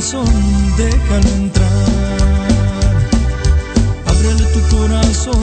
corazón, 0.00 0.24
déjalo 0.78 1.28
entrar. 1.36 1.68
Ábrele 4.06 4.44
tu 4.44 4.76
corazón 4.76 5.42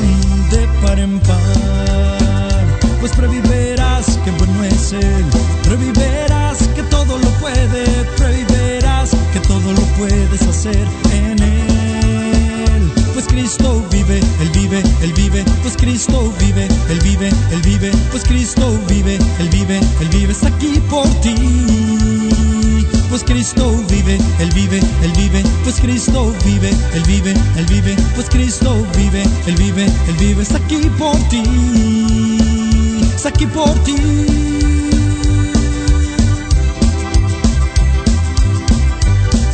de 0.49 0.67
par 0.81 0.99
en 0.99 1.19
par. 1.19 2.79
Pues 2.99 3.11
previverás 3.11 4.17
que 4.25 4.31
bueno 4.31 4.63
es 4.63 4.93
Él. 4.93 5.25
Previverás 5.63 6.67
que 6.69 6.81
todo 6.83 7.19
lo 7.19 7.29
puede. 7.39 7.85
Previverás 8.17 9.11
que 9.31 9.39
todo 9.41 9.73
lo 9.73 9.81
puedes 9.99 10.41
hacer 10.41 10.87
en 11.13 11.43
Él. 11.43 12.91
Pues 13.13 13.27
Cristo 13.27 13.85
vive, 13.91 14.19
Él 14.41 14.49
vive, 14.55 14.81
Él 15.03 15.13
vive. 15.13 15.45
Pues 15.61 15.77
Cristo 15.77 16.33
vive, 16.39 16.67
Él 16.89 16.99
vive, 17.03 17.29
Él 17.51 17.61
vive. 17.61 17.91
Pues 18.09 18.23
Cristo 18.23 18.75
vive, 18.87 19.19
Él 19.39 19.49
vive, 19.49 19.79
Él 20.01 20.09
vive. 20.09 20.31
Está 20.31 20.47
aquí 20.47 20.81
por 20.89 21.07
ti 21.21 22.06
pues 23.09 23.23
Cristo 23.23 23.71
vive, 23.89 24.17
Él 24.39 24.49
vive, 24.53 24.79
Él 25.01 25.11
vive, 25.17 25.43
pues 25.63 25.79
Cristo 25.79 26.33
vive, 26.45 26.69
Él 26.93 27.03
vive, 27.07 27.33
Él 27.55 27.65
vive, 27.65 27.95
pues 28.15 28.29
Cristo 28.29 28.85
vive, 28.95 29.23
Él 29.45 29.55
vive, 29.55 29.85
Él 29.85 30.15
vive, 30.19 30.41
está 30.41 30.57
aquí 30.57 30.77
por 30.97 31.15
ti, 31.29 31.43
está 33.15 33.29
aquí 33.29 33.45
por 33.47 33.73
ti. 33.83 33.95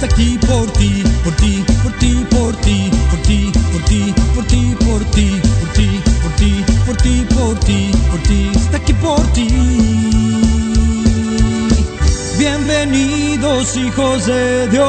Está 0.04 0.16
aquí 0.16 0.38
por 0.38 0.70
ti, 0.73 1.04
por 1.23 1.34
ti, 1.38 1.64
por 1.81 1.94
ti, 1.94 2.26
por 2.31 2.54
ti, 2.58 2.92
por 3.09 3.22
ti, 3.22 3.52
por 3.72 3.84
ti, 3.86 4.14
por 4.36 4.45
ti, 4.45 4.76
por 4.84 5.06
ti, 5.06 5.42
por 5.62 5.72
ti, 5.72 6.02
por 6.22 6.36
ti, 6.36 6.66
por 6.86 6.98
ti, 6.98 7.26
por 7.34 7.59
ti, 7.59 7.92
por 8.12 8.20
ti, 8.23 8.52
está 8.54 8.78
aquí 8.78 8.94
por 8.94 9.22
ti. 9.31 10.43
Bienvenidos 12.44 13.78
hijos 13.78 14.26
de 14.26 14.68
Dios. 14.68 14.86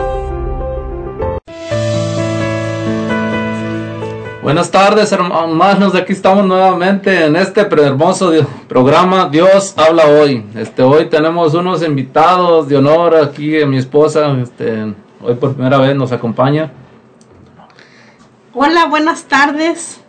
Buenas 4.42 4.70
tardes, 4.70 5.12
hermanos. 5.12 5.94
Aquí 5.94 6.12
estamos 6.12 6.44
nuevamente 6.46 7.26
en 7.26 7.36
este 7.36 7.60
hermoso 7.60 8.32
programa 8.68 9.28
Dios 9.28 9.74
habla 9.76 10.06
hoy. 10.06 10.46
Este, 10.54 10.82
hoy 10.82 11.10
tenemos 11.10 11.52
unos 11.54 11.82
invitados 11.82 12.68
de 12.68 12.76
honor 12.76 13.16
aquí, 13.16 13.64
mi 13.66 13.76
esposa, 13.76 14.34
este, 14.40 14.94
hoy 15.20 15.34
por 15.34 15.52
primera 15.54 15.78
vez 15.78 15.96
nos 15.96 16.12
acompaña. 16.12 16.72
Hola, 18.54 18.86
buenas 18.86 19.24
tardes. 19.24 20.00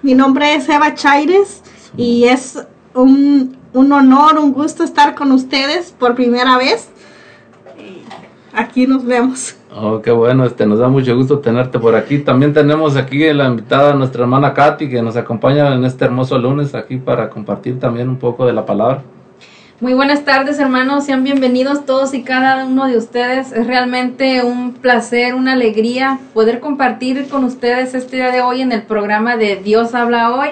Mi 0.00 0.14
nombre 0.14 0.54
es 0.54 0.68
Eva 0.68 0.94
Chaires 0.94 1.62
y 1.96 2.24
es 2.24 2.64
un, 2.94 3.56
un, 3.72 3.92
honor, 3.92 4.38
un 4.38 4.52
gusto 4.52 4.84
estar 4.84 5.16
con 5.16 5.32
ustedes 5.32 5.90
por 5.98 6.14
primera 6.14 6.56
vez. 6.56 6.88
Aquí 8.52 8.86
nos 8.86 9.04
vemos. 9.04 9.56
Oh, 9.74 10.00
qué 10.00 10.10
bueno, 10.12 10.44
este, 10.44 10.66
nos 10.66 10.78
da 10.78 10.88
mucho 10.88 11.16
gusto 11.16 11.40
tenerte 11.40 11.78
por 11.80 11.96
aquí. 11.96 12.18
También 12.18 12.52
tenemos 12.52 12.96
aquí 12.96 13.32
la 13.32 13.46
invitada 13.46 13.94
nuestra 13.94 14.22
hermana 14.22 14.54
Katy 14.54 14.88
que 14.88 15.02
nos 15.02 15.16
acompaña 15.16 15.74
en 15.74 15.84
este 15.84 16.04
hermoso 16.04 16.38
lunes 16.38 16.74
aquí 16.74 16.96
para 16.96 17.28
compartir 17.28 17.80
también 17.80 18.08
un 18.08 18.18
poco 18.18 18.46
de 18.46 18.52
la 18.52 18.64
palabra. 18.64 19.02
Muy 19.80 19.94
buenas 19.94 20.24
tardes 20.24 20.58
hermanos, 20.58 21.04
sean 21.04 21.22
bienvenidos 21.22 21.86
todos 21.86 22.12
y 22.12 22.24
cada 22.24 22.64
uno 22.64 22.88
de 22.88 22.96
ustedes. 22.96 23.52
Es 23.52 23.64
realmente 23.64 24.42
un 24.42 24.72
placer, 24.72 25.36
una 25.36 25.52
alegría 25.52 26.18
poder 26.34 26.58
compartir 26.58 27.28
con 27.28 27.44
ustedes 27.44 27.94
este 27.94 28.16
día 28.16 28.32
de 28.32 28.40
hoy 28.40 28.60
en 28.60 28.72
el 28.72 28.82
programa 28.82 29.36
de 29.36 29.54
Dios 29.54 29.94
habla 29.94 30.34
hoy. 30.34 30.48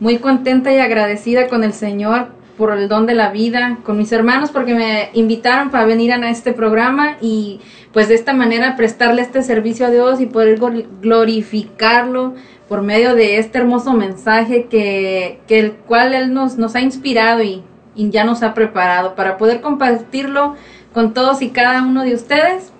Muy 0.00 0.18
contenta 0.18 0.72
y 0.72 0.78
agradecida 0.78 1.46
con 1.46 1.62
el 1.62 1.74
Señor 1.74 2.32
por 2.58 2.76
el 2.76 2.88
don 2.88 3.06
de 3.06 3.14
la 3.14 3.30
vida, 3.30 3.78
con 3.84 3.98
mis 3.98 4.10
hermanos 4.10 4.50
porque 4.50 4.74
me 4.74 5.10
invitaron 5.12 5.70
para 5.70 5.84
venir 5.84 6.12
a 6.12 6.28
este 6.28 6.52
programa 6.52 7.18
y 7.20 7.60
pues 7.92 8.08
de 8.08 8.16
esta 8.16 8.32
manera 8.32 8.74
prestarle 8.74 9.22
este 9.22 9.44
servicio 9.44 9.86
a 9.86 9.90
Dios 9.90 10.20
y 10.20 10.26
poder 10.26 10.58
glorificarlo 11.00 12.34
por 12.68 12.82
medio 12.82 13.14
de 13.14 13.38
este 13.38 13.58
hermoso 13.58 13.92
mensaje 13.92 14.64
que, 14.64 15.38
que 15.46 15.60
el 15.60 15.72
cual 15.74 16.14
Él 16.14 16.34
nos, 16.34 16.56
nos 16.58 16.74
ha 16.74 16.80
inspirado 16.80 17.44
y 17.44 17.62
y 17.96 18.10
ya 18.10 18.24
nos 18.24 18.42
ha 18.42 18.54
preparado 18.54 19.14
para 19.14 19.38
poder 19.38 19.60
compartirlo 19.60 20.54
con 20.92 21.14
todos 21.14 21.42
y 21.42 21.50
cada 21.50 21.82
uno 21.82 22.04
de 22.04 22.14
ustedes. 22.14 22.72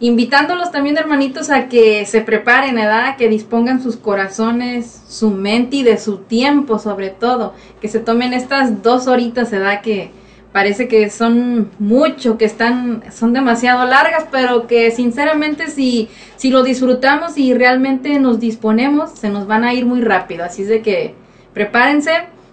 Invitándolos 0.00 0.72
también, 0.72 0.98
hermanitos, 0.98 1.48
a 1.50 1.68
que 1.68 2.04
se 2.06 2.22
preparen, 2.22 2.74
¿verdad? 2.74 3.16
Que 3.16 3.28
dispongan 3.28 3.80
sus 3.80 3.96
corazones, 3.96 5.02
su 5.06 5.30
mente 5.30 5.76
y 5.76 5.82
de 5.84 5.96
su 5.96 6.18
tiempo, 6.18 6.80
sobre 6.80 7.10
todo. 7.10 7.54
Que 7.80 7.86
se 7.86 8.00
tomen 8.00 8.32
estas 8.32 8.82
dos 8.82 9.06
horitas, 9.06 9.52
¿verdad? 9.52 9.80
Que 9.80 10.10
parece 10.50 10.88
que 10.88 11.08
son 11.08 11.70
mucho, 11.78 12.36
que 12.36 12.44
están, 12.44 13.04
son 13.12 13.32
demasiado 13.32 13.84
largas, 13.86 14.26
pero 14.30 14.66
que 14.66 14.90
sinceramente 14.90 15.68
si, 15.68 16.08
si 16.34 16.50
lo 16.50 16.64
disfrutamos 16.64 17.38
y 17.38 17.54
realmente 17.54 18.18
nos 18.18 18.40
disponemos, 18.40 19.10
se 19.12 19.28
nos 19.28 19.46
van 19.46 19.62
a 19.62 19.72
ir 19.72 19.86
muy 19.86 20.00
rápido. 20.00 20.44
Así 20.44 20.62
es 20.62 20.68
de 20.68 20.82
que 20.82 21.14
prepárense 21.54 22.10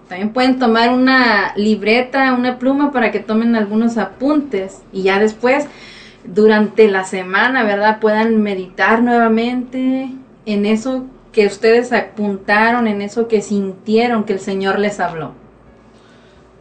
también 0.10 0.34
pueden 0.34 0.58
tomar 0.58 0.90
una 0.90 1.54
libreta, 1.56 2.34
una 2.34 2.58
pluma 2.58 2.92
para 2.92 3.12
que 3.12 3.20
tomen 3.20 3.56
algunos 3.56 4.00
apuntes 4.00 4.82
y 4.92 5.04
ya 5.04 5.20
después, 5.20 5.68
durante 6.26 6.90
la 6.90 7.04
semana, 7.04 7.64
¿verdad? 7.64 8.00
Puedan 8.00 8.42
meditar 8.42 9.04
nuevamente 9.04 10.10
en 10.48 10.66
eso 10.66 11.06
que 11.32 11.46
ustedes 11.46 11.94
apuntaron, 11.94 12.88
en 12.88 13.04
eso 13.04 13.28
que 13.28 13.44
sintieron 13.44 14.24
que 14.24 14.34
el 14.34 14.40
Señor 14.40 14.80
les 14.80 15.00
habló. 15.00 15.34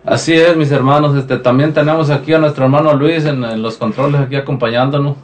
Así 0.05 0.35
es, 0.35 0.55
mis 0.55 0.71
hermanos. 0.71 1.17
Este, 1.17 1.39
también 1.39 1.73
tenemos 1.73 2.11
aquí 2.11 2.35
a 2.35 2.39
nuestro 2.39 2.65
hermano 2.65 2.93
Luis 2.93 3.25
en, 3.25 3.43
en 3.45 3.63
los 3.63 3.79
controles 3.79 4.21
aquí 4.21 4.37
acompañándonos. 4.37 5.17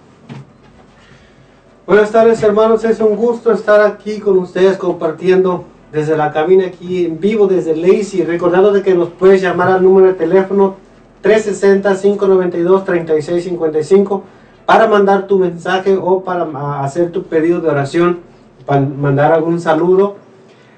Buenas 1.86 2.10
tardes, 2.10 2.42
hermanos. 2.42 2.84
Es 2.84 3.00
un 3.00 3.16
gusto 3.16 3.52
estar 3.52 3.82
aquí 3.82 4.18
con 4.18 4.38
ustedes 4.38 4.78
compartiendo 4.78 5.66
desde 5.94 6.16
la 6.16 6.32
cabina 6.32 6.66
aquí 6.66 7.06
en 7.06 7.21
vivo 7.21 7.47
desde 7.47 7.77
Lacey, 7.77 8.25
recordando 8.25 8.72
de 8.72 8.82
que 8.82 8.97
nos 8.97 9.10
puedes 9.10 9.41
llamar 9.41 9.69
al 9.69 9.84
número 9.84 10.09
de 10.09 10.15
teléfono 10.15 10.75
360-592-3655 11.22 14.22
para 14.66 14.88
mandar 14.88 15.28
tu 15.28 15.38
mensaje 15.38 15.97
o 15.97 16.25
para 16.25 16.49
hacer 16.82 17.12
tu 17.12 17.22
pedido 17.22 17.60
de 17.60 17.69
oración, 17.69 18.19
para 18.66 18.81
mandar 18.81 19.32
algún 19.32 19.60
saludo. 19.60 20.16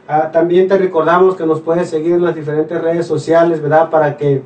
Ah, 0.07 0.31
también 0.31 0.69
te 0.69 0.77
recordamos 0.77 1.35
que 1.35 1.47
nos 1.47 1.63
puedes 1.63 1.89
seguir 1.89 2.13
en 2.13 2.23
las 2.23 2.35
diferentes 2.35 2.79
redes 2.79 3.07
sociales, 3.07 3.63
¿verdad? 3.63 3.89
Para 3.89 4.19
que 4.19 4.43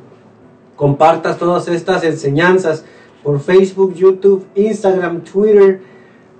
compartas 0.77 1.37
todas 1.37 1.67
estas 1.67 2.05
enseñanzas 2.05 2.85
por 3.23 3.41
Facebook, 3.41 3.93
YouTube, 3.93 4.45
Instagram, 4.55 5.19
Twitter, 5.21 5.81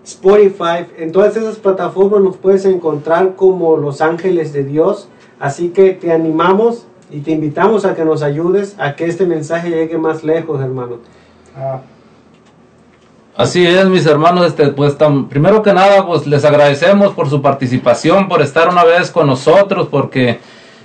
Spotify, 0.03 0.87
en 0.97 1.11
todas 1.11 1.37
esas 1.37 1.57
plataformas 1.57 2.21
nos 2.21 2.37
puedes 2.37 2.65
encontrar 2.65 3.35
como 3.35 3.77
los 3.77 4.01
ángeles 4.01 4.53
de 4.53 4.63
Dios. 4.63 5.07
Así 5.39 5.69
que 5.69 5.91
te 5.91 6.11
animamos 6.11 6.85
y 7.09 7.19
te 7.19 7.31
invitamos 7.31 7.85
a 7.85 7.95
que 7.95 8.05
nos 8.05 8.23
ayudes 8.23 8.75
a 8.79 8.95
que 8.95 9.05
este 9.05 9.25
mensaje 9.25 9.69
llegue 9.69 9.97
más 9.97 10.23
lejos, 10.23 10.61
hermano. 10.61 10.97
Ah. 11.55 11.81
Así 13.35 13.65
es, 13.65 13.85
mis 13.85 14.05
hermanos, 14.05 14.45
este, 14.47 14.67
pues 14.67 14.95
primero 15.29 15.63
que 15.63 15.73
nada, 15.73 16.05
pues 16.05 16.27
les 16.27 16.43
agradecemos 16.43 17.13
por 17.13 17.29
su 17.29 17.41
participación, 17.41 18.27
por 18.27 18.41
estar 18.41 18.69
una 18.69 18.83
vez 18.83 19.09
con 19.09 19.27
nosotros, 19.27 19.87
porque 19.89 20.39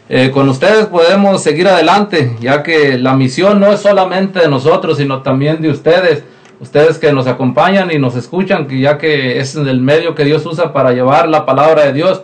eh, 0.08 0.30
con 0.30 0.48
ustedes 0.48 0.86
podemos 0.86 1.42
seguir 1.42 1.66
adelante, 1.66 2.36
ya 2.40 2.62
que 2.62 2.98
la 2.98 3.14
misión 3.14 3.58
no 3.58 3.72
es 3.72 3.80
solamente 3.80 4.38
de 4.38 4.48
nosotros, 4.48 4.98
sino 4.98 5.22
también 5.22 5.60
de 5.60 5.70
ustedes 5.70 6.22
ustedes 6.60 6.98
que 6.98 7.12
nos 7.12 7.26
acompañan 7.26 7.90
y 7.90 7.98
nos 7.98 8.16
escuchan, 8.16 8.66
que 8.66 8.78
ya 8.80 8.98
que 8.98 9.38
es 9.38 9.54
el 9.56 9.80
medio 9.80 10.14
que 10.14 10.24
Dios 10.24 10.44
usa 10.46 10.72
para 10.72 10.92
llevar 10.92 11.28
la 11.28 11.44
palabra 11.46 11.84
de 11.84 11.92
Dios. 11.92 12.22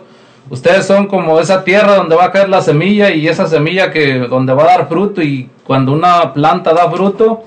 Ustedes 0.49 0.85
son 0.85 1.07
como 1.07 1.39
esa 1.39 1.63
tierra 1.63 1.95
donde 1.95 2.15
va 2.15 2.25
a 2.25 2.31
caer 2.31 2.49
la 2.49 2.61
semilla 2.61 3.11
y 3.11 3.27
esa 3.27 3.47
semilla 3.47 3.91
que 3.91 4.19
donde 4.19 4.53
va 4.53 4.63
a 4.63 4.77
dar 4.77 4.89
fruto 4.89 5.21
y 5.21 5.49
cuando 5.63 5.93
una 5.93 6.33
planta 6.33 6.73
da 6.73 6.91
fruto, 6.91 7.43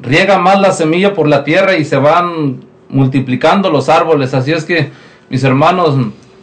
riega 0.00 0.38
más 0.38 0.60
la 0.60 0.72
semilla 0.72 1.14
por 1.14 1.26
la 1.26 1.42
tierra 1.42 1.76
y 1.76 1.84
se 1.84 1.96
van 1.96 2.64
multiplicando 2.88 3.70
los 3.70 3.88
árboles. 3.88 4.34
Así 4.34 4.52
es 4.52 4.64
que 4.64 4.90
mis 5.30 5.42
hermanos, 5.42 5.96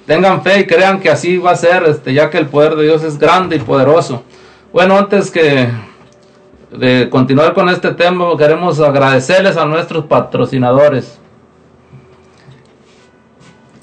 tengan 0.05 0.41
fe 0.41 0.61
y 0.61 0.65
crean 0.65 0.99
que 0.99 1.09
así 1.09 1.37
va 1.37 1.51
a 1.51 1.55
ser, 1.55 1.83
este, 1.83 2.13
ya 2.13 2.29
que 2.29 2.37
el 2.37 2.47
poder 2.47 2.75
de 2.75 2.83
Dios 2.83 3.03
es 3.03 3.17
grande 3.19 3.57
y 3.57 3.59
poderoso. 3.59 4.23
Bueno, 4.73 4.97
antes 4.97 5.29
que 5.29 5.67
de 6.77 7.09
continuar 7.09 7.53
con 7.53 7.69
este 7.69 7.93
tema, 7.93 8.25
queremos 8.37 8.79
agradecerles 8.79 9.57
a 9.57 9.65
nuestros 9.65 10.05
patrocinadores. 10.05 11.19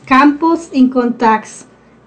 Campus 0.07 0.71
Incontax. 0.73 1.67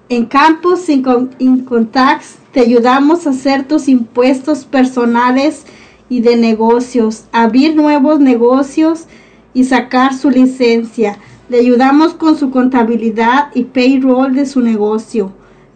En 0.09 0.25
Campus 0.25 0.89
Incontax 0.89 2.37
te 2.51 2.61
ayudamos 2.61 3.27
a 3.27 3.29
hacer 3.29 3.67
tus 3.67 3.87
impuestos 3.87 4.65
personales 4.65 5.65
y 6.09 6.21
de 6.21 6.35
negocios, 6.35 7.25
abrir 7.31 7.75
nuevos 7.75 8.19
negocios 8.19 9.05
y 9.53 9.65
sacar 9.65 10.15
su 10.15 10.29
licencia. 10.29 11.19
Le 11.47 11.59
ayudamos 11.59 12.15
con 12.15 12.37
su 12.37 12.49
contabilidad 12.49 13.51
y 13.53 13.65
payroll 13.65 14.33
de 14.33 14.45
su 14.45 14.61
negocio. 14.61 15.31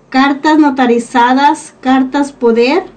Cartas 0.09 0.57
notarizadas, 0.57 1.75
cartas 1.79 2.31
poder, 2.31 2.94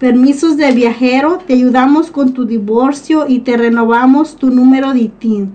permisos 0.00 0.56
de 0.56 0.72
viajero, 0.72 1.38
te 1.46 1.52
ayudamos 1.52 2.10
con 2.10 2.32
tu 2.32 2.46
divorcio 2.46 3.26
y 3.28 3.38
te 3.40 3.58
renovamos 3.58 4.34
tu 4.34 4.50
número 4.50 4.94
de 4.94 5.00
ITIN. 5.00 5.54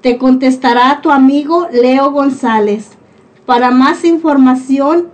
Te 0.01 0.19
contestará 0.19 1.01
tu 1.01 1.09
amigo 1.09 1.67
Leo 1.71 2.11
González. 2.11 2.99
Para 3.45 3.71
más 3.71 4.05
información, 4.05 5.09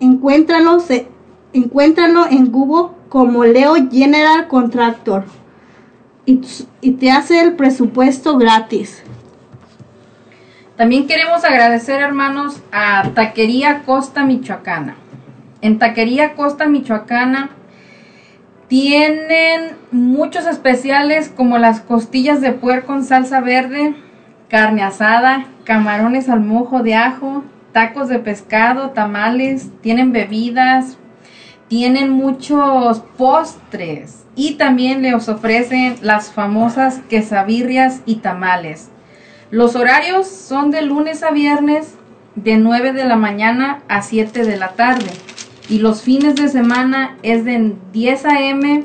encuéntralo, 0.00 0.78
en 1.52 2.52
Google 2.52 2.94
como 3.08 3.44
Leo 3.44 3.74
General 3.90 4.46
Contractor 4.48 5.24
y, 6.26 6.40
y 6.80 6.92
te 6.92 7.10
hace 7.10 7.40
el 7.40 7.54
presupuesto 7.54 8.36
gratis. 8.36 9.02
También 10.76 11.06
queremos 11.06 11.42
agradecer, 11.44 12.02
hermanos, 12.02 12.60
a 12.70 13.10
Taquería 13.14 13.82
Costa 13.84 14.24
Michoacana. 14.24 14.96
En 15.62 15.78
Taquería 15.78 16.34
Costa 16.34 16.66
Michoacana 16.66 17.50
tienen 18.68 19.76
muchos 19.90 20.46
especiales 20.46 21.32
como 21.34 21.56
las 21.58 21.80
costillas 21.80 22.40
de 22.40 22.52
puerco 22.52 22.88
con 22.88 23.04
salsa 23.04 23.40
verde, 23.40 23.94
carne 24.48 24.82
asada, 24.82 25.46
camarones 25.64 26.28
al 26.28 26.40
mojo 26.40 26.82
de 26.82 26.94
ajo, 26.94 27.42
tacos 27.76 28.08
de 28.08 28.18
pescado, 28.18 28.92
tamales, 28.92 29.68
tienen 29.82 30.10
bebidas, 30.10 30.96
tienen 31.68 32.08
muchos 32.08 33.00
postres 33.18 34.24
y 34.34 34.54
también 34.54 35.02
les 35.02 35.28
ofrecen 35.28 35.98
las 36.00 36.32
famosas 36.32 37.00
quesabirrias 37.10 38.00
y 38.06 38.14
tamales. 38.14 38.88
Los 39.50 39.76
horarios 39.76 40.26
son 40.26 40.70
de 40.70 40.80
lunes 40.80 41.22
a 41.22 41.32
viernes 41.32 41.96
de 42.34 42.56
9 42.56 42.94
de 42.94 43.04
la 43.04 43.16
mañana 43.16 43.82
a 43.88 44.00
7 44.00 44.46
de 44.46 44.56
la 44.56 44.68
tarde 44.68 45.10
y 45.68 45.80
los 45.80 46.00
fines 46.00 46.34
de 46.34 46.48
semana 46.48 47.18
es 47.22 47.44
de 47.44 47.74
10 47.92 48.24
a.m. 48.24 48.84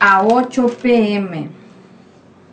a 0.00 0.24
8 0.24 0.66
p.m. 0.82 1.50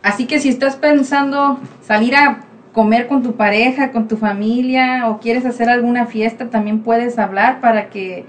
Así 0.00 0.28
que 0.28 0.38
si 0.38 0.48
estás 0.48 0.76
pensando 0.76 1.58
salir 1.82 2.14
a 2.14 2.45
comer 2.76 3.08
con 3.08 3.22
tu 3.22 3.36
pareja, 3.36 3.90
con 3.90 4.06
tu 4.06 4.18
familia 4.18 5.08
o 5.08 5.18
quieres 5.18 5.46
hacer 5.46 5.70
alguna 5.70 6.04
fiesta, 6.04 6.50
también 6.50 6.82
puedes 6.82 7.18
hablar 7.18 7.62
para 7.62 7.88
que 7.88 8.26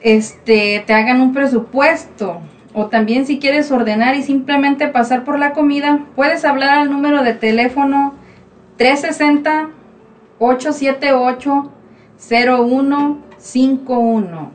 este, 0.00 0.82
te 0.86 0.94
hagan 0.94 1.20
un 1.20 1.34
presupuesto. 1.34 2.40
O 2.72 2.86
también 2.86 3.26
si 3.26 3.38
quieres 3.38 3.70
ordenar 3.70 4.16
y 4.16 4.22
simplemente 4.22 4.88
pasar 4.88 5.22
por 5.22 5.38
la 5.38 5.52
comida, 5.52 6.06
puedes 6.16 6.46
hablar 6.46 6.78
al 6.78 6.90
número 6.90 7.22
de 7.22 7.34
teléfono 7.34 8.14
360 8.78 9.68
878 10.38 11.70
0151. 12.16 14.50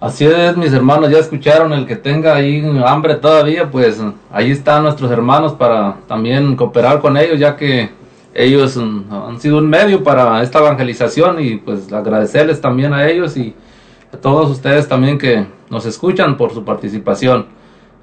Así 0.00 0.24
es, 0.26 0.56
mis 0.56 0.72
hermanos, 0.72 1.10
ya 1.10 1.18
escucharon, 1.18 1.72
el 1.72 1.86
que 1.86 1.94
tenga 1.94 2.34
ahí 2.34 2.68
hambre 2.84 3.14
todavía, 3.14 3.70
pues 3.70 4.02
ahí 4.32 4.50
están 4.50 4.82
nuestros 4.82 5.12
hermanos 5.12 5.52
para 5.52 5.98
también 6.08 6.56
cooperar 6.56 7.00
con 7.00 7.16
ellos, 7.16 7.38
ya 7.38 7.54
que 7.54 7.90
ellos 8.34 8.76
mm, 8.76 9.04
han 9.12 9.40
sido 9.40 9.58
un 9.58 9.68
medio 9.68 10.02
para 10.02 10.42
esta 10.42 10.58
evangelización 10.58 11.40
y 11.40 11.54
pues 11.56 11.92
agradecerles 11.92 12.60
también 12.60 12.92
a 12.92 13.08
ellos 13.08 13.36
y 13.36 13.54
a 14.12 14.16
todos 14.16 14.50
ustedes 14.50 14.88
también 14.88 15.18
que 15.18 15.46
nos 15.70 15.86
escuchan 15.86 16.36
por 16.36 16.52
su 16.52 16.64
participación. 16.64 17.46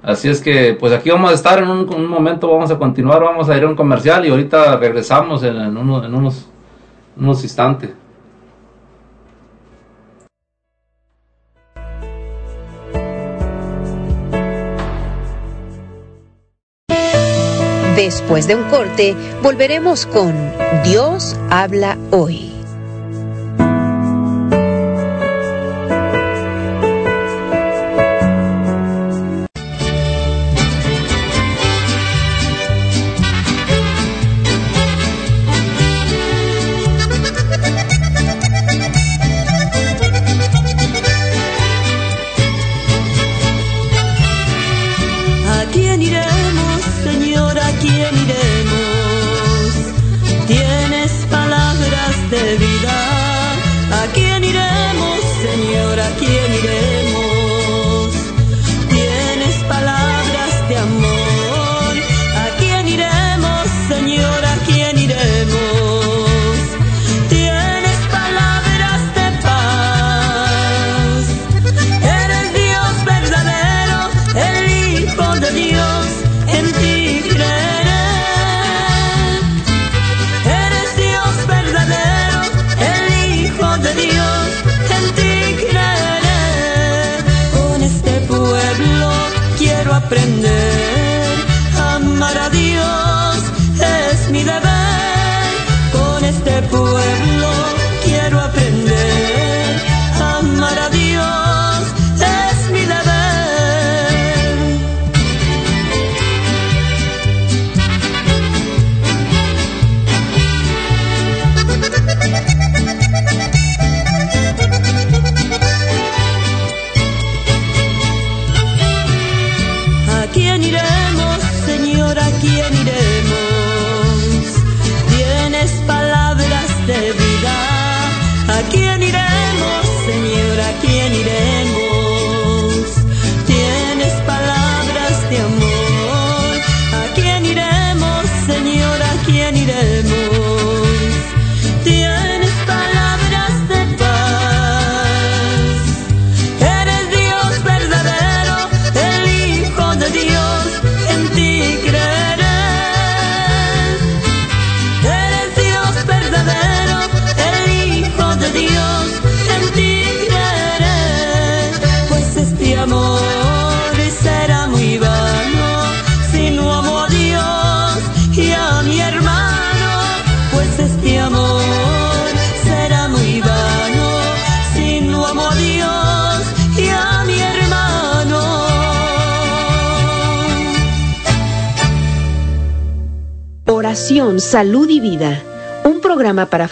Así 0.02 0.28
es 0.28 0.40
que, 0.40 0.76
pues 0.78 0.92
aquí 0.92 1.10
vamos 1.10 1.32
a 1.32 1.34
estar 1.34 1.58
en 1.60 1.68
un, 1.68 2.06
momento, 2.06 2.48
vamos 2.48 2.70
a 2.70 2.78
continuar, 2.78 3.22
vamos 3.22 3.48
a 3.48 3.56
ir 3.56 3.64
a 3.64 3.68
un 3.68 3.74
comercial 3.74 4.24
y 4.24 4.30
ahorita 4.30 4.76
regresamos 4.76 5.42
en, 5.42 5.76
unos 5.76 7.42
instantes. 7.42 7.90
Después 17.96 18.46
de 18.46 18.54
un 18.54 18.62
corte, 18.64 19.16
volveremos 19.42 20.06
con 20.06 20.32
Dios 20.84 21.36
habla 21.50 21.98
hoy. 22.12 22.55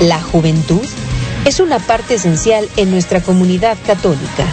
La 0.00 0.22
juventud 0.22 0.86
es 1.44 1.58
una 1.58 1.80
parte 1.80 2.14
esencial 2.14 2.68
en 2.76 2.92
nuestra 2.92 3.20
comunidad 3.20 3.76
católica. 3.84 4.44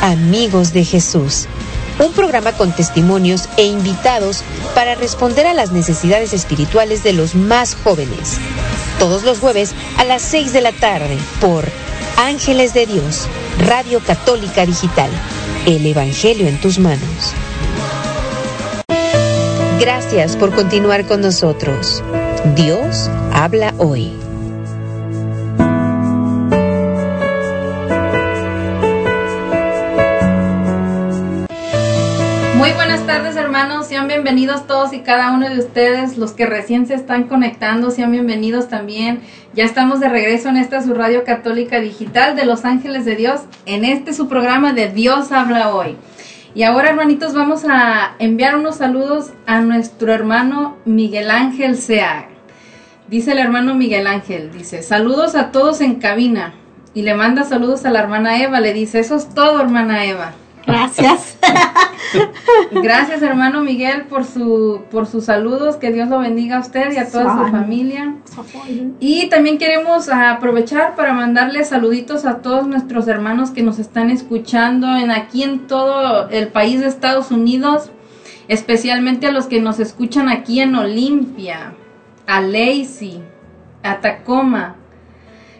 Amigos 0.00 0.72
de 0.72 0.84
Jesús, 0.84 1.46
un 1.98 2.12
programa 2.12 2.52
con 2.52 2.70
testimonios 2.70 3.48
e 3.56 3.64
invitados 3.64 4.44
para 4.76 4.94
responder 4.94 5.46
a 5.46 5.54
las 5.54 5.72
necesidades 5.72 6.32
espirituales 6.32 7.02
de 7.02 7.14
los 7.14 7.34
más 7.34 7.74
jóvenes. 7.74 8.38
Todos 9.00 9.24
los 9.24 9.40
jueves 9.40 9.74
a 9.96 10.04
las 10.04 10.22
6 10.22 10.52
de 10.52 10.60
la 10.60 10.72
tarde 10.72 11.18
por 11.40 11.64
Ángeles 12.16 12.72
de 12.72 12.86
Dios, 12.86 13.26
Radio 13.66 13.98
Católica 13.98 14.66
Digital, 14.66 15.10
el 15.66 15.84
Evangelio 15.84 16.46
en 16.46 16.60
tus 16.60 16.78
manos. 16.78 17.34
Gracias 19.80 20.36
por 20.36 20.54
continuar 20.54 21.06
con 21.06 21.22
nosotros. 21.22 22.04
Dios 22.54 23.10
habla 23.32 23.74
hoy. 23.78 24.25
Sean 33.96 34.08
bienvenidos 34.08 34.66
todos 34.66 34.92
y 34.92 34.98
cada 34.98 35.32
uno 35.32 35.48
de 35.48 35.58
ustedes, 35.58 36.18
los 36.18 36.32
que 36.32 36.44
recién 36.44 36.86
se 36.86 36.92
están 36.92 37.28
conectando, 37.28 37.90
sean 37.90 38.12
bienvenidos 38.12 38.68
también. 38.68 39.20
Ya 39.54 39.64
estamos 39.64 40.00
de 40.00 40.10
regreso 40.10 40.50
en 40.50 40.58
esta 40.58 40.82
su 40.82 40.92
radio 40.92 41.24
católica 41.24 41.80
digital 41.80 42.36
de 42.36 42.44
Los 42.44 42.66
Ángeles 42.66 43.06
de 43.06 43.16
Dios, 43.16 43.40
en 43.64 43.86
este 43.86 44.12
su 44.12 44.28
programa 44.28 44.74
de 44.74 44.90
Dios 44.90 45.32
habla 45.32 45.74
hoy. 45.74 45.96
Y 46.54 46.64
ahora 46.64 46.90
hermanitos 46.90 47.32
vamos 47.32 47.64
a 47.66 48.16
enviar 48.18 48.56
unos 48.56 48.76
saludos 48.76 49.32
a 49.46 49.62
nuestro 49.62 50.12
hermano 50.12 50.76
Miguel 50.84 51.30
Ángel 51.30 51.74
Seag. 51.78 52.28
Dice 53.08 53.32
el 53.32 53.38
hermano 53.38 53.74
Miguel 53.74 54.06
Ángel, 54.06 54.52
dice, 54.52 54.82
saludos 54.82 55.34
a 55.34 55.52
todos 55.52 55.80
en 55.80 55.94
cabina. 55.94 56.52
Y 56.92 57.00
le 57.00 57.14
manda 57.14 57.44
saludos 57.44 57.86
a 57.86 57.90
la 57.90 58.00
hermana 58.00 58.42
Eva, 58.42 58.60
le 58.60 58.74
dice, 58.74 58.98
eso 58.98 59.16
es 59.16 59.32
todo 59.32 59.58
hermana 59.58 60.04
Eva. 60.04 60.34
Gracias. 60.66 61.38
Gracias, 62.72 63.22
hermano 63.22 63.62
Miguel, 63.62 64.06
por 64.06 64.24
su 64.24 64.82
por 64.90 65.06
sus 65.06 65.24
saludos. 65.24 65.76
Que 65.76 65.92
Dios 65.92 66.08
lo 66.08 66.18
bendiga 66.18 66.56
a 66.56 66.60
usted 66.60 66.92
y 66.92 66.96
a 66.96 67.10
toda 67.10 67.44
su 67.44 67.50
familia. 67.50 68.16
Y 69.00 69.28
también 69.28 69.58
queremos 69.58 70.08
aprovechar 70.08 70.94
para 70.96 71.12
mandarle 71.12 71.64
saluditos 71.64 72.24
a 72.24 72.38
todos 72.38 72.66
nuestros 72.66 73.08
hermanos 73.08 73.50
que 73.50 73.62
nos 73.62 73.78
están 73.78 74.10
escuchando 74.10 74.96
en 74.96 75.10
aquí 75.10 75.42
en 75.42 75.66
todo 75.66 76.28
el 76.30 76.48
país 76.48 76.80
de 76.80 76.86
Estados 76.86 77.30
Unidos, 77.30 77.90
especialmente 78.48 79.26
a 79.26 79.32
los 79.32 79.46
que 79.46 79.60
nos 79.60 79.78
escuchan 79.78 80.28
aquí 80.28 80.60
en 80.60 80.74
Olimpia, 80.74 81.74
a 82.26 82.40
Lacey, 82.40 83.22
a 83.82 84.00
Tacoma, 84.00 84.76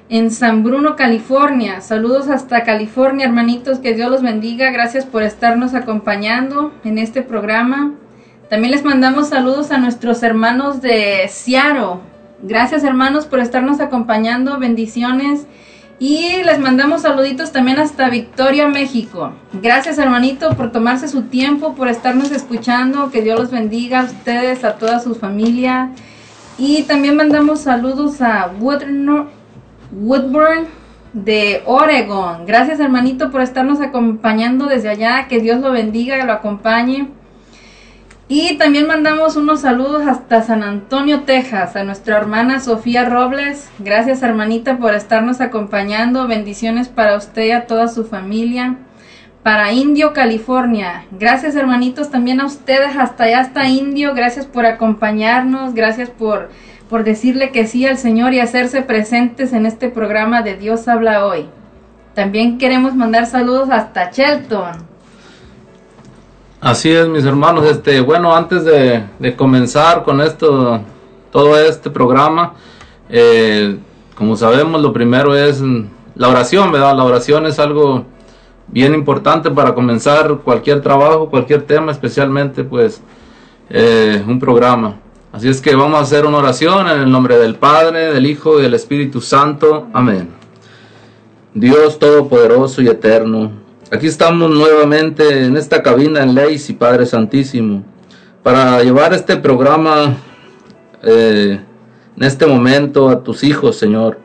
en 0.08 0.30
San 0.30 0.62
Bruno, 0.62 0.96
California. 0.96 1.80
Saludos 1.80 2.28
hasta 2.28 2.62
California, 2.62 3.26
hermanitos, 3.26 3.78
que 3.78 3.94
Dios 3.94 4.10
los 4.10 4.22
bendiga. 4.22 4.70
Gracias 4.70 5.04
por 5.04 5.22
estarnos 5.22 5.75
acompañando 5.75 6.72
en 6.84 6.98
este 6.98 7.22
programa. 7.22 7.92
También 8.48 8.70
les 8.70 8.84
mandamos 8.84 9.28
saludos 9.28 9.72
a 9.72 9.78
nuestros 9.78 10.22
hermanos 10.22 10.80
de 10.80 11.26
Seattle. 11.28 12.00
Gracias, 12.42 12.84
hermanos, 12.84 13.26
por 13.26 13.40
estarnos 13.40 13.80
acompañando. 13.80 14.58
Bendiciones. 14.58 15.46
Y 15.98 16.42
les 16.44 16.58
mandamos 16.60 17.02
saluditos 17.02 17.52
también 17.52 17.78
hasta 17.78 18.10
Victoria, 18.10 18.68
México. 18.68 19.32
Gracias, 19.54 19.98
hermanito, 19.98 20.50
por 20.54 20.70
tomarse 20.70 21.08
su 21.08 21.22
tiempo, 21.22 21.75
por 21.75 21.88
estarnos 21.88 22.30
escuchando. 22.30 23.10
Que 23.10 23.22
Dios 23.22 23.40
los 23.40 23.50
bendiga 23.50 24.00
a 24.00 24.04
ustedes, 24.04 24.62
a 24.62 24.76
toda 24.76 25.00
su 25.00 25.14
familia. 25.14 25.90
Y 26.58 26.82
también 26.82 27.16
mandamos 27.16 27.60
saludos 27.60 28.20
a 28.20 28.50
Woodnor 28.60 29.35
Woodburn 29.92 30.66
de 31.12 31.62
Oregon. 31.64 32.46
Gracias 32.46 32.78
hermanito 32.80 33.30
por 33.30 33.40
estarnos 33.40 33.80
acompañando 33.80 34.66
desde 34.66 34.90
allá. 34.90 35.28
Que 35.28 35.40
Dios 35.40 35.60
lo 35.60 35.72
bendiga, 35.72 36.18
que 36.18 36.24
lo 36.24 36.32
acompañe. 36.32 37.08
Y 38.28 38.58
también 38.58 38.88
mandamos 38.88 39.36
unos 39.36 39.60
saludos 39.60 40.04
hasta 40.04 40.42
San 40.42 40.64
Antonio, 40.64 41.20
Texas, 41.20 41.76
a 41.76 41.84
nuestra 41.84 42.16
hermana 42.16 42.58
Sofía 42.58 43.04
Robles. 43.04 43.70
Gracias 43.78 44.20
hermanita 44.22 44.78
por 44.78 44.94
estarnos 44.94 45.40
acompañando. 45.40 46.26
Bendiciones 46.26 46.88
para 46.88 47.16
usted 47.16 47.44
y 47.44 47.50
a 47.52 47.66
toda 47.66 47.86
su 47.86 48.04
familia. 48.04 48.78
Para 49.44 49.72
Indio, 49.72 50.12
California. 50.12 51.04
Gracias 51.12 51.54
hermanitos 51.54 52.10
también 52.10 52.40
a 52.40 52.46
ustedes 52.46 52.96
hasta 52.96 53.24
allá, 53.24 53.40
hasta 53.40 53.68
Indio. 53.68 54.12
Gracias 54.12 54.44
por 54.44 54.66
acompañarnos. 54.66 55.72
Gracias 55.72 56.10
por 56.10 56.50
por 56.88 57.04
decirle 57.04 57.50
que 57.50 57.66
sí 57.66 57.86
al 57.86 57.98
Señor 57.98 58.32
y 58.32 58.40
hacerse 58.40 58.82
presentes 58.82 59.52
en 59.52 59.66
este 59.66 59.88
programa 59.88 60.42
de 60.42 60.56
Dios 60.56 60.86
habla 60.88 61.26
hoy. 61.26 61.46
También 62.14 62.58
queremos 62.58 62.94
mandar 62.94 63.26
saludos 63.26 63.68
hasta 63.70 64.10
Shelton. 64.10 64.86
Así 66.60 66.90
es, 66.90 67.06
mis 67.08 67.24
hermanos. 67.24 67.66
Este, 67.66 68.00
bueno, 68.00 68.34
antes 68.34 68.64
de, 68.64 69.36
comenzar 69.36 70.02
con 70.02 70.20
esto, 70.20 70.80
todo 71.30 71.58
este 71.58 71.90
programa, 71.90 72.54
eh, 73.10 73.76
como 74.14 74.36
sabemos, 74.36 74.80
lo 74.80 74.92
primero 74.92 75.36
es 75.36 75.62
la 76.14 76.28
oración, 76.28 76.72
¿verdad? 76.72 76.96
La 76.96 77.04
oración 77.04 77.46
es 77.46 77.58
algo 77.58 78.04
bien 78.68 78.94
importante 78.94 79.50
para 79.50 79.74
comenzar 79.74 80.38
cualquier 80.38 80.80
trabajo, 80.80 81.28
cualquier 81.28 81.62
tema, 81.62 81.92
especialmente, 81.92 82.64
pues, 82.64 83.02
eh, 83.68 84.24
un 84.26 84.40
programa. 84.40 84.96
Así 85.36 85.50
es 85.50 85.60
que 85.60 85.76
vamos 85.76 85.98
a 85.98 86.02
hacer 86.02 86.24
una 86.24 86.38
oración 86.38 86.88
en 86.88 86.98
el 86.98 87.10
nombre 87.10 87.36
del 87.36 87.56
Padre, 87.56 88.10
del 88.10 88.24
Hijo 88.24 88.58
y 88.58 88.62
del 88.62 88.72
Espíritu 88.72 89.20
Santo. 89.20 89.86
Amén. 89.92 90.30
Dios 91.52 91.98
Todopoderoso 91.98 92.80
y 92.80 92.88
Eterno, 92.88 93.52
aquí 93.90 94.06
estamos 94.06 94.50
nuevamente 94.50 95.44
en 95.44 95.58
esta 95.58 95.82
cabina 95.82 96.22
en 96.22 96.34
Leis 96.34 96.70
y 96.70 96.72
Padre 96.72 97.04
Santísimo 97.04 97.84
para 98.42 98.82
llevar 98.82 99.12
este 99.12 99.36
programa 99.36 100.16
eh, 101.02 101.60
en 102.16 102.22
este 102.22 102.46
momento 102.46 103.10
a 103.10 103.22
tus 103.22 103.44
hijos, 103.44 103.76
Señor, 103.76 104.18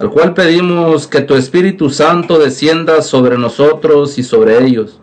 al 0.00 0.10
cual 0.10 0.34
pedimos 0.34 1.06
que 1.06 1.20
tu 1.20 1.36
Espíritu 1.36 1.88
Santo 1.88 2.36
descienda 2.36 3.02
sobre 3.02 3.38
nosotros 3.38 4.18
y 4.18 4.24
sobre 4.24 4.64
ellos, 4.64 4.98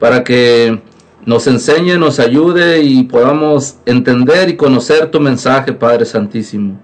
para 0.00 0.24
que 0.24 0.82
nos 1.28 1.46
enseñe, 1.46 1.98
nos 1.98 2.20
ayude 2.20 2.80
y 2.80 3.02
podamos 3.02 3.76
entender 3.84 4.48
y 4.48 4.56
conocer 4.56 5.10
tu 5.10 5.20
mensaje, 5.20 5.74
Padre 5.74 6.06
Santísimo, 6.06 6.80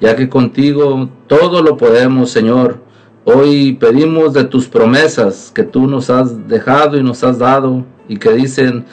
ya 0.00 0.14
que 0.14 0.28
contigo 0.28 1.10
todo 1.26 1.62
lo 1.62 1.76
podemos, 1.76 2.30
Señor. 2.30 2.78
Hoy 3.24 3.72
pedimos 3.72 4.34
de 4.34 4.44
tus 4.44 4.68
promesas 4.68 5.50
que 5.52 5.64
tú 5.64 5.88
nos 5.88 6.10
has 6.10 6.46
dejado 6.46 6.96
y 6.96 7.02
nos 7.02 7.24
has 7.24 7.40
dado 7.40 7.84
y 8.08 8.18
que 8.18 8.30
dicen 8.34 8.84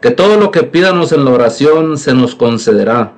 que 0.00 0.12
todo 0.12 0.38
lo 0.38 0.52
que 0.52 0.62
pidamos 0.62 1.10
en 1.10 1.24
la 1.24 1.32
oración 1.32 1.98
se 1.98 2.14
nos 2.14 2.36
concederá. 2.36 3.14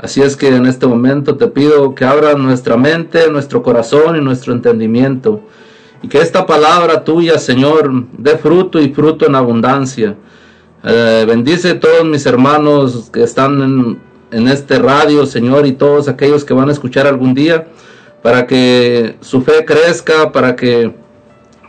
Así 0.00 0.20
es 0.20 0.34
que 0.34 0.48
en 0.48 0.66
este 0.66 0.88
momento 0.88 1.36
te 1.36 1.46
pido 1.46 1.94
que 1.94 2.06
abras 2.06 2.36
nuestra 2.36 2.76
mente, 2.76 3.30
nuestro 3.30 3.62
corazón 3.62 4.16
y 4.16 4.20
nuestro 4.20 4.52
entendimiento 4.52 5.42
y 6.02 6.08
que 6.08 6.18
esta 6.18 6.44
palabra 6.44 7.04
tuya, 7.04 7.38
Señor, 7.38 7.88
dé 8.18 8.36
fruto 8.36 8.80
y 8.80 8.92
fruto 8.92 9.26
en 9.26 9.36
abundancia 9.36 10.16
eh, 10.84 11.24
bendice 11.26 11.74
todos 11.74 12.04
mis 12.04 12.24
hermanos 12.26 13.10
que 13.12 13.22
están 13.22 13.62
en, 13.62 14.00
en, 14.30 14.48
este 14.48 14.78
radio, 14.78 15.26
Señor, 15.26 15.66
y 15.66 15.72
todos 15.72 16.08
aquellos 16.08 16.44
que 16.44 16.54
van 16.54 16.68
a 16.68 16.72
escuchar 16.72 17.06
algún 17.06 17.34
día, 17.34 17.66
para 18.22 18.46
que 18.46 19.16
su 19.20 19.42
fe 19.42 19.64
crezca, 19.64 20.32
para 20.32 20.56
que 20.56 20.94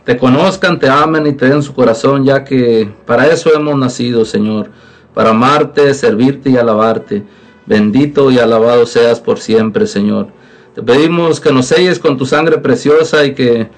te 0.04 0.16
conozcan, 0.16 0.78
te 0.78 0.88
amen 0.88 1.26
y 1.26 1.32
te 1.32 1.48
den 1.48 1.62
su 1.62 1.74
corazón, 1.74 2.24
ya 2.24 2.44
que 2.44 2.90
para 3.06 3.26
eso 3.26 3.54
hemos 3.54 3.76
nacido, 3.76 4.24
Señor, 4.24 4.70
para 5.14 5.30
amarte, 5.30 5.92
servirte 5.94 6.50
y 6.50 6.56
alabarte. 6.56 7.24
Bendito 7.66 8.30
y 8.30 8.38
alabado 8.38 8.86
seas 8.86 9.20
por 9.20 9.38
siempre, 9.38 9.86
Señor. 9.86 10.28
Te 10.74 10.82
pedimos 10.82 11.40
que 11.40 11.52
nos 11.52 11.66
selles 11.66 11.98
con 11.98 12.16
tu 12.16 12.26
sangre 12.26 12.58
preciosa 12.58 13.24
y 13.24 13.34
que 13.34 13.68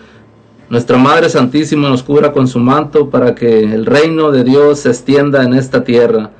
nuestra 0.72 0.96
Madre 0.96 1.28
Santísima 1.28 1.90
nos 1.90 2.02
cubra 2.02 2.32
con 2.32 2.48
su 2.48 2.58
manto 2.58 3.10
para 3.10 3.34
que 3.34 3.62
el 3.62 3.84
reino 3.84 4.30
de 4.30 4.42
Dios 4.42 4.78
se 4.78 4.88
extienda 4.88 5.42
en 5.42 5.52
esta 5.52 5.84
tierra. 5.84 6.30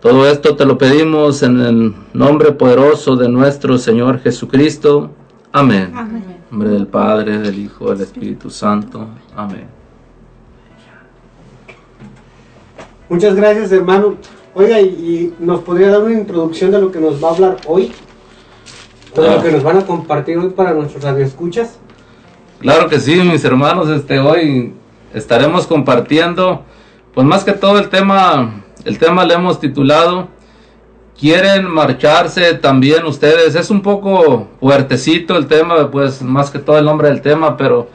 Todo 0.00 0.30
esto 0.30 0.54
te 0.54 0.64
lo 0.64 0.78
pedimos 0.78 1.42
en 1.42 1.58
el 1.58 1.94
nombre 2.12 2.52
poderoso 2.52 3.16
de 3.16 3.28
nuestro 3.28 3.76
Señor 3.76 4.20
Jesucristo. 4.20 5.10
Amén. 5.50 5.92
En 5.92 6.24
nombre 6.52 6.68
del 6.68 6.86
Padre, 6.86 7.40
del 7.40 7.58
Hijo, 7.58 7.90
del 7.90 8.02
Espíritu 8.02 8.48
Santo. 8.48 9.08
Amén. 9.34 9.66
Muchas 13.08 13.34
gracias, 13.34 13.72
hermano. 13.72 14.14
Oiga, 14.54 14.80
¿y, 14.80 15.34
nos 15.40 15.62
podría 15.62 15.90
dar 15.90 16.04
una 16.04 16.14
introducción 16.14 16.70
de 16.70 16.80
lo 16.80 16.92
que 16.92 17.00
nos 17.00 17.20
va 17.20 17.30
a 17.30 17.32
hablar 17.32 17.56
hoy? 17.66 17.90
De 19.16 19.34
lo 19.34 19.42
que 19.42 19.50
nos 19.50 19.64
van 19.64 19.78
a 19.78 19.84
compartir 19.84 20.38
hoy 20.38 20.50
para 20.50 20.74
nuestros 20.74 21.02
radioescuchas. 21.02 21.80
Claro 22.64 22.88
que 22.88 22.98
sí, 22.98 23.16
mis 23.16 23.44
hermanos, 23.44 23.90
este 23.90 24.18
hoy 24.18 24.72
estaremos 25.12 25.66
compartiendo, 25.66 26.64
pues 27.12 27.26
más 27.26 27.44
que 27.44 27.52
todo 27.52 27.78
el 27.78 27.90
tema, 27.90 28.64
el 28.86 28.98
tema 28.98 29.22
le 29.26 29.34
hemos 29.34 29.60
titulado 29.60 30.28
quieren 31.20 31.70
marcharse 31.70 32.54
también 32.54 33.04
ustedes. 33.04 33.54
Es 33.54 33.68
un 33.68 33.82
poco 33.82 34.48
fuertecito 34.60 35.36
el 35.36 35.46
tema, 35.46 35.90
pues 35.90 36.22
más 36.22 36.50
que 36.50 36.58
todo 36.58 36.78
el 36.78 36.86
nombre 36.86 37.08
del 37.08 37.20
tema, 37.20 37.58
pero 37.58 37.90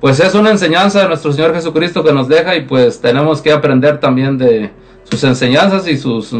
pues 0.00 0.20
es 0.20 0.32
una 0.36 0.52
enseñanza 0.52 1.02
de 1.02 1.08
nuestro 1.08 1.32
Señor 1.32 1.52
Jesucristo 1.52 2.04
que 2.04 2.12
nos 2.12 2.28
deja 2.28 2.54
y 2.54 2.66
pues 2.66 3.00
tenemos 3.00 3.42
que 3.42 3.50
aprender 3.50 3.98
también 3.98 4.38
de 4.38 4.70
sus 5.10 5.24
enseñanzas 5.24 5.88
y 5.88 5.96
sus 5.96 6.32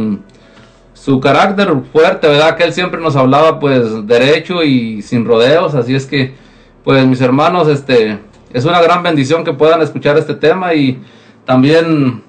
su 0.93 1.19
carácter 1.19 1.75
fuerte, 1.93 2.29
¿verdad? 2.29 2.57
Que 2.57 2.63
él 2.63 2.73
siempre 2.73 3.01
nos 3.01 3.17
hablaba 3.17 3.59
pues 3.59 4.07
derecho 4.07 4.63
y 4.63 5.03
sin 5.03 5.25
rodeos, 5.25 5.75
así 5.75 5.97
es 5.97 6.07
que 6.07 6.44
pues 6.85 7.07
mis 7.07 7.21
hermanos, 7.23 7.67
este, 7.69 8.21
es 8.53 8.65
una 8.67 8.81
gran 8.83 9.03
bendición 9.03 9.43
que 9.43 9.55
puedan 9.55 9.81
escuchar 9.81 10.19
este 10.19 10.35
tema 10.35 10.75
y 10.75 11.03
también, 11.47 12.23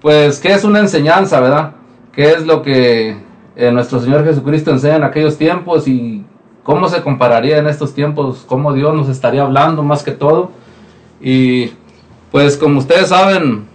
pues, 0.00 0.40
¿qué 0.40 0.52
es 0.52 0.64
una 0.64 0.80
enseñanza, 0.80 1.38
verdad? 1.38 1.72
¿Qué 2.12 2.30
es 2.30 2.46
lo 2.46 2.62
que 2.62 3.16
eh, 3.56 3.70
nuestro 3.70 4.00
Señor 4.00 4.24
Jesucristo 4.24 4.70
enseña 4.70 4.96
en 4.96 5.04
aquellos 5.04 5.36
tiempos 5.36 5.86
y 5.86 6.24
cómo 6.64 6.88
se 6.88 7.02
compararía 7.02 7.58
en 7.58 7.66
estos 7.66 7.94
tiempos, 7.94 8.44
cómo 8.46 8.72
Dios 8.72 8.94
nos 8.94 9.08
estaría 9.08 9.42
hablando 9.42 9.82
más 9.82 10.02
que 10.02 10.12
todo? 10.12 10.50
Y 11.20 11.72
pues 12.30 12.56
como 12.56 12.78
ustedes 12.78 13.08
saben, 13.08 13.68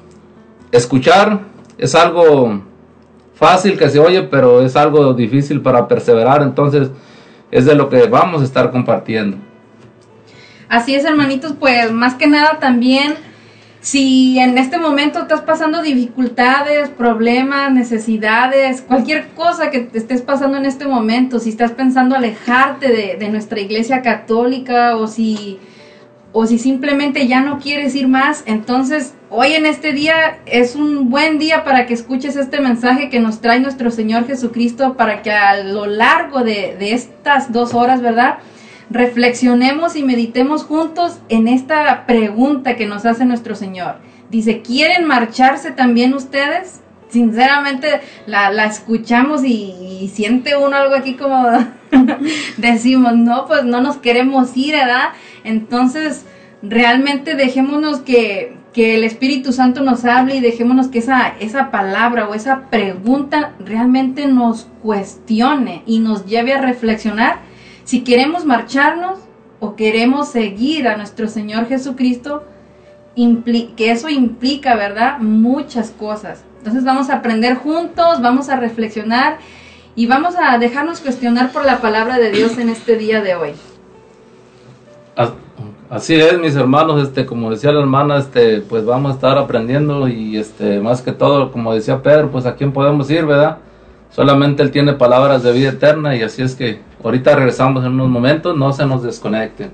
escuchar 0.71 1.39
es 1.77 1.93
algo 1.93 2.61
fácil 3.35 3.77
que 3.77 3.89
se 3.89 3.99
oye, 3.99 4.23
pero 4.23 4.61
es 4.61 4.75
algo 4.75 5.13
difícil 5.13 5.61
para 5.61 5.88
perseverar, 5.88 6.41
entonces 6.41 6.89
es 7.51 7.65
de 7.65 7.75
lo 7.75 7.89
que 7.89 8.07
vamos 8.07 8.41
a 8.41 8.45
estar 8.45 8.71
compartiendo. 8.71 9.38
Así 10.69 10.95
es, 10.95 11.06
hermanitos, 11.06 11.54
pues 11.60 11.91
más 11.91 12.15
que 12.15 12.28
nada 12.28 12.60
también, 12.60 13.15
si 13.86 14.39
en 14.39 14.58
este 14.58 14.80
momento 14.80 15.19
estás 15.19 15.41
pasando 15.41 15.84
dificultades, 15.84 16.89
problemas, 16.89 17.71
necesidades, 17.71 18.82
cualquier 18.82 19.28
cosa 19.36 19.69
que 19.69 19.82
te 19.82 19.99
estés 19.99 20.23
pasando 20.23 20.58
en 20.58 20.65
este 20.65 20.88
momento, 20.88 21.38
si 21.38 21.49
estás 21.49 21.71
pensando 21.71 22.15
alejarte 22.15 22.88
de, 22.88 23.15
de 23.19 23.30
nuestra 23.30 23.60
iglesia 23.60 24.01
católica 24.01 24.95
o 24.95 25.06
si, 25.06 25.60
o 26.32 26.47
si 26.47 26.58
simplemente 26.58 27.28
ya 27.28 27.41
no 27.41 27.60
quieres 27.60 27.93
ir 27.93 28.08
más, 28.08 28.41
entonces 28.47 29.13
hoy 29.30 29.54
en 29.54 29.67
este 29.67 29.93
día 29.93 30.39
es 30.47 30.75
un 30.75 31.12
buen 31.12 31.38
día 31.38 31.63
para 31.63 31.86
que 31.86 31.93
escuches 31.93 32.36
este 32.38 32.60
mensaje 32.62 33.10
que 33.12 33.19
nos 33.19 33.39
trae 33.39 33.60
nuestro 33.60 33.91
Señor 33.91 34.25
Jesucristo 34.25 34.95
para 34.97 35.21
que 35.21 35.30
a 35.30 35.62
lo 35.62 35.86
largo 35.86 36.39
de, 36.39 36.75
de 36.80 36.93
estas 36.93 37.51
dos 37.51 37.75
horas, 37.75 38.01
¿verdad? 38.01 38.39
Reflexionemos 38.89 39.95
y 39.95 40.04
meditemos 40.04 40.63
juntos 40.63 41.19
en 41.30 41.48
esta 41.48 42.06
pregunta 42.06 42.76
que 42.76 42.86
nos 42.86 43.06
hace 43.06 43.26
nuestro 43.26 43.56
Señor. 43.56 43.95
Dice, 44.30 44.62
¿quieren 44.62 45.06
marcharse 45.06 45.71
también 45.71 46.13
ustedes? 46.13 46.82
Sinceramente 47.10 48.02
la, 48.26 48.65
escuchamos 48.65 49.43
y, 49.43 50.12
siente 50.13 50.56
uno 50.56 50.76
algo 50.76 50.95
aquí 50.95 51.15
como 51.15 51.48
decimos, 52.58 53.15
no, 53.15 53.45
pues 53.45 53.63
no 53.63 53.82
nos 53.82 53.98
queremos 53.98 54.56
ir, 54.56 54.76
¿verdad? 54.76 55.10
Entonces, 55.43 56.26
realmente 56.62 57.36
dejémonos 57.36 58.00
que, 58.00 58.58
que 58.74 58.95
el 58.95 59.04
Espíritu 59.04 59.54
Santo 59.54 59.82
nos 59.82 60.06
hable 60.06 60.36
y 60.36 60.41
dejémonos 60.41 60.88
que 60.88 61.00
esa, 61.00 61.36
esa 61.39 61.71
palabra 61.71 62.28
o 62.28 62.34
esa 62.34 62.69
pregunta 62.69 63.54
realmente 63.60 64.28
nos 64.28 64.67
cuestione 64.82 65.84
y 65.86 66.00
nos 66.00 66.26
lleve 66.26 66.54
a 66.54 66.62
reflexionar 66.62 67.39
si 67.86 68.04
queremos 68.04 68.43
marcharnos 68.43 69.19
o 69.60 69.76
queremos 69.76 70.28
seguir 70.28 70.88
a 70.88 70.98
nuestro 70.98 71.28
Señor 71.30 71.67
Jesucristo, 71.67 72.43
que 73.15 73.91
eso 73.91 74.10
implica, 74.10 74.76
¿verdad? 74.76 75.19
Muchas 75.19 75.91
cosas. 75.91 76.43
Entonces 76.58 76.84
vamos 76.84 77.10
a 77.10 77.17
aprender 77.17 77.56
juntos, 77.56 78.21
vamos 78.21 78.50
a 78.50 78.58
reflexionar 78.58 79.38
y 79.95 80.08
vamos 80.08 80.36
a 80.38 80.58
dejarnos 80.58 81.00
cuestionar 81.00 81.52
por 81.52 81.63
la 81.63 81.80
palabra 81.80 82.17
de 82.17 82.32
Dios 82.32 82.58
en 82.58 82.69
este 82.69 82.98
día 82.98 83.21
de 83.21 83.36
hoy. 83.36 83.52
Así 85.88 86.15
es, 86.15 86.38
mis 86.39 86.56
hermanos, 86.56 87.08
este, 87.08 87.26
como 87.26 87.52
decía 87.52 87.71
la 87.71 87.80
hermana, 87.80 88.17
este, 88.17 88.62
pues 88.62 88.84
vamos 88.84 89.12
a 89.12 89.15
estar 89.15 89.38
aprendiendo 89.38 90.08
y 90.08 90.36
este, 90.36 90.82
más 90.82 91.04
que 91.04 91.12
todo, 91.12 91.52
como 91.52 91.74
decía 91.74 92.02
Pedro, 92.02 92.32
pues 92.32 92.48
a 92.48 92.56
quién 92.56 92.74
podemos 92.74 93.10
ir, 93.12 93.26
¿verdad? 93.26 93.60
Solamente 94.09 94.63
Él 94.63 94.71
tiene 94.71 94.93
palabras 94.93 95.43
de 95.43 95.51
vida 95.51 95.69
eterna 95.69 96.15
y 96.15 96.23
así 96.23 96.41
es 96.41 96.55
que 96.55 96.81
ahorita 97.03 97.35
regresamos 97.35 97.85
en 97.85 97.93
unos 97.93 98.09
momentos, 98.09 98.55
no 98.55 98.71
se 98.71 98.85
nos 98.85 99.03
desconecten. 99.03 99.71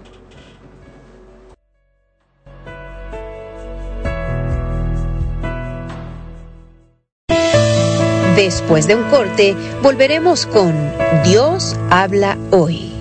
Después 8.35 8.87
de 8.87 8.95
un 8.95 9.03
corte, 9.03 9.55
volveremos 9.83 10.45
con 10.47 10.73
Dios 11.23 11.77
habla 11.89 12.37
hoy. 12.49 13.00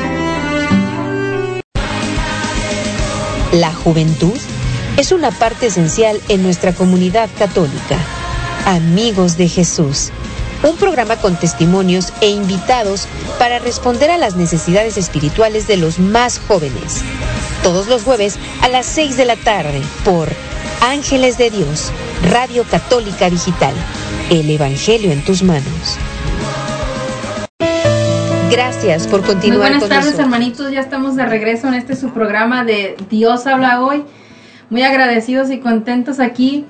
La 3.51 3.73
juventud 3.73 4.37
es 4.95 5.11
una 5.11 5.29
parte 5.29 5.67
esencial 5.67 6.21
en 6.29 6.41
nuestra 6.41 6.73
comunidad 6.73 7.29
católica. 7.37 7.97
Amigos 8.65 9.35
de 9.35 9.49
Jesús, 9.49 10.09
un 10.63 10.77
programa 10.77 11.17
con 11.17 11.35
testimonios 11.35 12.13
e 12.21 12.29
invitados 12.29 13.07
para 13.39 13.59
responder 13.59 14.09
a 14.09 14.17
las 14.17 14.37
necesidades 14.37 14.95
espirituales 14.95 15.67
de 15.67 15.75
los 15.75 15.99
más 15.99 16.39
jóvenes. 16.47 17.01
Todos 17.61 17.87
los 17.87 18.03
jueves 18.03 18.37
a 18.61 18.69
las 18.69 18.85
6 18.85 19.17
de 19.17 19.25
la 19.25 19.35
tarde 19.35 19.81
por 20.05 20.29
Ángeles 20.79 21.37
de 21.37 21.49
Dios, 21.49 21.91
Radio 22.29 22.63
Católica 22.63 23.29
Digital. 23.29 23.73
El 24.29 24.49
Evangelio 24.49 25.11
en 25.11 25.25
tus 25.25 25.43
manos. 25.43 25.97
Gracias 28.51 29.07
por 29.07 29.21
Muy 29.21 29.29
continuar 29.29 29.59
buenas 29.61 29.79
con 29.79 29.89
tardes, 29.89 30.05
nosotros. 30.07 30.25
hermanitos. 30.25 30.71
Ya 30.71 30.81
estamos 30.81 31.15
de 31.15 31.25
regreso 31.25 31.69
en 31.69 31.75
este 31.75 31.95
su 31.95 32.09
programa 32.09 32.65
de 32.65 32.97
Dios 33.09 33.47
habla 33.47 33.81
hoy. 33.81 34.03
Muy 34.69 34.83
agradecidos 34.83 35.49
y 35.51 35.59
contentos 35.59 36.19
aquí 36.19 36.65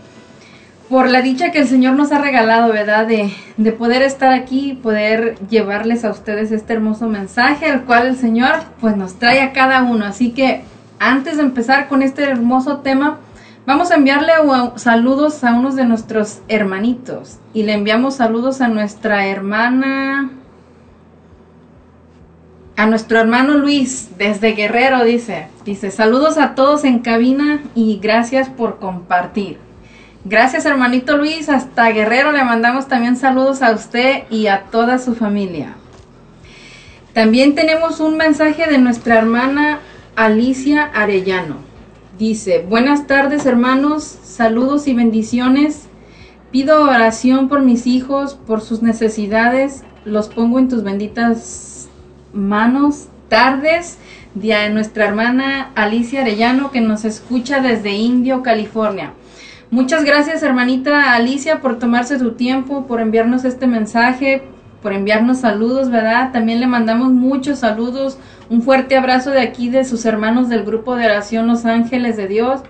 por 0.90 1.10
la 1.10 1.24
dicha 1.24 1.52
que 1.52 1.58
el 1.58 1.68
Señor 1.68 1.96
nos 1.96 2.12
ha 2.12 2.20
regalado, 2.20 2.72
¿verdad? 2.72 3.08
De, 3.08 3.34
de 3.58 3.72
poder 3.72 4.04
estar 4.04 4.32
aquí 4.32 4.72
y 4.72 4.74
poder 4.76 5.38
llevarles 5.50 6.06
a 6.06 6.12
ustedes 6.12 6.52
este 6.52 6.74
hermoso 6.74 7.08
mensaje, 7.08 7.68
el 7.68 7.82
cual 7.82 8.06
el 8.06 8.18
Señor 8.18 8.52
pues 8.80 8.96
nos 8.96 9.16
trae 9.18 9.42
a 9.42 9.52
cada 9.52 9.82
uno. 9.82 10.06
Así 10.06 10.34
que 10.34 10.62
antes 11.00 11.38
de 11.38 11.44
empezar 11.44 11.88
con 11.88 12.04
este 12.04 12.24
hermoso 12.24 12.78
tema, 12.78 13.18
vamos 13.66 13.90
a 13.90 13.96
enviarle 13.96 14.34
saludos 14.76 15.44
a 15.44 15.56
unos 15.56 15.76
de 15.76 15.86
nuestros 15.86 16.42
hermanitos. 16.48 17.40
Y 17.56 17.64
le 17.64 17.74
enviamos 17.74 18.18
saludos 18.18 18.62
a 18.62 18.68
nuestra 18.68 19.26
hermana, 19.26 20.30
a 22.82 22.88
nuestro 22.88 23.20
hermano 23.20 23.60
Luis, 23.60 24.10
desde 24.18 24.54
Guerrero, 24.54 25.04
dice. 25.04 25.50
Dice, 25.64 25.92
saludos 25.92 26.40
a 26.40 26.56
todos 26.56 26.84
en 26.84 26.98
cabina 26.98 27.62
y 27.76 28.00
gracias 28.02 28.50
por 28.50 28.80
compartir. 28.80 29.60
Gracias 30.26 30.66
hermanito 30.66 31.16
Luis, 31.16 31.48
hasta 31.48 31.92
Guerrero 31.92 32.32
le 32.32 32.44
mandamos 32.44 32.88
también 32.88 33.18
saludos 33.18 33.62
a 33.62 33.72
usted 33.74 34.24
y 34.32 34.48
a 34.48 34.64
toda 34.72 34.98
su 34.98 35.14
familia. 35.14 35.76
También 37.14 37.54
tenemos 37.54 38.00
un 38.00 38.18
mensaje 38.18 38.66
de 38.66 38.80
nuestra 38.80 39.20
hermana 39.20 39.82
Alicia 40.16 40.86
Arellano. 40.86 41.58
Dice, 42.18 42.66
buenas 42.68 43.06
tardes 43.06 43.46
hermanos, 43.46 44.18
saludos 44.24 44.88
y 44.88 44.96
bendiciones. 44.96 45.84
Pido 46.50 46.82
oración 46.82 47.48
por 47.48 47.62
mis 47.62 47.86
hijos, 47.86 48.40
por 48.48 48.60
sus 48.60 48.82
necesidades. 48.82 49.84
Los 50.04 50.30
pongo 50.30 50.58
en 50.58 50.68
tus 50.68 50.82
benditas 50.82 51.71
manos. 52.34 53.08
Tardes 53.30 53.98
de 54.36 54.70
nuestra 54.70 55.06
hermana 55.06 55.72
Alicia 55.76 56.22
Arellano 56.22 56.72
que 56.72 56.82
nos 56.82 57.06
escucha 57.06 57.62
desde 57.62 57.92
Indio, 57.92 58.44
California. 58.44 59.14
Muchas 59.70 60.04
gracias 60.04 60.44
hermanita 60.44 61.14
Alicia 61.14 61.62
por 61.62 61.80
tomarse 61.80 62.20
tu 62.20 62.34
tiempo, 62.34 62.88
por 62.88 63.00
enviarnos 63.00 63.46
este 63.46 63.68
mensaje, 63.68 64.44
por 64.82 64.92
enviarnos 64.92 65.40
saludos, 65.40 65.90
¿verdad? 65.90 66.32
También 66.34 66.60
le 66.60 66.68
mandamos 66.68 67.12
muchos 67.12 67.60
saludos, 67.60 68.18
un 68.50 68.62
fuerte 68.62 68.98
abrazo 68.98 69.32
de 69.32 69.40
aquí 69.40 69.70
de 69.70 69.86
sus 69.86 70.06
hermanos 70.06 70.50
del 70.50 70.66
grupo 70.66 70.96
de 70.98 71.06
oración 71.06 71.48
Los 71.48 71.66
Ángeles 71.66 72.18
de 72.18 72.28
Dios. 72.28 72.62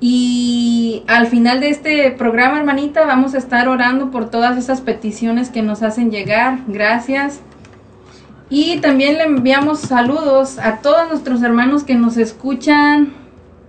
Y 0.00 1.04
al 1.06 1.28
final 1.28 1.60
de 1.60 1.68
este 1.68 2.10
programa, 2.10 2.58
hermanita, 2.58 3.06
vamos 3.06 3.34
a 3.34 3.38
estar 3.38 3.68
orando 3.68 4.10
por 4.10 4.30
todas 4.30 4.58
esas 4.58 4.80
peticiones 4.80 5.48
que 5.48 5.62
nos 5.62 5.84
hacen 5.84 6.10
llegar. 6.10 6.58
Gracias. 6.66 7.40
Y 8.54 8.80
también 8.80 9.16
le 9.16 9.22
enviamos 9.22 9.80
saludos 9.80 10.58
a 10.58 10.82
todos 10.82 11.08
nuestros 11.08 11.42
hermanos 11.42 11.84
que 11.84 11.94
nos 11.94 12.18
escuchan 12.18 13.14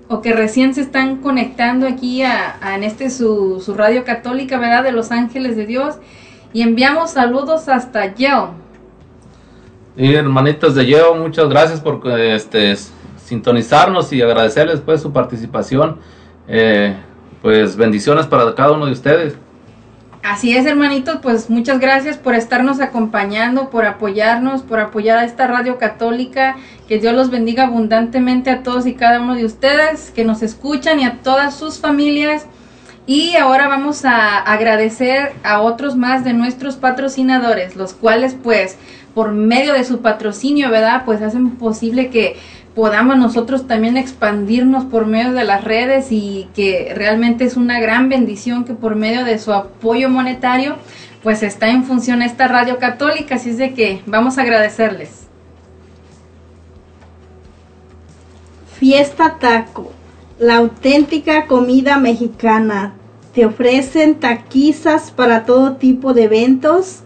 o 0.10 0.20
que 0.22 0.34
recién 0.34 0.74
se 0.74 0.82
están 0.82 1.22
conectando 1.22 1.88
aquí 1.88 2.22
a, 2.22 2.58
en 2.76 2.84
este 2.84 3.10
su, 3.10 3.64
su 3.66 3.76
radio 3.76 4.04
católica, 4.04 4.60
¿verdad? 4.60 4.84
De 4.84 4.92
Los 4.92 5.12
Ángeles 5.12 5.56
de 5.56 5.66
Dios. 5.66 5.96
Y 6.52 6.64
enviamos 6.64 7.12
saludos 7.12 7.70
hasta 7.70 8.14
Yale. 8.14 8.50
Y 9.96 10.16
hermanitos 10.16 10.76
de 10.76 10.86
Yeo, 10.86 11.16
muchas 11.16 11.48
gracias 11.48 11.80
por 11.80 12.06
este, 12.20 12.76
sintonizarnos 13.24 14.12
y 14.12 14.22
agradecerles 14.22 14.82
pues 14.82 15.02
su 15.02 15.14
participación. 15.14 16.00
Eh, 16.50 16.94
pues 17.42 17.78
bendiciones 17.78 18.28
para 18.28 18.54
cada 18.54 18.74
uno 18.74 18.88
de 18.88 18.92
ustedes. 18.92 19.38
Así 20.24 20.56
es, 20.56 20.66
hermanitos, 20.66 21.20
pues 21.22 21.50
muchas 21.50 21.82
gracias 21.82 22.18
por 22.18 22.34
estarnos 22.34 22.80
acompañando, 22.80 23.70
por 23.70 23.86
apoyarnos, 23.86 24.62
por 24.62 24.80
apoyar 24.80 25.18
a 25.18 25.26
esta 25.26 25.48
radio 25.48 25.78
católica. 25.78 26.56
Que 26.88 26.98
Dios 26.98 27.14
los 27.14 27.30
bendiga 27.30 27.66
abundantemente 27.66 28.50
a 28.50 28.64
todos 28.64 28.88
y 28.88 28.94
cada 28.94 29.20
uno 29.20 29.36
de 29.36 29.44
ustedes 29.44 30.12
que 30.12 30.24
nos 30.24 30.42
escuchan 30.42 31.02
y 31.02 31.04
a 31.04 31.20
todas 31.22 31.56
sus 31.56 31.78
familias. 31.78 32.46
Y 33.06 33.36
ahora 33.36 33.68
vamos 33.68 34.06
a 34.06 34.38
agradecer 34.38 35.34
a 35.44 35.60
otros 35.60 35.98
más 35.98 36.24
de 36.24 36.32
nuestros 36.32 36.78
patrocinadores, 36.78 37.76
los 37.76 37.94
cuales 37.94 38.34
pues 38.42 38.78
por 39.14 39.34
medio 39.34 39.74
de 39.74 39.84
su 39.84 40.02
patrocinio, 40.02 40.70
¿verdad? 40.70 41.04
Pues 41.04 41.22
hacen 41.22 41.58
posible 41.58 42.10
que 42.10 42.38
podamos 42.76 43.18
nosotros 43.18 43.68
también 43.68 43.98
expandirnos 43.98 44.86
por 44.86 45.06
medio 45.06 45.34
de 45.34 45.44
las 45.44 45.64
redes 45.64 46.08
y 46.12 46.48
que 46.56 46.94
realmente 46.96 47.44
es 47.44 47.56
una 47.56 47.80
gran 47.80 48.10
bendición 48.10 48.66
que 48.66 48.74
por 48.74 48.96
medio 48.96 49.26
de 49.26 49.38
su 49.40 49.54
apoyo 49.54 50.10
monetario 50.10 50.78
pues 51.22 51.44
está 51.44 51.70
en 51.70 51.86
función 51.86 52.22
esta 52.22 52.48
radio 52.48 52.80
católica, 52.80 53.36
así 53.36 53.52
es 53.52 53.58
de 53.58 53.74
que 53.74 54.02
vamos 54.06 54.38
a 54.38 54.42
agradecerles. 54.42 55.28
Fiesta 58.78 59.38
Taco, 59.40 59.94
la 60.40 60.58
auténtica 60.58 61.48
comida 61.48 61.98
mexicana. 61.98 62.96
Te 63.34 63.46
ofrecen 63.46 64.16
taquizas 64.16 65.10
para 65.10 65.46
todo 65.46 65.78
tipo 65.78 66.14
de 66.14 66.24
eventos. 66.24 67.00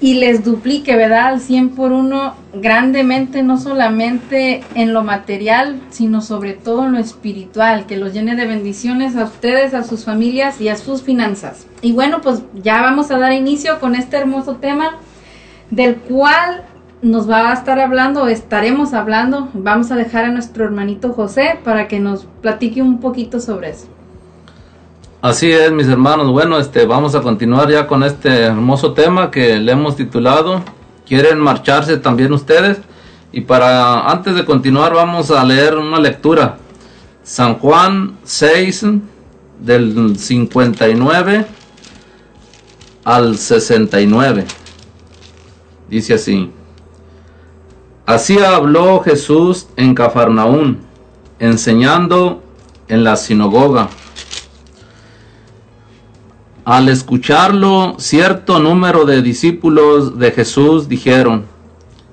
y 0.03 0.15
les 0.17 0.45
duplique, 0.45 0.95
¿verdad? 0.95 1.29
Al 1.29 1.41
100 1.41 1.71
por 1.71 1.93
uno 1.93 2.35
grandemente, 2.53 3.43
no 3.43 3.59
solamente 3.59 4.63
en 4.75 4.93
lo 4.93 5.03
material, 5.03 5.81
sino 5.89 6.21
sobre 6.21 6.53
todo 6.53 6.85
en 6.85 6.93
lo 6.93 6.99
espiritual, 6.99 7.87
que 7.87 7.97
los 7.97 8.13
llene 8.13 8.37
de 8.37 8.45
bendiciones 8.45 9.17
a 9.17 9.25
ustedes, 9.25 9.73
a 9.73 9.83
sus 9.83 10.05
familias 10.05 10.61
y 10.61 10.69
a 10.69 10.77
sus 10.77 11.01
finanzas. 11.01 11.67
Y 11.81 11.93
bueno, 11.93 12.21
pues 12.21 12.43
ya 12.63 12.83
vamos 12.83 13.11
a 13.11 13.19
dar 13.19 13.33
inicio 13.33 13.81
con 13.81 13.95
este 13.95 14.19
hermoso 14.19 14.57
tema 14.57 14.99
del 15.71 15.97
cual 15.97 16.67
nos 17.03 17.29
va 17.29 17.51
a 17.51 17.55
estar 17.55 17.79
hablando, 17.79 18.27
estaremos 18.27 18.95
hablando. 18.95 19.49
Vamos 19.55 19.91
a 19.91 19.97
dejar 19.97 20.25
a 20.25 20.31
nuestro 20.31 20.65
hermanito 20.65 21.13
José 21.13 21.59
para 21.63 21.89
que 21.89 22.01
nos 22.01 22.27
platique 22.41 22.83
un 22.83 23.01
poquito 23.01 23.41
sobre 23.41 23.71
eso. 23.71 23.87
Así 25.23 25.51
es, 25.51 25.73
mis 25.73 25.89
hermanos. 25.89 26.31
Bueno, 26.31 26.59
este, 26.59 26.87
vamos 26.87 27.15
a 27.15 27.21
continuar 27.21 27.71
ya 27.71 27.87
con 27.87 28.03
este 28.03 28.43
hermoso 28.45 28.93
tema 28.93 29.31
que 29.31 29.57
le 29.57 29.73
hemos 29.73 29.97
titulado 29.97 30.63
¿Quieren 31.07 31.39
marcharse 31.39 31.99
también 31.99 32.33
ustedes? 32.33 32.79
Y 33.33 33.43
para 33.43 34.11
antes 34.11 34.35
de 34.35 34.45
continuar 34.45 34.93
vamos 34.93 35.31
a 35.31 35.45
leer 35.45 35.77
una 35.77 36.01
lectura. 36.01 36.59
San 37.23 37.59
Juan 37.59 38.19
6 38.25 38.87
del 39.61 40.19
59 40.19 41.47
al 43.05 43.37
69. 43.37 44.45
Dice 45.89 46.15
así. 46.15 46.51
Así 48.07 48.39
habló 48.39 49.01
Jesús 49.01 49.67
en 49.75 49.93
Cafarnaún, 49.93 50.79
enseñando 51.41 52.41
en 52.87 53.03
la 53.03 53.17
sinagoga. 53.17 53.89
Al 56.65 56.89
escucharlo, 56.89 57.97
cierto 57.99 58.61
número 58.61 59.07
de 59.07 59.23
discípulos 59.23 60.21
de 60.21 60.31
Jesús 60.31 60.89
dijeron, 60.89 61.47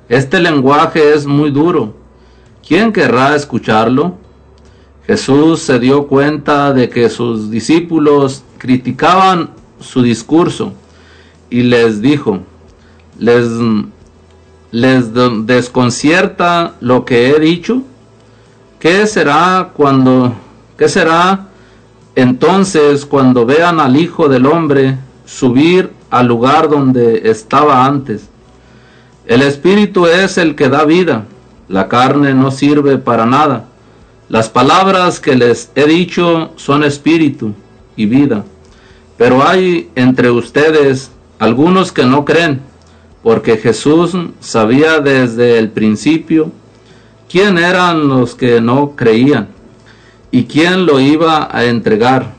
Este 0.09 0.39
lenguaje 0.39 1.13
es 1.13 1.27
muy 1.27 1.51
duro, 1.51 1.93
¿quién 2.67 2.91
querrá 2.91 3.35
escucharlo? 3.35 4.15
Jesús 5.05 5.59
se 5.59 5.77
dio 5.77 6.07
cuenta 6.07 6.73
de 6.73 6.89
que 6.89 7.07
sus 7.07 7.51
discípulos 7.51 8.43
criticaban 8.57 9.51
su 9.79 10.01
discurso 10.01 10.73
y 11.51 11.61
les 11.61 12.01
dijo, 12.01 12.39
les, 13.19 13.47
les 14.73 15.11
desconcierta 15.45 16.73
lo 16.81 17.05
que 17.05 17.29
he 17.29 17.39
dicho. 17.39 17.83
¿Qué 18.79 19.05
será 19.05 19.69
cuando, 19.71 20.33
qué 20.77 20.89
será 20.89 21.45
entonces 22.15 23.05
cuando 23.05 23.45
vean 23.45 23.79
al 23.79 23.95
Hijo 23.95 24.27
del 24.27 24.47
Hombre 24.47 24.97
subir 25.25 25.91
al 26.09 26.25
lugar 26.25 26.69
donde 26.69 27.29
estaba 27.29 27.85
antes? 27.85 28.27
El 29.27 29.43
Espíritu 29.43 30.07
es 30.07 30.39
el 30.39 30.55
que 30.55 30.69
da 30.69 30.85
vida, 30.85 31.25
la 31.69 31.87
carne 31.87 32.33
no 32.33 32.49
sirve 32.49 32.97
para 32.97 33.27
nada. 33.27 33.65
Las 34.27 34.49
palabras 34.49 35.19
que 35.19 35.35
les 35.35 35.69
he 35.75 35.85
dicho 35.85 36.51
son 36.55 36.83
espíritu 36.83 37.53
y 37.95 38.07
vida. 38.07 38.43
Pero 39.17 39.47
hay 39.47 39.91
entre 39.93 40.31
ustedes 40.31 41.11
algunos 41.37 41.91
que 41.91 42.05
no 42.05 42.25
creen, 42.25 42.61
porque 43.23 43.57
Jesús 43.57 44.15
sabía 44.41 44.99
desde 44.99 45.57
el 45.57 45.69
principio 45.69 46.51
quién 47.29 47.57
eran 47.57 48.09
los 48.09 48.35
que 48.35 48.59
no 48.59 48.95
creían 48.95 49.47
y 50.29 50.43
quién 50.43 50.85
lo 50.85 50.99
iba 50.99 51.47
a 51.51 51.63
entregar. 51.65 52.33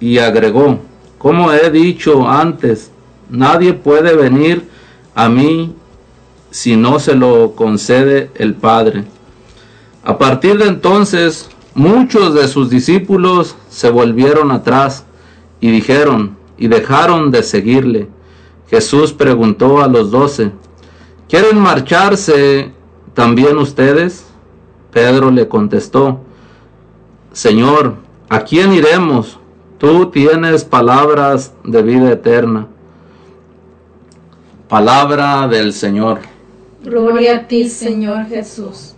Y 0.00 0.18
agregó, 0.18 0.80
como 1.16 1.52
he 1.52 1.70
dicho 1.70 2.28
antes, 2.28 2.90
nadie 3.30 3.72
puede 3.72 4.14
venir 4.14 4.68
a 5.14 5.28
mí 5.28 5.74
si 6.50 6.76
no 6.76 6.98
se 6.98 7.14
lo 7.14 7.52
concede 7.54 8.30
el 8.34 8.54
Padre. 8.54 9.04
A 10.04 10.18
partir 10.18 10.58
de 10.58 10.66
entonces, 10.66 11.48
muchos 11.74 12.34
de 12.34 12.48
sus 12.48 12.68
discípulos 12.68 13.56
se 13.68 13.90
volvieron 13.90 14.50
atrás 14.50 15.04
y 15.60 15.70
dijeron 15.70 16.36
y 16.58 16.68
dejaron 16.68 17.30
de 17.30 17.42
seguirle. 17.42 18.08
Jesús 18.68 19.12
preguntó 19.12 19.82
a 19.82 19.88
los 19.88 20.10
doce, 20.10 20.52
¿quieren 21.28 21.58
marcharse 21.58 22.72
también 23.14 23.58
ustedes? 23.58 24.26
Pedro 24.92 25.30
le 25.30 25.46
contestó, 25.48 26.20
Señor, 27.32 27.96
¿a 28.28 28.40
quién 28.40 28.72
iremos? 28.72 29.38
Tú 29.78 30.10
tienes 30.10 30.64
palabras 30.64 31.52
de 31.64 31.82
vida 31.82 32.10
eterna. 32.10 32.66
Palabra 34.68 35.46
del 35.46 35.72
Señor. 35.72 36.20
Gloria 36.82 37.36
a 37.36 37.46
ti, 37.46 37.68
Señor 37.68 38.26
Jesús. 38.26 38.94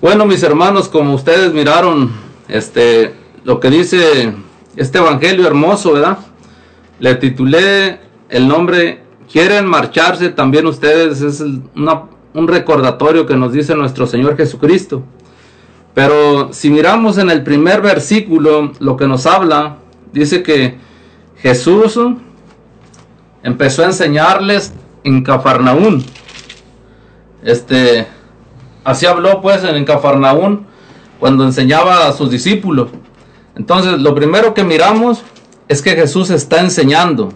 Bueno, 0.00 0.26
mis 0.26 0.42
hermanos, 0.42 0.88
como 0.88 1.14
ustedes 1.14 1.52
miraron, 1.54 2.10
este, 2.48 3.14
lo 3.44 3.60
que 3.60 3.70
dice 3.70 4.34
este 4.76 4.98
evangelio 4.98 5.46
hermoso, 5.46 5.92
¿verdad? 5.92 6.18
Le 6.98 7.14
titulé 7.16 8.00
el 8.28 8.48
nombre 8.48 9.06
¿Quieren 9.30 9.66
marcharse 9.66 10.28
también 10.28 10.66
ustedes? 10.66 11.20
Es 11.20 11.40
un 11.40 12.48
recordatorio 12.48 13.26
que 13.26 13.36
nos 13.36 13.52
dice 13.52 13.74
nuestro 13.74 14.06
Señor 14.06 14.36
Jesucristo. 14.36 15.02
Pero 15.94 16.52
si 16.52 16.70
miramos 16.70 17.18
en 17.18 17.30
el 17.30 17.42
primer 17.42 17.80
versículo, 17.80 18.72
lo 18.78 18.96
que 18.96 19.06
nos 19.06 19.26
habla, 19.26 19.78
dice 20.12 20.42
que 20.42 20.76
Jesús 21.38 21.98
empezó 23.42 23.82
a 23.82 23.86
enseñarles 23.86 24.72
en 25.02 25.24
Cafarnaún. 25.24 26.04
Este, 27.42 28.06
así 28.84 29.06
habló 29.06 29.40
pues 29.40 29.64
en 29.64 29.84
Cafarnaún 29.84 30.66
cuando 31.18 31.44
enseñaba 31.44 32.06
a 32.06 32.12
sus 32.12 32.30
discípulos. 32.30 32.90
Entonces, 33.56 33.98
lo 34.00 34.14
primero 34.14 34.54
que 34.54 34.62
miramos 34.62 35.22
es 35.68 35.82
que 35.82 35.90
Jesús 35.90 36.30
está 36.30 36.60
enseñando. 36.60 37.32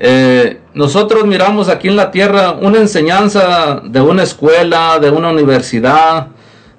Eh, 0.00 0.60
nosotros 0.74 1.26
miramos 1.26 1.68
aquí 1.68 1.88
en 1.88 1.96
la 1.96 2.10
tierra 2.12 2.52
una 2.52 2.78
enseñanza 2.78 3.82
de 3.84 4.00
una 4.00 4.22
escuela, 4.22 4.98
de 5.00 5.10
una 5.10 5.30
universidad, 5.30 6.28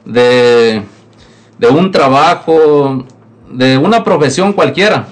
de, 0.06 0.82
un 1.70 1.92
trabajo, 1.92 3.06
de 3.50 3.78
una 3.78 4.04
profesión 4.04 4.54
cualquiera. 4.54 5.08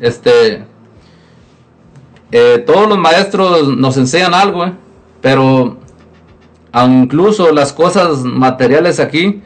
Este, 0.00 0.64
eh, 2.32 2.64
todos 2.66 2.88
los 2.88 2.98
maestros 2.98 3.68
nos 3.76 3.96
enseñan 3.96 4.34
algo, 4.34 4.64
eh, 4.64 4.72
pero 5.20 5.76
incluso 6.74 7.52
las 7.52 7.72
cosas 7.72 8.24
materiales 8.24 8.98
aquí 8.98 9.40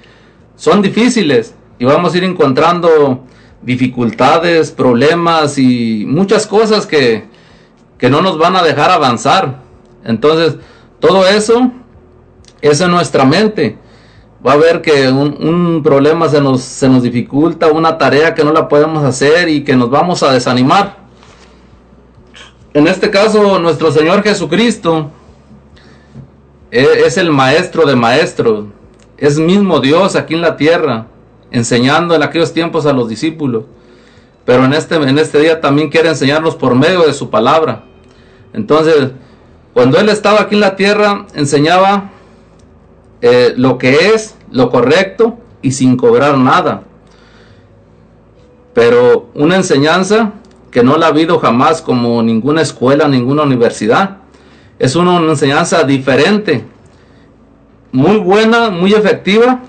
son 0.54 0.80
difíciles 0.80 1.54
y 1.78 1.84
vamos 1.84 2.14
a 2.14 2.16
ir 2.16 2.24
encontrando 2.24 3.24
dificultades, 3.66 4.70
problemas 4.70 5.58
y 5.58 6.04
muchas 6.06 6.46
cosas 6.46 6.86
que, 6.86 7.24
que 7.98 8.08
no 8.08 8.22
nos 8.22 8.38
van 8.38 8.54
a 8.54 8.62
dejar 8.62 8.90
avanzar. 8.90 9.60
Entonces, 10.04 10.56
todo 11.00 11.26
eso 11.26 11.72
es 12.62 12.80
en 12.80 12.92
nuestra 12.92 13.24
mente. 13.24 13.76
Va 14.46 14.52
a 14.52 14.56
ver 14.56 14.82
que 14.82 15.08
un, 15.08 15.36
un, 15.44 15.82
problema 15.82 16.28
se 16.28 16.40
nos, 16.40 16.62
se 16.62 16.88
nos 16.88 17.02
dificulta, 17.02 17.66
una 17.66 17.98
tarea 17.98 18.34
que 18.34 18.44
no 18.44 18.52
la 18.52 18.68
podemos 18.68 19.02
hacer 19.02 19.48
y 19.48 19.64
que 19.64 19.74
nos 19.74 19.90
vamos 19.90 20.22
a 20.22 20.32
desanimar. 20.32 20.98
En 22.72 22.86
este 22.86 23.10
caso, 23.10 23.58
nuestro 23.58 23.90
Señor 23.90 24.22
Jesucristo 24.22 25.10
es 26.70 27.16
el 27.16 27.32
maestro 27.32 27.84
de 27.84 27.96
maestros, 27.96 28.66
es 29.16 29.38
mismo 29.38 29.80
Dios 29.80 30.14
aquí 30.14 30.34
en 30.34 30.42
la 30.42 30.56
tierra 30.56 31.06
enseñando 31.56 32.14
en 32.14 32.22
aquellos 32.22 32.52
tiempos 32.52 32.84
a 32.84 32.92
los 32.92 33.08
discípulos. 33.08 33.64
Pero 34.44 34.64
en 34.64 34.74
este, 34.74 34.96
en 34.96 35.18
este 35.18 35.40
día 35.40 35.60
también 35.60 35.88
quiere 35.88 36.10
enseñarnos 36.10 36.54
por 36.54 36.74
medio 36.74 37.06
de 37.06 37.14
su 37.14 37.30
palabra. 37.30 37.84
Entonces, 38.52 39.10
cuando 39.72 39.98
Él 39.98 40.08
estaba 40.10 40.42
aquí 40.42 40.54
en 40.54 40.60
la 40.60 40.76
tierra, 40.76 41.26
enseñaba 41.34 42.10
eh, 43.22 43.54
lo 43.56 43.78
que 43.78 44.10
es, 44.14 44.36
lo 44.50 44.70
correcto 44.70 45.38
y 45.62 45.72
sin 45.72 45.96
cobrar 45.96 46.36
nada. 46.36 46.82
Pero 48.74 49.30
una 49.34 49.56
enseñanza 49.56 50.34
que 50.70 50.82
no 50.82 50.98
la 50.98 51.06
ha 51.06 51.08
habido 51.08 51.38
jamás 51.38 51.80
como 51.80 52.22
ninguna 52.22 52.60
escuela, 52.60 53.08
ninguna 53.08 53.44
universidad. 53.44 54.18
Es 54.78 54.94
una 54.94 55.16
enseñanza 55.16 55.84
diferente, 55.84 56.66
muy 57.92 58.18
buena, 58.18 58.68
muy 58.68 58.92
efectiva, 58.92 59.62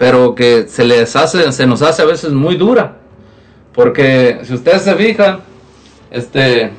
pero 0.00 0.34
que 0.34 0.66
se 0.66 0.82
les 0.82 1.14
hace, 1.14 1.52
se 1.52 1.66
nos 1.66 1.82
hace 1.82 2.00
a 2.00 2.06
veces 2.06 2.32
muy 2.32 2.56
dura. 2.56 2.96
Porque 3.74 4.40
si 4.44 4.54
ustedes 4.54 4.80
se 4.80 4.94
fijan, 4.94 5.40
este, 6.10 6.70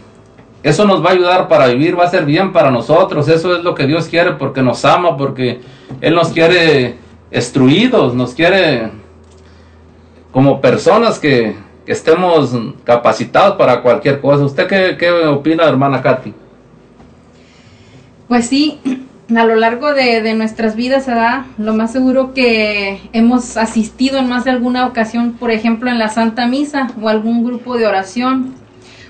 eso 0.63 0.85
nos 0.85 1.05
va 1.05 1.09
a 1.09 1.13
ayudar 1.13 1.47
para 1.47 1.67
vivir, 1.67 1.99
va 1.99 2.05
a 2.05 2.09
ser 2.09 2.25
bien 2.25 2.51
para 2.51 2.71
nosotros. 2.71 3.27
Eso 3.27 3.55
es 3.55 3.63
lo 3.63 3.75
que 3.75 3.85
Dios 3.85 4.07
quiere 4.07 4.31
porque 4.31 4.63
nos 4.63 4.83
ama, 4.85 5.17
porque 5.17 5.61
Él 6.01 6.15
nos 6.15 6.29
quiere 6.29 6.95
instruidos, 7.31 8.15
nos 8.15 8.33
quiere 8.33 8.89
como 10.31 10.59
personas 10.59 11.19
que, 11.19 11.55
estemos 11.85 12.57
capacitados 12.85 13.55
para 13.55 13.83
cualquier 13.83 14.19
cosa. 14.19 14.45
¿Usted 14.45 14.65
qué, 14.65 14.95
qué 14.97 15.11
opina, 15.11 15.65
hermana 15.65 16.01
Katy? 16.01 16.33
Pues 18.29 18.47
sí, 18.47 18.79
a 19.37 19.45
lo 19.45 19.55
largo 19.55 19.93
de, 19.93 20.33
nuestras 20.33 20.75
vidas, 20.75 21.07
¿verdad? 21.07 21.45
Lo 21.57 21.73
más 21.73 21.91
seguro 21.91 22.33
que 22.33 23.09
hemos 23.13 23.57
asistido 23.57 24.17
en 24.17 24.27
más 24.27 24.43
de 24.43 24.51
alguna 24.51 24.85
ocasión, 24.85 25.33
por 25.33 25.51
ejemplo, 25.51 25.89
en 25.89 25.99
la 25.99 26.09
Santa 26.09 26.47
Misa 26.47 26.87
o 27.01 27.07
algún 27.07 27.43
grupo 27.43 27.77
de 27.77 27.87
oración, 27.87 28.53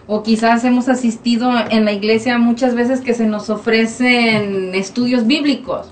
o 0.08 0.24
quizás 0.24 0.64
hemos 0.64 0.90
asistido 0.90 1.52
en 1.70 1.86
la 1.86 1.94
iglesia 1.94 2.38
muchas 2.38 2.76
veces 2.76 3.02
que 3.02 3.14
se 3.14 3.26
nos 3.26 3.50
ofrecen 3.50 4.76
estudios 4.76 5.26
bíblicos. 5.26 5.92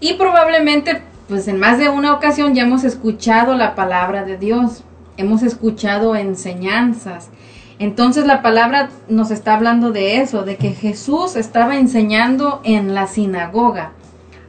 Y 0.00 0.14
probablemente, 0.14 1.02
pues 1.28 1.46
en 1.48 1.58
más 1.58 1.78
de 1.78 1.88
una 1.88 2.14
ocasión 2.14 2.54
ya 2.54 2.62
hemos 2.62 2.84
escuchado 2.84 3.54
la 3.54 3.74
palabra 3.74 4.24
de 4.24 4.38
Dios, 4.38 4.84
hemos 5.16 5.42
escuchado 5.42 6.16
enseñanzas, 6.16 7.30
entonces 7.78 8.26
la 8.26 8.40
palabra 8.40 8.88
nos 9.08 9.30
está 9.30 9.54
hablando 9.54 9.90
de 9.90 10.20
eso, 10.20 10.42
de 10.44 10.56
que 10.56 10.70
Jesús 10.72 11.36
estaba 11.36 11.76
enseñando 11.76 12.60
en 12.64 12.94
la 12.94 13.06
sinagoga. 13.06 13.92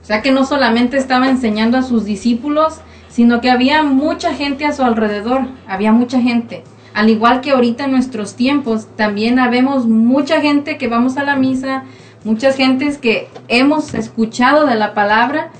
O 0.01 0.05
sea 0.05 0.21
que 0.21 0.31
no 0.31 0.45
solamente 0.45 0.97
estaba 0.97 1.27
enseñando 1.29 1.77
a 1.77 1.83
sus 1.83 2.05
discípulos, 2.05 2.79
sino 3.09 3.41
que 3.41 3.49
había 3.49 3.83
mucha 3.83 4.33
gente 4.33 4.65
a 4.65 4.71
su 4.71 4.83
alrededor, 4.83 5.41
había 5.67 5.91
mucha 5.91 6.21
gente. 6.21 6.63
Al 6.93 7.09
igual 7.09 7.41
que 7.41 7.51
ahorita 7.51 7.83
en 7.83 7.91
nuestros 7.91 8.35
tiempos, 8.35 8.87
también 8.95 9.39
habemos 9.39 9.87
mucha 9.87 10.39
gente 10.39 10.77
que 10.77 10.87
vamos 10.87 11.17
a 11.17 11.23
la 11.23 11.35
misa, 11.35 11.83
muchas 12.23 12.55
gentes 12.55 12.97
que 12.97 13.27
hemos 13.49 13.93
escuchado 13.93 14.65
de 14.65 14.75
la 14.75 14.93
palabra, 14.93 15.51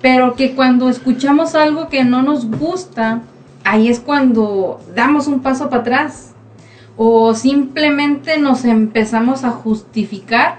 pero 0.00 0.34
que 0.34 0.52
cuando 0.52 0.88
escuchamos 0.88 1.54
algo 1.54 1.90
que 1.90 2.02
no 2.04 2.22
nos 2.22 2.50
gusta, 2.50 3.20
ahí 3.62 3.88
es 3.88 4.00
cuando 4.00 4.80
damos 4.94 5.26
un 5.26 5.40
paso 5.40 5.68
para 5.68 5.82
atrás 5.82 6.29
o 7.02 7.34
simplemente 7.34 8.36
nos 8.36 8.66
empezamos 8.66 9.42
a 9.44 9.52
justificar 9.52 10.58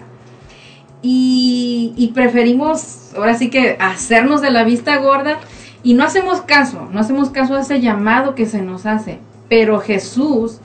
y, 1.04 1.94
y 1.96 2.08
preferimos 2.16 3.14
ahora 3.16 3.36
sí 3.36 3.52
que 3.52 3.78
hacernos 3.80 4.42
de 4.42 4.50
la 4.50 4.64
vista 4.64 4.98
gorda 4.98 5.38
y 5.84 5.94
no 5.94 6.04
hacemos 6.04 6.42
caso, 6.42 6.90
no 6.92 7.00
hacemos 7.00 7.30
caso 7.30 7.54
a 7.54 7.62
ese 7.62 7.80
llamado 7.80 8.34
que 8.34 8.48
se 8.48 8.64
nos 8.64 8.88
hace. 8.88 9.20
Pero 9.50 9.82
Jesús, 9.82 10.58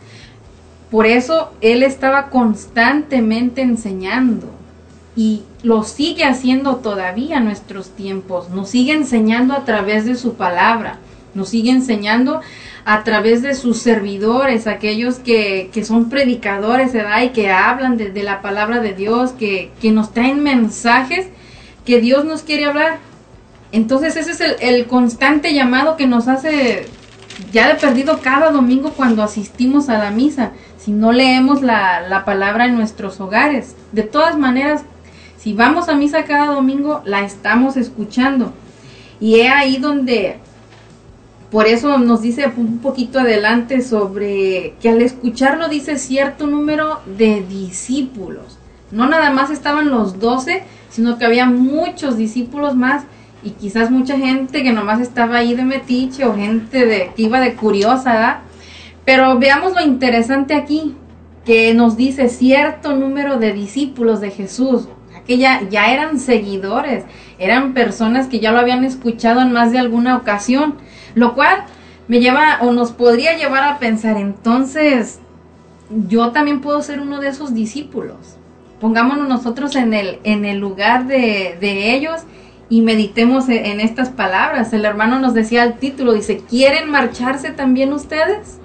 por 0.91 1.05
eso 1.05 1.53
Él 1.61 1.83
estaba 1.83 2.31
constantemente 2.31 3.61
enseñando 3.61 4.47
y 5.15 5.43
lo 5.63 5.83
sigue 5.83 6.25
haciendo 6.25 6.77
todavía 6.77 7.37
en 7.37 7.45
nuestros 7.45 7.91
tiempos. 7.91 8.49
Nos 8.49 8.71
sigue 8.71 8.95
enseñando 8.95 9.53
a 9.53 9.67
través 9.67 10.07
de 10.07 10.15
su 10.15 10.37
palabra, 10.37 11.01
nos 11.37 11.51
sigue 11.51 11.71
enseñando 11.71 12.41
a 12.85 13.05
través 13.05 13.43
de 13.43 13.55
sus 13.55 13.79
servidores, 13.79 14.67
aquellos 14.67 15.17
que, 15.17 15.71
que 15.73 15.85
son 15.85 16.09
predicadores, 16.09 16.93
¿verdad? 16.93 17.23
Y 17.23 17.29
que 17.31 17.51
hablan 17.51 17.97
de, 17.97 18.11
de 18.11 18.23
la 18.23 18.43
palabra 18.43 18.81
de 18.81 18.95
Dios, 18.95 19.33
que, 19.33 19.71
que 19.81 19.93
nos 19.93 20.13
traen 20.13 20.43
mensajes 20.43 21.29
que 21.87 22.01
Dios 22.01 22.25
nos 22.25 22.43
quiere 22.43 22.67
hablar. 22.67 22.99
Entonces 23.73 24.17
ese 24.17 24.33
es 24.33 24.41
el, 24.41 24.57
el, 24.61 24.87
constante 24.87 25.55
llamado 25.55 25.97
que 25.97 26.07
nos 26.07 26.29
hace 26.29 26.87
ya 27.53 27.69
de 27.69 27.75
perdido 27.75 28.21
cada 28.21 28.51
domingo 28.51 28.91
cuando 28.91 29.23
asistimos 29.23 29.89
a 29.89 29.99
la 29.99 30.11
misa, 30.11 30.53
si 30.79 30.91
no 30.91 31.13
leemos 31.13 31.63
la, 31.63 32.01
la, 32.09 32.25
palabra 32.25 32.67
en 32.67 32.77
nuestros 32.77 33.21
hogares. 33.21 33.77
De 33.93 34.03
todas 34.03 34.37
maneras, 34.37 34.83
si 35.37 35.53
vamos 35.53 35.89
a 35.89 35.95
misa 35.95 36.25
cada 36.25 36.47
domingo, 36.47 37.03
la 37.05 37.21
estamos 37.21 37.77
escuchando. 37.77 38.53
Y 39.21 39.41
es 39.41 39.53
ahí 39.53 39.77
donde, 39.79 40.39
por 41.51 41.67
eso 41.67 41.99
nos 41.99 42.23
dice 42.23 42.51
un 42.57 42.79
poquito 42.79 43.21
adelante 43.21 43.83
sobre 43.83 44.75
que 44.81 44.89
al 44.89 45.01
escucharlo 45.01 45.69
dice 45.69 45.99
cierto 45.99 46.47
número 46.47 47.01
de 47.17 47.43
discípulos. 47.49 48.59
No 48.91 49.09
nada 49.09 49.31
más 49.31 49.51
estaban 49.51 49.91
los 49.91 50.19
doce, 50.19 50.65
sino 50.91 51.19
que 51.19 51.25
había 51.25 51.47
muchos 51.47 52.17
discípulos 52.17 52.75
más 52.75 53.05
y 53.43 53.51
quizás 53.51 53.91
mucha 53.91 54.17
gente 54.17 54.63
que 54.63 54.73
nomás 54.73 55.01
estaba 55.01 55.37
ahí 55.37 55.55
de 55.55 55.65
metiche 55.65 56.25
o 56.25 56.35
gente 56.35 56.85
de, 56.85 57.13
que 57.15 57.23
iba 57.23 57.39
de 57.41 57.55
curiosa, 57.55 58.13
¿verdad? 58.13 58.39
Pero 59.05 59.39
veamos 59.39 59.73
lo 59.73 59.83
interesante 59.83 60.55
aquí, 60.55 60.97
que 61.45 61.73
nos 61.75 61.97
dice 61.97 62.29
cierto 62.29 62.97
número 62.97 63.39
de 63.39 63.53
discípulos 63.53 64.21
de 64.21 64.33
Jesús, 64.33 64.89
que 65.29 65.39
ya, 65.39 65.63
ya 65.69 65.93
eran 65.93 66.19
seguidores, 66.19 67.05
eran 67.39 67.73
personas 67.73 68.27
que 68.27 68.41
ya 68.41 68.51
lo 68.51 68.59
habían 68.59 68.85
escuchado 68.85 69.43
en 69.43 69.53
más 69.53 69.71
de 69.71 69.79
alguna 69.79 70.17
ocasión, 70.17 70.75
lo 71.17 71.35
cual 71.35 71.65
me 72.09 72.21
lleva 72.21 72.59
o 72.61 72.73
nos 72.73 72.93
podría 72.93 73.37
llevar 73.37 73.65
a 73.65 73.79
pensar, 73.81 74.17
entonces, 74.19 75.19
yo 76.09 76.31
también 76.31 76.61
puedo 76.61 76.81
ser 76.83 77.01
uno 77.01 77.21
de 77.21 77.29
esos 77.29 77.55
discípulos. 77.55 78.37
Pongámonos 78.81 79.27
nosotros 79.27 79.75
en 79.75 79.95
el, 79.95 80.21
en 80.23 80.45
el 80.45 80.59
lugar 80.59 81.07
de, 81.07 81.57
de 81.59 81.95
ellos 81.95 82.21
y 82.69 82.83
meditemos 82.83 83.49
en 83.49 83.81
estas 83.81 84.11
palabras. 84.11 84.73
El 84.75 84.85
hermano 84.85 85.19
nos 85.19 85.33
decía 85.33 85.65
el 85.65 85.79
título, 85.79 86.13
dice, 86.13 86.43
¿quieren 86.49 86.91
marcharse 86.91 87.51
también 87.51 87.93
ustedes? 87.93 88.59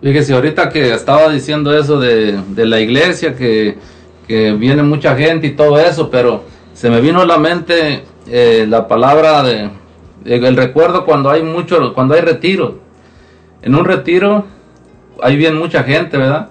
Fíjese, 0.00 0.32
ahorita 0.32 0.70
que 0.70 0.94
estaba 0.94 1.28
diciendo 1.28 1.76
eso 1.76 2.00
de, 2.00 2.40
de 2.48 2.66
la 2.66 2.80
iglesia, 2.80 3.36
que, 3.36 3.76
que, 4.26 4.52
viene 4.52 4.82
mucha 4.82 5.14
gente 5.14 5.48
y 5.48 5.56
todo 5.56 5.78
eso, 5.78 6.08
pero 6.08 6.44
se 6.72 6.88
me 6.88 7.00
vino 7.00 7.20
a 7.20 7.26
la 7.26 7.36
mente 7.36 8.04
eh, 8.28 8.64
la 8.66 8.88
palabra 8.88 9.42
de, 9.42 9.68
el 10.34 10.56
recuerdo 10.56 11.04
cuando 11.04 11.30
hay 11.30 11.42
mucho, 11.42 11.94
cuando 11.94 12.14
hay 12.14 12.20
retiro. 12.20 12.78
En 13.62 13.74
un 13.74 13.84
retiro 13.84 14.44
hay 15.22 15.36
bien 15.36 15.56
mucha 15.56 15.82
gente, 15.82 16.16
¿verdad? 16.16 16.48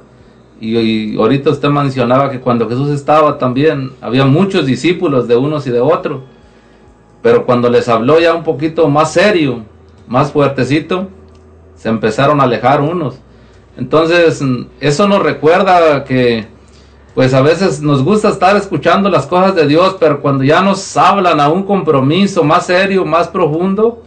Y, 0.59 0.77
y 0.77 1.17
ahorita 1.17 1.51
usted 1.51 1.69
mencionaba 1.69 2.31
que 2.31 2.39
cuando 2.39 2.67
Jesús 2.67 2.89
estaba 2.89 3.37
también 3.37 3.91
había 4.01 4.25
muchos 4.25 4.65
discípulos 4.65 5.27
de 5.27 5.35
unos 5.35 5.67
y 5.67 5.71
de 5.71 5.79
otros 5.79 6.21
pero 7.21 7.45
cuando 7.45 7.69
les 7.69 7.89
habló 7.89 8.19
ya 8.19 8.33
un 8.33 8.43
poquito 8.43 8.87
más 8.87 9.11
serio, 9.11 9.63
más 10.07 10.31
fuertecito, 10.31 11.09
se 11.75 11.89
empezaron 11.89 12.39
a 12.39 12.43
alejar 12.43 12.79
unos. 12.81 13.19
Entonces, 13.77 14.41
eso 14.79 15.07
nos 15.07 15.21
recuerda 15.21 16.03
que, 16.03 16.47
pues 17.17 17.33
a 17.33 17.41
veces 17.41 17.81
nos 17.81 18.03
gusta 18.03 18.29
estar 18.29 18.55
escuchando 18.55 19.09
las 19.09 19.25
cosas 19.25 19.55
de 19.55 19.65
Dios, 19.65 19.97
pero 19.99 20.21
cuando 20.21 20.43
ya 20.43 20.61
nos 20.61 20.95
hablan 20.95 21.39
a 21.39 21.49
un 21.49 21.63
compromiso 21.63 22.43
más 22.43 22.67
serio, 22.67 23.05
más 23.05 23.27
profundo, 23.27 24.03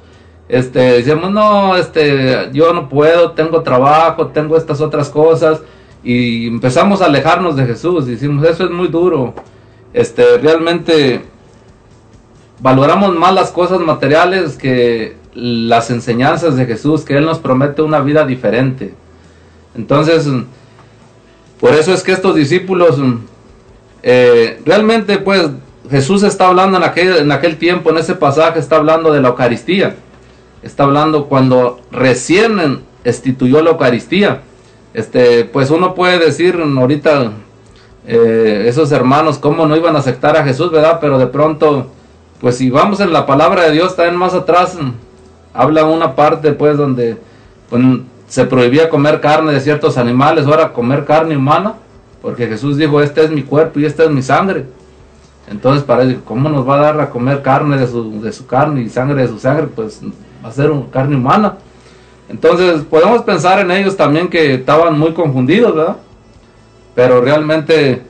este, 0.49 0.79
decimos, 0.79 1.33
no, 1.33 1.75
este, 1.77 2.51
yo 2.53 2.73
no 2.73 2.89
puedo, 2.89 3.33
tengo 3.33 3.63
trabajo, 3.63 4.29
tengo 4.29 4.57
estas 4.57 4.81
otras 4.81 5.09
cosas, 5.09 5.61
y 6.05 6.47
empezamos 6.47 7.03
a 7.03 7.07
alejarnos 7.07 7.57
de 7.57 7.67
Jesús, 7.67 8.07
y 8.07 8.13
decimos, 8.13 8.47
eso 8.47 8.67
es 8.67 8.71
muy 8.71 8.87
duro. 8.87 9.35
Este, 9.93 10.39
realmente 10.39 11.23
valoramos 12.61 13.13
más 13.17 13.35
las 13.35 13.51
cosas 13.51 13.81
materiales 13.81 14.57
que 14.57 15.17
las 15.35 15.91
enseñanzas 15.91 16.55
de 16.55 16.65
Jesús, 16.65 17.05
que 17.05 17.17
Él 17.17 17.25
nos 17.25 17.41
promete 17.41 17.83
una 17.83 17.99
vida 17.99 18.25
diferente. 18.25 18.95
Entonces, 19.75 20.31
por 21.61 21.75
eso 21.75 21.93
es 21.93 22.03
que 22.03 22.13
estos 22.13 22.35
discípulos, 22.35 22.99
eh, 24.03 24.61
realmente 24.65 25.19
pues 25.19 25.49
Jesús 25.91 26.23
está 26.23 26.49
hablando 26.49 26.79
en 26.79 27.33
aquel, 27.33 27.59
tiempo, 27.59 27.91
en 27.91 27.99
ese 27.99 28.15
pasaje 28.15 28.59
está 28.59 28.77
hablando 28.77 29.13
de 29.13 29.21
la 29.21 29.29
Eucaristía. 29.29 29.97
Está 30.63 30.85
hablando 30.85 31.27
cuando 31.27 31.81
recién 31.91 32.83
instituyó 33.05 33.63
la 33.63 33.71
Eucaristía. 33.71 34.43
Este, 34.95 35.45
pues 35.45 35.71
uno 35.71 35.95
puede 35.95 36.19
decir 36.19 36.61
ahorita, 36.61 37.33
eh, 38.07 38.65
esos 38.67 38.93
hermanos, 38.93 39.39
cómo 39.39 39.67
no 39.67 39.77
iban 39.77 39.97
a 39.97 40.01
aceptar 40.01 40.37
a 40.37 40.45
Jesús, 40.45 40.71
¿verdad? 40.71 40.99
Pero 41.01 41.19
de 41.19 41.27
pronto 41.27 41.91
pues 42.41 42.57
si 42.57 42.71
vamos 42.71 43.01
en 43.01 43.13
la 43.13 43.27
palabra 43.27 43.65
de 43.65 43.73
Dios, 43.73 43.97
también 43.97 44.17
más 44.17 44.33
atrás, 44.33 44.79
habla 45.53 45.85
una 45.85 46.17
parte 46.17 46.53
pues 46.53 46.77
donde 46.77 47.19
se 48.31 48.45
prohibía 48.45 48.89
comer 48.89 49.21
carne 49.21 49.53
de 49.53 49.61
ciertos 49.61 49.99
animales, 49.99 50.47
ahora 50.47 50.73
comer 50.73 51.05
carne 51.05 51.37
humana, 51.37 51.75
porque 52.23 52.47
Jesús 52.47 52.77
dijo, 52.77 53.03
este 53.03 53.25
es 53.25 53.31
mi 53.31 53.43
cuerpo 53.43 53.81
y 53.81 53.85
esta 53.85 54.05
es 54.05 54.11
mi 54.11 54.23
sangre. 54.23 54.67
Entonces, 55.51 55.83
para 55.83 56.03
él, 56.03 56.21
¿cómo 56.25 56.49
nos 56.49 56.67
va 56.67 56.77
a 56.77 56.81
dar 56.81 57.01
a 57.01 57.11
comer 57.11 57.43
carne 57.43 57.77
de 57.77 57.89
su, 57.89 58.23
de 58.23 58.31
su 58.31 58.47
carne 58.47 58.83
y 58.83 58.89
sangre 58.89 59.23
de 59.23 59.29
su 59.29 59.41
sangre? 59.41 59.67
Pues 59.67 60.01
va 60.45 60.49
a 60.49 60.53
ser 60.53 60.71
una 60.71 60.89
carne 60.93 61.17
humana. 61.17 61.57
Entonces, 62.29 62.83
podemos 62.83 63.23
pensar 63.23 63.59
en 63.59 63.73
ellos 63.73 63.97
también 63.97 64.29
que 64.29 64.55
estaban 64.55 64.97
muy 64.97 65.13
confundidos, 65.13 65.75
¿verdad? 65.75 65.97
Pero 66.95 67.21
realmente 67.21 68.03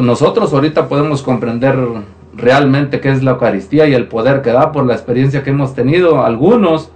nosotros 0.00 0.54
ahorita 0.54 0.88
podemos 0.88 1.20
comprender 1.20 1.78
realmente 2.34 2.98
qué 2.98 3.10
es 3.10 3.22
la 3.22 3.32
Eucaristía 3.32 3.86
y 3.88 3.92
el 3.92 4.06
poder 4.06 4.40
que 4.40 4.52
da 4.52 4.72
por 4.72 4.86
la 4.86 4.94
experiencia 4.94 5.42
que 5.42 5.50
hemos 5.50 5.74
tenido. 5.74 6.24
Algunos, 6.24 6.90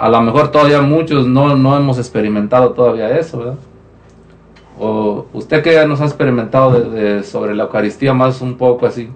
a 0.00 0.08
lo 0.08 0.22
mejor 0.22 0.50
todavía 0.50 0.80
muchos 0.80 1.26
no, 1.26 1.54
no 1.56 1.76
hemos 1.76 1.98
experimentado 1.98 2.72
todavía 2.72 3.18
eso, 3.18 3.38
¿verdad? 3.38 3.58
O 4.78 5.26
usted 5.34 5.62
que 5.62 5.74
ya 5.74 5.86
nos 5.86 6.00
ha 6.00 6.06
experimentado 6.06 7.22
sobre 7.22 7.54
la 7.54 7.64
Eucaristía 7.64 8.14
más 8.14 8.40
un 8.40 8.56
poco 8.56 8.86
así. 8.86 9.10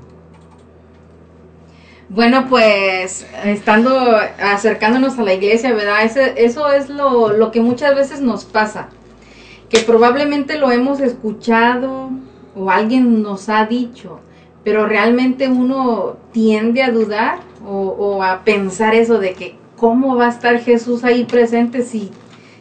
Bueno, 2.10 2.46
pues 2.50 3.26
estando 3.44 3.98
acercándonos 4.38 5.18
a 5.18 5.22
la 5.22 5.32
iglesia, 5.32 5.72
¿verdad? 5.72 6.04
Eso 6.36 6.70
es 6.70 6.90
lo, 6.90 7.32
lo 7.32 7.50
que 7.50 7.62
muchas 7.62 7.94
veces 7.94 8.20
nos 8.20 8.44
pasa, 8.44 8.90
que 9.70 9.80
probablemente 9.80 10.58
lo 10.58 10.70
hemos 10.70 11.00
escuchado 11.00 12.10
o 12.54 12.70
alguien 12.70 13.22
nos 13.22 13.48
ha 13.48 13.64
dicho, 13.64 14.20
pero 14.62 14.86
realmente 14.86 15.48
uno 15.48 16.16
tiende 16.32 16.82
a 16.82 16.90
dudar 16.90 17.38
o, 17.66 18.22
a 18.22 18.44
pensar 18.44 18.94
eso 18.94 19.18
de 19.18 19.32
que 19.32 19.63
cómo 19.84 20.16
va 20.16 20.28
a 20.28 20.30
estar 20.30 20.60
Jesús 20.60 21.04
ahí 21.04 21.24
presente 21.24 21.82
si 21.82 22.10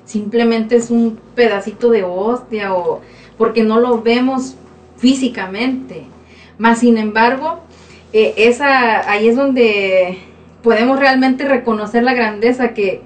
simplemente 0.03 0.75
es 0.75 0.91
un 0.91 1.17
pedacito 1.35 1.89
de 1.89 2.03
hostia 2.03 2.73
o 2.73 2.99
porque 3.37 3.63
no 3.63 3.79
lo 3.79 4.01
vemos 4.01 4.55
físicamente. 4.97 6.03
Más 6.57 6.79
sin 6.79 6.97
embargo, 6.97 7.61
eh, 8.11 8.53
ahí 9.07 9.29
es 9.29 9.37
donde 9.37 10.17
podemos 10.63 10.99
realmente 10.99 11.47
reconocer 11.47 12.03
la 12.03 12.13
grandeza 12.13 12.73
que, 12.73 13.03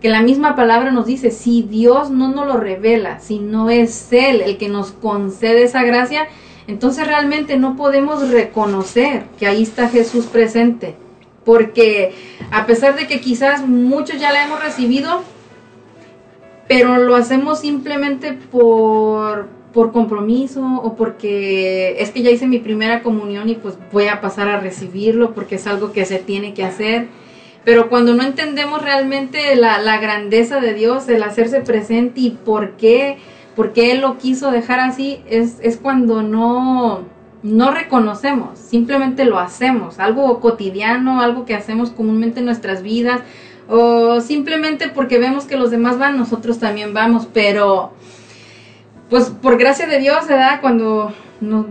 que 0.00 0.08
la 0.08 0.22
misma 0.22 0.56
palabra 0.56 0.90
nos 0.90 1.06
dice, 1.06 1.30
si 1.30 1.62
Dios 1.62 2.10
no 2.10 2.32
nos 2.32 2.48
lo 2.48 2.56
revela, 2.56 3.20
si 3.20 3.38
no 3.38 3.70
es 3.70 4.12
Él 4.12 4.40
el 4.40 4.58
que 4.58 4.68
nos 4.68 4.90
concede 4.90 5.62
esa 5.62 5.84
gracia, 5.84 6.26
entonces 6.66 7.06
realmente 7.06 7.56
no 7.58 7.76
podemos 7.76 8.28
reconocer 8.28 9.22
que 9.38 9.46
ahí 9.46 9.62
está 9.62 9.88
Jesús 9.88 10.26
presente. 10.26 10.96
Porque 11.44 12.12
a 12.50 12.66
pesar 12.66 12.96
de 12.96 13.06
que 13.06 13.20
quizás 13.20 13.66
muchos 13.66 14.20
ya 14.20 14.32
la 14.32 14.44
hemos 14.44 14.62
recibido, 14.62 15.22
pero 16.68 16.98
lo 16.98 17.16
hacemos 17.16 17.60
simplemente 17.60 18.32
por, 18.32 19.48
por 19.72 19.92
compromiso 19.92 20.62
o 20.82 20.94
porque 20.94 21.96
es 22.00 22.10
que 22.10 22.22
ya 22.22 22.30
hice 22.30 22.46
mi 22.46 22.58
primera 22.58 23.02
comunión 23.02 23.48
y 23.48 23.54
pues 23.54 23.76
voy 23.90 24.06
a 24.06 24.20
pasar 24.20 24.48
a 24.48 24.60
recibirlo 24.60 25.34
porque 25.34 25.56
es 25.56 25.66
algo 25.66 25.92
que 25.92 26.04
se 26.04 26.18
tiene 26.18 26.54
que 26.54 26.64
hacer. 26.64 27.08
Pero 27.64 27.88
cuando 27.88 28.14
no 28.14 28.22
entendemos 28.22 28.82
realmente 28.82 29.54
la, 29.54 29.98
grandeza 29.98 30.60
de 30.60 30.74
Dios, 30.74 31.08
el 31.08 31.22
hacerse 31.22 31.60
presente 31.60 32.20
y 32.20 32.30
por 32.30 32.72
qué, 32.72 33.18
por 33.54 33.72
qué 33.72 33.92
Él 33.92 34.00
lo 34.00 34.18
quiso 34.18 34.50
dejar 34.50 34.80
así, 34.80 35.22
es, 35.28 35.58
es 35.62 35.76
cuando 35.76 36.22
no, 36.22 37.04
no 37.42 37.72
reconocemos, 37.72 38.58
simplemente 38.58 39.24
lo 39.24 39.38
hacemos, 39.38 39.98
algo 39.98 40.40
cotidiano, 40.40 41.20
algo 41.20 41.44
que 41.44 41.54
hacemos 41.54 41.90
comúnmente 41.90 42.40
en 42.40 42.46
nuestras 42.46 42.82
vidas, 42.82 43.20
o 43.68 44.20
simplemente 44.20 44.88
porque 44.88 45.18
vemos 45.18 45.46
que 45.46 45.56
los 45.56 45.70
demás 45.70 45.98
van, 45.98 46.16
nosotros 46.16 46.58
también 46.58 46.94
vamos, 46.94 47.28
pero 47.32 47.92
pues 49.10 49.30
por 49.30 49.58
gracia 49.58 49.86
de 49.86 49.98
Dios, 49.98 50.26
¿verdad? 50.28 50.60
Cuando 50.60 51.12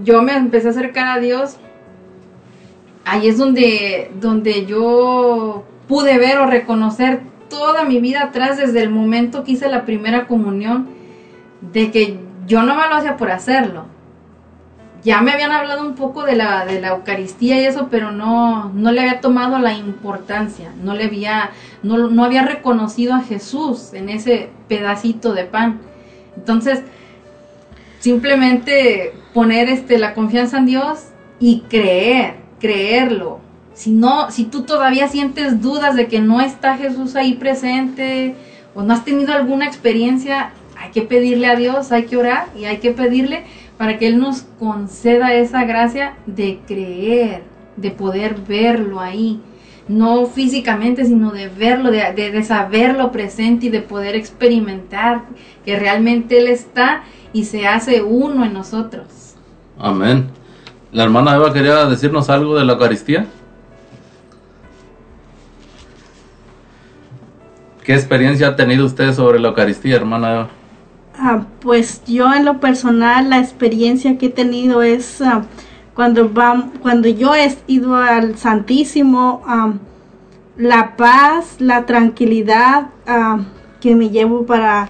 yo 0.03 0.21
me 0.21 0.35
empecé 0.35 0.67
a 0.67 0.71
acercar 0.71 1.07
a 1.07 1.19
Dios, 1.19 1.57
ahí 3.05 3.27
es 3.27 3.37
donde, 3.37 4.11
donde 4.19 4.65
yo 4.65 5.63
pude 5.87 6.17
ver 6.17 6.37
o 6.39 6.45
reconocer 6.45 7.21
toda 7.49 7.83
mi 7.83 7.99
vida 7.99 8.23
atrás 8.23 8.57
desde 8.57 8.81
el 8.81 8.89
momento 8.89 9.43
que 9.43 9.53
hice 9.53 9.69
la 9.69 9.85
primera 9.85 10.27
comunión, 10.27 10.87
de 11.61 11.91
que 11.91 12.19
yo 12.47 12.63
no 12.63 12.75
me 12.75 12.87
lo 12.87 12.95
hacía 12.95 13.17
por 13.17 13.31
hacerlo, 13.31 13.85
ya 15.03 15.21
me 15.21 15.31
habían 15.31 15.51
hablado 15.51 15.85
un 15.85 15.95
poco 15.95 16.23
de 16.23 16.35
la, 16.35 16.65
de 16.65 16.79
la 16.79 16.89
Eucaristía 16.89 17.59
y 17.59 17.65
eso, 17.65 17.87
pero 17.89 18.11
no, 18.11 18.69
no 18.69 18.91
le 18.91 19.01
había 19.01 19.19
tomado 19.19 19.57
la 19.57 19.73
importancia, 19.73 20.71
no 20.83 20.93
le 20.93 21.05
había, 21.05 21.51
no, 21.81 22.09
no 22.09 22.23
había 22.23 22.43
reconocido 22.43 23.15
a 23.15 23.21
Jesús 23.21 23.93
en 23.93 24.09
ese 24.09 24.49
pedacito 24.67 25.33
de 25.33 25.45
pan. 25.45 25.79
Entonces, 26.37 26.83
simplemente 27.99 29.13
poner 29.33 29.69
este, 29.69 29.97
la 29.97 30.13
confianza 30.13 30.59
en 30.59 30.67
Dios 30.67 31.07
y 31.39 31.61
creer, 31.69 32.35
creerlo. 32.59 33.39
Si 33.73 33.91
no, 33.91 34.29
si 34.29 34.45
tú 34.45 34.63
todavía 34.63 35.07
sientes 35.07 35.61
dudas 35.61 35.95
de 35.95 36.07
que 36.07 36.19
no 36.19 36.41
está 36.41 36.77
Jesús 36.77 37.15
ahí 37.15 37.33
presente 37.33 38.35
o 38.75 38.83
no 38.83 38.93
has 38.93 39.03
tenido 39.03 39.33
alguna 39.33 39.65
experiencia, 39.65 40.51
hay 40.77 40.91
que 40.91 41.01
pedirle 41.01 41.47
a 41.47 41.55
Dios, 41.55 41.91
hay 41.91 42.05
que 42.05 42.17
orar 42.17 42.47
y 42.55 42.65
hay 42.65 42.77
que 42.77 42.91
pedirle 42.91 43.45
para 43.81 43.97
que 43.97 44.05
Él 44.05 44.19
nos 44.19 44.43
conceda 44.59 45.33
esa 45.33 45.65
gracia 45.65 46.13
de 46.27 46.59
creer, 46.67 47.41
de 47.77 47.89
poder 47.89 48.35
verlo 48.47 48.99
ahí, 48.99 49.39
no 49.87 50.27
físicamente, 50.27 51.03
sino 51.03 51.31
de 51.31 51.47
verlo, 51.47 51.89
de, 51.89 52.43
saberlo 52.43 53.11
presente 53.11 53.65
y 53.65 53.69
de 53.69 53.81
poder 53.81 54.15
experimentar 54.15 55.23
que 55.65 55.79
realmente 55.79 56.37
Él 56.37 56.45
está 56.45 57.01
y 57.33 57.45
se 57.45 57.65
hace 57.67 58.03
uno 58.03 58.45
en 58.45 58.53
nosotros. 58.53 59.33
Amén. 59.79 60.27
La 60.91 61.01
hermana 61.01 61.33
Eva 61.33 61.51
quería 61.51 61.87
decirnos 61.87 62.29
algo 62.29 62.55
de 62.59 62.65
la 62.65 62.73
Eucaristía. 62.73 63.25
¿Qué 67.83 67.95
experiencia 67.95 68.49
ha 68.49 68.55
tenido 68.55 68.85
usted 68.85 69.11
sobre 69.11 69.39
la 69.39 69.47
Eucaristía, 69.47 69.95
hermana 69.95 70.33
Eva? 70.33 70.60
Ah, 71.17 71.45
pues 71.59 72.03
yo 72.05 72.33
en 72.33 72.45
lo 72.45 72.59
personal 72.59 73.29
la 73.29 73.39
experiencia 73.39 74.17
que 74.17 74.27
he 74.27 74.29
tenido 74.29 74.81
es 74.81 75.21
ah, 75.21 75.43
cuando, 75.93 76.31
cuando 76.81 77.09
yo 77.09 77.35
he 77.35 77.55
ido 77.67 77.95
al 77.95 78.37
Santísimo, 78.37 79.41
ah, 79.45 79.73
la 80.57 80.95
paz, 80.95 81.55
la 81.59 81.85
tranquilidad 81.85 82.89
que 83.79 83.95
me 83.95 84.09
llevo 84.09 84.45
para 84.45 84.89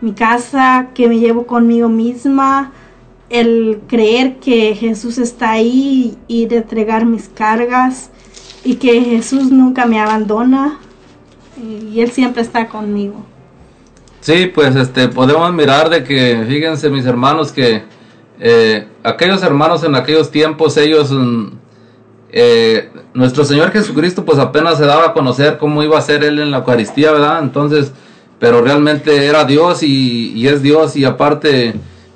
mi 0.00 0.12
casa, 0.12 0.88
que 0.94 1.08
me 1.08 1.18
llevo 1.18 1.46
conmigo 1.46 1.88
misma, 1.88 2.72
el 3.30 3.80
creer 3.88 4.36
que 4.36 4.74
Jesús 4.74 5.18
está 5.18 5.50
ahí 5.50 6.16
y 6.28 6.46
de 6.46 6.58
entregar 6.58 7.04
mis 7.04 7.28
cargas 7.28 8.10
y 8.64 8.76
que 8.76 9.00
Jesús 9.02 9.50
nunca 9.50 9.86
me 9.86 10.00
abandona 10.00 10.78
y 11.60 12.00
Él 12.00 12.10
siempre 12.10 12.42
está 12.42 12.68
conmigo. 12.68 13.24
Sí, 14.28 14.44
pues 14.44 14.76
este, 14.76 15.08
podemos 15.08 15.50
mirar 15.54 15.88
de 15.88 16.04
que, 16.04 16.44
fíjense 16.46 16.90
mis 16.90 17.06
hermanos, 17.06 17.50
que 17.50 17.82
eh, 18.38 18.86
aquellos 19.02 19.42
hermanos 19.42 19.84
en 19.84 19.94
aquellos 19.94 20.30
tiempos, 20.30 20.76
ellos, 20.76 21.10
mm, 21.10 21.46
eh, 22.32 22.90
nuestro 23.14 23.46
Señor 23.46 23.70
Jesucristo 23.70 24.26
pues 24.26 24.38
apenas 24.38 24.76
se 24.76 24.84
daba 24.84 25.06
a 25.06 25.12
conocer 25.14 25.56
cómo 25.56 25.82
iba 25.82 25.96
a 25.96 26.02
ser 26.02 26.24
Él 26.24 26.40
en 26.40 26.50
la 26.50 26.58
Eucaristía, 26.58 27.10
¿verdad? 27.10 27.38
Entonces, 27.42 27.92
pero 28.38 28.60
realmente 28.60 29.24
era 29.24 29.46
Dios 29.46 29.82
y, 29.82 30.46
es 30.46 30.60
Dios 30.60 30.94
y 30.94 31.06
aparte, 31.06 31.72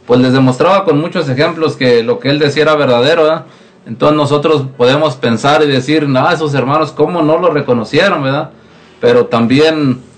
pues 0.06 0.20
les 0.20 0.34
demostraba 0.34 0.84
con 0.84 1.00
muchos 1.00 1.30
ejemplos 1.30 1.76
que 1.76 2.02
lo 2.02 2.18
que 2.18 2.28
Él 2.28 2.38
decía 2.38 2.64
era 2.64 2.76
verdadero, 2.76 3.22
¿verdad? 3.22 3.46
Entonces 3.86 4.18
nosotros 4.18 4.66
podemos 4.76 5.16
pensar 5.16 5.62
y 5.62 5.66
decir, 5.66 6.06
no, 6.06 6.30
esos 6.30 6.52
hermanos, 6.52 6.92
¿cómo 6.92 7.22
no 7.22 7.38
lo 7.38 7.48
reconocieron, 7.48 8.22
verdad? 8.22 8.50
Pero 9.00 9.28
también 9.28 10.11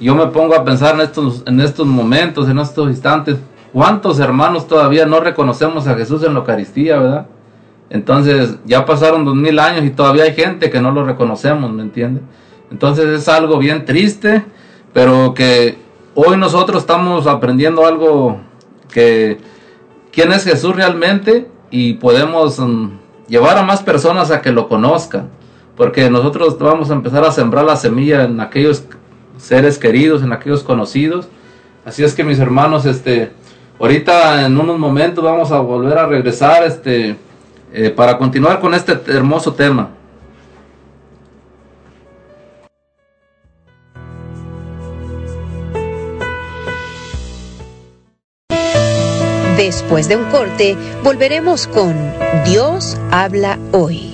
yo 0.00 0.14
me 0.14 0.26
pongo 0.28 0.54
a 0.54 0.64
pensar 0.64 0.94
en 0.94 1.02
estos, 1.02 1.42
en 1.46 1.60
estos 1.60 1.86
momentos, 1.86 2.48
en 2.48 2.58
estos 2.58 2.88
instantes, 2.88 3.38
¿cuántos 3.72 4.18
hermanos 4.18 4.66
todavía 4.66 5.06
no 5.06 5.20
reconocemos 5.20 5.86
a 5.86 5.94
Jesús 5.94 6.22
en 6.24 6.34
la 6.34 6.40
Eucaristía, 6.40 6.98
verdad? 6.98 7.26
Entonces, 7.90 8.56
ya 8.64 8.84
pasaron 8.84 9.24
dos 9.24 9.36
mil 9.36 9.58
años 9.58 9.84
y 9.84 9.90
todavía 9.90 10.24
hay 10.24 10.34
gente 10.34 10.70
que 10.70 10.80
no 10.80 10.90
lo 10.90 11.04
reconocemos, 11.04 11.70
¿me 11.70 11.82
entiende? 11.82 12.20
Entonces 12.70 13.06
es 13.06 13.28
algo 13.28 13.58
bien 13.58 13.84
triste, 13.84 14.44
pero 14.92 15.34
que 15.34 15.78
hoy 16.14 16.36
nosotros 16.36 16.82
estamos 16.82 17.26
aprendiendo 17.26 17.86
algo 17.86 18.40
que, 18.90 19.38
quién 20.14 20.32
es 20.32 20.44
Jesús 20.44 20.74
realmente 20.74 21.48
y 21.70 21.94
podemos 21.94 22.58
mm, 22.58 22.88
llevar 23.28 23.58
a 23.58 23.62
más 23.62 23.82
personas 23.82 24.30
a 24.30 24.40
que 24.40 24.52
lo 24.52 24.68
conozcan, 24.68 25.28
porque 25.76 26.08
nosotros 26.08 26.58
vamos 26.58 26.90
a 26.90 26.94
empezar 26.94 27.24
a 27.24 27.32
sembrar 27.32 27.64
la 27.64 27.76
semilla 27.76 28.24
en 28.24 28.40
aquellos 28.40 28.84
seres 29.44 29.78
queridos, 29.78 30.22
en 30.22 30.32
aquellos 30.32 30.62
conocidos. 30.62 31.28
Así 31.84 32.02
es 32.02 32.14
que 32.14 32.24
mis 32.24 32.38
hermanos, 32.38 32.86
este, 32.86 33.30
ahorita 33.78 34.46
en 34.46 34.58
unos 34.58 34.78
momentos 34.78 35.22
vamos 35.22 35.52
a 35.52 35.60
volver 35.60 35.98
a 35.98 36.06
regresar, 36.06 36.64
este, 36.64 37.16
eh, 37.72 37.90
para 37.90 38.16
continuar 38.16 38.60
con 38.60 38.72
este 38.72 38.98
hermoso 39.08 39.52
tema. 39.52 39.90
Después 49.56 50.08
de 50.08 50.16
un 50.16 50.24
corte, 50.30 50.76
volveremos 51.02 51.66
con 51.66 51.94
Dios 52.44 52.98
habla 53.10 53.58
hoy. 53.72 54.13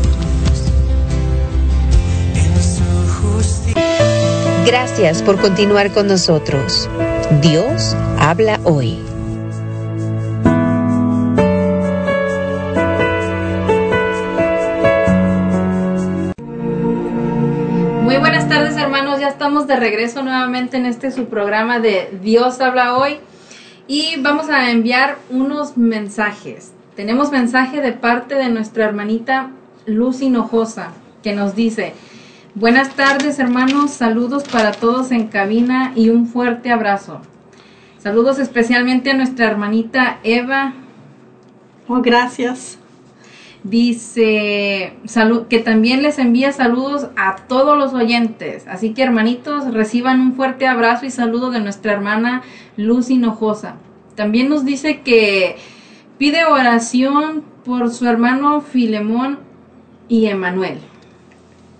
Gracias 4.65 5.23
por 5.23 5.41
continuar 5.41 5.91
con 5.91 6.05
nosotros. 6.07 6.87
Dios 7.41 7.95
habla 8.19 8.59
hoy. 8.63 8.99
Muy 18.03 18.17
buenas 18.17 18.47
tardes 18.47 18.77
hermanos, 18.77 19.19
ya 19.19 19.29
estamos 19.29 19.65
de 19.65 19.77
regreso 19.77 20.21
nuevamente 20.21 20.77
en 20.77 20.85
este 20.85 21.09
su 21.11 21.25
programa 21.25 21.79
de 21.79 22.09
Dios 22.21 22.61
habla 22.61 22.97
hoy 22.97 23.17
y 23.87 24.17
vamos 24.21 24.49
a 24.49 24.69
enviar 24.69 25.17
unos 25.31 25.75
mensajes. 25.75 26.71
Tenemos 26.95 27.31
mensaje 27.31 27.81
de 27.81 27.93
parte 27.93 28.35
de 28.35 28.49
nuestra 28.49 28.85
hermanita 28.85 29.49
Luz 29.87 30.21
Hinojosa 30.21 30.91
que 31.23 31.33
nos 31.33 31.55
dice, 31.55 31.93
buenas 32.55 32.95
tardes 32.95 33.39
hermanos, 33.39 33.91
saludos 33.91 34.43
para 34.43 34.71
todos 34.71 35.11
en 35.11 35.27
cabina 35.27 35.93
y 35.95 36.09
un 36.09 36.27
fuerte 36.27 36.71
abrazo. 36.71 37.21
Saludos 37.97 38.39
especialmente 38.39 39.11
a 39.11 39.15
nuestra 39.15 39.47
hermanita 39.47 40.19
Eva 40.23 40.73
Oh, 41.93 42.01
gracias. 42.01 42.77
Dice 43.63 44.93
que 45.49 45.59
también 45.59 46.01
les 46.01 46.19
envía 46.19 46.53
saludos 46.53 47.07
a 47.17 47.35
todos 47.35 47.77
los 47.77 47.93
oyentes. 47.93 48.65
Así 48.67 48.93
que 48.93 49.03
hermanitos, 49.03 49.73
reciban 49.73 50.21
un 50.21 50.33
fuerte 50.33 50.67
abrazo 50.67 51.05
y 51.05 51.11
saludo 51.11 51.51
de 51.51 51.59
nuestra 51.59 51.91
hermana 51.91 52.43
Luz 52.77 53.09
Hinojosa. 53.09 53.75
También 54.15 54.47
nos 54.47 54.63
dice 54.63 55.01
que 55.01 55.57
pide 56.17 56.45
oración 56.45 57.43
por 57.65 57.91
su 57.91 58.07
hermano 58.07 58.61
Filemón 58.61 59.39
y 60.07 60.27
Emanuel. 60.27 60.79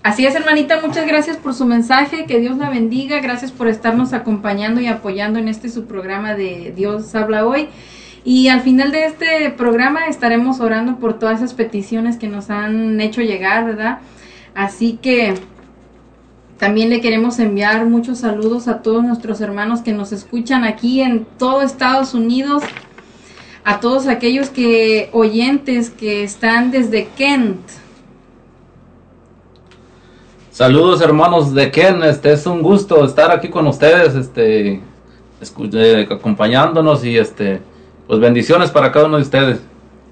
Así 0.03 0.25
es, 0.25 0.33
hermanita, 0.33 0.81
muchas 0.83 1.05
gracias 1.05 1.37
por 1.37 1.53
su 1.53 1.63
mensaje, 1.65 2.25
que 2.25 2.39
Dios 2.39 2.57
la 2.57 2.71
bendiga, 2.71 3.19
gracias 3.19 3.51
por 3.51 3.67
estarnos 3.67 4.13
acompañando 4.13 4.81
y 4.81 4.87
apoyando 4.87 5.37
en 5.37 5.47
este 5.47 5.69
su 5.69 5.85
programa 5.85 6.33
de 6.33 6.73
Dios 6.75 7.13
habla 7.13 7.45
hoy. 7.45 7.69
Y 8.23 8.47
al 8.47 8.61
final 8.61 8.91
de 8.91 9.05
este 9.05 9.51
programa 9.51 10.07
estaremos 10.07 10.59
orando 10.59 10.97
por 10.97 11.19
todas 11.19 11.37
esas 11.37 11.53
peticiones 11.53 12.17
que 12.17 12.27
nos 12.27 12.49
han 12.49 12.99
hecho 12.99 13.21
llegar, 13.21 13.63
¿verdad? 13.63 13.99
Así 14.55 14.97
que 14.99 15.35
también 16.57 16.89
le 16.89 16.99
queremos 16.99 17.37
enviar 17.37 17.85
muchos 17.85 18.19
saludos 18.19 18.67
a 18.67 18.81
todos 18.81 19.03
nuestros 19.03 19.39
hermanos 19.39 19.81
que 19.81 19.93
nos 19.93 20.11
escuchan 20.11 20.63
aquí 20.63 21.01
en 21.01 21.25
todo 21.37 21.61
Estados 21.61 22.15
Unidos, 22.15 22.63
a 23.63 23.79
todos 23.79 24.07
aquellos 24.07 24.49
que 24.49 25.09
oyentes 25.13 25.91
que 25.91 26.23
están 26.23 26.71
desde 26.71 27.07
Kent. 27.15 27.80
Saludos 30.51 31.01
hermanos 31.01 31.53
de 31.53 31.71
Ken, 31.71 32.03
este 32.03 32.33
es 32.33 32.45
un 32.45 32.61
gusto 32.61 33.05
estar 33.05 33.31
aquí 33.31 33.47
con 33.49 33.67
ustedes, 33.67 34.15
este 34.15 34.81
eh, 35.73 36.07
acompañándonos 36.11 37.05
y 37.05 37.17
este 37.17 37.61
pues 38.05 38.19
bendiciones 38.19 38.69
para 38.69 38.91
cada 38.91 39.05
uno 39.05 39.15
de 39.17 39.23
ustedes. 39.23 39.61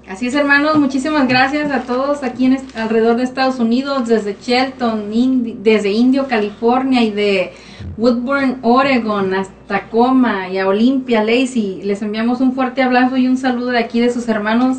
Así 0.08 0.26
es, 0.26 0.34
hermanos, 0.34 0.76
muchísimas 0.76 1.28
gracias 1.28 1.70
a 1.70 1.82
todos 1.82 2.24
aquí 2.24 2.46
en 2.46 2.58
alrededor 2.74 3.16
de 3.16 3.22
Estados 3.22 3.60
Unidos, 3.60 4.08
desde 4.08 4.36
Shelton, 4.40 5.12
Indi- 5.12 5.56
desde 5.62 5.90
Indio, 5.90 6.26
California 6.26 7.02
y 7.02 7.10
de 7.12 7.52
Woodburn, 7.96 8.58
Oregon, 8.62 9.32
hasta 9.34 9.54
Tacoma 9.68 10.48
y 10.48 10.58
a 10.58 10.66
Olympia, 10.66 11.22
Lacey. 11.22 11.82
Les 11.84 12.02
enviamos 12.02 12.40
un 12.40 12.54
fuerte 12.54 12.82
abrazo 12.82 13.18
y 13.18 13.28
un 13.28 13.36
saludo 13.36 13.68
de 13.68 13.78
aquí 13.78 14.00
de 14.00 14.10
sus 14.12 14.28
hermanos 14.28 14.78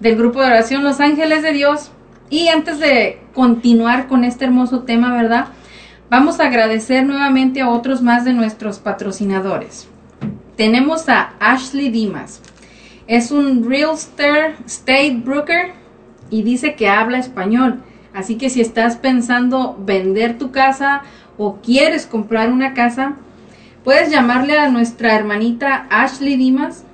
del 0.00 0.16
grupo 0.16 0.40
de 0.42 0.48
oración 0.48 0.84
Los 0.84 1.00
Ángeles 1.00 1.42
de 1.42 1.52
Dios. 1.52 1.90
Y 2.28 2.48
antes 2.48 2.80
de 2.80 3.20
continuar 3.34 4.08
con 4.08 4.24
este 4.24 4.44
hermoso 4.46 4.80
tema, 4.80 5.14
¿verdad? 5.14 5.46
Vamos 6.10 6.40
a 6.40 6.46
agradecer 6.46 7.04
nuevamente 7.04 7.60
a 7.60 7.68
otros 7.68 8.02
más 8.02 8.24
de 8.24 8.32
nuestros 8.32 8.78
patrocinadores. 8.78 9.88
Tenemos 10.56 11.08
a 11.08 11.34
Ashley 11.38 11.90
Dimas. 11.90 12.40
Es 13.06 13.30
un 13.30 13.68
real 13.68 13.94
estate 13.94 14.56
state 14.66 15.20
broker 15.24 15.72
y 16.30 16.42
dice 16.42 16.74
que 16.74 16.88
habla 16.88 17.18
español. 17.18 17.82
Así 18.12 18.36
que 18.36 18.50
si 18.50 18.60
estás 18.60 18.96
pensando 18.96 19.76
vender 19.78 20.38
tu 20.38 20.50
casa 20.50 21.02
o 21.38 21.56
quieres 21.56 22.06
comprar 22.06 22.50
una 22.50 22.74
casa, 22.74 23.16
puedes 23.84 24.10
llamarle 24.10 24.58
a 24.58 24.70
nuestra 24.70 25.14
hermanita 25.14 25.86
Ashley 25.90 26.36
Dimas 26.36 26.84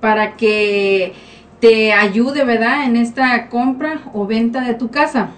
para 0.00 0.36
que 0.36 1.14
te 1.60 1.92
ayude, 1.92 2.44
¿verdad? 2.44 2.86
En 2.86 2.96
esta 2.96 3.48
compra 3.48 4.00
o 4.12 4.26
venta 4.26 4.62
de 4.62 4.74
tu 4.74 4.90
casa. 4.90 5.30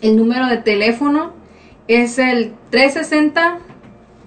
El 0.00 0.16
número 0.16 0.46
de 0.46 0.56
teléfono 0.58 1.32
es 1.88 2.18
el 2.18 2.54
360 2.70 3.58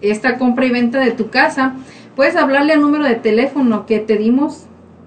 esta 0.00 0.38
compra 0.38 0.64
y 0.66 0.70
venta 0.70 1.00
de 1.00 1.10
tu 1.10 1.30
casa, 1.30 1.74
puedes 2.14 2.36
hablarle 2.36 2.74
al 2.74 2.80
número 2.80 3.02
de 3.04 3.16
teléfono 3.16 3.86
que 3.86 3.98
te 3.98 4.16
dimos 4.16 4.66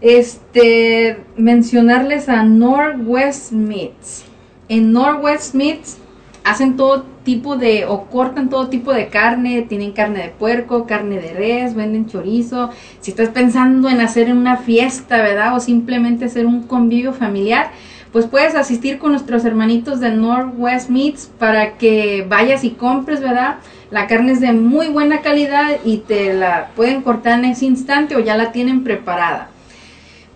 este, 0.00 1.18
mencionarles 1.36 2.28
a 2.28 2.42
Northwest 2.42 3.52
Meats. 3.52 4.24
En 4.68 4.90
Northwest 4.92 5.54
Meats 5.54 5.98
hacen 6.44 6.76
todo 6.76 7.04
tipo 7.24 7.56
de, 7.56 7.86
o 7.86 8.04
cortan 8.04 8.50
todo 8.50 8.68
tipo 8.68 8.92
de 8.92 9.08
carne, 9.08 9.62
tienen 9.62 9.92
carne 9.92 10.22
de 10.22 10.28
puerco, 10.28 10.86
carne 10.86 11.18
de 11.18 11.32
res, 11.32 11.74
venden 11.74 12.06
chorizo. 12.06 12.70
Si 13.00 13.10
estás 13.10 13.30
pensando 13.30 13.88
en 13.88 14.00
hacer 14.00 14.30
una 14.30 14.58
fiesta, 14.58 15.22
¿verdad? 15.22 15.56
O 15.56 15.60
simplemente 15.60 16.26
hacer 16.26 16.46
un 16.46 16.64
convivio 16.64 17.14
familiar, 17.14 17.70
pues 18.14 18.26
puedes 18.26 18.54
asistir 18.54 18.98
con 18.98 19.10
nuestros 19.10 19.44
hermanitos 19.44 19.98
de 19.98 20.12
Northwest 20.12 20.88
Meats 20.88 21.28
para 21.36 21.76
que 21.78 22.24
vayas 22.28 22.62
y 22.62 22.70
compres, 22.70 23.20
¿verdad? 23.20 23.56
La 23.90 24.06
carne 24.06 24.30
es 24.30 24.40
de 24.40 24.52
muy 24.52 24.86
buena 24.86 25.20
calidad 25.20 25.80
y 25.84 25.96
te 25.96 26.32
la 26.32 26.70
pueden 26.76 27.02
cortar 27.02 27.40
en 27.40 27.46
ese 27.46 27.64
instante 27.64 28.14
o 28.14 28.20
ya 28.20 28.36
la 28.36 28.52
tienen 28.52 28.84
preparada. 28.84 29.48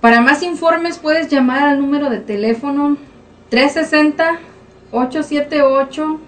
Para 0.00 0.20
más 0.20 0.42
informes 0.42 0.98
puedes 0.98 1.28
llamar 1.28 1.68
al 1.68 1.78
número 1.78 2.10
de 2.10 2.18
teléfono 2.18 2.96
360 3.48 4.40
878 4.90 6.20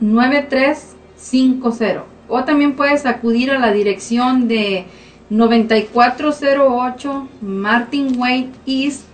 9350 0.00 2.04
o 2.26 2.44
también 2.44 2.74
puedes 2.74 3.04
acudir 3.04 3.50
a 3.50 3.58
la 3.58 3.70
dirección 3.70 4.48
de 4.48 4.86
9408 5.28 7.28
Martin 7.42 8.18
Way 8.18 8.50
East, 8.64 9.09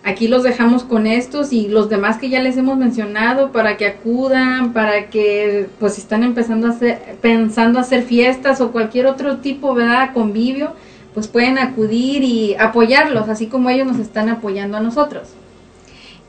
Aquí 0.04 0.28
los 0.28 0.42
dejamos 0.42 0.84
con 0.84 1.06
estos 1.06 1.54
y 1.54 1.68
los 1.68 1.88
demás 1.88 2.18
que 2.18 2.30
ya 2.30 2.42
les 2.42 2.58
hemos 2.58 2.76
mencionado 2.78 3.52
para 3.52 3.78
que 3.78 3.86
acudan, 3.86 4.74
para 4.74 5.10
que 5.12 5.68
pues 5.80 5.94
si 5.94 6.02
están 6.02 6.24
empezando 6.24 6.68
a 6.68 6.72
hacer, 6.72 7.18
pensando 7.22 7.80
hacer 7.80 8.04
fiestas 8.04 8.62
o 8.62 8.72
cualquier 8.72 9.06
otro 9.06 9.38
tipo, 9.38 9.76
¿verdad? 9.76 10.12
Convivio, 10.14 10.74
pues 11.14 11.28
pueden 11.28 11.60
acudir 11.60 12.24
y 12.24 12.56
apoyarlos, 12.56 13.30
así 13.30 13.46
como 13.46 13.70
ellos 13.70 13.86
nos 13.86 14.00
están 14.00 14.30
apoyando 14.30 14.78
a 14.78 14.80
nosotros. 14.80 15.36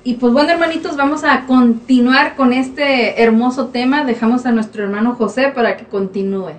Y 0.05 0.15
pues 0.15 0.33
bueno, 0.33 0.51
hermanitos, 0.51 0.97
vamos 0.97 1.23
a 1.23 1.47
continuar 1.47 2.35
con 2.35 2.53
este 2.53 3.23
hermoso 3.23 3.69
tema. 3.69 4.05
Dejamos 4.05 4.45
a 4.47 4.53
nuestro 4.53 4.83
hermano 4.83 5.15
José 5.15 5.53
para 5.55 5.77
que 5.77 5.85
continúe. 5.85 6.53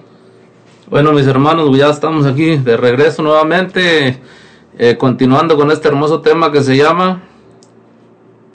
Bueno, 0.90 1.12
mis 1.12 1.28
hermanos, 1.28 1.76
ya 1.78 1.90
estamos 1.90 2.26
aquí 2.26 2.56
de 2.58 2.78
regreso 2.78 3.22
nuevamente, 3.22 4.18
eh, 4.78 4.98
continuando 4.98 5.56
con 5.56 5.72
este 5.72 5.88
hermoso 5.88 6.22
tema 6.22 6.52
que 6.52 6.64
se 6.64 6.76
llama 6.76 7.22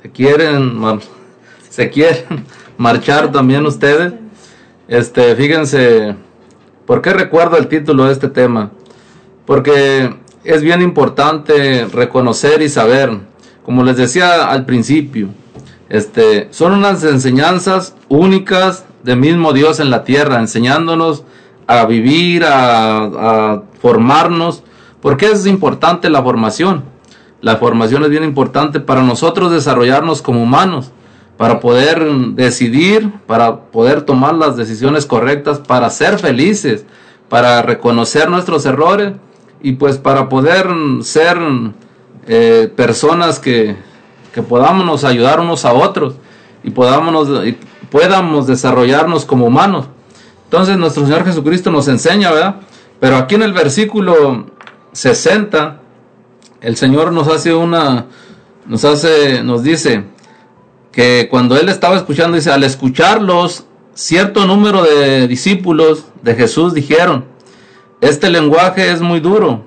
¿Se 0.03 0.11
quieren, 0.11 0.81
se 1.69 1.91
quieren 1.91 2.45
marchar 2.79 3.33
también 3.33 3.67
ustedes? 3.67 4.13
Este, 4.87 5.35
fíjense, 5.37 6.15
¿por 6.87 7.03
qué 7.03 7.13
recuerdo 7.13 7.57
el 7.57 7.69
título 7.69 8.07
de 8.07 8.13
este 8.13 8.29
tema? 8.29 8.71
Porque 9.45 10.15
es 10.45 10.63
bien 10.63 10.83
importante 10.83 11.87
reconocer 11.93 12.63
y 12.63 12.69
saber, 12.69 13.11
como 13.65 13.83
les 13.85 13.97
decía 13.97 14.49
al 14.49 14.65
principio, 14.65 15.29
este, 15.89 16.49
son 16.51 16.73
unas 16.73 17.03
enseñanzas 17.05 17.95
únicas 18.09 18.85
del 19.03 19.19
mismo 19.19 19.53
Dios 19.53 19.81
en 19.81 19.91
la 19.91 20.05
tierra, 20.05 20.39
enseñándonos 20.39 21.25
a 21.67 21.85
vivir, 21.87 22.45
a, 22.47 23.63
formarnos, 23.81 24.63
porque 25.01 25.27
es 25.27 25.47
importante 25.47 26.11
la 26.11 26.23
formación. 26.23 26.85
La 27.41 27.57
formación 27.57 28.03
es 28.03 28.11
bien 28.11 28.25
importante 28.25 28.81
para 28.81 29.03
nosotros 29.03 29.53
desarrollarnos 29.53 30.23
como 30.23 30.43
humanos, 30.43 30.91
para 31.37 31.61
poder 31.61 32.05
decidir, 32.35 33.13
para 33.27 33.61
poder 33.61 34.03
tomar 34.03 34.35
las 34.35 34.57
decisiones 34.57 35.07
correctas, 35.07 35.61
para 35.61 35.89
ser 35.91 36.19
felices, 36.19 36.85
para 37.29 37.63
reconocer 37.63 38.29
nuestros 38.29 38.67
errores 38.67 39.13
y 39.63 39.73
pues 39.73 39.99
para 39.99 40.29
poder 40.29 40.67
ser 41.03 41.39
eh, 42.27 42.73
personas 42.75 43.39
que, 43.39 43.77
que 44.35 44.43
podamos 44.43 45.05
ayudar 45.05 45.39
unos 45.39 45.65
a 45.65 45.73
otros 45.73 46.15
y 46.65 46.71
podamos, 46.71 47.47
y 47.47 47.57
podamos 47.91 48.47
desarrollarnos 48.49 49.25
como 49.25 49.47
humanos. 49.47 49.87
Entonces 50.45 50.77
nuestro 50.77 51.05
Señor 51.05 51.25
Jesucristo 51.25 51.71
nos 51.71 51.89
enseña, 51.89 52.33
¿verdad? 52.33 52.57
Pero 53.01 53.17
aquí 53.17 53.37
en 53.37 53.43
el 53.43 53.53
versículo 53.53 54.47
60, 54.99 55.81
el 56.61 56.77
Señor 56.77 57.13
nos 57.13 57.29
hace 57.29 57.55
una, 57.55 58.07
nos 58.67 58.85
hace, 58.85 59.45
nos 59.45 59.63
dice 59.63 60.05
que 60.91 61.29
cuando 61.31 61.57
Él 61.57 61.69
estaba 61.69 61.97
escuchando, 61.97 62.37
dice, 62.37 62.51
al 62.51 62.65
escucharlos, 62.65 63.65
cierto 63.95 64.45
número 64.45 64.83
de 64.83 65.29
discípulos 65.29 66.07
de 66.23 66.35
Jesús 66.35 66.75
dijeron, 66.75 67.27
este 68.01 68.29
lenguaje 68.29 68.91
es 68.91 69.01
muy 69.01 69.21
duro, 69.21 69.63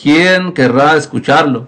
¿quién 0.00 0.52
querrá 0.52 0.96
escucharlo? 0.96 1.66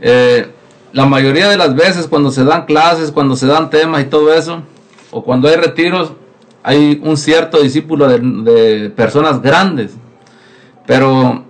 Eh, 0.00 0.50
la 0.92 1.04
mayoría 1.04 1.50
de 1.50 1.58
las 1.58 1.74
veces 1.74 2.06
cuando 2.06 2.30
se 2.30 2.42
dan 2.44 2.64
clases, 2.64 3.12
cuando 3.12 3.36
se 3.36 3.46
dan 3.46 3.68
temas 3.68 4.00
y 4.00 4.06
todo 4.06 4.32
eso, 4.32 4.62
o 5.10 5.22
cuando 5.22 5.46
hay 5.46 5.56
retiros, 5.56 6.12
hay 6.62 6.98
un 7.04 7.18
cierto 7.18 7.60
discípulo 7.60 8.08
de, 8.08 8.90
personas 8.96 9.42
grandes, 9.42 9.92
pero 10.86 11.44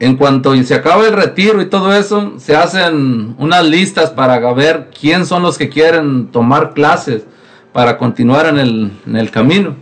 en 0.00 0.16
cuanto 0.16 0.60
se 0.64 0.74
acaba 0.74 1.06
el 1.06 1.12
retiro 1.12 1.62
y 1.62 1.66
todo 1.66 1.94
eso, 1.94 2.32
se 2.38 2.56
hacen 2.56 3.36
unas 3.38 3.64
listas 3.64 4.10
para 4.10 4.38
ver 4.52 4.90
quién 4.98 5.24
son 5.24 5.42
los 5.42 5.56
que 5.56 5.68
quieren 5.68 6.26
tomar 6.28 6.74
clases 6.74 7.22
para 7.72 7.96
continuar 7.96 8.46
en 8.46 8.58
el, 8.58 8.92
en 9.06 9.16
el 9.16 9.30
camino. 9.30 9.76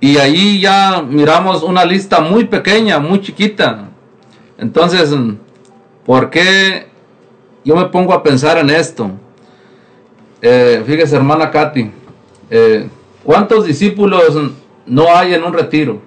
Y 0.00 0.18
ahí 0.18 0.60
ya 0.60 1.02
miramos 1.08 1.62
una 1.62 1.84
lista 1.84 2.20
muy 2.20 2.44
pequeña, 2.44 2.98
muy 2.98 3.20
chiquita. 3.20 3.88
Entonces, 4.58 5.14
¿por 6.04 6.28
qué 6.28 6.88
yo 7.64 7.76
me 7.76 7.86
pongo 7.86 8.12
a 8.12 8.22
pensar 8.22 8.58
en 8.58 8.68
esto? 8.68 9.10
Eh, 10.42 10.82
fíjese, 10.84 11.16
hermana 11.16 11.50
Katy, 11.50 11.90
eh, 12.50 12.88
¿Cuántos 13.24 13.66
discípulos 13.66 14.36
no 14.84 15.14
hay 15.14 15.34
en 15.34 15.44
un 15.44 15.52
retiro? 15.52 16.00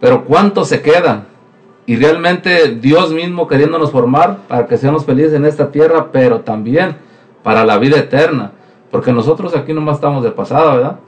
Pero 0.00 0.24
¿cuántos 0.24 0.68
se 0.68 0.80
quedan? 0.80 1.26
Y 1.86 1.96
realmente 1.96 2.76
Dios 2.76 3.12
mismo 3.12 3.48
queriéndonos 3.48 3.90
formar 3.90 4.38
para 4.48 4.66
que 4.66 4.78
seamos 4.78 5.04
felices 5.04 5.32
en 5.34 5.44
esta 5.44 5.70
tierra, 5.70 6.12
pero 6.12 6.40
también 6.40 6.96
para 7.42 7.64
la 7.64 7.78
vida 7.78 7.98
eterna. 7.98 8.52
Porque 8.90 9.12
nosotros 9.12 9.56
aquí 9.56 9.72
nomás 9.72 9.96
estamos 9.96 10.22
de 10.22 10.30
pasada, 10.30 10.74
¿verdad? 10.74 11.00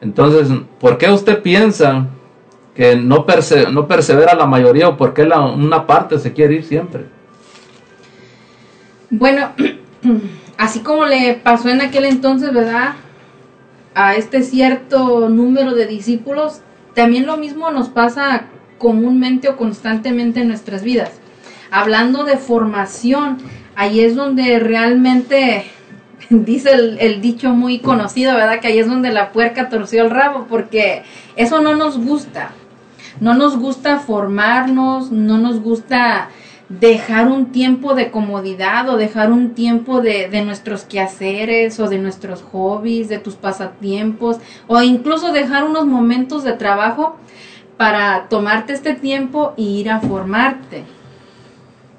Entonces, 0.00 0.48
¿por 0.80 0.98
qué 0.98 1.10
usted 1.10 1.42
piensa 1.42 2.06
que 2.74 2.96
no, 2.96 3.26
no 3.72 3.88
persevera 3.88 4.34
la 4.34 4.46
mayoría 4.46 4.88
o 4.88 4.96
por 4.96 5.12
qué 5.12 5.22
una 5.22 5.86
parte 5.86 6.18
se 6.18 6.32
quiere 6.32 6.54
ir 6.54 6.64
siempre? 6.64 7.06
Bueno, 9.10 9.50
así 10.56 10.80
como 10.80 11.04
le 11.04 11.34
pasó 11.34 11.68
en 11.68 11.82
aquel 11.82 12.04
entonces, 12.06 12.52
¿verdad? 12.52 12.94
a 13.94 14.14
este 14.14 14.42
cierto 14.42 15.28
número 15.28 15.74
de 15.74 15.86
discípulos, 15.86 16.60
también 16.94 17.26
lo 17.26 17.36
mismo 17.36 17.70
nos 17.70 17.88
pasa 17.88 18.46
comúnmente 18.80 19.48
o 19.50 19.56
constantemente 19.56 20.40
en 20.40 20.48
nuestras 20.48 20.82
vidas. 20.82 21.12
Hablando 21.70 22.24
de 22.24 22.38
formación, 22.38 23.36
ahí 23.76 24.00
es 24.00 24.16
donde 24.16 24.58
realmente 24.58 25.66
dice 26.30 26.70
el, 26.72 27.20
dicho 27.20 27.50
muy 27.50 27.78
conocido, 27.78 28.34
¿verdad? 28.34 28.58
Que 28.60 28.68
ahí 28.68 28.78
es 28.78 28.88
donde 28.88 29.12
la 29.12 29.32
puerca 29.32 29.68
torció 29.68 30.02
el 30.02 30.10
rabo, 30.10 30.46
porque 30.48 31.02
eso 31.36 31.60
no 31.60 31.76
nos 31.76 31.98
gusta. 31.98 32.52
No 33.20 33.34
nos 33.34 33.58
gusta 33.58 33.98
formarnos, 33.98 35.12
no 35.12 35.36
nos 35.36 35.60
gusta 35.60 36.30
dejar 36.70 37.26
un 37.26 37.46
tiempo 37.52 37.94
de 37.94 38.10
comodidad 38.10 38.88
o 38.88 38.96
dejar 38.96 39.30
un 39.30 39.50
tiempo 39.54 40.00
de, 40.00 40.28
de, 40.28 40.42
nuestros 40.42 40.84
quehaceres 40.84 41.78
o 41.80 41.88
de 41.88 41.98
nuestros 41.98 42.42
hobbies, 42.42 43.08
de 43.08 43.18
tus 43.18 43.34
pasatiempos 43.34 44.38
o 44.68 44.80
incluso 44.80 45.32
dejar 45.32 45.64
unos 45.64 45.84
momentos 45.84 46.44
de 46.44 46.52
trabajo 46.52 47.16
para 47.80 48.28
tomarte 48.28 48.74
este 48.74 48.92
tiempo 48.94 49.54
e 49.56 49.62
ir 49.62 49.88
a 49.88 50.00
formarte. 50.00 50.84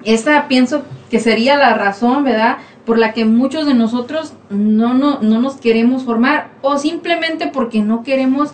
Esa 0.04 0.46
pienso 0.46 0.84
que 1.10 1.18
sería 1.18 1.56
la 1.56 1.74
razón, 1.74 2.22
¿verdad? 2.22 2.58
Por 2.86 2.98
la 2.98 3.12
que 3.12 3.24
muchos 3.24 3.66
de 3.66 3.74
nosotros 3.74 4.32
no, 4.48 4.94
no, 4.94 5.18
no 5.22 5.40
nos 5.40 5.56
queremos 5.56 6.04
formar 6.04 6.50
o 6.62 6.78
simplemente 6.78 7.48
porque 7.48 7.82
no 7.82 8.04
queremos, 8.04 8.52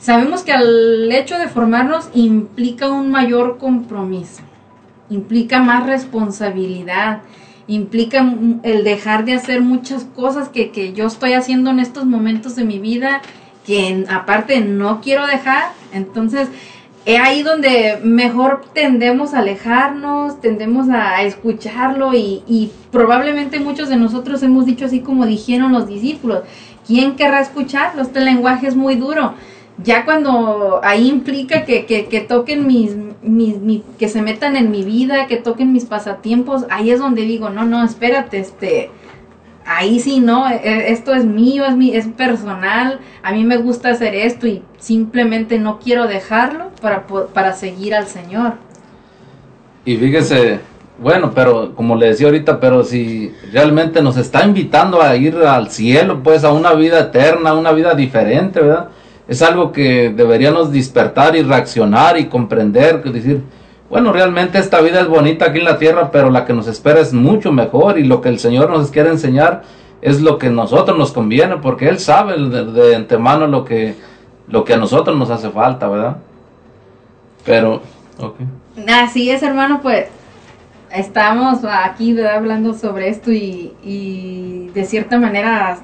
sabemos 0.00 0.42
que 0.42 0.50
al 0.50 1.12
hecho 1.12 1.38
de 1.38 1.46
formarnos 1.46 2.08
implica 2.12 2.88
un 2.88 3.08
mayor 3.08 3.58
compromiso 3.58 4.42
implica 5.10 5.60
más 5.60 5.86
responsabilidad, 5.86 7.20
implica 7.68 8.34
el 8.64 8.82
dejar 8.82 9.24
de 9.24 9.34
hacer 9.34 9.60
muchas 9.60 10.02
cosas 10.04 10.48
que, 10.48 10.72
que 10.72 10.92
yo 10.92 11.06
estoy 11.06 11.34
haciendo 11.34 11.70
en 11.70 11.78
estos 11.78 12.04
momentos 12.04 12.56
de 12.56 12.64
mi 12.64 12.80
vida, 12.80 13.22
que 13.66 14.04
aparte 14.08 14.60
no 14.60 15.00
quiero 15.00 15.26
dejar. 15.26 15.72
Entonces, 15.92 16.48
es 17.04 17.20
ahí 17.20 17.42
donde 17.42 17.98
mejor 18.02 18.64
tendemos 18.72 19.34
a 19.34 19.40
alejarnos, 19.40 20.40
tendemos 20.40 20.88
a 20.88 21.22
escucharlo 21.22 22.14
y, 22.14 22.42
y, 22.46 22.70
probablemente 22.90 23.60
muchos 23.60 23.88
de 23.88 23.96
nosotros 23.96 24.42
hemos 24.42 24.66
dicho 24.66 24.86
así 24.86 25.00
como 25.00 25.26
dijeron 25.26 25.72
los 25.72 25.86
discípulos, 25.86 26.42
¿quién 26.86 27.16
querrá 27.16 27.40
escucharlo? 27.40 28.02
Este 28.02 28.20
lenguaje 28.20 28.68
es 28.68 28.76
muy 28.76 28.94
duro 28.94 29.34
ya 29.82 30.04
cuando 30.04 30.80
ahí 30.84 31.08
implica 31.08 31.64
que, 31.64 31.84
que, 31.86 32.06
que 32.06 32.20
toquen 32.20 32.66
mis, 32.66 32.94
mis, 33.22 33.82
que 33.98 34.08
se 34.08 34.22
metan 34.22 34.56
en 34.56 34.70
mi 34.70 34.84
vida, 34.84 35.26
que 35.26 35.36
toquen 35.36 35.72
mis 35.72 35.84
pasatiempos, 35.84 36.64
ahí 36.70 36.90
es 36.90 37.00
donde 37.00 37.22
digo, 37.22 37.50
no, 37.50 37.64
no, 37.64 37.84
espérate, 37.84 38.38
este, 38.38 38.90
ahí 39.66 40.00
sí, 40.00 40.20
no, 40.20 40.48
e, 40.48 40.56
e, 40.56 40.92
esto 40.92 41.14
es 41.14 41.24
mío, 41.24 41.64
es, 41.66 41.76
mi, 41.76 41.94
es 41.94 42.06
personal, 42.08 43.00
a 43.22 43.32
mí 43.32 43.44
me 43.44 43.56
gusta 43.56 43.90
hacer 43.90 44.14
esto 44.14 44.46
y 44.46 44.62
simplemente 44.78 45.58
no 45.58 45.78
quiero 45.78 46.06
dejarlo 46.06 46.70
para, 46.80 47.06
para 47.06 47.52
seguir 47.52 47.94
al 47.94 48.06
Señor. 48.06 48.54
Y 49.84 49.96
fíjese, 49.96 50.60
bueno, 50.98 51.32
pero 51.34 51.74
como 51.74 51.96
le 51.96 52.08
decía 52.08 52.26
ahorita, 52.26 52.60
pero 52.60 52.84
si 52.84 53.32
realmente 53.52 54.00
nos 54.00 54.16
está 54.16 54.44
invitando 54.44 55.02
a 55.02 55.16
ir 55.16 55.36
al 55.36 55.70
cielo, 55.70 56.22
pues 56.22 56.44
a 56.44 56.52
una 56.52 56.72
vida 56.74 57.00
eterna, 57.00 57.54
una 57.54 57.72
vida 57.72 57.94
diferente, 57.94 58.60
¿verdad? 58.60 58.88
es 59.26 59.42
algo 59.42 59.72
que 59.72 60.12
deberíamos 60.14 60.72
despertar 60.72 61.34
y 61.36 61.42
reaccionar 61.42 62.18
y 62.18 62.26
comprender, 62.26 63.02
que 63.02 63.10
decir, 63.10 63.42
bueno, 63.94 64.12
realmente 64.12 64.58
esta 64.58 64.80
vida 64.80 65.02
es 65.02 65.06
bonita 65.06 65.44
aquí 65.44 65.60
en 65.60 65.66
la 65.66 65.78
tierra, 65.78 66.10
pero 66.10 66.28
la 66.28 66.44
que 66.44 66.52
nos 66.52 66.66
espera 66.66 66.98
es 66.98 67.12
mucho 67.12 67.52
mejor 67.52 67.96
y 67.96 68.02
lo 68.02 68.20
que 68.20 68.28
el 68.28 68.40
Señor 68.40 68.68
nos 68.68 68.90
quiere 68.90 69.08
enseñar 69.08 69.62
es 70.02 70.20
lo 70.20 70.36
que 70.36 70.48
a 70.48 70.50
nosotros 70.50 70.98
nos 70.98 71.12
conviene, 71.12 71.58
porque 71.58 71.88
Él 71.88 72.00
sabe 72.00 72.36
de, 72.36 72.96
antemano 72.96 73.46
lo 73.46 73.64
que, 73.64 73.94
lo 74.48 74.64
que 74.64 74.74
a 74.74 74.78
nosotros 74.78 75.16
nos 75.16 75.30
hace 75.30 75.48
falta, 75.48 75.86
¿verdad? 75.86 76.16
Pero, 77.44 77.82
ok. 78.18 78.34
Así 78.88 79.30
es, 79.30 79.44
hermano, 79.44 79.78
pues 79.80 80.08
estamos 80.90 81.60
aquí 81.64 82.20
hablando 82.20 82.74
sobre 82.74 83.10
esto 83.10 83.30
y, 83.30 83.74
y 83.84 84.72
de 84.74 84.84
cierta 84.86 85.20
manera 85.20 85.78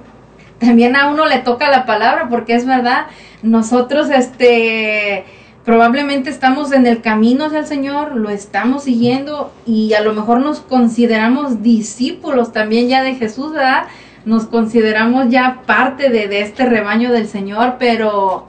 también 0.58 0.96
a 0.96 1.12
uno 1.12 1.26
le 1.26 1.38
toca 1.38 1.70
la 1.70 1.86
palabra 1.86 2.26
porque 2.28 2.56
es 2.56 2.66
verdad, 2.66 3.06
nosotros 3.44 4.11
este 4.11 5.26
probablemente 5.64 6.30
estamos 6.30 6.72
en 6.72 6.86
el 6.86 7.02
camino 7.02 7.44
hacia 7.44 7.61
el 7.61 7.66
Señor, 7.66 8.16
lo 8.16 8.30
estamos 8.30 8.84
siguiendo 8.84 9.52
y 9.66 9.92
a 9.94 10.00
lo 10.00 10.12
mejor 10.12 10.40
nos 10.40 10.61
consideramos 10.61 11.62
discípulos 11.62 12.52
también 12.52 12.88
ya 12.88 13.02
de 13.02 13.14
Jesús, 13.14 13.52
¿verdad? 13.52 13.84
Nos 14.24 14.46
consideramos 14.46 15.28
ya 15.28 15.62
parte 15.66 16.11
de, 16.11 16.40
este 16.40 16.66
rebaño 16.66 17.12
del 17.12 17.26
Señor, 17.26 17.76
pero 17.78 18.46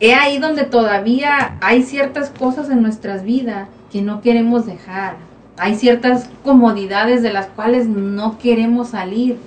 he 0.00 0.14
ahí 0.14 0.38
donde 0.38 0.64
todavía 0.64 1.58
hay 1.60 1.82
ciertas 1.82 2.30
cosas 2.30 2.70
en 2.70 2.82
nuestras 2.82 3.24
vidas 3.24 3.68
que 3.92 4.02
no 4.02 4.20
queremos 4.20 4.66
dejar. 4.66 5.16
Hay 5.56 5.74
ciertas 5.74 6.30
comodidades 6.44 7.22
de 7.22 7.32
las 7.32 7.46
cuales 7.46 7.88
no 7.88 8.38
queremos 8.38 8.90
salir 8.90 9.38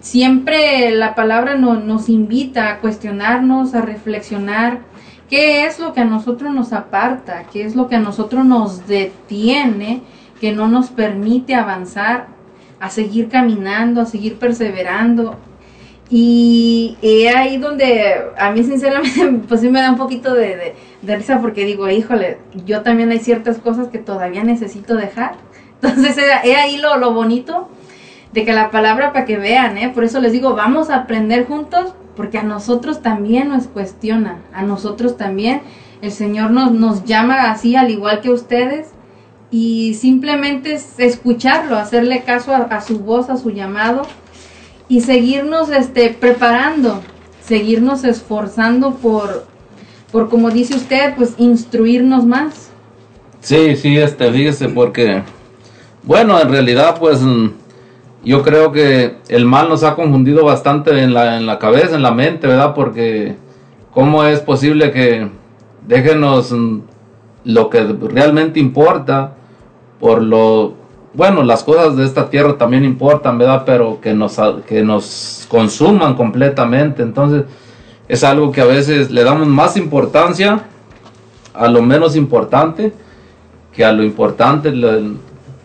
siempre 0.00 0.90
la 0.92 1.14
palabra 1.14 1.54
nos 1.56 2.08
invita 2.08 2.70
a 2.70 2.78
cuestionarnos, 2.78 3.74
a 3.74 3.82
reflexionar 3.82 4.80
qué 5.30 5.64
es 5.64 5.78
lo 5.78 5.92
que 5.92 6.00
a 6.00 6.04
nosotros 6.04 6.52
nos 6.52 6.72
aparta, 6.72 7.44
qué 7.52 7.64
es 7.64 7.76
lo 7.76 7.88
que 7.88 7.94
a 7.94 8.00
nosotros 8.00 8.44
nos 8.44 8.86
detiene, 8.88 10.02
que 10.40 10.52
no 10.52 10.68
nos 10.68 10.90
permite 10.90 11.54
avanzar, 11.54 12.26
a 12.80 12.90
seguir 12.90 13.28
caminando, 13.28 14.00
a 14.00 14.06
seguir 14.06 14.38
perseverando. 14.38 15.36
Y 16.10 16.96
es 17.00 17.34
ahí 17.36 17.58
donde 17.58 18.16
a 18.36 18.50
mí 18.50 18.64
sinceramente 18.64 19.44
pues 19.48 19.60
sí 19.60 19.68
me 19.68 19.80
da 19.80 19.90
un 19.90 19.96
poquito 19.96 20.34
de, 20.34 20.74
risa 21.02 21.40
porque 21.40 21.64
digo, 21.64 21.88
híjole, 21.88 22.38
yo 22.66 22.82
también 22.82 23.12
hay 23.12 23.20
ciertas 23.20 23.58
cosas 23.58 23.88
que 23.88 23.98
todavía 23.98 24.42
necesito 24.42 24.96
dejar. 24.96 25.36
Entonces 25.82 26.16
es 26.42 26.56
ahí 26.56 26.78
lo, 26.78 26.96
lo 26.96 27.14
bonito 27.14 27.68
de 28.32 28.44
que 28.44 28.52
la 28.52 28.70
palabra 28.70 29.12
para 29.12 29.24
que 29.24 29.36
vean, 29.36 29.78
¿eh? 29.78 29.90
Por 29.94 30.04
eso 30.04 30.20
les 30.20 30.32
digo, 30.32 30.54
vamos 30.54 30.90
a 30.90 30.96
aprender 30.96 31.46
juntos, 31.46 31.94
porque 32.16 32.38
a 32.38 32.42
nosotros 32.42 33.02
también 33.02 33.48
nos 33.48 33.66
cuestiona, 33.66 34.38
a 34.52 34.62
nosotros 34.62 35.16
también 35.16 35.62
el 36.02 36.12
Señor 36.12 36.50
nos, 36.50 36.72
nos 36.72 37.04
llama 37.04 37.50
así, 37.50 37.76
al 37.76 37.90
igual 37.90 38.20
que 38.20 38.30
ustedes, 38.30 38.88
y 39.50 39.94
simplemente 39.94 40.74
es 40.74 40.98
escucharlo, 40.98 41.76
hacerle 41.76 42.22
caso 42.22 42.54
a, 42.54 42.80
su 42.80 43.00
voz, 43.00 43.28
a 43.30 43.36
su 43.36 43.50
llamado, 43.50 44.02
y 44.88 45.00
seguirnos 45.00 45.70
este, 45.70 46.10
preparando, 46.10 47.02
seguirnos 47.44 48.04
esforzando 48.04 48.94
por, 48.94 49.46
por, 50.10 50.28
como 50.30 50.50
dice 50.50 50.74
usted, 50.74 51.14
pues 51.16 51.34
instruirnos 51.38 52.24
más. 52.24 52.70
Sí, 53.40 53.76
sí, 53.76 53.96
este, 53.98 54.30
fíjese, 54.32 54.68
porque, 54.68 55.22
bueno, 56.02 56.40
en 56.40 56.48
realidad, 56.48 56.96
pues 56.98 57.20
yo 58.24 58.42
creo 58.42 58.72
que 58.72 59.16
el 59.28 59.44
mal 59.44 59.68
nos 59.68 59.82
ha 59.82 59.94
confundido 59.94 60.44
bastante 60.44 61.02
en 61.02 61.14
la, 61.14 61.36
en 61.36 61.46
la 61.46 61.58
cabeza, 61.58 61.96
en 61.96 62.02
la 62.02 62.12
mente, 62.12 62.46
¿verdad? 62.46 62.74
Porque 62.74 63.36
¿cómo 63.92 64.24
es 64.24 64.40
posible 64.40 64.90
que 64.92 65.28
déjenos 65.86 66.54
lo 67.44 67.70
que 67.70 67.82
realmente 67.84 68.60
importa 68.60 69.32
por 69.98 70.22
lo 70.22 70.80
bueno, 71.12 71.42
las 71.42 71.64
cosas 71.64 71.96
de 71.96 72.04
esta 72.04 72.30
tierra 72.30 72.56
también 72.56 72.84
importan, 72.84 73.36
¿verdad? 73.36 73.64
Pero 73.66 74.00
que 74.00 74.14
nos, 74.14 74.38
que 74.66 74.82
nos 74.82 75.46
consuman 75.48 76.14
completamente. 76.14 77.02
Entonces, 77.02 77.44
es 78.06 78.22
algo 78.22 78.52
que 78.52 78.60
a 78.60 78.66
veces 78.66 79.10
le 79.10 79.24
damos 79.24 79.48
más 79.48 79.76
importancia 79.76 80.66
a 81.52 81.68
lo 81.68 81.82
menos 81.82 82.14
importante 82.14 82.92
que 83.72 83.84
a 83.84 83.92
lo 83.92 84.02
importante, 84.02 84.72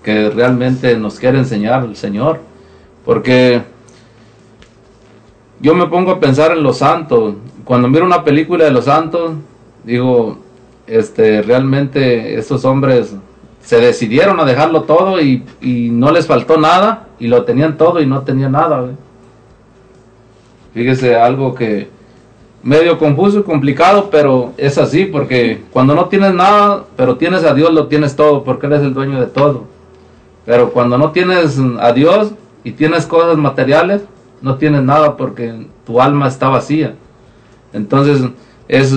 que 0.06 0.30
realmente 0.30 0.96
nos 0.98 1.20
quiere 1.20 1.40
enseñar 1.40 1.84
el 1.84 1.96
Señor. 1.96 2.40
Porque 3.04 3.64
yo 5.60 5.74
me 5.74 5.88
pongo 5.88 6.12
a 6.12 6.20
pensar 6.20 6.52
en 6.52 6.62
los 6.62 6.78
santos. 6.78 7.34
Cuando 7.64 7.88
miro 7.88 8.06
una 8.06 8.24
película 8.24 8.66
de 8.66 8.72
los 8.72 8.86
santos, 8.86 9.32
digo, 9.84 10.38
este, 10.86 11.42
realmente 11.42 12.38
estos 12.38 12.64
hombres 12.66 13.16
se 13.64 13.78
decidieron 13.78 14.40
a 14.40 14.46
dejarlo 14.46 14.84
todo 14.84 15.20
y, 15.20 15.44
no 15.92 16.12
les 16.12 16.28
faltó 16.28 16.58
nada 16.58 17.08
y 17.20 17.26
lo 17.26 17.44
tenían 17.44 17.76
todo 17.76 18.00
y 18.00 18.06
no 18.06 18.22
tenían 18.22 18.52
nada. 18.52 18.92
Fíjese, 20.76 21.16
algo 21.16 21.56
que 21.56 21.90
medio 22.62 23.00
confuso 23.00 23.40
y 23.40 23.44
complicado, 23.44 24.10
pero 24.12 24.54
es 24.58 24.78
así, 24.78 25.06
porque 25.06 25.64
cuando 25.72 25.96
no 25.96 26.10
tienes 26.10 26.36
nada, 26.36 26.84
pero 26.96 27.18
tienes 27.18 27.44
a 27.44 27.56
Dios, 27.56 27.74
lo 27.74 27.88
tienes 27.88 28.16
todo, 28.16 28.44
porque 28.44 28.68
Él 28.68 28.74
es 28.74 28.82
el 28.82 28.94
dueño 28.94 29.20
de 29.20 29.28
todo. 29.28 29.75
Pero 30.46 30.72
cuando 30.72 30.98
no 30.98 31.12
tienes 31.12 31.58
a 31.80 31.92
Dios 31.92 32.32
y 32.64 32.72
tienes 32.72 33.06
cosas 33.06 33.38
materiales, 33.38 34.04
no 34.42 34.58
tienes 34.58 34.84
nada 34.84 35.18
porque 35.18 35.68
tu 35.86 36.02
alma 36.02 36.28
está 36.28 36.50
vacía. 36.50 36.96
Entonces, 37.74 38.22
es 38.68 38.92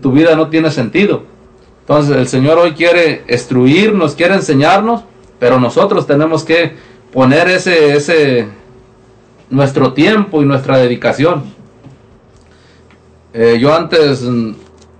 tu 0.00 0.12
vida 0.12 0.36
no 0.36 0.48
tiene 0.48 0.70
sentido. 0.70 1.22
Entonces, 1.80 2.16
el 2.16 2.28
Señor 2.28 2.58
hoy 2.58 2.72
quiere 2.72 3.24
instruirnos, 3.28 4.14
quiere 4.14 4.34
enseñarnos, 4.34 5.02
pero 5.38 5.60
nosotros 5.60 6.06
tenemos 6.06 6.44
que 6.44 6.74
poner 7.12 7.48
ese 7.48 7.96
ese 7.96 8.48
nuestro 9.50 9.92
tiempo 9.92 10.42
y 10.42 10.44
nuestra 10.44 10.78
dedicación. 10.78 11.44
Eh, 13.32 13.58
yo 13.60 13.74
antes, 13.74 14.24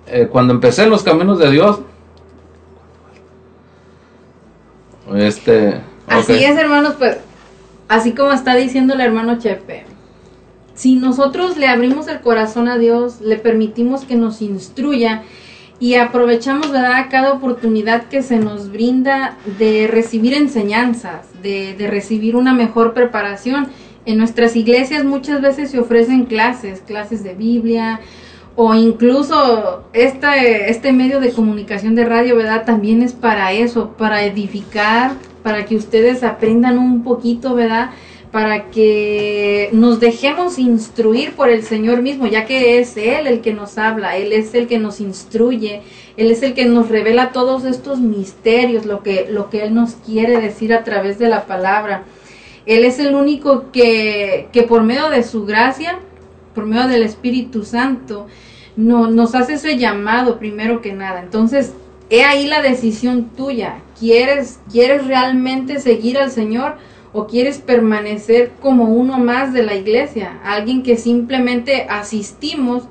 eh, 0.06 0.28
cuando 0.30 0.52
empecé 0.52 0.84
en 0.84 0.90
los 0.90 1.02
caminos 1.02 1.38
de 1.38 1.50
Dios, 1.50 1.80
este, 5.14 5.80
Así 6.06 6.32
es, 6.32 6.56
hermanos, 6.56 6.94
pues, 6.98 7.18
así 7.88 8.12
como 8.12 8.32
está 8.32 8.54
diciendo 8.54 8.94
el 8.94 9.00
hermano 9.00 9.38
Chepe, 9.38 9.84
si 10.74 10.96
nosotros 10.96 11.56
le 11.56 11.68
abrimos 11.68 12.06
el 12.08 12.20
corazón 12.20 12.68
a 12.68 12.78
Dios, 12.78 13.20
le 13.20 13.36
permitimos 13.36 14.04
que 14.04 14.16
nos 14.16 14.42
instruya 14.42 15.22
y 15.78 15.94
aprovechamos, 15.94 16.70
¿verdad?, 16.70 17.06
cada 17.10 17.32
oportunidad 17.32 18.04
que 18.08 18.22
se 18.22 18.38
nos 18.38 18.70
brinda 18.70 19.36
de 19.58 19.86
recibir 19.86 20.34
enseñanzas, 20.34 21.26
de, 21.42 21.74
de 21.74 21.86
recibir 21.86 22.36
una 22.36 22.52
mejor 22.52 22.94
preparación. 22.94 23.68
En 24.04 24.18
nuestras 24.18 24.54
iglesias 24.54 25.04
muchas 25.04 25.40
veces 25.40 25.70
se 25.70 25.80
ofrecen 25.80 26.26
clases, 26.26 26.80
clases 26.80 27.24
de 27.24 27.34
Biblia, 27.34 28.00
o 28.56 28.74
incluso 28.74 29.84
este, 29.92 30.70
este 30.70 30.92
medio 30.92 31.20
de 31.20 31.30
comunicación 31.30 31.94
de 31.94 32.06
radio, 32.06 32.36
¿verdad? 32.36 32.64
También 32.64 33.02
es 33.02 33.12
para 33.12 33.52
eso, 33.52 33.90
para 33.98 34.24
edificar, 34.24 35.12
para 35.42 35.66
que 35.66 35.76
ustedes 35.76 36.22
aprendan 36.22 36.78
un 36.78 37.04
poquito, 37.04 37.54
¿verdad? 37.54 37.90
Para 38.32 38.70
que 38.70 39.68
nos 39.72 40.00
dejemos 40.00 40.58
instruir 40.58 41.34
por 41.34 41.50
el 41.50 41.64
Señor 41.64 42.00
mismo, 42.00 42.26
ya 42.26 42.46
que 42.46 42.78
es 42.78 42.96
Él 42.96 43.26
el 43.26 43.42
que 43.42 43.52
nos 43.52 43.76
habla, 43.76 44.16
Él 44.16 44.32
es 44.32 44.54
el 44.54 44.66
que 44.66 44.78
nos 44.78 45.00
instruye, 45.02 45.82
Él 46.16 46.30
es 46.30 46.42
el 46.42 46.54
que 46.54 46.64
nos 46.64 46.88
revela 46.88 47.32
todos 47.32 47.66
estos 47.66 48.00
misterios, 48.00 48.86
lo 48.86 49.02
que, 49.02 49.26
lo 49.30 49.50
que 49.50 49.64
Él 49.64 49.74
nos 49.74 49.96
quiere 49.96 50.40
decir 50.40 50.72
a 50.72 50.82
través 50.82 51.18
de 51.18 51.28
la 51.28 51.44
palabra. 51.44 52.04
Él 52.64 52.84
es 52.84 52.98
el 53.00 53.14
único 53.14 53.70
que, 53.70 54.48
que 54.50 54.62
por 54.62 54.82
medio 54.82 55.10
de 55.10 55.22
su 55.22 55.44
gracia, 55.44 55.98
por 56.54 56.64
medio 56.64 56.88
del 56.88 57.02
Espíritu 57.02 57.64
Santo, 57.64 58.26
no, 58.76 59.10
nos 59.10 59.34
hace 59.34 59.54
ese 59.54 59.78
llamado 59.78 60.38
primero 60.38 60.80
que 60.80 60.92
nada. 60.92 61.20
Entonces, 61.20 61.72
he 62.10 62.24
ahí 62.24 62.46
la 62.46 62.62
decisión 62.62 63.30
tuya. 63.36 63.78
¿Quieres, 63.98 64.60
¿Quieres 64.70 65.06
realmente 65.06 65.80
seguir 65.80 66.18
al 66.18 66.30
Señor 66.30 66.76
o 67.12 67.26
quieres 67.26 67.58
permanecer 67.58 68.52
como 68.60 68.84
uno 68.84 69.18
más 69.18 69.52
de 69.52 69.62
la 69.62 69.74
iglesia? 69.74 70.38
Alguien 70.44 70.82
que 70.82 70.96
simplemente 70.96 71.86
asistimos, 71.88 72.84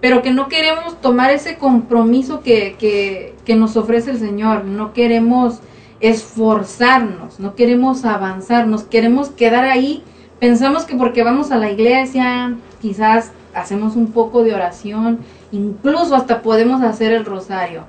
pero 0.00 0.22
que 0.22 0.30
no 0.30 0.48
queremos 0.48 1.00
tomar 1.00 1.32
ese 1.32 1.56
compromiso 1.56 2.42
que, 2.42 2.76
que, 2.78 3.34
que 3.44 3.56
nos 3.56 3.76
ofrece 3.76 4.12
el 4.12 4.18
Señor. 4.18 4.64
No 4.64 4.92
queremos 4.92 5.60
esforzarnos, 5.98 7.40
no 7.40 7.54
queremos 7.56 8.04
avanzar, 8.04 8.68
nos 8.68 8.84
queremos 8.84 9.30
quedar 9.30 9.64
ahí. 9.64 10.04
Pensamos 10.38 10.84
que 10.84 10.94
porque 10.94 11.24
vamos 11.24 11.50
a 11.50 11.56
la 11.56 11.70
iglesia, 11.70 12.54
quizás 12.80 13.32
hacemos 13.56 13.96
un 13.96 14.12
poco 14.12 14.44
de 14.44 14.54
oración, 14.54 15.20
incluso 15.50 16.14
hasta 16.14 16.42
podemos 16.42 16.82
hacer 16.82 17.12
el 17.12 17.24
rosario. 17.24 17.84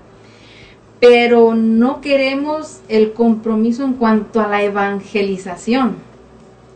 Pero 0.99 1.53
no 1.53 2.01
queremos 2.01 2.79
el 2.87 3.13
compromiso 3.13 3.83
en 3.83 3.93
cuanto 3.93 4.39
a 4.39 4.47
la 4.47 4.63
evangelización. 4.63 5.97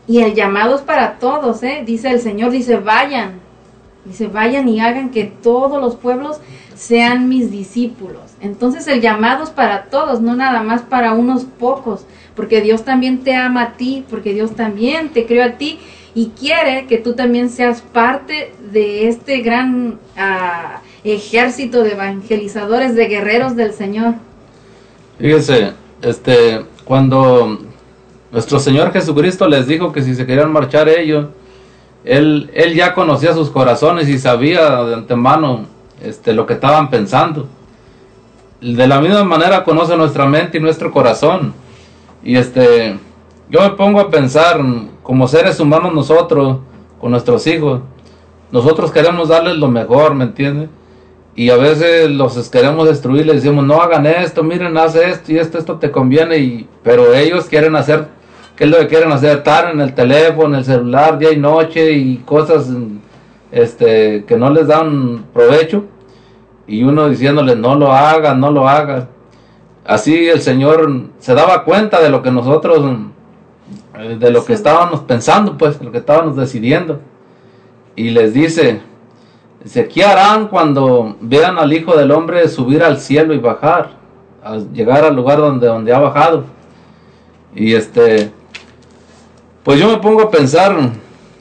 Y 0.06 0.20
el 0.20 0.34
llamado 0.34 0.76
es 0.76 0.82
para 0.82 1.18
todos, 1.18 1.62
¿eh? 1.62 1.82
Dice 1.86 2.10
el 2.10 2.20
Señor, 2.20 2.50
dice, 2.50 2.76
vayan. 2.76 3.40
Dice, 4.04 4.26
vayan 4.26 4.68
y 4.68 4.80
hagan 4.80 5.10
que 5.10 5.24
todos 5.24 5.80
los 5.80 5.96
pueblos 5.96 6.38
sean 6.74 7.28
mis 7.28 7.50
discípulos. 7.50 8.22
Entonces 8.40 8.86
el 8.88 9.00
llamado 9.00 9.44
es 9.44 9.50
para 9.50 9.84
todos, 9.84 10.20
no 10.20 10.36
nada 10.36 10.62
más 10.62 10.82
para 10.82 11.12
unos 11.12 11.44
pocos, 11.44 12.04
porque 12.34 12.60
Dios 12.60 12.84
también 12.84 13.22
te 13.22 13.34
ama 13.34 13.62
a 13.62 13.72
ti, 13.74 14.04
porque 14.10 14.34
Dios 14.34 14.54
también 14.54 15.10
te 15.10 15.24
creó 15.26 15.44
a 15.44 15.52
ti 15.52 15.78
y 16.14 16.28
quiere 16.38 16.86
que 16.86 16.98
tú 16.98 17.14
también 17.14 17.48
seas 17.48 17.80
parte 17.80 18.54
de 18.72 19.08
este 19.08 19.40
gran 19.40 19.98
ah, 20.16 20.80
ejército 21.04 21.82
de 21.82 21.92
evangelizadores, 21.92 22.94
de 22.94 23.06
guerreros 23.06 23.56
del 23.56 23.72
Señor. 23.72 24.14
Fíjese, 25.18 25.72
este, 26.02 26.64
cuando 26.84 27.58
nuestro 28.30 28.58
Señor 28.58 28.92
Jesucristo 28.92 29.48
les 29.48 29.66
dijo 29.66 29.92
que 29.92 30.02
si 30.02 30.14
se 30.14 30.26
querían 30.26 30.52
marchar 30.52 30.88
ellos, 30.88 31.28
él, 32.04 32.50
él 32.54 32.74
ya 32.74 32.94
conocía 32.94 33.32
sus 33.32 33.50
corazones 33.50 34.08
y 34.08 34.18
sabía 34.18 34.82
de 34.84 34.94
antemano 34.94 35.66
este, 36.02 36.32
lo 36.32 36.46
que 36.46 36.54
estaban 36.54 36.90
pensando. 36.90 37.48
De 38.60 38.86
la 38.86 39.00
misma 39.00 39.24
manera 39.24 39.64
conoce 39.64 39.96
nuestra 39.96 40.26
mente 40.26 40.58
y 40.58 40.60
nuestro 40.60 40.92
corazón. 40.92 41.54
Y 42.24 42.36
este, 42.36 42.96
yo 43.52 43.60
me 43.60 43.70
pongo 43.76 44.00
a 44.00 44.08
pensar, 44.08 44.58
como 45.02 45.28
seres 45.28 45.60
humanos 45.60 45.92
nosotros, 45.92 46.60
con 46.98 47.10
nuestros 47.10 47.46
hijos, 47.46 47.82
nosotros 48.50 48.90
queremos 48.90 49.28
darles 49.28 49.58
lo 49.58 49.68
mejor, 49.68 50.14
¿me 50.14 50.24
entiendes? 50.24 50.70
Y 51.34 51.50
a 51.50 51.56
veces 51.56 52.10
los 52.10 52.48
queremos 52.48 52.88
destruir, 52.88 53.26
les 53.26 53.42
decimos, 53.42 53.66
no 53.66 53.82
hagan 53.82 54.06
esto, 54.06 54.42
miren, 54.42 54.78
haz 54.78 54.96
esto 54.96 55.32
y 55.32 55.38
esto, 55.38 55.58
esto 55.58 55.76
te 55.76 55.90
conviene, 55.90 56.38
y, 56.38 56.66
pero 56.82 57.12
ellos 57.12 57.44
quieren 57.44 57.76
hacer, 57.76 58.08
¿qué 58.56 58.64
es 58.64 58.70
lo 58.70 58.78
que 58.78 58.86
quieren 58.86 59.12
hacer? 59.12 59.38
Estar 59.38 59.70
en 59.70 59.82
el 59.82 59.94
teléfono, 59.94 60.54
en 60.54 60.60
el 60.60 60.64
celular, 60.64 61.18
día 61.18 61.32
y 61.32 61.36
noche 61.36 61.92
y 61.92 62.16
cosas 62.24 62.70
este, 63.50 64.24
que 64.24 64.36
no 64.38 64.48
les 64.48 64.66
dan 64.66 65.26
provecho. 65.34 65.84
Y 66.66 66.84
uno 66.84 67.10
diciéndoles, 67.10 67.58
no 67.58 67.74
lo 67.74 67.92
hagan, 67.92 68.40
no 68.40 68.50
lo 68.50 68.66
hagan. 68.66 69.08
Así 69.84 70.28
el 70.28 70.40
Señor 70.40 70.90
se 71.18 71.34
daba 71.34 71.64
cuenta 71.64 72.00
de 72.00 72.08
lo 72.08 72.22
que 72.22 72.30
nosotros, 72.30 72.82
de 73.98 74.30
lo 74.30 74.44
que 74.44 74.54
estábamos 74.54 75.00
pensando, 75.00 75.58
pues, 75.58 75.78
de 75.78 75.84
lo 75.84 75.92
que 75.92 75.98
estábamos 75.98 76.36
decidiendo. 76.36 77.00
Y 77.94 78.10
les 78.10 78.32
dice, 78.32 78.80
dice, 79.62 79.86
¿qué 79.88 80.04
harán 80.04 80.48
cuando 80.48 81.16
vean 81.20 81.58
al 81.58 81.72
Hijo 81.72 81.96
del 81.96 82.10
Hombre 82.10 82.48
subir 82.48 82.82
al 82.82 82.98
cielo 82.98 83.34
y 83.34 83.38
bajar? 83.38 83.90
A 84.42 84.56
llegar 84.56 85.04
al 85.04 85.14
lugar 85.14 85.38
donde, 85.38 85.66
donde 85.66 85.92
ha 85.92 85.98
bajado. 85.98 86.44
Y 87.54 87.74
este, 87.74 88.32
pues 89.62 89.78
yo 89.78 89.88
me 89.88 89.98
pongo 89.98 90.22
a 90.22 90.30
pensar, 90.30 90.74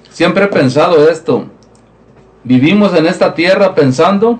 siempre 0.10 0.46
he 0.46 0.48
pensado 0.48 1.10
esto. 1.10 1.46
Vivimos 2.44 2.94
en 2.96 3.06
esta 3.06 3.34
tierra 3.34 3.74
pensando 3.74 4.40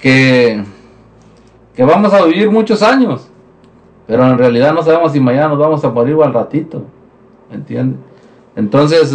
que, 0.00 0.62
que 1.74 1.84
vamos 1.84 2.12
a 2.12 2.24
vivir 2.24 2.50
muchos 2.50 2.82
años, 2.82 3.28
pero 4.06 4.26
en 4.26 4.36
realidad 4.36 4.74
no 4.74 4.82
sabemos 4.82 5.12
si 5.12 5.20
mañana 5.20 5.48
nos 5.48 5.58
vamos 5.58 5.84
a 5.84 5.90
morir 5.90 6.14
o 6.14 6.24
al 6.24 6.34
ratito, 6.34 6.84
¿me 7.50 7.56
entiendes? 7.56 8.00
Entonces, 8.56 9.14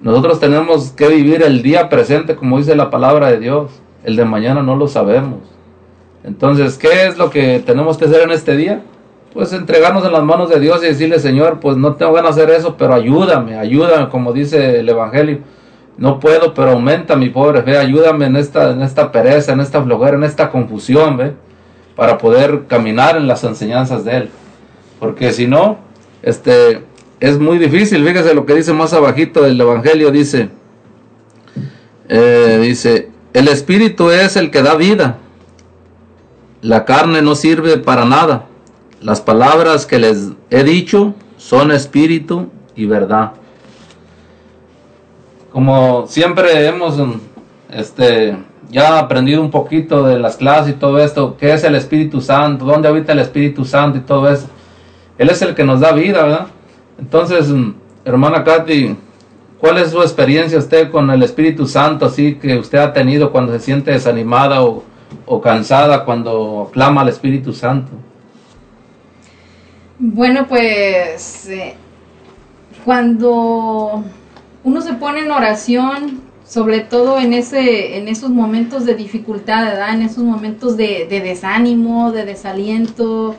nosotros 0.00 0.38
tenemos 0.40 0.90
que 0.90 1.08
vivir 1.08 1.42
el 1.42 1.62
día 1.62 1.88
presente, 1.88 2.36
como 2.36 2.58
dice 2.58 2.76
la 2.76 2.90
palabra 2.90 3.30
de 3.30 3.38
Dios. 3.38 3.70
El 4.04 4.16
de 4.16 4.24
mañana 4.24 4.62
no 4.62 4.76
lo 4.76 4.88
sabemos. 4.88 5.40
Entonces, 6.22 6.76
¿qué 6.76 7.06
es 7.06 7.18
lo 7.18 7.30
que 7.30 7.62
tenemos 7.64 7.96
que 7.96 8.04
hacer 8.04 8.22
en 8.22 8.30
este 8.30 8.56
día? 8.56 8.82
Pues 9.32 9.52
entregarnos 9.52 10.04
en 10.04 10.12
las 10.12 10.22
manos 10.22 10.48
de 10.48 10.60
Dios 10.60 10.82
y 10.82 10.86
decirle, 10.86 11.18
Señor, 11.18 11.60
pues 11.60 11.76
no 11.76 11.94
tengo 11.94 12.12
ganas 12.12 12.36
de 12.36 12.42
hacer 12.42 12.54
eso, 12.54 12.76
pero 12.76 12.94
ayúdame, 12.94 13.56
ayúdame, 13.56 14.08
como 14.08 14.32
dice 14.32 14.80
el 14.80 14.88
Evangelio. 14.88 15.40
No 15.98 16.20
puedo, 16.20 16.52
pero 16.52 16.72
aumenta 16.72 17.16
mi 17.16 17.30
pobre 17.30 17.62
fe, 17.62 17.78
ayúdame 17.78 18.26
en 18.26 18.36
esta, 18.36 18.70
en 18.70 18.82
esta 18.82 19.10
pereza, 19.10 19.52
en 19.52 19.60
esta 19.60 19.82
flojera, 19.82 20.16
en 20.16 20.24
esta 20.24 20.50
confusión, 20.50 21.16
¿ve? 21.16 21.32
Para 21.94 22.18
poder 22.18 22.66
caminar 22.66 23.16
en 23.16 23.26
las 23.26 23.44
enseñanzas 23.44 24.04
de 24.04 24.16
Él. 24.16 24.30
Porque 25.00 25.32
si 25.32 25.46
no, 25.46 25.78
este, 26.22 26.82
es 27.20 27.38
muy 27.38 27.58
difícil. 27.58 28.06
Fíjese 28.06 28.34
lo 28.34 28.46
que 28.46 28.54
dice 28.54 28.72
más 28.72 28.92
abajito 28.92 29.42
del 29.42 29.60
Evangelio, 29.60 30.10
dice, 30.10 30.50
eh, 32.08 32.58
dice, 32.62 33.10
el 33.32 33.48
Espíritu 33.48 34.10
es 34.10 34.36
el 34.36 34.50
que 34.50 34.62
da 34.62 34.74
vida. 34.74 35.18
La 36.62 36.84
carne 36.84 37.22
no 37.22 37.34
sirve 37.34 37.78
para 37.78 38.04
nada. 38.04 38.46
Las 39.00 39.20
palabras 39.20 39.86
que 39.86 39.98
les 39.98 40.30
he 40.50 40.64
dicho 40.64 41.14
son 41.36 41.70
espíritu 41.70 42.48
y 42.74 42.86
verdad. 42.86 43.32
Como 45.52 46.06
siempre 46.08 46.66
hemos 46.66 46.96
este, 47.70 48.36
ya 48.70 48.98
aprendido 48.98 49.42
un 49.42 49.50
poquito 49.50 50.02
de 50.02 50.18
las 50.18 50.36
clases 50.36 50.74
y 50.74 50.78
todo 50.78 50.98
esto, 50.98 51.36
¿qué 51.38 51.52
es 51.52 51.62
el 51.64 51.74
Espíritu 51.76 52.20
Santo? 52.20 52.64
¿Dónde 52.64 52.88
habita 52.88 53.12
el 53.12 53.20
Espíritu 53.20 53.64
Santo 53.64 53.98
y 53.98 54.00
todo 54.00 54.28
eso? 54.28 54.48
Él 55.18 55.30
es 55.30 55.40
el 55.42 55.54
que 55.54 55.64
nos 55.64 55.80
da 55.80 55.92
vida, 55.92 56.22
¿verdad? 56.22 56.46
Entonces, 56.98 57.52
hermana 58.04 58.42
Katy, 58.42 58.96
¿cuál 59.60 59.78
es 59.78 59.90
su 59.90 60.00
experiencia 60.00 60.58
usted 60.58 60.90
con 60.90 61.10
el 61.10 61.22
Espíritu 61.22 61.66
Santo, 61.66 62.06
así 62.06 62.34
que 62.36 62.56
usted 62.56 62.78
ha 62.78 62.92
tenido 62.92 63.30
cuando 63.30 63.52
se 63.52 63.60
siente 63.60 63.90
desanimada 63.90 64.62
o, 64.62 64.82
o 65.26 65.40
cansada 65.40 66.04
cuando 66.04 66.70
clama 66.72 67.02
al 67.02 67.08
Espíritu 67.08 67.52
Santo? 67.52 67.92
Bueno, 69.98 70.46
pues 70.46 71.48
eh, 71.48 71.74
cuando 72.84 74.04
uno 74.62 74.80
se 74.80 74.92
pone 74.94 75.20
en 75.20 75.30
oración, 75.30 76.20
sobre 76.46 76.80
todo 76.80 77.18
en 77.18 77.32
ese, 77.32 77.96
en 77.98 78.08
esos 78.08 78.30
momentos 78.30 78.84
de 78.84 78.94
dificultad. 78.94 79.92
En 79.92 80.02
esos 80.02 80.22
momentos 80.22 80.76
de 80.76 81.06
desánimo, 81.08 82.12
de 82.12 82.24
desaliento, 82.24 83.34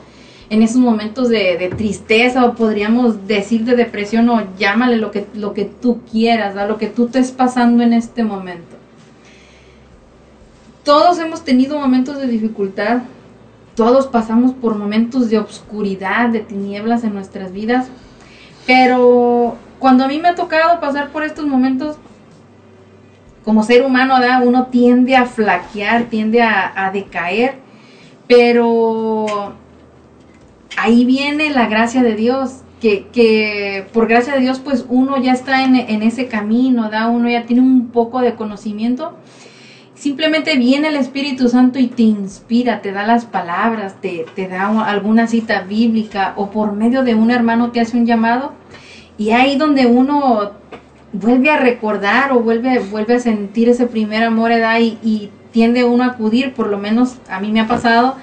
en 0.50 0.62
esos 0.62 0.78
momentos 0.78 1.30
de, 1.30 1.58
de, 1.58 1.70
tristeza 1.70 2.46
o 2.46 2.56
podríamos 2.56 3.28
decir 3.28 3.66
de 3.66 3.76
depresión 3.76 4.30
o 4.30 4.44
llámale 4.58 4.98
lo 4.98 5.12
que, 5.12 5.28
lo 5.34 5.54
que 5.54 5.66
tú 5.66 6.02
quieras, 6.10 6.54
¿verdad? 6.54 6.70
lo 6.70 6.78
que 6.78 6.88
tú 6.88 7.06
estés 7.06 7.32
pasando 7.32 7.84
en 7.84 7.94
este 7.94 8.24
momento. 8.24 8.78
Todos 10.84 11.20
hemos 11.20 11.44
tenido 11.44 11.78
momentos 11.78 12.18
de 12.18 12.28
dificultad, 12.28 13.00
todos 13.76 14.08
pasamos 14.08 14.54
por 14.54 14.76
momentos 14.76 15.30
de 15.30 15.38
obscuridad, 15.38 16.30
de 16.30 16.40
tinieblas 16.40 17.04
en 17.04 17.14
nuestras 17.14 17.52
vidas, 17.52 17.88
pero 18.66 19.58
cuando 19.80 20.06
a 20.06 20.08
mí 20.08 20.20
me 20.20 20.30
ha 20.30 20.36
tocado 20.36 20.80
pasar 20.80 21.10
por 21.10 21.24
estos 21.24 21.46
momentos, 21.46 21.98
como 23.44 23.64
ser 23.64 23.84
humano, 23.84 24.16
uno 24.44 24.68
tiende 24.68 25.16
a 25.16 25.26
flaquear, 25.26 26.06
tiende 26.06 26.42
a, 26.42 26.90
decaer, 26.92 27.56
pero 28.28 29.54
ahí 30.76 31.06
viene 31.06 31.50
la 31.50 31.68
gracia 31.68 32.04
de 32.04 32.16
Dios, 32.16 32.62
que, 32.82 33.88
por 33.94 34.08
gracia 34.08 34.36
de 34.36 34.42
Dios, 34.42 34.60
pues 34.60 34.86
uno 34.90 35.22
ya 35.22 35.34
está 35.34 35.64
en, 35.64 36.02
ese 36.04 36.28
camino, 36.28 36.90
¿da? 36.90 37.08
uno 37.08 37.30
ya 37.30 37.46
tiene 37.46 37.62
un 37.62 37.90
poco 37.90 38.22
de 38.22 38.36
conocimiento 38.36 39.16
Simplemente 39.98 40.58
viene 40.58 40.90
el 40.90 40.96
Espíritu 40.96 41.50
Santo 41.50 41.80
y 41.80 41.88
te 41.88 42.04
inspira, 42.04 42.82
te 42.82 42.92
da 42.92 43.08
las 43.08 43.26
palabras, 43.26 43.96
te, 44.00 44.26
da 44.48 44.68
alguna 44.86 45.26
cita 45.26 45.64
bíblica 45.64 46.34
o 46.36 46.52
por 46.52 46.74
medio 46.74 47.02
de 47.02 47.16
un 47.16 47.32
hermano 47.32 47.72
te 47.72 47.82
hace 47.82 47.98
un 47.98 48.06
llamado. 48.06 48.54
Y 49.18 49.32
ahí 49.32 49.56
donde 49.56 49.88
uno 49.88 50.52
vuelve 51.14 51.50
a 51.50 51.58
recordar 51.58 52.32
o 52.32 52.42
vuelve, 52.42 52.78
vuelve 52.78 53.16
a 53.16 53.20
sentir 53.20 53.70
ese 53.70 53.88
primer 53.88 54.24
amor 54.24 54.52
edad 54.52 54.80
y, 54.80 55.00
y 55.02 55.32
tiende 55.52 55.84
uno 55.84 56.04
a 56.04 56.08
acudir, 56.08 56.54
por 56.54 56.68
lo 56.68 56.78
menos 56.78 57.16
a 57.28 57.40
mí 57.40 57.52
me 57.52 57.62
ha 57.62 57.68
pasado, 57.68 58.18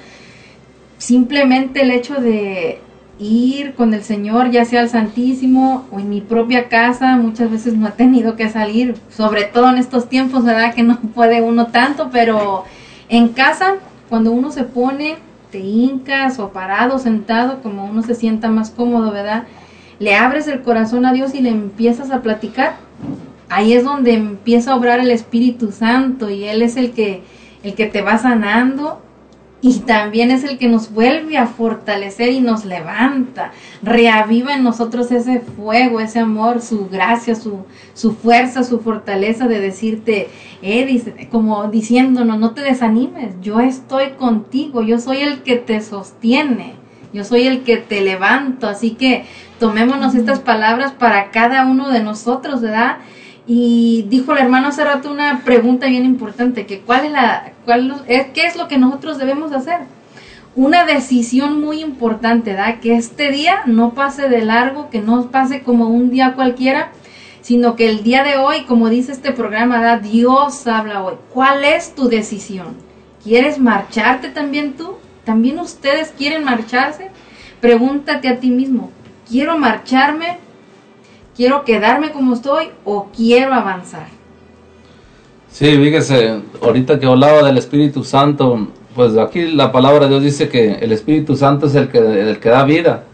simplemente 1.04 1.82
el 1.82 1.90
hecho 1.90 2.14
de, 2.14 2.80
ir 3.18 3.74
con 3.74 3.94
el 3.94 4.02
Señor, 4.02 4.50
ya 4.50 4.64
sea 4.64 4.80
al 4.80 4.88
Santísimo 4.88 5.86
o 5.92 6.00
en 6.00 6.08
mi 6.08 6.20
propia 6.20 6.68
casa, 6.68 7.16
muchas 7.16 7.50
veces 7.50 7.74
no 7.74 7.88
he 7.88 7.92
tenido 7.92 8.34
que 8.36 8.48
salir, 8.48 8.96
sobre 9.08 9.44
todo 9.44 9.70
en 9.70 9.78
estos 9.78 10.08
tiempos, 10.08 10.44
¿verdad? 10.44 10.74
Que 10.74 10.82
no 10.82 10.98
puede 10.98 11.40
uno 11.40 11.68
tanto, 11.68 12.10
pero 12.12 12.64
en 13.08 13.28
casa, 13.28 13.76
cuando 14.08 14.32
uno 14.32 14.50
se 14.50 14.64
pone, 14.64 15.16
te 15.52 15.60
hincas 15.60 16.40
o 16.40 16.50
parado, 16.50 16.98
sentado, 16.98 17.62
como 17.62 17.84
uno 17.84 18.02
se 18.02 18.16
sienta 18.16 18.48
más 18.48 18.70
cómodo, 18.70 19.12
¿verdad? 19.12 19.44
Le 20.00 20.16
abres 20.16 20.48
el 20.48 20.62
corazón 20.62 21.06
a 21.06 21.12
Dios 21.12 21.34
y 21.34 21.40
le 21.40 21.50
empiezas 21.50 22.10
a 22.10 22.20
platicar. 22.20 22.74
Ahí 23.48 23.74
es 23.74 23.84
donde 23.84 24.14
empieza 24.14 24.72
a 24.72 24.76
obrar 24.76 24.98
el 24.98 25.12
Espíritu 25.12 25.70
Santo 25.70 26.30
y 26.30 26.44
Él 26.44 26.62
es 26.62 26.76
el 26.76 26.90
que, 26.90 27.22
el 27.62 27.74
que 27.74 27.86
te 27.86 28.02
va 28.02 28.18
sanando 28.18 29.03
y 29.64 29.78
también 29.78 30.30
es 30.30 30.44
el 30.44 30.58
que 30.58 30.68
nos 30.68 30.92
vuelve 30.92 31.38
a 31.38 31.46
fortalecer 31.46 32.30
y 32.32 32.42
nos 32.42 32.66
levanta, 32.66 33.52
reaviva 33.82 34.52
en 34.52 34.62
nosotros 34.62 35.10
ese 35.10 35.40
fuego, 35.40 36.00
ese 36.00 36.18
amor, 36.18 36.60
su 36.60 36.86
gracia, 36.90 37.34
su, 37.34 37.64
su 37.94 38.14
fuerza, 38.14 38.62
su 38.62 38.80
fortaleza 38.80 39.48
de 39.48 39.60
decirte, 39.60 40.28
eh, 40.60 41.28
como 41.30 41.68
diciéndonos, 41.68 42.38
no 42.38 42.50
te 42.50 42.60
desanimes, 42.60 43.36
yo 43.40 43.60
estoy 43.60 44.10
contigo, 44.18 44.82
yo 44.82 44.98
soy 44.98 45.20
el 45.20 45.40
que 45.40 45.56
te 45.56 45.80
sostiene, 45.80 46.74
yo 47.14 47.24
soy 47.24 47.46
el 47.46 47.62
que 47.62 47.78
te 47.78 48.02
levanto, 48.02 48.68
así 48.68 48.90
que 48.90 49.24
tomémonos 49.58 50.14
estas 50.14 50.40
palabras 50.40 50.92
para 50.92 51.30
cada 51.30 51.64
uno 51.64 51.88
de 51.88 52.02
nosotros, 52.02 52.60
¿verdad? 52.60 52.98
Y 53.46 54.06
dijo 54.08 54.32
el 54.32 54.38
hermano 54.38 54.68
hace 54.68 54.84
rato 54.84 55.10
una 55.10 55.40
pregunta 55.44 55.86
bien 55.86 56.04
importante, 56.04 56.66
que 56.66 56.80
cuál 56.80 57.06
es 57.06 57.12
la, 57.12 57.52
cuál 57.64 58.02
es, 58.06 58.26
qué 58.28 58.46
es 58.46 58.56
lo 58.56 58.68
que 58.68 58.78
nosotros 58.78 59.18
debemos 59.18 59.52
hacer. 59.52 59.80
Una 60.56 60.84
decisión 60.84 61.60
muy 61.60 61.80
importante, 61.80 62.54
¿da? 62.54 62.80
Que 62.80 62.94
este 62.94 63.30
día 63.30 63.62
no 63.66 63.92
pase 63.92 64.28
de 64.28 64.44
largo, 64.44 64.88
que 64.88 65.00
no 65.00 65.30
pase 65.30 65.62
como 65.62 65.88
un 65.88 66.10
día 66.10 66.34
cualquiera, 66.34 66.92
sino 67.42 67.76
que 67.76 67.90
el 67.90 68.02
día 68.02 68.24
de 68.24 68.38
hoy, 68.38 68.62
como 68.62 68.88
dice 68.88 69.12
este 69.12 69.32
programa, 69.32 69.82
¿da? 69.82 69.98
Dios 69.98 70.66
habla 70.66 71.02
hoy. 71.02 71.14
¿Cuál 71.32 71.64
es 71.64 71.94
tu 71.94 72.08
decisión? 72.08 72.76
¿Quieres 73.22 73.58
marcharte 73.58 74.28
también 74.28 74.74
tú? 74.74 74.94
¿También 75.24 75.58
ustedes 75.58 76.14
quieren 76.16 76.44
marcharse? 76.44 77.10
Pregúntate 77.60 78.28
a 78.28 78.38
ti 78.38 78.50
mismo, 78.50 78.90
¿quiero 79.28 79.58
marcharme 79.58 80.38
¿Quiero 81.36 81.64
quedarme 81.64 82.12
como 82.12 82.34
estoy 82.34 82.70
o 82.84 83.08
quiero 83.14 83.52
avanzar? 83.52 84.06
Sí, 85.50 85.76
fíjese, 85.76 86.42
ahorita 86.62 86.98
que 86.98 87.06
hablaba 87.06 87.42
del 87.42 87.58
Espíritu 87.58 88.04
Santo, 88.04 88.68
pues 88.94 89.16
aquí 89.16 89.52
la 89.52 89.72
palabra 89.72 90.04
de 90.04 90.10
Dios 90.10 90.22
dice 90.22 90.48
que 90.48 90.74
el 90.74 90.92
Espíritu 90.92 91.36
Santo 91.36 91.66
es 91.66 91.74
el 91.74 91.88
que, 91.88 91.98
el 91.98 92.38
que 92.38 92.48
da 92.48 92.64
vida. 92.64 93.04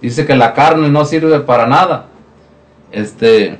Dice 0.00 0.24
que 0.24 0.36
la 0.36 0.54
carne 0.54 0.88
no 0.88 1.04
sirve 1.04 1.40
para 1.40 1.66
nada. 1.66 2.06
Este, 2.92 3.58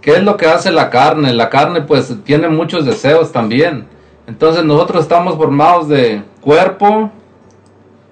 ¿qué 0.00 0.12
es 0.12 0.22
lo 0.22 0.38
que 0.38 0.46
hace 0.46 0.70
la 0.70 0.88
carne? 0.88 1.34
La 1.34 1.50
carne 1.50 1.82
pues 1.82 2.14
tiene 2.24 2.48
muchos 2.48 2.86
deseos 2.86 3.30
también. 3.30 3.86
Entonces 4.26 4.64
nosotros 4.64 5.02
estamos 5.02 5.36
formados 5.36 5.88
de 5.88 6.22
cuerpo, 6.40 7.10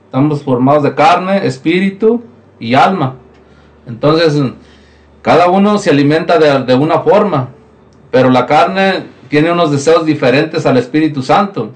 estamos 0.04 0.42
formados 0.42 0.82
de 0.82 0.94
carne, 0.94 1.46
espíritu 1.46 2.22
y 2.58 2.74
alma. 2.74 3.14
Entonces, 3.88 4.40
cada 5.22 5.48
uno 5.48 5.78
se 5.78 5.90
alimenta 5.90 6.38
de, 6.38 6.74
una 6.74 7.00
forma, 7.00 7.48
pero 8.10 8.30
la 8.30 8.46
carne 8.46 9.04
tiene 9.28 9.50
unos 9.50 9.72
deseos 9.72 10.04
diferentes 10.04 10.66
al 10.66 10.76
Espíritu 10.76 11.22
Santo. 11.22 11.72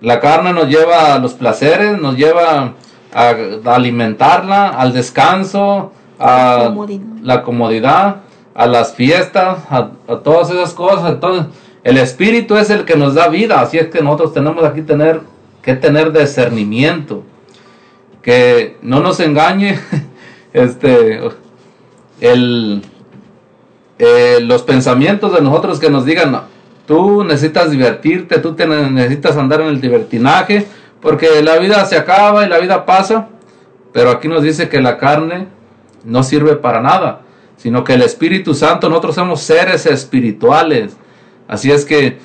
La 0.00 0.20
carne 0.20 0.52
nos 0.52 0.68
lleva 0.68 1.14
a 1.14 1.18
los 1.18 1.34
placeres, 1.34 2.00
nos 2.00 2.16
lleva 2.16 2.74
a, 3.14 3.34
alimentarla, 3.66 4.68
al 4.70 4.92
descanso, 4.92 5.92
a 6.18 6.74
la 7.22 7.42
comodidad, 7.42 8.16
a 8.54 8.66
las 8.66 8.94
fiestas, 8.94 9.58
a, 9.70 9.90
todas 10.24 10.50
esas 10.50 10.74
cosas. 10.74 11.12
Entonces, 11.12 11.46
el 11.84 11.98
Espíritu 11.98 12.56
es 12.56 12.68
el 12.70 12.84
que 12.84 12.96
nos 12.96 13.14
da 13.14 13.28
vida, 13.28 13.60
así 13.60 13.78
es 13.78 13.88
que 13.88 14.02
nosotros 14.02 14.34
tenemos 14.34 14.64
aquí 14.64 14.82
tener, 14.82 15.20
que 15.62 15.74
tener 15.76 16.12
discernimiento, 16.12 17.22
que 18.22 18.76
no 18.82 19.00
nos 19.00 19.20
engañe 19.20 19.78
este, 20.52 21.20
el, 22.20 22.82
eh, 23.98 24.38
los 24.42 24.62
pensamientos 24.62 25.32
de 25.34 25.40
nosotros 25.40 25.78
que 25.78 25.90
nos 25.90 26.04
digan, 26.04 26.42
tú 26.86 27.24
necesitas 27.24 27.70
divertirte, 27.70 28.38
tú 28.38 28.54
necesitas 28.56 29.36
andar 29.36 29.60
en 29.60 29.68
el 29.68 29.80
divertinaje, 29.80 30.66
porque 31.00 31.42
la 31.42 31.58
vida 31.58 31.84
se 31.84 31.96
acaba 31.96 32.44
y 32.44 32.48
la 32.48 32.58
vida 32.58 32.84
pasa, 32.84 33.28
pero 33.92 34.10
aquí 34.10 34.28
nos 34.28 34.42
dice 34.42 34.68
que 34.68 34.80
la 34.80 34.98
carne 34.98 35.48
no 36.04 36.22
sirve 36.22 36.56
para 36.56 36.80
nada, 36.80 37.20
sino 37.56 37.84
que 37.84 37.94
el 37.94 38.02
Espíritu 38.02 38.54
Santo, 38.54 38.88
nosotros 38.88 39.14
somos 39.14 39.40
seres 39.40 39.86
espirituales, 39.86 40.96
así 41.48 41.70
es 41.70 41.84
que 41.84 42.18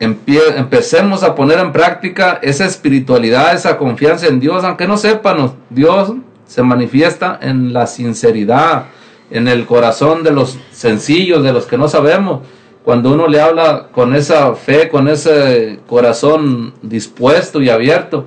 empecemos 0.00 1.22
a 1.22 1.34
poner 1.34 1.58
en 1.58 1.72
práctica 1.72 2.38
esa 2.42 2.64
espiritualidad, 2.64 3.54
esa 3.54 3.76
confianza 3.76 4.28
en 4.28 4.40
Dios, 4.40 4.64
aunque 4.64 4.86
no 4.86 4.96
sepan, 4.96 5.52
Dios 5.68 6.14
se 6.50 6.64
manifiesta 6.64 7.38
en 7.40 7.72
la 7.72 7.86
sinceridad, 7.86 8.86
en 9.30 9.46
el 9.46 9.66
corazón 9.66 10.24
de 10.24 10.32
los 10.32 10.58
sencillos, 10.72 11.44
de 11.44 11.52
los 11.52 11.66
que 11.66 11.78
no 11.78 11.86
sabemos. 11.86 12.40
Cuando 12.82 13.12
uno 13.12 13.28
le 13.28 13.40
habla 13.40 13.86
con 13.92 14.16
esa 14.16 14.52
fe, 14.56 14.88
con 14.88 15.06
ese 15.06 15.78
corazón 15.86 16.74
dispuesto 16.82 17.62
y 17.62 17.68
abierto, 17.68 18.24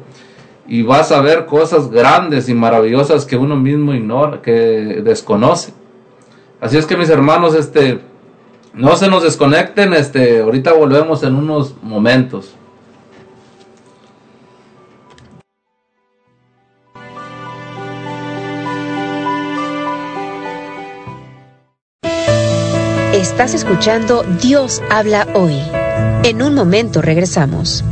y 0.66 0.84
vas 0.84 1.12
a 1.12 1.20
ver 1.20 1.45
cosas 1.48 1.91
grandes 1.91 2.48
y 2.48 2.54
maravillosas 2.54 3.26
que 3.26 3.36
uno 3.36 3.58
mismo 3.58 3.94
ignora, 3.94 4.41
que 4.41 5.02
desconoce. 5.04 5.74
Así 6.62 6.78
es 6.78 6.86
que 6.86 6.95
mis 6.95 7.10
hermanos, 7.10 7.54
este, 7.56 8.00
no 8.74 8.95
se 8.95 9.10
nos 9.10 9.24
desconecten, 9.24 9.94
este, 9.94 10.40
ahorita 10.40 10.72
volvemos 10.72 11.24
en 11.24 11.36
unos 11.36 11.76
momentos. 11.84 12.56
Estás 23.24 23.54
escuchando 23.54 24.24
Dios 24.41 24.82
habla 24.90 25.26
hoy. 25.34 25.58
En 26.26 26.41
un 26.41 26.54
momento 26.54 27.02
regresamos. 27.02 27.86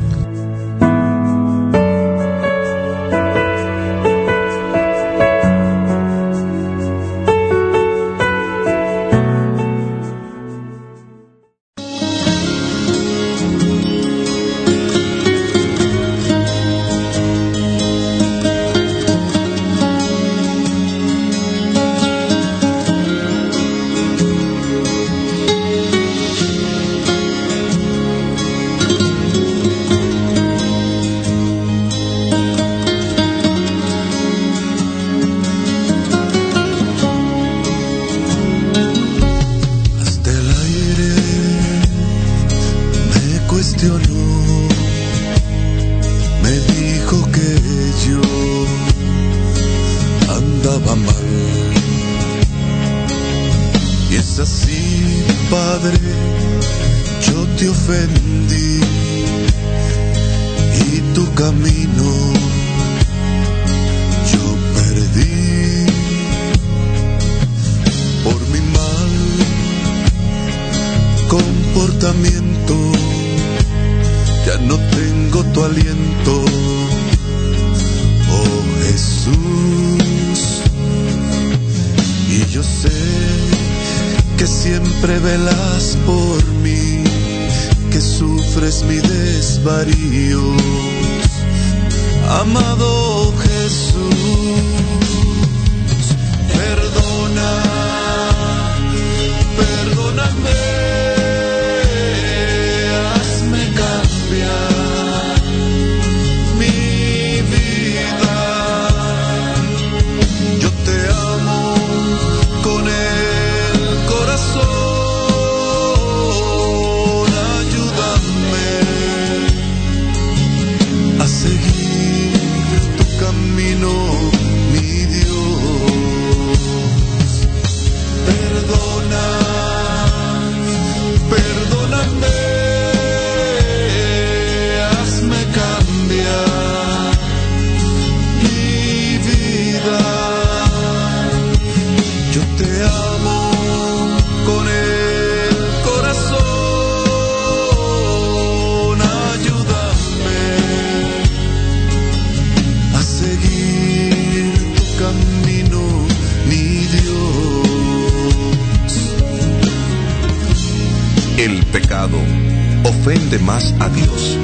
más 163.41 163.73
a 163.79 163.89
Dios 163.89 164.37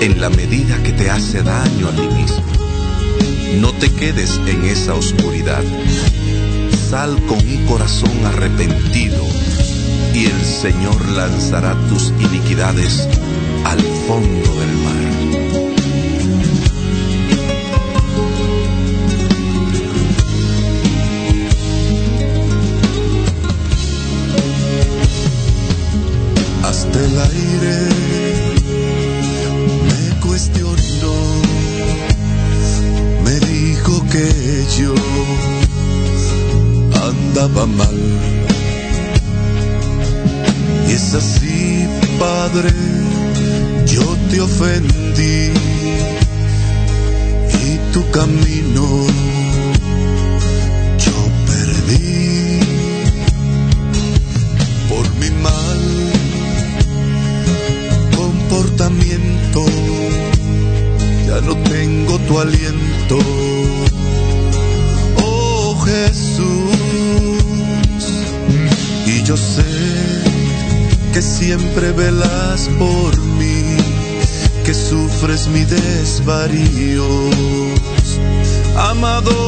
en 0.00 0.20
la 0.20 0.30
medida 0.30 0.82
que 0.82 0.92
te 0.92 1.10
hace 1.10 1.42
daño 1.42 1.88
a 1.88 1.92
ti 1.92 2.08
mismo. 2.14 2.44
No 3.60 3.72
te 3.72 3.90
quedes 3.90 4.40
en 4.46 4.64
esa 4.64 4.94
oscuridad. 4.94 5.62
Sal 6.90 7.20
con 7.26 7.38
un 7.38 7.66
corazón 7.66 8.12
arrepentido 8.24 9.22
y 10.14 10.26
el 10.26 10.44
Señor 10.44 11.08
lanzará 11.10 11.76
tus 11.88 12.12
iniquidades 12.20 13.08
al 13.64 13.80
fondo 14.06 14.54
del 14.60 14.72
mar. 14.78 15.47
varíos. 76.28 77.34
Amado 78.76 79.47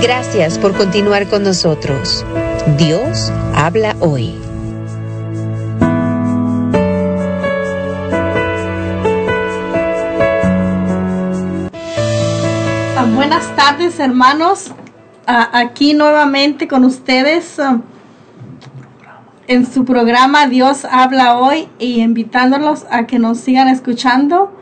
Gracias 0.00 0.58
por 0.58 0.76
continuar 0.76 1.28
con 1.28 1.42
nosotros. 1.42 2.24
Dios 2.76 3.32
habla 3.52 3.96
hoy. 3.98 4.32
Ah, 12.96 13.06
Buenas 13.12 13.54
tardes, 13.56 13.98
hermanos. 13.98 14.72
Ah, 15.26 15.50
aquí 15.52 15.94
nuevamente 15.94 16.68
con 16.68 16.84
ustedes 16.84 17.58
ah, 17.58 17.80
en 19.48 19.66
su 19.66 19.84
programa 19.84 20.46
Dios 20.46 20.84
habla 20.84 21.38
hoy 21.38 21.68
y 21.80 22.00
invitándolos 22.02 22.86
a 22.90 23.06
que 23.06 23.18
nos 23.18 23.38
sigan 23.38 23.66
escuchando. 23.66 24.57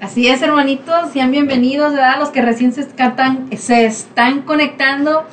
Así 0.00 0.28
es, 0.28 0.42
hermanitos, 0.42 1.10
sean 1.12 1.32
bienvenidos, 1.32 1.92
¿verdad? 1.92 2.20
Los 2.20 2.28
que 2.28 2.40
recién 2.40 2.72
se 2.72 2.82
están, 2.82 3.48
se 3.56 3.84
están 3.84 4.42
conectando. 4.42 5.24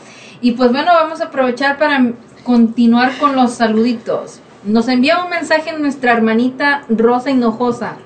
Y 0.41 0.53
pues 0.53 0.71
bueno, 0.71 0.91
vamos 0.91 1.21
a 1.21 1.25
aprovechar 1.25 1.77
para 1.77 2.13
continuar 2.43 3.15
con 3.19 3.35
los 3.35 3.51
saluditos. 3.53 4.39
Nos 4.63 4.87
envía 4.87 5.23
un 5.23 5.29
mensaje 5.29 5.77
nuestra 5.77 6.13
hermanita 6.13 6.83
Rosa 6.89 7.29
Hinojosa 7.29 7.97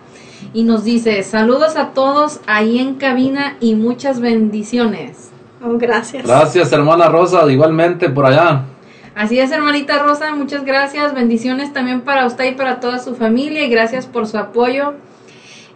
y 0.53 0.63
nos 0.63 0.83
dice, 0.83 1.23
saludos 1.23 1.77
a 1.77 1.91
todos 1.91 2.41
ahí 2.45 2.79
en 2.79 2.95
cabina 2.95 3.55
y 3.61 3.75
muchas 3.75 4.19
bendiciones. 4.19 5.29
Oh, 5.63 5.77
gracias. 5.77 6.27
Gracias, 6.27 6.73
hermana 6.73 7.07
Rosa, 7.07 7.49
igualmente 7.49 8.09
por 8.09 8.25
allá. 8.25 8.65
Así 9.15 9.39
es, 9.39 9.49
hermanita 9.51 9.99
Rosa, 9.99 10.35
muchas 10.35 10.65
gracias. 10.65 11.13
Bendiciones 11.13 11.71
también 11.71 12.01
para 12.01 12.25
usted 12.25 12.51
y 12.51 12.55
para 12.55 12.81
toda 12.81 12.99
su 12.99 13.15
familia 13.15 13.63
y 13.63 13.69
gracias 13.69 14.07
por 14.07 14.27
su 14.27 14.37
apoyo. 14.37 14.95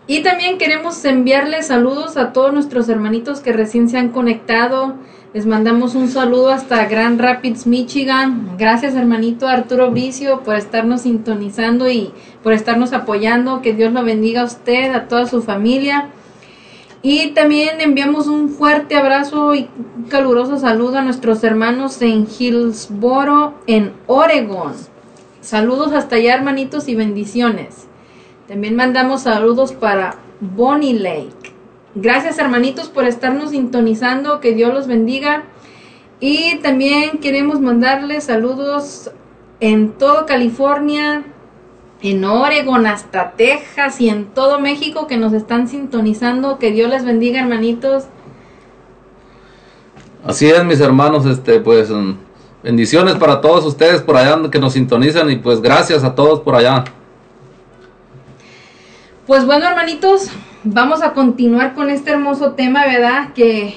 Y 0.05 0.21
también 0.21 0.57
queremos 0.57 1.03
enviarle 1.05 1.63
saludos 1.63 2.17
a 2.17 2.33
todos 2.33 2.53
nuestros 2.53 2.89
hermanitos 2.89 3.39
que 3.39 3.53
recién 3.53 3.87
se 3.87 3.97
han 3.97 4.09
conectado. 4.09 4.95
Les 5.33 5.45
mandamos 5.45 5.95
un 5.95 6.09
saludo 6.09 6.49
hasta 6.49 6.85
Grand 6.85 7.21
Rapids, 7.21 7.65
Michigan. 7.65 8.57
Gracias, 8.57 8.95
hermanito 8.95 9.47
Arturo 9.47 9.91
Bricio, 9.91 10.41
por 10.41 10.55
estarnos 10.55 11.01
sintonizando 11.01 11.89
y 11.89 12.11
por 12.43 12.51
estarnos 12.51 12.91
apoyando. 12.91 13.61
Que 13.61 13.73
Dios 13.73 13.93
lo 13.93 14.03
bendiga 14.03 14.41
a 14.41 14.45
usted, 14.45 14.93
a 14.93 15.07
toda 15.07 15.25
su 15.25 15.41
familia. 15.41 16.09
Y 17.01 17.29
también 17.29 17.79
enviamos 17.79 18.27
un 18.27 18.49
fuerte 18.49 18.97
abrazo 18.97 19.55
y 19.55 19.69
un 19.97 20.03
caluroso 20.03 20.59
saludo 20.59 20.97
a 20.97 21.01
nuestros 21.01 21.43
hermanos 21.45 22.01
en 22.01 22.27
Hillsboro, 22.27 23.53
en 23.67 23.93
Oregon. 24.07 24.73
Saludos 25.39 25.93
hasta 25.93 26.17
allá, 26.17 26.35
hermanitos, 26.35 26.89
y 26.89 26.95
bendiciones. 26.95 27.87
También 28.47 28.75
mandamos 28.75 29.21
saludos 29.21 29.71
para 29.71 30.15
Bonnie 30.41 30.99
Lake. 30.99 31.53
Gracias 31.95 32.39
hermanitos 32.39 32.89
por 32.89 33.05
estarnos 33.05 33.51
sintonizando, 33.51 34.41
que 34.41 34.53
Dios 34.53 34.73
los 34.73 34.87
bendiga. 34.87 35.43
Y 36.19 36.57
también 36.57 37.19
queremos 37.19 37.61
mandarles 37.61 38.25
saludos 38.25 39.11
en 39.59 39.91
todo 39.91 40.25
California, 40.25 41.23
en 42.01 42.25
Oregon, 42.25 42.85
hasta 42.85 43.31
Texas 43.31 44.01
y 44.01 44.09
en 44.09 44.25
todo 44.25 44.59
México 44.59 45.07
que 45.07 45.15
nos 45.15 45.31
están 45.31 45.69
sintonizando. 45.69 46.59
Que 46.59 46.71
Dios 46.71 46.89
les 46.89 47.05
bendiga 47.05 47.39
hermanitos. 47.39 48.05
Así 50.25 50.49
es, 50.49 50.63
mis 50.65 50.81
hermanos, 50.81 51.25
este, 51.25 51.61
pues 51.61 51.89
mm, 51.89 52.13
bendiciones 52.63 53.15
para 53.15 53.39
todos 53.39 53.65
ustedes 53.65 54.01
por 54.01 54.17
allá 54.17 54.49
que 54.49 54.59
nos 54.59 54.73
sintonizan 54.73 55.29
y 55.29 55.37
pues 55.37 55.61
gracias 55.61 56.03
a 56.03 56.15
todos 56.15 56.41
por 56.41 56.55
allá. 56.55 56.83
Pues 59.25 59.45
bueno, 59.45 59.65
hermanitos, 59.65 60.29
vamos 60.65 61.01
a 61.01 61.13
continuar 61.13 61.75
con 61.75 61.89
este 61.89 62.11
hermoso 62.11 62.51
tema, 62.51 62.85
¿verdad? 62.85 63.31
Que, 63.33 63.75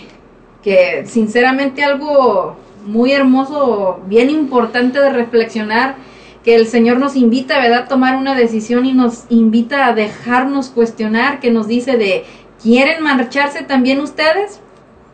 que 0.64 1.05
sinceramente 1.06 1.85
algo 1.85 2.56
muy 2.85 3.12
hermoso, 3.12 4.01
bien 4.09 4.28
importante 4.28 4.98
de 4.98 5.10
reflexionar, 5.10 5.94
que 6.43 6.56
el 6.56 6.66
Señor 6.66 6.98
nos 6.98 7.14
invita, 7.14 7.60
¿verdad?, 7.60 7.85
a 7.85 7.89
tomar 7.89 8.16
una 8.16 8.35
decisión 8.35 8.86
y 8.86 8.93
nos 8.93 9.24
invita 9.28 9.86
a 9.86 9.93
dejarnos 9.94 10.70
cuestionar, 10.70 11.39
que 11.39 11.52
nos 11.52 11.68
dice 11.68 11.97
de, 11.97 12.24
¿quieren 12.60 13.05
marcharse 13.05 13.62
también 13.62 14.01
ustedes? 14.01 14.60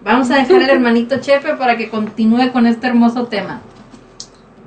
Vamos 0.02 0.30
a 0.30 0.36
dejar 0.36 0.62
al 0.62 0.70
hermanito 0.76 1.18
Chefe 1.20 1.56
para 1.56 1.76
que 1.76 1.90
continúe 1.90 2.52
con 2.52 2.66
este 2.66 2.86
hermoso 2.86 3.26
tema. 3.26 3.60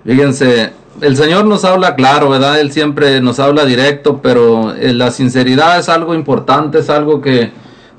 Fíjense, 0.04 0.74
el 1.02 1.18
Señor 1.18 1.46
nos 1.46 1.66
habla 1.66 1.96
claro, 1.96 2.30
¿verdad? 2.30 2.60
Él 2.60 2.72
siempre 2.72 3.20
nos 3.22 3.40
habla 3.40 3.66
directo, 3.66 4.22
pero 4.22 4.74
eh, 4.76 4.94
la 4.94 5.12
sinceridad 5.12 5.78
es 5.80 5.90
algo 5.90 6.16
importante, 6.16 6.80
es 6.80 6.90
algo 6.90 7.22
que 7.22 7.52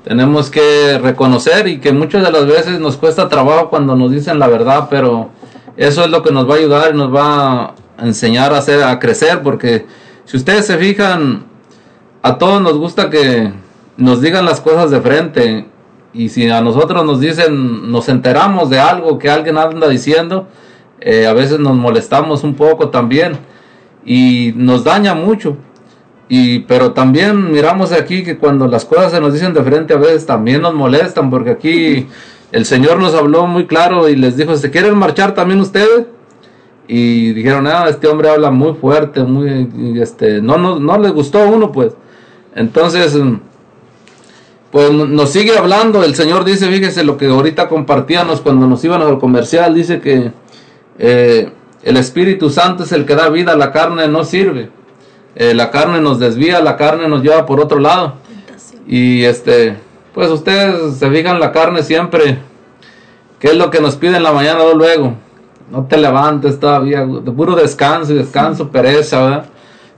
tenemos 0.03 0.49
que 0.49 0.97
reconocer 0.99 1.67
y 1.67 1.79
que 1.79 1.91
muchas 1.91 2.23
de 2.23 2.31
las 2.31 2.45
veces 2.45 2.79
nos 2.79 2.97
cuesta 2.97 3.29
trabajo 3.29 3.69
cuando 3.69 3.95
nos 3.95 4.11
dicen 4.11 4.39
la 4.39 4.47
verdad, 4.47 4.87
pero 4.89 5.29
eso 5.75 6.03
es 6.03 6.09
lo 6.09 6.23
que 6.23 6.31
nos 6.31 6.49
va 6.49 6.55
a 6.55 6.57
ayudar 6.57 6.91
y 6.93 6.97
nos 6.97 7.13
va 7.13 7.65
a 7.65 7.73
enseñar 7.99 8.53
a 8.53 8.59
hacer 8.59 8.83
a 8.83 8.99
crecer, 8.99 9.41
porque 9.43 9.85
si 10.25 10.37
ustedes 10.37 10.65
se 10.65 10.77
fijan, 10.77 11.45
a 12.21 12.37
todos 12.37 12.61
nos 12.61 12.77
gusta 12.77 13.09
que 13.09 13.51
nos 13.97 14.21
digan 14.21 14.45
las 14.45 14.61
cosas 14.61 14.91
de 14.91 15.01
frente 15.01 15.67
y 16.13 16.29
si 16.29 16.49
a 16.49 16.61
nosotros 16.61 17.05
nos 17.05 17.19
dicen, 17.19 17.91
nos 17.91 18.09
enteramos 18.09 18.69
de 18.69 18.79
algo 18.79 19.19
que 19.19 19.29
alguien 19.29 19.57
anda 19.57 19.87
diciendo, 19.87 20.47
eh, 20.99 21.27
a 21.27 21.33
veces 21.33 21.59
nos 21.59 21.75
molestamos 21.75 22.43
un 22.43 22.55
poco 22.55 22.89
también 22.89 23.37
y 24.05 24.53
nos 24.55 24.83
daña 24.83 25.13
mucho. 25.13 25.57
Y, 26.29 26.59
pero 26.59 26.91
también 26.91 27.51
miramos 27.51 27.93
aquí 27.93 28.23
que 28.23 28.37
cuando 28.37 28.67
las 28.67 28.83
cosas 28.83 29.11
se 29.11 29.21
nos 29.21 29.33
dicen 29.33 29.53
de 29.53 29.63
frente 29.63 29.93
a 29.93 29.97
veces 29.97 30.25
también 30.25 30.61
nos 30.61 30.73
molestan 30.73 31.29
porque 31.29 31.51
aquí 31.51 32.07
el 32.51 32.65
Señor 32.65 32.99
nos 32.99 33.13
habló 33.13 33.47
muy 33.47 33.65
claro 33.65 34.09
y 34.09 34.15
les 34.15 34.35
dijo, 34.35 34.55
¿se 34.55 34.71
quieren 34.71 34.97
marchar 34.97 35.33
también 35.33 35.59
ustedes? 35.59 36.07
Y 36.89 37.33
dijeron, 37.33 37.67
ah, 37.67 37.87
este 37.89 38.07
hombre 38.07 38.29
habla 38.29 38.49
muy 38.49 38.73
fuerte, 38.73 39.21
muy, 39.23 39.99
este, 40.01 40.41
no, 40.41 40.57
no, 40.57 40.79
no 40.79 40.97
les 40.97 41.11
gustó 41.11 41.39
a 41.39 41.45
uno 41.45 41.71
pues. 41.71 41.93
Entonces, 42.55 43.17
pues 44.71 44.91
nos 44.91 45.29
sigue 45.29 45.57
hablando, 45.57 46.03
el 46.03 46.15
Señor 46.15 46.43
dice, 46.43 46.67
fíjese 46.69 47.03
lo 47.03 47.17
que 47.17 47.27
ahorita 47.27 47.67
compartíamos 47.67 48.41
cuando 48.41 48.67
nos 48.67 48.83
íbamos 48.83 49.07
al 49.07 49.19
comercial, 49.19 49.75
dice 49.75 49.99
que 49.99 50.31
eh, 50.99 51.51
el 51.83 51.97
Espíritu 51.97 52.49
Santo 52.49 52.83
es 52.83 52.91
el 52.91 53.05
que 53.05 53.15
da 53.15 53.29
vida, 53.29 53.55
la 53.55 53.71
carne 53.71 54.07
no 54.07 54.23
sirve. 54.23 54.69
Eh, 55.35 55.53
la 55.53 55.69
carne 55.69 56.01
nos 56.01 56.19
desvía, 56.19 56.61
la 56.61 56.75
carne 56.77 57.07
nos 57.07 57.21
lleva 57.21 57.45
por 57.45 57.59
otro 57.59 57.79
lado. 57.79 58.15
Y 58.87 59.23
este, 59.23 59.77
pues 60.13 60.29
ustedes 60.29 60.97
se 60.97 61.09
fijan 61.11 61.39
la 61.39 61.51
carne 61.51 61.83
siempre, 61.83 62.39
¿qué 63.39 63.49
es 63.49 63.55
lo 63.55 63.69
que 63.69 63.79
nos 63.79 63.95
pide 63.95 64.17
en 64.17 64.23
la 64.23 64.31
mañana 64.31 64.61
luego? 64.73 65.13
No 65.69 65.85
te 65.85 65.97
levantes 65.97 66.59
todavía, 66.59 67.05
de 67.05 67.31
puro 67.31 67.55
descanso 67.55 68.13
y 68.13 68.15
descanso, 68.15 68.69
pereza, 68.69 69.21
¿verdad? 69.21 69.45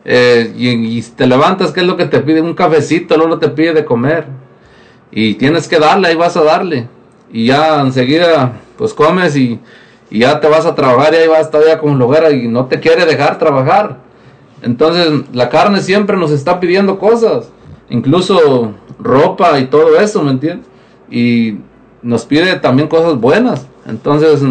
Eh, 0.03 0.53
y, 0.57 0.97
y, 0.97 1.01
te 1.01 1.27
levantas, 1.27 1.71
¿qué 1.71 1.81
es 1.81 1.85
lo 1.85 1.95
que 1.95 2.05
te 2.05 2.19
pide? 2.19 2.41
Un 2.41 2.53
cafecito, 2.53 3.15
luego 3.15 3.37
te 3.37 3.49
pide 3.49 3.73
de 3.73 3.85
comer. 3.85 4.25
Y 5.11 5.35
tienes 5.35 5.67
que 5.67 5.79
darle, 5.79 6.09
ahí 6.09 6.15
vas 6.15 6.35
a 6.35 6.43
darle. 6.43 6.87
Y 7.31 7.45
ya 7.45 7.79
enseguida, 7.81 8.53
pues 8.77 8.93
comes 8.93 9.35
y, 9.35 9.59
y 10.09 10.19
ya 10.19 10.39
te 10.39 10.47
vas 10.47 10.65
a 10.65 10.75
trabajar 10.75 11.13
y 11.13 11.17
ahí 11.17 11.27
vas 11.27 11.51
todavía 11.51 11.79
con 11.79 12.01
hoguera 12.01 12.31
y 12.31 12.47
no 12.47 12.65
te 12.65 12.79
quiere 12.79 13.05
dejar 13.05 13.37
trabajar. 13.37 13.97
Entonces 14.61 15.23
la 15.33 15.49
carne 15.49 15.81
siempre 15.81 16.17
nos 16.17 16.31
está 16.31 16.59
pidiendo 16.59 16.99
cosas, 16.99 17.49
incluso 17.89 18.73
ropa 18.99 19.59
y 19.59 19.65
todo 19.65 19.99
eso, 19.99 20.21
¿me 20.23 20.31
entiendes? 20.31 20.67
Y 21.09 21.59
nos 22.01 22.25
pide 22.25 22.55
también 22.57 22.87
cosas 22.87 23.19
buenas. 23.19 23.67
Entonces, 23.87 24.41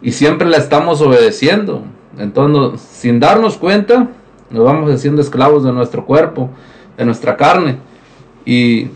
y 0.00 0.12
siempre 0.12 0.48
la 0.48 0.56
estamos 0.56 1.00
obedeciendo. 1.00 1.82
Entonces, 2.18 2.80
sin 2.80 3.20
darnos 3.20 3.56
cuenta, 3.56 4.08
nos 4.50 4.64
vamos 4.64 4.90
haciendo 4.90 5.22
esclavos 5.22 5.64
de 5.64 5.72
nuestro 5.72 6.04
cuerpo, 6.04 6.50
de 6.96 7.04
nuestra 7.04 7.36
carne. 7.36 7.78
Y 8.44 8.88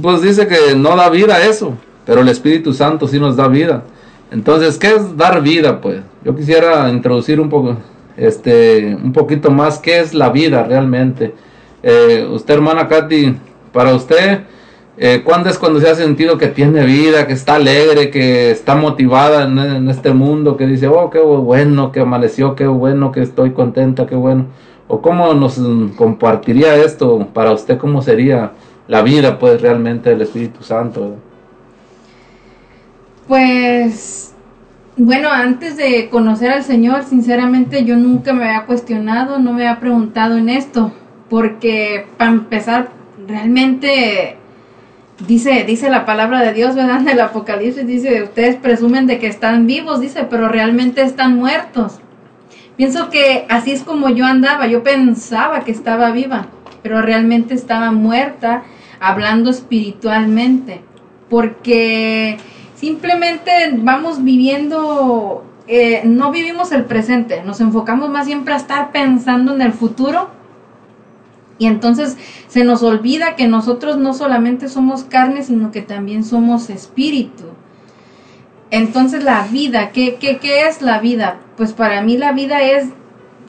pues 0.00 0.22
dice 0.22 0.46
que 0.46 0.76
no 0.76 0.94
da 0.94 1.08
vida 1.08 1.44
eso, 1.44 1.74
pero 2.04 2.20
el 2.20 2.28
Espíritu 2.28 2.72
Santo 2.72 3.08
sí 3.08 3.18
nos 3.18 3.36
da 3.36 3.48
vida. 3.48 3.82
Entonces, 4.30 4.78
¿qué 4.78 4.88
es 4.88 5.16
dar 5.16 5.42
vida? 5.42 5.80
Pues 5.80 6.02
yo 6.24 6.34
quisiera 6.34 6.90
introducir 6.90 7.40
un 7.40 7.48
poco, 7.48 7.76
este, 8.16 8.94
un 8.94 9.12
poquito 9.12 9.50
más 9.50 9.78
qué 9.78 10.00
es 10.00 10.14
la 10.14 10.28
vida 10.28 10.64
realmente. 10.64 11.34
Eh, 11.82 12.28
usted, 12.30 12.54
hermana 12.54 12.88
Katy, 12.88 13.36
para 13.72 13.94
usted, 13.94 14.40
eh, 14.98 15.22
¿cuándo 15.24 15.48
es 15.48 15.58
cuando 15.58 15.80
se 15.80 15.88
ha 15.88 15.94
sentido 15.94 16.36
que 16.36 16.48
tiene 16.48 16.84
vida, 16.84 17.26
que 17.26 17.32
está 17.32 17.54
alegre, 17.54 18.10
que 18.10 18.50
está 18.50 18.74
motivada 18.74 19.44
en, 19.44 19.88
este 19.88 20.12
mundo, 20.12 20.56
que 20.56 20.66
dice, 20.66 20.88
oh, 20.88 21.08
qué 21.08 21.20
bueno 21.20 21.92
que 21.92 22.00
amaneció, 22.00 22.54
qué 22.54 22.66
bueno 22.66 23.12
que 23.12 23.22
estoy 23.22 23.52
contenta, 23.52 24.06
qué 24.06 24.16
bueno? 24.16 24.46
¿O 24.88 25.00
cómo 25.00 25.32
nos 25.34 25.58
mm, 25.58 25.90
compartiría 25.90 26.76
esto 26.76 27.28
para 27.32 27.52
usted? 27.52 27.78
¿Cómo 27.78 28.02
sería 28.02 28.52
la 28.88 29.02
vida, 29.02 29.38
pues, 29.38 29.62
realmente 29.62 30.10
del 30.10 30.22
Espíritu 30.22 30.62
Santo? 30.62 31.16
Pues, 33.28 34.34
bueno, 34.96 35.28
antes 35.30 35.76
de 35.76 36.08
conocer 36.08 36.50
al 36.50 36.64
Señor, 36.64 37.04
sinceramente 37.04 37.84
yo 37.84 37.96
nunca 37.96 38.32
me 38.32 38.46
había 38.46 38.64
cuestionado, 38.64 39.38
no 39.38 39.52
me 39.52 39.68
había 39.68 39.80
preguntado 39.80 40.38
en 40.38 40.48
esto, 40.48 40.92
porque 41.28 42.06
para 42.16 42.30
empezar, 42.30 42.88
realmente 43.28 44.36
dice, 45.26 45.64
dice 45.64 45.90
la 45.90 46.06
palabra 46.06 46.40
de 46.40 46.54
Dios, 46.54 46.74
¿verdad? 46.74 47.00
En 47.02 47.08
el 47.10 47.20
Apocalipsis 47.20 47.86
dice, 47.86 48.22
ustedes 48.22 48.56
presumen 48.56 49.06
de 49.06 49.18
que 49.18 49.26
están 49.26 49.66
vivos, 49.66 50.00
dice, 50.00 50.24
pero 50.24 50.48
realmente 50.48 51.02
están 51.02 51.36
muertos. 51.36 52.00
Pienso 52.78 53.10
que 53.10 53.44
así 53.50 53.72
es 53.72 53.82
como 53.82 54.08
yo 54.08 54.24
andaba, 54.24 54.68
yo 54.68 54.82
pensaba 54.82 55.64
que 55.64 55.72
estaba 55.72 56.12
viva, 56.12 56.46
pero 56.82 57.02
realmente 57.02 57.52
estaba 57.52 57.90
muerta, 57.90 58.62
hablando 59.00 59.50
espiritualmente, 59.50 60.80
porque 61.28 62.38
simplemente 62.78 63.50
vamos 63.76 64.22
viviendo, 64.22 65.44
eh, 65.66 66.02
no 66.04 66.30
vivimos 66.30 66.70
el 66.72 66.84
presente, 66.84 67.42
nos 67.44 67.60
enfocamos 67.60 68.08
más 68.08 68.26
siempre 68.26 68.54
a 68.54 68.56
estar 68.56 68.92
pensando 68.92 69.54
en 69.54 69.62
el 69.62 69.72
futuro 69.72 70.30
y 71.58 71.66
entonces 71.66 72.16
se 72.46 72.62
nos 72.64 72.82
olvida 72.84 73.34
que 73.34 73.48
nosotros 73.48 73.98
no 73.98 74.14
solamente 74.14 74.68
somos 74.68 75.02
carne, 75.02 75.42
sino 75.42 75.72
que 75.72 75.82
también 75.82 76.24
somos 76.24 76.70
espíritu. 76.70 77.44
Entonces 78.70 79.24
la 79.24 79.42
vida, 79.48 79.90
¿qué, 79.90 80.16
qué, 80.20 80.38
qué 80.38 80.68
es 80.68 80.80
la 80.80 81.00
vida? 81.00 81.40
Pues 81.56 81.72
para 81.72 82.00
mí 82.02 82.16
la 82.16 82.32
vida 82.32 82.62
es 82.62 82.90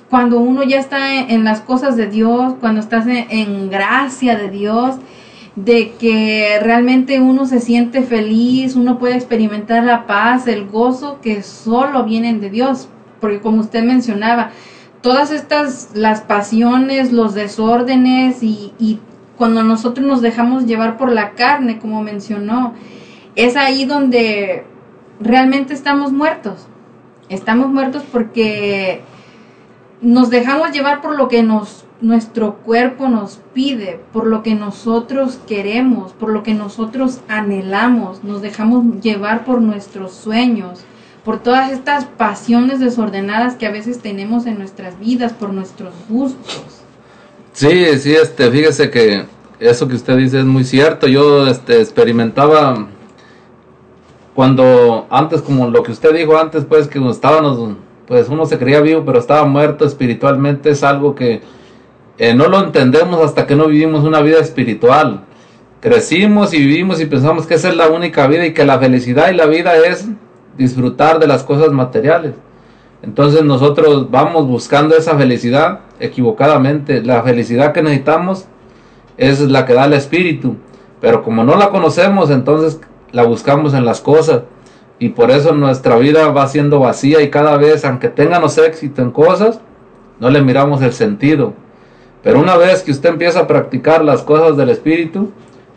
cuando 0.09 0.39
uno 0.39 0.63
ya 0.63 0.79
está 0.79 1.13
en, 1.13 1.43
las 1.43 1.61
cosas 1.61 1.95
de 1.95 2.07
Dios, 2.07 2.55
cuando 2.59 2.79
estás 2.79 3.05
en 3.05 3.69
gracia 3.69 4.35
de 4.35 4.49
Dios, 4.49 4.95
de 5.65 5.91
que 5.99 6.57
realmente 6.61 7.19
uno 7.19 7.45
se 7.45 7.59
siente 7.59 8.01
feliz, 8.03 8.75
uno 8.75 8.97
puede 8.97 9.15
experimentar 9.15 9.83
la 9.83 10.07
paz, 10.07 10.47
el 10.47 10.67
gozo 10.67 11.19
que 11.21 11.43
solo 11.43 12.05
vienen 12.05 12.39
de 12.39 12.49
Dios, 12.49 12.87
porque 13.19 13.41
como 13.41 13.59
usted 13.59 13.83
mencionaba, 13.83 14.51
todas 15.01 15.31
estas, 15.31 15.89
las 15.93 16.21
pasiones, 16.21 17.11
los 17.11 17.33
desórdenes 17.33 18.41
y, 18.41 18.73
y 18.79 18.99
cuando 19.37 19.63
nosotros 19.63 20.05
nos 20.07 20.21
dejamos 20.21 20.65
llevar 20.65 20.97
por 20.97 21.11
la 21.11 21.31
carne, 21.31 21.79
como 21.79 22.01
mencionó, 22.01 22.73
es 23.35 23.57
ahí 23.57 23.83
donde 23.83 24.63
realmente 25.19 25.73
estamos 25.73 26.13
muertos. 26.13 26.67
Estamos 27.27 27.67
muertos 27.69 28.03
porque 28.09 29.01
nos 30.01 30.29
dejamos 30.29 30.71
llevar 30.71 31.01
por 31.01 31.17
lo 31.17 31.27
que 31.27 31.43
nos 31.43 31.85
nuestro 32.01 32.55
cuerpo 32.57 33.09
nos 33.09 33.39
pide, 33.53 33.99
por 34.13 34.25
lo 34.25 34.41
que 34.41 34.55
nosotros 34.55 35.39
queremos, 35.47 36.13
por 36.13 36.31
lo 36.31 36.43
que 36.43 36.53
nosotros 36.53 37.19
anhelamos, 37.27 38.23
nos 38.23 38.41
dejamos 38.41 39.01
llevar 39.01 39.43
por 39.43 39.61
nuestros 39.61 40.13
sueños, 40.13 40.79
por 41.25 41.39
todas 41.39 41.71
estas 41.71 42.05
pasiones 42.05 42.79
desordenadas 42.79 43.55
que 43.55 43.67
a 43.67 43.71
veces 43.71 43.99
tenemos 43.99 44.45
en 44.45 44.57
nuestras 44.57 44.97
vidas, 44.99 45.33
por 45.33 45.53
nuestros 45.53 45.93
gustos. 46.07 46.81
Sí, 47.51 47.85
sí, 47.97 48.13
este, 48.13 48.49
fíjese 48.49 48.89
que 48.89 49.25
eso 49.59 49.87
que 49.87 49.95
usted 49.95 50.15
dice 50.15 50.39
es 50.39 50.45
muy 50.45 50.63
cierto. 50.63 51.07
Yo 51.07 51.47
este, 51.47 51.81
experimentaba 51.81 52.87
cuando 54.33 55.05
antes, 55.09 55.41
como 55.41 55.69
lo 55.69 55.83
que 55.83 55.91
usted 55.91 56.15
dijo 56.15 56.37
antes, 56.37 56.63
pues 56.63 56.87
que 56.87 57.05
estábamos, 57.09 57.75
pues 58.07 58.29
uno 58.29 58.45
se 58.45 58.57
creía 58.57 58.79
vivo, 58.79 59.03
pero 59.05 59.19
estaba 59.19 59.45
muerto 59.45 59.85
espiritualmente, 59.85 60.69
es 60.69 60.81
algo 60.83 61.13
que 61.13 61.41
eh, 62.19 62.33
no 62.33 62.49
lo 62.49 62.59
entendemos 62.59 63.21
hasta 63.23 63.47
que 63.47 63.55
no 63.55 63.67
vivimos 63.67 64.03
una 64.03 64.21
vida 64.21 64.39
espiritual. 64.39 65.21
Crecimos 65.79 66.53
y 66.53 66.59
vivimos 66.59 66.99
y 66.99 67.05
pensamos 67.05 67.47
que 67.47 67.53
esa 67.53 67.69
es 67.69 67.77
la 67.77 67.87
única 67.87 68.27
vida 68.27 68.45
y 68.45 68.53
que 68.53 68.65
la 68.65 68.77
felicidad 68.77 69.31
y 69.31 69.35
la 69.35 69.45
vida 69.45 69.77
es 69.77 70.05
disfrutar 70.57 71.19
de 71.19 71.27
las 71.27 71.43
cosas 71.43 71.71
materiales. 71.71 72.33
Entonces 73.01 73.45
nosotros 73.45 74.11
vamos 74.11 74.45
buscando 74.47 74.97
esa 74.97 75.17
felicidad 75.17 75.79
equivocadamente. 76.01 77.01
La 77.01 77.23
felicidad 77.23 77.71
que 77.71 77.81
necesitamos 77.81 78.47
es 79.15 79.39
la 79.39 79.65
que 79.65 79.73
da 79.73 79.85
el 79.85 79.93
espíritu. 79.93 80.57
Pero 80.99 81.23
como 81.23 81.45
no 81.45 81.55
la 81.55 81.69
conocemos, 81.69 82.29
entonces 82.31 82.81
la 83.13 83.23
buscamos 83.23 83.73
en 83.73 83.85
las 83.85 84.01
cosas. 84.01 84.41
Y 84.99 85.09
por 85.09 85.31
eso 85.31 85.53
nuestra 85.53 85.95
vida 85.95 86.27
va 86.27 86.49
siendo 86.49 86.81
vacía 86.81 87.21
y 87.21 87.29
cada 87.29 87.55
vez, 87.55 87.85
aunque 87.85 88.09
tengamos 88.09 88.57
éxito 88.57 89.01
en 89.01 89.11
cosas, 89.11 89.61
no 90.19 90.29
le 90.29 90.41
miramos 90.41 90.81
el 90.81 90.91
sentido. 90.91 91.53
Pero 92.23 92.39
una 92.39 92.57
vez 92.57 92.83
que 92.83 92.91
usted 92.91 93.09
empieza 93.09 93.41
a 93.41 93.47
practicar 93.47 94.03
las 94.03 94.21
cosas 94.23 94.57
del 94.57 94.69
Espíritu, 94.69 95.31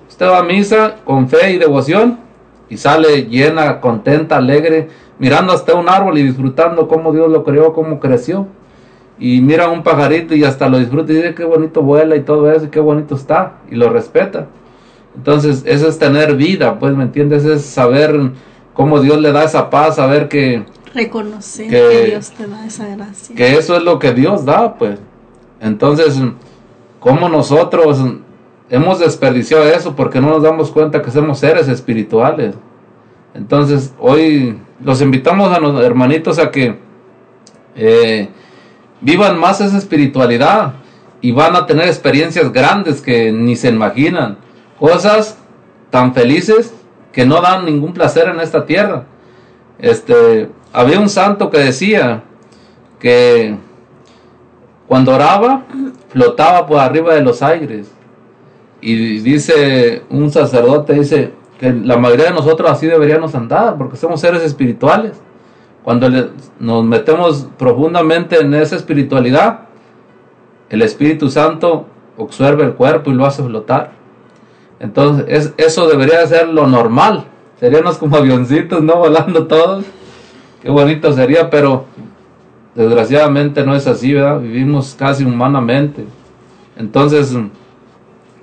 usted 0.08 0.26
va 0.26 0.38
a 0.38 0.42
misa 0.42 0.96
con 1.04 1.28
fe 1.28 1.52
y 1.52 1.58
devoción 1.58 2.18
y 2.68 2.76
sale 2.76 3.24
llena, 3.26 3.80
contenta, 3.80 4.36
alegre, 4.38 4.88
mirando 5.18 5.52
hasta 5.52 5.74
un 5.74 5.88
árbol 5.88 6.18
y 6.18 6.22
disfrutando 6.24 6.88
cómo 6.88 7.12
Dios 7.12 7.30
lo 7.30 7.44
creó, 7.44 7.72
cómo 7.72 8.00
creció. 8.00 8.46
Y 9.18 9.40
mira 9.40 9.68
un 9.68 9.82
pajarito 9.84 10.34
y 10.34 10.42
hasta 10.42 10.68
lo 10.68 10.78
disfruta 10.78 11.12
y 11.12 11.16
dice 11.16 11.34
qué 11.34 11.44
bonito 11.44 11.82
vuela 11.82 12.16
y 12.16 12.22
todo 12.22 12.50
eso 12.50 12.64
y 12.64 12.68
qué 12.70 12.80
bonito 12.80 13.14
está 13.14 13.54
y 13.70 13.76
lo 13.76 13.88
respeta. 13.90 14.46
Entonces, 15.14 15.62
eso 15.66 15.86
es 15.88 15.98
tener 15.98 16.34
vida, 16.34 16.78
pues, 16.78 16.96
¿me 16.96 17.04
entiendes? 17.04 17.44
Es 17.44 17.62
saber 17.64 18.18
cómo 18.72 18.98
Dios 19.00 19.20
le 19.20 19.30
da 19.30 19.44
esa 19.44 19.68
paz, 19.70 19.96
saber 19.96 20.28
que... 20.28 20.64
Reconocer 20.94 21.68
Que- 21.68 21.88
que, 21.90 22.06
Dios 22.10 22.30
te 22.30 22.46
da 22.46 22.66
esa 22.66 22.88
gracia. 22.88 23.36
que 23.36 23.52
eso 23.56 23.76
es 23.76 23.82
lo 23.82 23.98
que 23.98 24.12
Dios 24.14 24.44
da, 24.44 24.74
pues. 24.76 24.98
Entonces, 25.62 26.20
¿cómo 26.98 27.28
nosotros 27.28 27.98
hemos 28.68 28.98
desperdiciado 28.98 29.64
eso? 29.64 29.94
Porque 29.94 30.20
no 30.20 30.30
nos 30.30 30.42
damos 30.42 30.72
cuenta 30.72 31.00
que 31.00 31.10
somos 31.12 31.38
seres 31.38 31.68
espirituales. 31.68 32.56
Entonces, 33.32 33.94
hoy 34.00 34.58
los 34.82 35.00
invitamos 35.00 35.56
a 35.56 35.60
los 35.60 35.82
hermanitos 35.82 36.40
a 36.40 36.50
que 36.50 36.76
eh, 37.76 38.28
vivan 39.00 39.38
más 39.38 39.60
esa 39.60 39.78
espiritualidad 39.78 40.74
y 41.20 41.30
van 41.30 41.54
a 41.54 41.64
tener 41.64 41.86
experiencias 41.86 42.52
grandes 42.52 43.00
que 43.00 43.30
ni 43.30 43.54
se 43.54 43.68
imaginan. 43.68 44.38
Cosas 44.80 45.38
tan 45.90 46.12
felices 46.12 46.74
que 47.12 47.24
no 47.24 47.40
dan 47.40 47.64
ningún 47.64 47.94
placer 47.94 48.28
en 48.28 48.40
esta 48.40 48.66
tierra. 48.66 49.04
Este, 49.78 50.50
había 50.72 50.98
un 50.98 51.08
santo 51.08 51.50
que 51.50 51.58
decía 51.58 52.24
que 52.98 53.56
cuando 54.92 55.14
oraba 55.14 55.62
flotaba 56.10 56.66
por 56.66 56.78
arriba 56.78 57.14
de 57.14 57.22
los 57.22 57.40
aires. 57.40 57.90
Y 58.82 59.20
dice 59.20 60.02
un 60.10 60.30
sacerdote, 60.30 60.92
dice 60.92 61.32
que 61.58 61.72
la 61.72 61.96
mayoría 61.96 62.26
de 62.26 62.32
nosotros 62.32 62.70
así 62.70 62.86
deberíamos 62.86 63.34
andar, 63.34 63.78
porque 63.78 63.96
somos 63.96 64.20
seres 64.20 64.42
espirituales. 64.42 65.12
Cuando 65.82 66.10
le- 66.10 66.28
nos 66.60 66.84
metemos 66.84 67.48
profundamente 67.56 68.38
en 68.38 68.52
esa 68.52 68.76
espiritualidad, 68.76 69.60
el 70.68 70.82
Espíritu 70.82 71.30
Santo 71.30 71.86
observa 72.18 72.62
el 72.64 72.74
cuerpo 72.74 73.10
y 73.10 73.14
lo 73.14 73.24
hace 73.24 73.42
flotar. 73.42 73.92
Entonces, 74.78 75.24
es- 75.26 75.54
eso 75.56 75.88
debería 75.88 76.26
ser 76.26 76.48
lo 76.48 76.66
normal. 76.66 77.24
Seríamos 77.58 77.96
como 77.96 78.18
avioncitos, 78.18 78.82
¿no? 78.82 78.96
Volando 78.98 79.46
todos. 79.46 79.86
Qué 80.62 80.68
bonito 80.68 81.14
sería, 81.14 81.48
pero 81.48 81.86
desgraciadamente 82.74 83.64
no 83.64 83.74
es 83.74 83.86
así, 83.86 84.14
¿verdad? 84.14 84.40
Vivimos 84.40 84.94
casi 84.98 85.24
humanamente. 85.24 86.04
Entonces, 86.76 87.36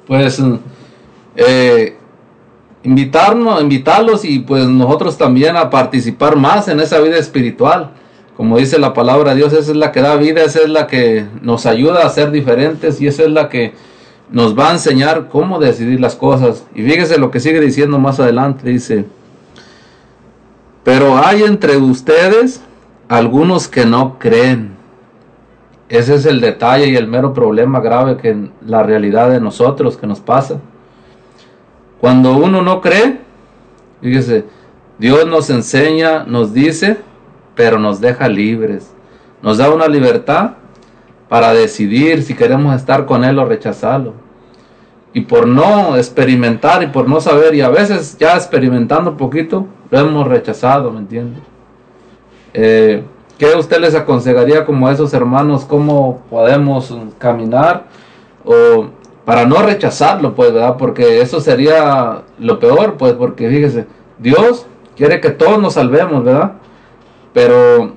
pues, 0.08 0.42
eh, 1.36 1.98
invitarnos, 2.84 3.62
invitarlos 3.62 4.26
y 4.26 4.40
pues 4.40 4.66
nosotros 4.66 5.18
también 5.18 5.56
a 5.56 5.70
participar 5.70 6.36
más 6.36 6.68
en 6.68 6.80
esa 6.80 7.00
vida 7.00 7.18
espiritual. 7.18 7.92
Como 8.38 8.58
dice 8.58 8.80
la 8.80 8.94
palabra 8.94 9.32
de 9.32 9.38
Dios, 9.38 9.52
esa 9.52 9.72
es 9.72 9.78
la 9.78 9.92
que 9.92 10.02
da 10.02 10.16
vida, 10.16 10.44
esa 10.44 10.60
es 10.60 10.70
la 10.70 10.88
que 10.88 11.26
nos 11.42 11.66
ayuda 11.66 12.06
a 12.06 12.10
ser 12.10 12.32
diferentes 12.32 13.02
y 13.02 13.08
esa 13.08 13.24
es 13.24 13.32
la 13.32 13.50
que 13.50 13.74
nos 14.32 14.58
va 14.58 14.70
a 14.70 14.74
enseñar 14.74 15.28
cómo 15.28 15.60
decidir 15.60 16.00
las 16.00 16.16
cosas. 16.16 16.66
Y 16.74 16.84
fíjese 16.84 17.18
lo 17.18 17.32
que 17.32 17.40
sigue 17.40 17.60
diciendo 17.60 18.00
más 18.00 18.20
adelante, 18.20 18.70
dice, 18.70 19.06
pero 20.84 21.18
hay 21.18 21.44
entre 21.44 21.78
ustedes 21.78 22.62
algunos 23.10 23.68
que 23.68 23.86
no 23.86 24.20
creen. 24.20 24.78
Ese 25.90 26.14
es 26.14 26.26
el 26.28 26.40
detalle 26.40 26.88
y 26.88 26.96
el 26.96 27.08
mero 27.08 27.34
problema 27.34 27.80
grave 27.80 28.18
que 28.18 28.30
en 28.30 28.54
la 28.66 28.84
realidad 28.84 29.32
de 29.32 29.42
nosotros 29.42 29.98
que 29.98 30.06
nos 30.06 30.20
pasa. 30.20 30.60
Cuando 32.00 32.38
uno 32.38 32.62
no 32.62 32.80
cree, 32.80 33.20
fíjese, 34.00 34.46
Dios 35.00 35.26
nos 35.26 35.50
enseña, 35.50 36.24
nos 36.24 36.54
dice, 36.54 36.98
pero 37.56 37.80
nos 37.80 38.00
deja 38.00 38.30
libres. 38.30 38.94
Nos 39.42 39.58
da 39.58 39.72
una 39.72 39.88
libertad 39.88 40.52
para 41.28 41.54
decidir 41.54 42.22
si 42.22 42.36
queremos 42.36 42.76
estar 42.76 43.08
con 43.08 43.24
Él 43.24 43.40
o 43.40 43.46
rechazarlo. 43.46 44.14
Y 45.14 45.22
por 45.22 45.48
no 45.48 45.98
experimentar 45.98 46.84
y 46.84 46.88
por 46.88 47.10
no 47.10 47.20
saber, 47.20 47.56
y 47.56 47.62
a 47.62 47.70
veces 47.70 48.16
ya 48.20 48.36
experimentando 48.36 49.12
un 49.12 49.18
poquito, 49.18 49.66
lo 49.90 50.00
hemos 50.00 50.28
rechazado, 50.28 50.92
¿me 50.92 51.00
entiende? 51.00 51.49
Eh, 52.54 53.04
¿Qué 53.38 53.56
usted 53.56 53.80
les 53.80 53.96
aconsejaría 53.96 54.66
como 54.66 54.88
a 54.88 54.92
esos 54.92 55.14
hermanos 55.14 55.64
cómo 55.64 56.22
podemos 56.30 56.96
caminar 57.18 57.86
o 58.44 58.88
para 59.24 59.46
no 59.46 59.62
rechazarlo, 59.62 60.36
pues, 60.36 60.52
¿verdad? 60.52 60.76
Porque 60.78 61.22
eso 61.22 61.40
sería 61.40 62.24
lo 62.40 62.60
peor, 62.60 62.98
pues, 62.98 63.14
porque 63.14 63.48
fíjese, 63.48 63.86
Dios 64.18 64.66
quiere 64.98 65.22
que 65.22 65.30
todos 65.30 65.62
nos 65.62 65.76
salvemos, 65.76 66.24
¿verdad? 66.24 66.54
Pero 67.32 67.94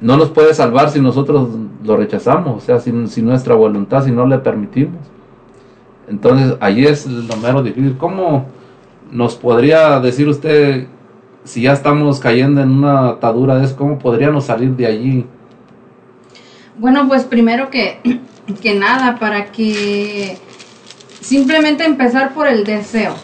no 0.00 0.16
nos 0.16 0.30
puede 0.30 0.54
salvar 0.54 0.90
si 0.90 1.00
nosotros 1.00 1.48
lo 1.82 1.96
rechazamos, 1.96 2.62
o 2.62 2.64
sea, 2.64 2.78
sin 2.80 3.26
nuestra 3.26 3.54
voluntad, 3.54 4.04
si 4.04 4.12
no 4.12 4.26
le 4.26 4.38
permitimos. 4.38 5.00
Entonces, 6.08 6.56
ahí 6.60 6.84
es 6.84 7.06
lo 7.06 7.36
menos 7.36 7.64
difícil. 7.64 7.96
¿Cómo 7.98 8.46
nos 9.10 9.34
podría 9.34 10.00
decir 10.00 10.28
usted 10.28 10.86
si 11.46 11.62
ya 11.62 11.72
estamos 11.72 12.18
cayendo 12.18 12.60
en 12.60 12.70
una 12.70 13.10
atadura 13.10 13.62
eso, 13.62 13.76
cómo 13.76 13.98
podríamos 13.98 14.44
salir 14.44 14.70
de 14.70 14.86
allí? 14.86 15.26
Bueno, 16.76 17.06
pues 17.08 17.24
primero 17.24 17.70
que, 17.70 18.00
que 18.62 18.74
nada, 18.74 19.18
para 19.18 19.46
que 19.46 20.36
simplemente 21.20 21.84
empezar 21.84 22.34
por 22.34 22.48
el 22.48 22.64
deseo, 22.64 23.14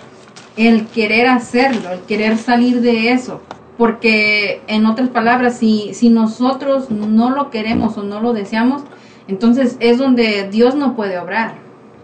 el 0.57 0.86
querer 0.86 1.27
hacerlo, 1.27 1.90
el 1.90 2.01
querer 2.01 2.39
salir 2.39 2.81
de 2.81 3.12
eso. 3.12 3.43
Porque 3.77 4.62
en 4.69 4.86
otras 4.86 5.09
palabras, 5.09 5.59
si, 5.59 5.93
si 5.94 6.09
nosotros 6.09 6.90
no 6.90 7.31
lo 7.31 7.51
queremos 7.51 7.99
o 7.99 8.05
no 8.05 8.20
lo 8.20 8.32
deseamos, 8.32 8.82
entonces 9.27 9.77
es 9.81 9.99
donde 9.99 10.49
Dios 10.49 10.77
no 10.77 10.94
puede 10.94 11.19
obrar. 11.19 11.57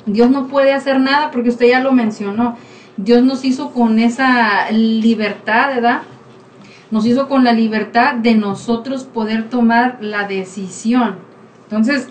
Dios 0.06 0.30
no 0.30 0.48
puede 0.48 0.72
hacer 0.72 0.98
nada 0.98 1.30
porque 1.30 1.50
usted 1.50 1.68
ya 1.68 1.80
lo 1.80 1.92
mencionó. 1.92 2.56
Dios 2.98 3.22
nos 3.22 3.44
hizo 3.44 3.70
con 3.70 4.00
esa 4.00 4.70
libertad, 4.72 5.68
¿verdad? 5.76 6.02
Nos 6.90 7.06
hizo 7.06 7.28
con 7.28 7.44
la 7.44 7.52
libertad 7.52 8.14
de 8.14 8.34
nosotros 8.34 9.04
poder 9.04 9.48
tomar 9.48 9.98
la 10.00 10.26
decisión. 10.26 11.16
Entonces, 11.62 12.08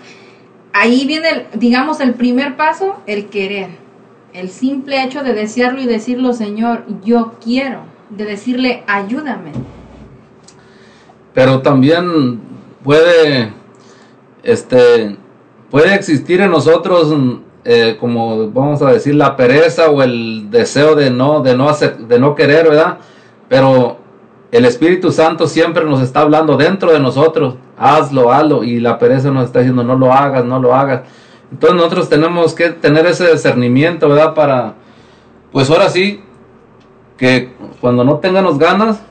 ahí 0.72 1.06
viene, 1.06 1.46
digamos, 1.52 2.00
el 2.00 2.14
primer 2.14 2.56
paso, 2.56 2.96
el 3.06 3.26
querer. 3.26 3.68
El 4.32 4.48
simple 4.48 5.04
hecho 5.04 5.22
de 5.22 5.34
desearlo 5.34 5.80
y 5.82 5.86
decirlo, 5.86 6.32
Señor, 6.32 6.84
yo 7.04 7.34
quiero. 7.44 7.82
De 8.08 8.24
decirle, 8.24 8.82
ayúdame. 8.86 9.52
Pero 11.34 11.60
también 11.60 12.40
puede, 12.82 13.52
este, 14.42 15.18
puede 15.70 15.94
existir 15.94 16.40
en 16.40 16.50
nosotros 16.50 17.14
eh, 17.70 17.98
como 18.00 18.50
vamos 18.50 18.80
a 18.80 18.92
decir, 18.92 19.14
la 19.14 19.36
pereza 19.36 19.90
o 19.90 20.02
el 20.02 20.50
deseo 20.50 20.94
de 20.94 21.10
no, 21.10 21.42
de 21.42 21.54
no 21.54 21.68
hacer, 21.68 21.98
de 21.98 22.18
no 22.18 22.34
querer, 22.34 22.66
¿verdad? 22.66 22.96
Pero 23.46 23.98
el 24.50 24.64
Espíritu 24.64 25.12
Santo 25.12 25.46
siempre 25.46 25.84
nos 25.84 26.00
está 26.00 26.22
hablando 26.22 26.56
dentro 26.56 26.90
de 26.90 26.98
nosotros, 26.98 27.56
hazlo, 27.76 28.32
hazlo, 28.32 28.64
y 28.64 28.80
la 28.80 28.98
pereza 28.98 29.30
nos 29.30 29.44
está 29.44 29.58
diciendo, 29.58 29.84
no 29.84 29.96
lo 29.96 30.14
hagas, 30.14 30.46
no 30.46 30.58
lo 30.58 30.74
hagas. 30.74 31.02
Entonces 31.52 31.76
nosotros 31.76 32.08
tenemos 32.08 32.54
que 32.54 32.70
tener 32.70 33.04
ese 33.04 33.30
discernimiento, 33.30 34.08
¿verdad? 34.08 34.32
Para, 34.32 34.72
pues 35.52 35.68
ahora 35.68 35.90
sí, 35.90 36.22
que 37.18 37.52
cuando 37.82 38.02
no 38.02 38.16
tengamos 38.16 38.58
ganas, 38.58 39.02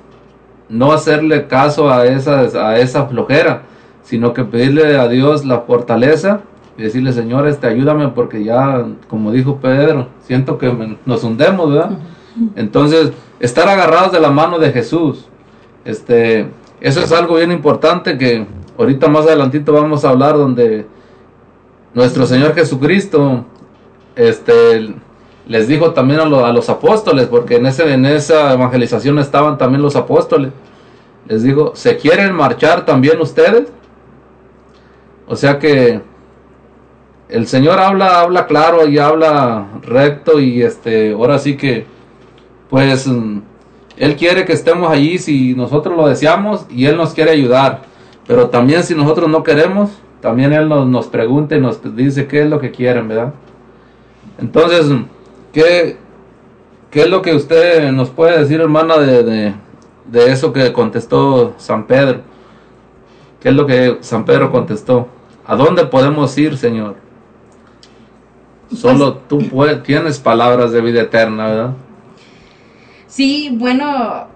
no 0.68 0.94
hacerle 0.94 1.46
caso 1.46 1.92
a 1.92 2.08
esa, 2.08 2.40
a 2.40 2.80
esa 2.80 3.06
flojera, 3.06 3.62
sino 4.02 4.34
que 4.34 4.44
pedirle 4.46 4.98
a 4.98 5.08
Dios 5.08 5.46
la 5.46 5.60
fortaleza 5.60 6.42
y 6.78 6.84
decirle, 6.84 7.12
Señor, 7.12 7.48
este, 7.48 7.68
ayúdame 7.68 8.10
porque 8.10 8.44
ya, 8.44 8.86
como 9.10 9.32
dijo 9.32 9.58
Pedro, 9.58 10.08
siento 10.22 10.58
que 10.58 10.98
nos 11.06 11.24
hundemos, 11.24 11.74
¿verdad? 11.74 11.98
Entonces, 12.56 13.12
estar 13.40 13.68
agarrados 13.68 14.12
de 14.12 14.20
la 14.20 14.30
mano 14.30 14.60
de 14.60 14.72
Jesús, 14.72 15.28
este, 15.86 16.48
eso 16.80 17.00
es 17.02 17.12
algo 17.12 17.36
bien 17.36 17.52
importante 17.52 18.18
que 18.18 18.46
ahorita 18.78 19.08
más 19.08 19.26
adelantito 19.26 19.74
vamos 19.74 20.06
a 20.06 20.10
hablar 20.10 20.38
donde 20.38 20.86
nuestro 21.96 22.28
Señor 22.28 22.54
Jesucristo, 22.54 23.44
este, 24.16 24.94
les 25.48 25.68
dijo 25.68 25.94
también 25.94 26.20
a, 26.20 26.24
a 26.24 26.54
los 26.54 26.70
apóstoles, 26.70 27.26
porque 27.26 27.56
en, 27.56 27.66
ese, 27.66 27.92
en 27.92 28.06
esa 28.06 28.54
evangelización 28.54 29.18
estaban 29.18 29.58
también 29.58 29.82
los 29.82 29.96
apóstoles, 29.96 30.52
les 31.28 31.42
digo, 31.42 31.72
¿se 31.76 31.98
quieren 31.98 32.36
marchar 32.36 32.86
también 32.86 33.20
ustedes? 33.20 33.68
O 35.28 35.36
sea 35.36 35.58
que 35.58 36.02
el 37.30 37.48
Señor 37.48 37.80
habla, 37.80 38.22
habla 38.22 38.48
claro 38.48 38.88
y 38.88 38.98
habla 39.00 39.68
recto 39.82 40.40
y 40.40 40.62
este, 40.62 41.12
ahora 41.12 41.40
sí 41.40 41.58
que, 41.58 41.86
pues, 42.70 43.08
mm, 43.08 43.42
Él 43.98 44.16
quiere 44.16 44.46
que 44.46 44.54
estemos 44.54 44.90
allí 44.90 45.18
si 45.18 45.54
nosotros 45.54 45.98
lo 45.98 46.08
deseamos 46.08 46.66
y 46.70 46.86
Él 46.86 46.96
nos 46.96 47.14
quiere 47.14 47.32
ayudar. 47.32 47.82
Pero 48.28 48.50
también 48.50 48.84
si 48.84 48.96
nosotros 48.96 49.30
no 49.30 49.44
queremos, 49.44 49.90
también 50.22 50.54
Él 50.54 50.70
nos, 50.70 51.08
pregunta 51.08 51.56
y 51.56 51.62
nos 51.62 51.80
dice 51.96 52.28
qué 52.28 52.44
es 52.44 52.50
lo 52.50 52.60
que 52.60 52.72
quieren, 52.72 53.08
¿verdad? 53.08 53.34
Entonces, 54.40 54.86
¿qué, 55.52 55.98
qué 56.92 57.02
es 57.02 57.10
lo 57.10 57.22
que 57.22 57.34
usted 57.36 57.92
nos 57.92 58.10
puede 58.10 58.40
decir, 58.40 58.62
hermana, 58.62 58.98
de, 58.98 59.24
de, 59.24 59.54
de 60.06 60.32
eso 60.32 60.54
que 60.54 60.72
contestó 60.72 61.56
San 61.58 61.88
Pedro? 61.88 62.22
¿Qué 63.42 63.50
es 63.50 63.56
lo 63.56 63.66
que 63.66 63.98
San 64.02 64.26
Pedro 64.26 64.52
contestó? 64.52 65.08
¿A 65.46 65.56
dónde 65.56 65.86
podemos 65.86 66.38
ir, 66.38 66.58
Señor? 66.58 67.07
Solo 68.76 69.16
tú 69.16 69.40
puedes, 69.50 69.84
tienes 69.84 70.20
palabras 70.20 70.72
de 70.72 70.82
vida 70.82 71.02
eterna, 71.02 71.48
¿verdad? 71.48 71.74
Sí, 73.08 73.50
bueno, 73.54 74.28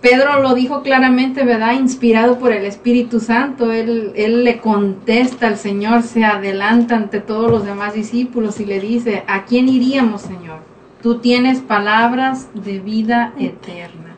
Pedro 0.00 0.42
lo 0.42 0.54
dijo 0.54 0.82
claramente, 0.82 1.44
¿verdad? 1.44 1.72
Inspirado 1.72 2.38
por 2.38 2.52
el 2.52 2.64
Espíritu 2.64 3.20
Santo. 3.20 3.72
Él, 3.72 4.12
él 4.16 4.44
le 4.44 4.58
contesta 4.58 5.46
al 5.46 5.56
Señor, 5.56 6.02
se 6.02 6.24
adelanta 6.24 6.96
ante 6.96 7.20
todos 7.20 7.50
los 7.50 7.64
demás 7.64 7.94
discípulos 7.94 8.60
y 8.60 8.66
le 8.66 8.80
dice, 8.80 9.24
¿a 9.26 9.44
quién 9.44 9.68
iríamos, 9.68 10.22
Señor? 10.22 10.58
Tú 11.02 11.18
tienes 11.18 11.60
palabras 11.60 12.48
de 12.54 12.80
vida 12.80 13.32
eterna. 13.38 14.16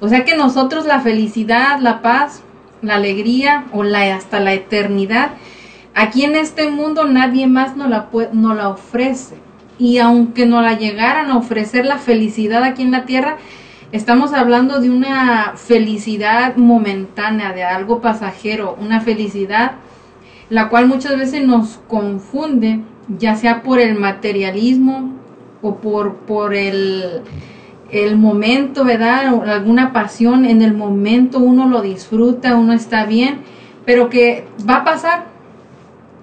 O 0.00 0.08
sea 0.08 0.24
que 0.24 0.36
nosotros 0.36 0.86
la 0.86 1.00
felicidad, 1.00 1.78
la 1.80 2.02
paz, 2.02 2.42
la 2.82 2.96
alegría 2.96 3.66
o 3.72 3.82
la, 3.82 4.14
hasta 4.14 4.40
la 4.40 4.54
eternidad, 4.54 5.32
aquí 5.94 6.24
en 6.24 6.36
este 6.36 6.70
mundo 6.70 7.04
nadie 7.04 7.46
más 7.46 7.76
nos 7.76 7.88
la, 7.88 8.08
nos 8.32 8.56
la 8.56 8.68
ofrece. 8.68 9.36
Y 9.78 9.98
aunque 9.98 10.46
nos 10.46 10.62
la 10.62 10.76
llegaran 10.76 11.30
a 11.30 11.36
ofrecer 11.36 11.86
la 11.86 11.98
felicidad 11.98 12.64
aquí 12.64 12.82
en 12.82 12.90
la 12.90 13.04
tierra, 13.04 13.36
estamos 13.92 14.32
hablando 14.32 14.80
de 14.80 14.90
una 14.90 15.54
felicidad 15.56 16.56
momentánea, 16.56 17.52
de 17.52 17.64
algo 17.64 18.00
pasajero, 18.00 18.76
una 18.80 19.00
felicidad 19.00 19.72
la 20.50 20.68
cual 20.68 20.86
muchas 20.86 21.16
veces 21.16 21.46
nos 21.46 21.80
confunde, 21.88 22.80
ya 23.18 23.36
sea 23.36 23.62
por 23.62 23.80
el 23.80 23.98
materialismo 23.98 25.12
o 25.62 25.76
por, 25.76 26.16
por 26.16 26.54
el, 26.54 27.22
el 27.90 28.16
momento, 28.16 28.84
¿verdad? 28.84 29.34
O 29.34 29.42
alguna 29.42 29.92
pasión, 29.92 30.44
en 30.44 30.62
el 30.62 30.74
momento 30.74 31.38
uno 31.38 31.68
lo 31.68 31.82
disfruta, 31.82 32.56
uno 32.56 32.72
está 32.72 33.04
bien, 33.04 33.40
pero 33.84 34.08
que 34.08 34.46
va 34.68 34.76
a 34.76 34.84
pasar. 34.84 35.37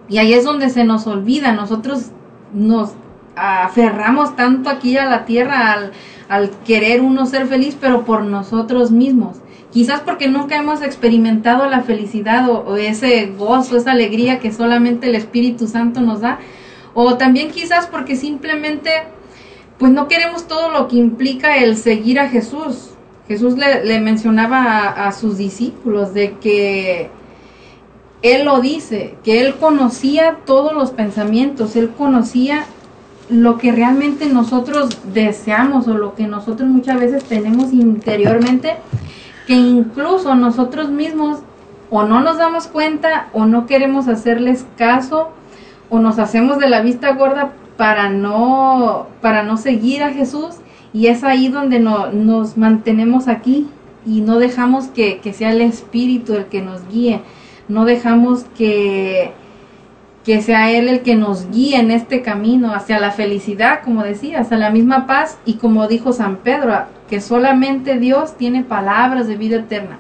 Y 0.08 0.18
ahí 0.20 0.34
es 0.34 0.44
donde 0.44 0.70
se 0.70 0.84
nos 0.84 1.08
olvida, 1.08 1.54
nosotros 1.54 2.12
nos 2.54 2.94
aferramos 3.36 4.36
tanto 4.36 4.70
aquí 4.70 4.98
a 4.98 5.06
la 5.06 5.26
tierra 5.26 5.92
al, 6.30 6.52
querer 6.66 7.02
uno 7.02 7.26
ser 7.26 7.48
feliz, 7.48 7.78
pero 7.80 8.06
por 8.06 8.24
nosotros 8.24 8.92
mismos. 8.92 9.38
Quizás 9.72 10.00
porque 10.02 10.30
nunca 10.30 10.56
hemos 10.56 10.82
experimentado 10.82 11.68
la 11.70 11.82
felicidad 11.82 12.50
o, 12.50 12.78
ese 12.78 13.34
gozo, 13.38 13.78
esa 13.78 13.92
alegría 13.92 14.40
que 14.40 14.54
solamente 14.54 15.08
el 15.08 15.16
Espíritu 15.16 15.68
Santo 15.68 16.02
nos 16.02 16.22
da. 16.22 16.40
O 16.94 17.18
también 17.18 17.52
quizás 17.52 17.88
porque 17.88 18.16
simplemente 18.16 18.90
pues 19.78 19.92
no 19.92 20.08
queremos 20.08 20.48
todo 20.48 20.70
lo 20.70 20.88
que 20.88 20.96
implica 20.96 21.58
el 21.58 21.76
seguir 21.76 22.20
a 22.20 22.30
Jesús. 22.30 22.92
Jesús 23.28 23.56
le, 23.58 24.00
mencionaba 24.00 24.84
a, 24.88 25.12
sus 25.12 25.38
discípulos 25.38 26.14
de 26.14 26.34
que 26.34 27.10
Él 28.22 28.46
lo 28.46 28.60
dice, 28.62 29.16
que 29.24 29.42
Él 29.42 29.56
conocía 29.56 30.38
todos 30.46 30.74
los 30.74 30.92
pensamientos, 30.92 31.76
Él 31.76 31.92
conocía 31.96 32.66
lo 33.30 33.58
que 33.58 33.72
realmente 33.72 34.28
nosotros 34.28 34.98
deseamos 35.14 35.88
o 35.88 35.96
lo 35.96 36.16
que 36.16 36.28
nosotros 36.28 36.70
muchas 36.70 37.00
veces 37.00 37.24
tenemos 37.24 37.74
interiormente, 37.74 38.76
que 39.48 39.54
incluso 39.54 40.36
nosotros 40.36 40.90
mismos 40.90 41.40
o 41.90 42.04
no 42.04 42.22
nos 42.22 42.38
damos 42.38 42.68
cuenta 42.68 43.28
o 43.34 43.46
no 43.46 43.66
queremos 43.68 44.08
hacerles 44.08 44.66
caso 44.78 45.30
o 45.90 46.00
nos 46.00 46.18
hacemos 46.18 46.58
de 46.60 46.68
la 46.70 46.82
vista 46.82 47.14
gorda 47.14 47.54
para 47.78 48.10
no 48.10 49.08
para 49.22 49.44
no 49.44 49.58
seguir 49.58 50.02
a 50.04 50.12
Jesús. 50.12 50.56
Y 50.94 51.08
es 51.08 51.24
ahí 51.24 51.50
donde 51.50 51.80
no- 51.80 52.12
nos 52.12 52.58
mantenemos 52.58 53.28
aquí 53.28 53.68
y 54.06 54.22
no 54.22 54.40
dejamos 54.40 54.86
que, 54.88 55.20
que 55.20 55.34
sea 55.34 55.52
el 55.52 55.62
Espíritu 55.62 56.34
el 56.34 56.46
que 56.46 56.62
nos 56.62 56.88
guíe, 56.90 57.22
no 57.68 57.86
dejamos 57.86 58.46
que, 58.58 59.32
que 60.24 60.42
sea 60.42 60.72
Él 60.72 60.88
el 60.90 61.02
que 61.02 61.16
nos 61.16 61.50
guíe 61.52 61.78
en 61.78 61.92
este 61.92 62.22
camino 62.22 62.74
hacia 62.74 63.00
la 63.00 63.12
felicidad, 63.12 63.82
como 63.84 64.04
decía, 64.04 64.42
hacia 64.42 64.58
la 64.58 64.70
misma 64.70 65.08
paz 65.08 65.38
y 65.46 65.56
como 65.56 65.88
dijo 65.88 66.14
San 66.14 66.38
Pedro, 66.38 66.86
que 67.10 67.22
solamente 67.22 68.00
Dios 68.00 68.36
tiene 68.38 68.64
palabras 68.64 69.28
de 69.28 69.38
vida 69.38 69.58
eterna. 69.58 70.00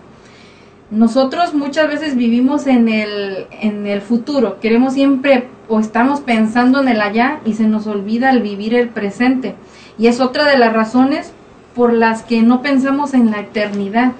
Nosotros 0.91 1.53
muchas 1.53 1.87
veces 1.87 2.15
vivimos 2.15 2.67
en 2.67 2.89
el, 2.89 3.47
en 3.51 3.87
el 3.87 4.01
futuro, 4.01 4.59
queremos 4.59 4.93
siempre 4.93 5.47
o 5.67 5.79
estamos 5.79 6.21
pensando 6.21 6.81
en 6.81 6.87
el 6.87 7.01
allá 7.01 7.39
y 7.45 7.53
se 7.53 7.67
nos 7.67 7.87
olvida 7.87 8.29
el 8.29 8.41
vivir 8.41 8.75
el 8.75 8.89
presente. 8.89 9.55
Y 9.97 10.07
es 10.07 10.19
otra 10.19 10.45
de 10.45 10.57
las 10.57 10.73
razones 10.73 11.33
por 11.75 11.93
las 11.93 12.23
que 12.23 12.41
no 12.41 12.61
pensamos 12.61 13.13
en 13.13 13.31
la 13.31 13.39
eternidad, 13.41 14.13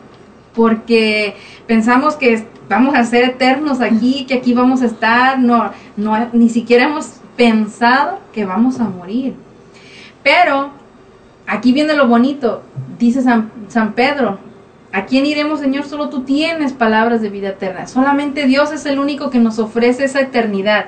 porque 0.54 1.36
pensamos 1.68 2.16
que 2.16 2.46
vamos 2.70 2.96
a 2.96 3.04
ser 3.04 3.24
eternos 3.24 3.82
aquí, 3.82 4.26
que 4.26 4.36
aquí 4.36 4.54
vamos 4.54 4.82
a 4.82 4.86
estar, 4.86 5.40
no, 5.40 5.72
no, 5.98 6.30
ni 6.34 6.50
siquiera 6.50 6.86
hemos 6.86 7.20
pensado 7.36 8.20
que 8.34 8.46
vamos 8.46 8.80
a 8.80 8.86
morir. 8.86 9.36
Pero 10.24 10.72
aquí 11.48 11.72
viene 11.72 11.94
lo 11.94 12.08
bonito, 12.08 12.64
dice 12.98 13.22
San, 13.22 13.52
San 13.68 13.94
Pedro, 13.94 14.40
¿a 14.92 15.06
quién 15.06 15.26
iremos 15.26 15.60
Señor? 15.60 15.86
Solo 15.86 16.10
tú 16.10 16.24
tienes 16.24 16.74
palabras 16.74 17.22
de 17.22 17.30
vida 17.30 17.50
eterna, 17.50 17.88
solamente 17.88 18.46
Dios 18.46 18.72
es 18.72 18.86
el 18.86 18.98
único 19.00 19.30
que 19.30 19.40
nos 19.40 19.60
ofrece 19.60 20.06
esa 20.06 20.22
eternidad, 20.22 20.86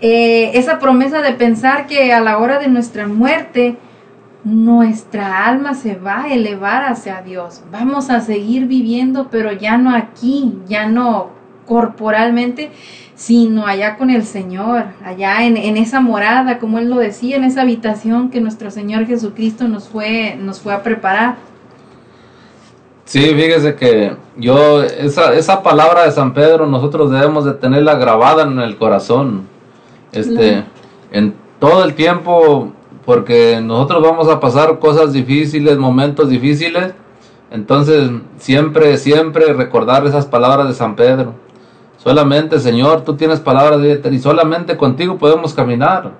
Eh, 0.00 0.52
esa 0.54 0.78
promesa 0.78 1.22
de 1.22 1.32
pensar 1.32 1.88
que 1.88 2.12
a 2.12 2.20
la 2.20 2.38
hora 2.38 2.60
de 2.60 2.68
nuestra 2.68 3.08
muerte, 3.08 3.76
nuestra 4.44 5.46
alma 5.46 5.74
se 5.74 5.96
va 5.96 6.24
a 6.24 6.34
elevar 6.34 6.84
hacia 6.84 7.22
Dios. 7.22 7.62
Vamos 7.72 8.10
a 8.10 8.20
seguir 8.20 8.66
viviendo, 8.66 9.28
pero 9.30 9.52
ya 9.52 9.76
no 9.78 9.94
aquí, 9.94 10.58
ya 10.66 10.86
no 10.86 11.30
corporalmente, 11.66 12.70
sino 13.14 13.66
allá 13.66 13.96
con 13.96 14.10
el 14.10 14.24
Señor, 14.24 14.84
allá 15.04 15.44
en, 15.44 15.56
en 15.56 15.76
esa 15.76 16.00
morada, 16.00 16.58
como 16.58 16.78
Él 16.78 16.88
lo 16.88 16.96
decía, 16.96 17.36
en 17.36 17.44
esa 17.44 17.62
habitación 17.62 18.30
que 18.30 18.40
nuestro 18.40 18.70
Señor 18.70 19.06
Jesucristo 19.06 19.68
nos 19.68 19.88
fue, 19.88 20.36
nos 20.40 20.60
fue 20.60 20.72
a 20.72 20.82
preparar. 20.82 21.36
Sí, 23.04 23.20
fíjese 23.20 23.74
que 23.74 24.12
yo, 24.36 24.82
esa, 24.82 25.32
esa 25.34 25.62
palabra 25.62 26.04
de 26.04 26.12
San 26.12 26.34
Pedro, 26.34 26.66
nosotros 26.66 27.10
debemos 27.10 27.44
de 27.44 27.54
tenerla 27.54 27.94
grabada 27.94 28.42
en 28.42 28.58
el 28.58 28.76
corazón. 28.76 29.48
Este, 30.12 30.62
en 31.10 31.34
todo 31.58 31.84
el 31.84 31.94
tiempo, 31.94 32.72
porque 33.08 33.62
nosotros 33.62 34.02
vamos 34.02 34.28
a 34.28 34.38
pasar 34.38 34.78
cosas 34.78 35.14
difíciles, 35.14 35.78
momentos 35.78 36.28
difíciles. 36.28 36.92
Entonces, 37.50 38.10
siempre, 38.36 38.98
siempre 38.98 39.54
recordar 39.54 40.06
esas 40.06 40.26
palabras 40.26 40.68
de 40.68 40.74
San 40.74 40.94
Pedro. 40.94 41.32
Solamente, 41.96 42.60
Señor, 42.60 43.04
tú 43.04 43.16
tienes 43.16 43.40
palabras 43.40 43.80
de 43.80 44.02
y 44.12 44.18
solamente 44.18 44.76
contigo 44.76 45.16
podemos 45.16 45.54
caminar. 45.54 46.12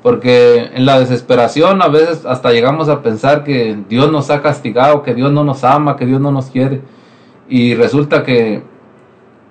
Porque 0.00 0.70
en 0.72 0.86
la 0.86 1.00
desesperación 1.00 1.82
a 1.82 1.88
veces 1.88 2.24
hasta 2.24 2.52
llegamos 2.52 2.88
a 2.88 3.02
pensar 3.02 3.42
que 3.42 3.76
Dios 3.88 4.12
nos 4.12 4.30
ha 4.30 4.40
castigado, 4.40 5.02
que 5.02 5.14
Dios 5.14 5.32
no 5.32 5.42
nos 5.42 5.64
ama, 5.64 5.96
que 5.96 6.06
Dios 6.06 6.20
no 6.20 6.30
nos 6.30 6.50
quiere. 6.50 6.82
Y 7.48 7.74
resulta 7.74 8.22
que 8.22 8.62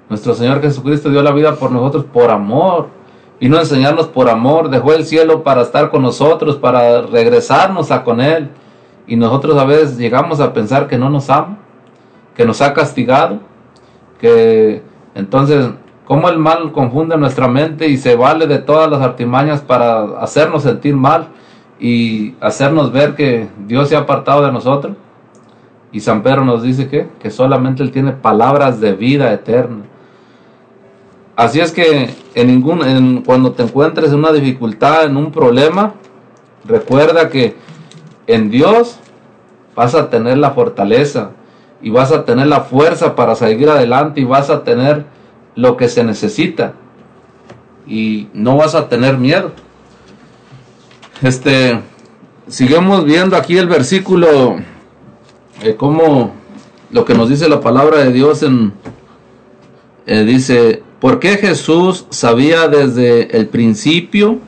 nuestro 0.07 0.34
Señor 0.35 0.61
Jesucristo 0.61 1.09
dio 1.09 1.22
la 1.22 1.34
vida 1.34 1.53
por 1.55 1.69
nosotros 1.69 2.05
por 2.05 2.31
amor. 2.31 2.95
Vino 3.39 3.57
a 3.57 3.61
enseñarnos 3.61 4.07
por 4.07 4.30
amor, 4.30 4.69
dejó 4.69 4.93
el 4.93 5.05
cielo 5.05 5.43
para 5.43 5.61
estar 5.61 5.91
con 5.91 6.01
nosotros, 6.01 6.55
para 6.55 7.03
regresarnos 7.03 7.91
a 7.91 8.03
con 8.03 8.19
Él. 8.19 8.49
Y 9.05 9.15
nosotros 9.15 9.57
a 9.57 9.65
veces 9.65 9.97
llegamos 9.97 10.39
a 10.39 10.53
pensar 10.53 10.88
que 10.88 10.97
no 10.97 11.09
nos 11.09 11.30
ama, 11.30 11.57
que 12.35 12.45
nos 12.45 12.61
ha 12.61 12.73
castigado, 12.73 13.39
que 14.19 14.81
entonces, 15.14 15.69
¿cómo 16.05 16.30
el 16.30 16.39
mal 16.39 16.72
confunde 16.72 17.18
nuestra 17.18 17.47
mente 17.47 17.88
y 17.88 17.97
se 17.97 18.15
vale 18.15 18.47
de 18.47 18.57
todas 18.57 18.89
las 18.89 19.01
artimañas 19.01 19.61
para 19.61 20.19
hacernos 20.19 20.64
sentir 20.64 20.95
mal 20.95 21.27
y 21.80 22.35
hacernos 22.41 22.91
ver 22.91 23.15
que 23.15 23.47
Dios 23.68 23.89
se 23.89 23.95
ha 23.95 23.99
apartado 23.99 24.45
de 24.45 24.51
nosotros? 24.51 24.95
Y 25.91 25.99
San 25.99 26.22
Pedro 26.22 26.43
nos 26.43 26.64
dice 26.64 26.88
que, 26.88 27.07
que 27.19 27.31
solamente 27.31 27.81
Él 27.81 27.91
tiene 27.91 28.11
palabras 28.11 28.81
de 28.81 28.93
vida 28.93 29.31
eterna. 29.31 29.84
Así 31.38 31.59
es 31.59 31.72
que 31.72 32.09
en 32.34 32.47
ningún, 32.47 32.84
en, 32.84 33.22
cuando 33.22 33.51
te 33.51 33.61
encuentres 33.61 34.09
en 34.09 34.18
una 34.18 34.31
dificultad, 34.31 35.05
en 35.05 35.15
un 35.18 35.31
problema, 35.31 35.93
recuerda 36.65 37.30
que 37.30 37.55
en 38.26 38.49
Dios 38.49 38.97
vas 39.76 39.93
a 39.93 40.09
tener 40.09 40.39
la 40.39 40.49
fortaleza 40.49 41.30
y 41.80 41.91
vas 41.91 42.11
a 42.11 42.26
tener 42.26 42.47
la 42.47 42.61
fuerza 42.61 43.15
para 43.15 43.35
seguir 43.35 43.69
adelante 43.69 44.19
y 44.19 44.23
vas 44.23 44.49
a 44.49 44.64
tener 44.64 45.05
lo 45.53 45.77
que 45.77 45.89
se 45.89 46.03
necesita 46.03 46.73
y 47.85 48.30
no 48.34 48.57
vas 48.57 48.73
a 48.73 48.89
tener 48.89 49.19
miedo. 49.19 49.51
Este, 51.22 51.80
sigamos 52.47 53.05
viendo 53.05 53.38
aquí 53.38 53.59
el 53.59 53.68
versículo, 53.68 54.55
eh, 55.61 55.76
como 55.76 56.34
lo 56.89 57.05
que 57.05 57.14
nos 57.14 57.30
dice 57.30 57.47
la 57.47 57.61
palabra 57.61 57.99
de 57.99 58.11
Dios 58.11 58.41
en, 58.41 58.73
eh, 60.07 60.23
dice, 60.23 60.81
¿por 60.99 61.19
qué 61.19 61.37
Jesús 61.37 62.05
sabía 62.09 62.67
desde 62.67 63.37
el 63.37 63.47
principio 63.47 64.39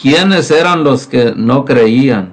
quiénes 0.00 0.50
eran 0.50 0.84
los 0.84 1.06
que 1.06 1.32
no 1.36 1.64
creían? 1.64 2.32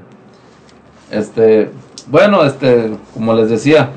Este, 1.11 1.71
bueno, 2.07 2.43
este, 2.43 2.91
como 3.13 3.33
les 3.33 3.49
decía, 3.49 3.91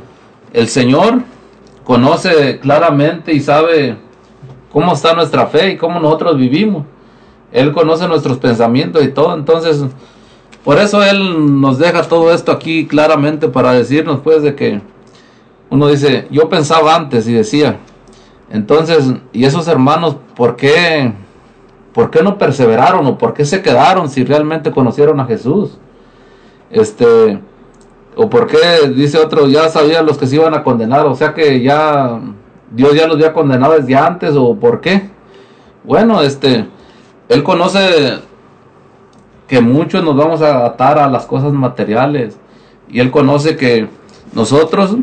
el 0.53 0.69
Señor 0.69 1.23
conoce 1.85 2.59
claramente 2.61 3.33
y 3.33 3.41
sabe 3.41 3.97
cómo 4.71 4.93
está 4.93 5.15
nuestra 5.15 5.47
fe 5.47 5.73
y 5.73 5.77
cómo 5.77 6.01
nosotros 6.01 6.37
vivimos. 6.37 6.85
Él 7.53 7.73
conoce 7.73 8.09
nuestros 8.09 8.39
pensamientos 8.39 9.05
y 9.05 9.09
todo, 9.09 9.35
entonces 9.35 9.85
por 10.65 10.79
eso 10.79 11.03
Él 11.03 11.61
nos 11.61 11.79
deja 11.79 12.03
todo 12.03 12.33
esto 12.33 12.53
aquí 12.53 12.87
claramente 12.87 13.49
para 13.49 13.73
decirnos 13.73 14.21
pues 14.23 14.43
de 14.43 14.55
que 14.55 14.81
uno 15.71 15.89
dice, 15.89 16.29
yo 16.31 16.49
pensaba 16.49 16.95
antes 16.95 17.27
y 17.27 17.33
decía, 17.33 17.79
entonces, 18.53 19.15
¿y 19.33 19.47
esos 19.47 19.67
hermanos 19.67 20.19
por 20.37 20.57
qué, 20.57 21.11
por 21.95 22.11
qué 22.11 22.23
no 22.23 22.37
perseveraron 22.37 23.07
o 23.07 23.17
por 23.17 23.33
qué 23.33 23.47
se 23.47 23.63
quedaron 23.63 24.11
si 24.11 24.25
realmente 24.25 24.71
conocieron 24.71 25.19
a 25.21 25.25
Jesús? 25.25 25.79
Este, 26.71 27.41
o 28.15 28.29
por 28.29 28.47
qué, 28.47 28.91
dice 28.95 29.17
otro, 29.17 29.49
ya 29.49 29.71
sabían 29.71 30.05
los 30.05 30.19
que 30.19 30.27
se 30.27 30.37
iban 30.37 30.53
a 30.53 30.63
condenar, 30.63 31.07
o 31.07 31.15
sea 31.15 31.33
que 31.33 31.63
ya 31.63 32.21
Dios 32.71 32.95
ya 32.95 33.07
los 33.07 33.17
había 33.17 33.33
condenado 33.33 33.73
desde 33.73 33.97
antes, 33.97 34.35
o 34.37 34.55
por 34.55 34.83
qué. 34.83 35.09
Bueno, 35.83 36.21
este, 36.21 36.67
Él 37.31 37.43
conoce 37.43 38.19
que 39.49 39.63
muchos 39.63 40.05
nos 40.05 40.15
vamos 40.15 40.43
a 40.43 40.67
atar 40.67 40.99
a 40.99 41.09
las 41.09 41.25
cosas 41.25 41.55
materiales, 41.55 42.37
y 42.87 43.01
Él 43.01 43.11
conoce 43.11 43.57
que 43.57 43.89
nosotros, 44.35 44.95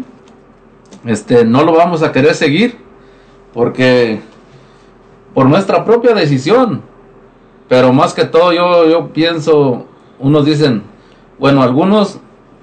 este, 1.06 1.46
no 1.46 1.64
lo 1.64 1.74
vamos 1.74 2.04
a 2.04 2.12
querer 2.12 2.36
seguir, 2.36 2.89
porque 3.54 4.20
por 5.34 5.48
nuestra 5.48 5.86
propia 5.86 6.14
decisión, 6.14 6.82
pero 7.68 7.94
más 7.94 8.14
que 8.14 8.26
todo 8.26 8.52
yo, 8.52 8.90
yo 8.90 9.14
pienso, 9.14 9.86
unos 10.20 10.46
dicen, 10.46 10.84
bueno, 11.38 11.62
algunos 11.62 12.20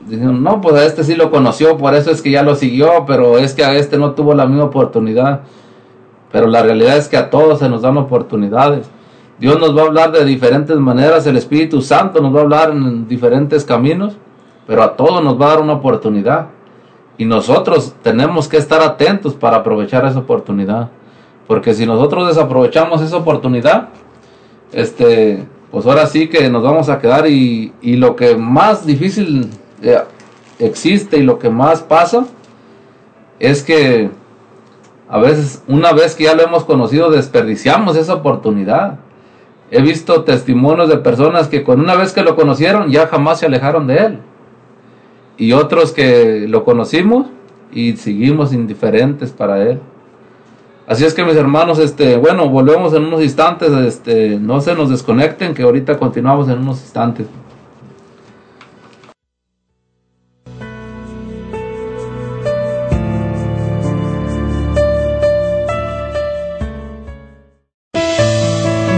dicen, 0.07 0.43
no, 0.43 0.61
pues 0.61 0.75
a 0.75 0.85
este 0.85 1.05
sí 1.05 1.15
lo 1.15 1.31
conoció, 1.31 1.77
por 1.77 1.95
eso 1.95 2.11
es 2.11 2.23
que 2.23 2.31
ya 2.31 2.43
lo 2.43 2.55
siguió, 2.55 3.05
pero 3.07 3.39
es 3.39 3.55
que 3.55 3.65
a 3.65 3.75
este 3.75 3.99
no 3.99 4.13
tuvo 4.13 4.35
la 4.35 4.47
misma 4.47 4.65
oportunidad. 4.65 5.43
Pero 6.33 6.49
la 6.49 6.63
realidad 6.63 6.97
es 6.97 7.09
que 7.09 7.17
a 7.17 7.31
todos 7.31 7.61
se 7.61 7.69
nos 7.69 7.83
dan 7.83 7.97
oportunidades. 7.97 8.91
Dios 9.39 9.59
nos 9.61 9.77
va 9.77 9.83
a 9.83 9.87
hablar 9.87 10.13
de 10.13 10.25
diferentes 10.25 10.77
maneras, 10.77 11.27
el 11.27 11.37
Espíritu 11.37 11.83
Santo 11.83 12.21
nos 12.21 12.35
va 12.35 12.41
a 12.41 12.43
hablar 12.43 12.71
en 12.71 13.07
diferentes 13.07 13.65
caminos, 13.65 14.17
pero 14.67 14.83
a 14.83 14.97
todos 14.97 15.23
nos 15.23 15.41
va 15.41 15.47
a 15.47 15.51
dar 15.51 15.61
una 15.61 15.75
oportunidad. 15.75 16.49
Y 17.19 17.25
nosotros 17.25 17.95
tenemos 18.03 18.49
que 18.49 18.57
estar 18.57 18.83
atentos 18.83 19.35
para 19.35 19.59
aprovechar 19.59 20.05
esa 20.05 20.19
oportunidad. 20.19 20.91
Porque 21.47 21.75
si 21.75 21.87
nosotros 21.87 22.29
desaprovechamos 22.29 23.01
esa 23.01 23.17
oportunidad, 23.17 23.89
este, 24.73 25.47
pues 25.71 25.87
ahora 25.87 26.07
sí 26.07 26.29
que 26.29 26.49
nos 26.51 26.63
vamos 26.63 26.89
a 26.89 26.99
quedar 26.99 27.27
y, 27.29 27.73
y 27.81 27.97
lo 27.97 28.17
que 28.17 28.37
más 28.37 28.85
difícil 28.85 29.49
eh, 29.83 30.03
existe 30.59 31.19
y 31.19 31.23
lo 31.23 31.39
que 31.39 31.51
más 31.51 31.83
pasa 31.83 32.27
es 33.39 33.63
que 33.63 34.11
a 35.09 35.19
veces, 35.19 35.63
una 35.69 35.93
vez 35.93 36.15
que 36.15 36.25
ya 36.25 36.35
lo 36.35 36.43
hemos 36.43 36.65
conocido, 36.65 37.11
desperdiciamos 37.11 37.97
esa 37.97 38.15
oportunidad. 38.15 38.99
He 39.71 39.81
visto 39.81 40.25
testimonios 40.25 40.89
de 40.89 40.99
personas 40.99 41.49
que 41.49 41.63
con 41.63 41.81
una 41.81 41.95
vez 41.95 42.13
que 42.13 42.23
lo 42.23 42.35
conocieron 42.35 42.91
ya 42.91 43.07
jamás 43.07 43.41
se 43.41 43.47
alejaron 43.47 43.87
de 43.87 43.97
él 43.99 44.19
y 45.37 45.53
otros 45.53 45.93
que 45.93 46.47
lo 46.49 46.65
conocimos 46.65 47.27
y 47.73 47.97
seguimos 47.97 48.53
indiferentes 48.53 49.31
para 49.31 49.63
él. 49.63 49.81
Así 50.87 51.05
es 51.05 51.15
que 51.15 51.25
mis 51.25 51.35
hermanos, 51.35 51.79
este, 51.81 52.17
bueno, 52.17 52.49
volvemos 52.49 52.95
en 52.95 53.05
unos 53.05 53.23
instantes, 53.23 53.73
este, 53.73 54.39
no 54.39 54.61
se 54.61 54.75
nos 54.75 54.89
desconecten, 54.89 55.53
que 55.53 55.63
ahorita 55.63 55.99
continuamos 55.99 56.49
en 56.49 56.59
unos 56.59 56.81
instantes. 56.81 57.27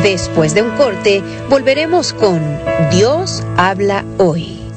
Después 0.03 0.55
de 0.55 0.63
un 0.63 0.71
corte, 0.77 1.23
volveremos 1.49 2.13
con 2.13 2.41
Dios 2.91 3.45
habla 3.57 4.05
hoy. 4.19 4.68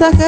mensaje 0.00 0.27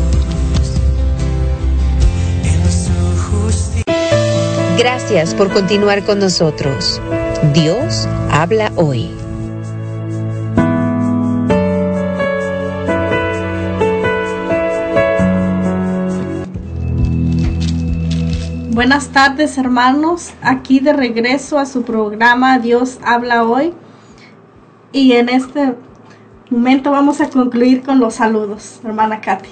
Gracias 5.11 5.35
por 5.35 5.51
continuar 5.51 6.05
con 6.05 6.19
nosotros. 6.19 7.01
Dios 7.53 8.07
habla 8.31 8.71
hoy. 8.77 9.09
Buenas 18.69 19.09
tardes 19.09 19.57
hermanos, 19.57 20.31
aquí 20.41 20.79
de 20.79 20.93
regreso 20.93 21.59
a 21.59 21.65
su 21.65 21.83
programa 21.83 22.59
Dios 22.59 22.97
habla 23.03 23.43
hoy 23.43 23.73
y 24.93 25.11
en 25.11 25.27
este 25.27 25.75
momento 26.49 26.91
vamos 26.91 27.19
a 27.19 27.29
concluir 27.29 27.83
con 27.83 27.99
los 27.99 28.13
saludos, 28.13 28.79
hermana 28.85 29.19
Katy. 29.19 29.49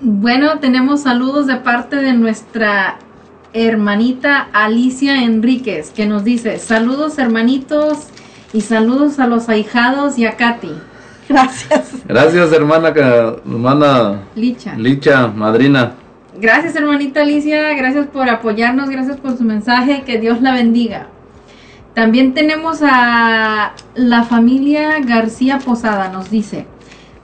Bueno, 0.00 0.58
tenemos 0.58 1.02
saludos 1.02 1.46
de 1.46 1.56
parte 1.56 1.96
de 1.96 2.14
nuestra 2.14 2.96
hermanita 3.52 4.48
Alicia 4.52 5.22
Enríquez 5.22 5.90
que 5.90 6.06
nos 6.06 6.24
dice 6.24 6.58
saludos 6.58 7.18
hermanitos 7.18 8.08
y 8.52 8.60
saludos 8.62 9.18
a 9.18 9.26
los 9.26 9.48
ahijados 9.48 10.18
y 10.18 10.26
a 10.26 10.36
Katy. 10.36 10.72
Gracias. 11.28 11.92
Gracias, 12.08 12.52
hermana, 12.52 12.88
hermana 12.88 14.22
Licha. 14.34 14.74
Licha, 14.74 15.28
madrina. 15.28 15.94
Gracias, 16.40 16.74
hermanita 16.74 17.22
Alicia. 17.22 17.74
Gracias 17.74 18.06
por 18.08 18.28
apoyarnos. 18.28 18.90
Gracias 18.90 19.18
por 19.18 19.36
su 19.36 19.44
mensaje. 19.44 20.02
Que 20.04 20.18
Dios 20.18 20.40
la 20.40 20.54
bendiga. 20.54 21.06
También 21.94 22.34
tenemos 22.34 22.80
a 22.82 23.74
la 23.94 24.24
familia 24.24 24.98
García 25.00 25.58
Posada. 25.58 26.08
Nos 26.08 26.30
dice: 26.30 26.66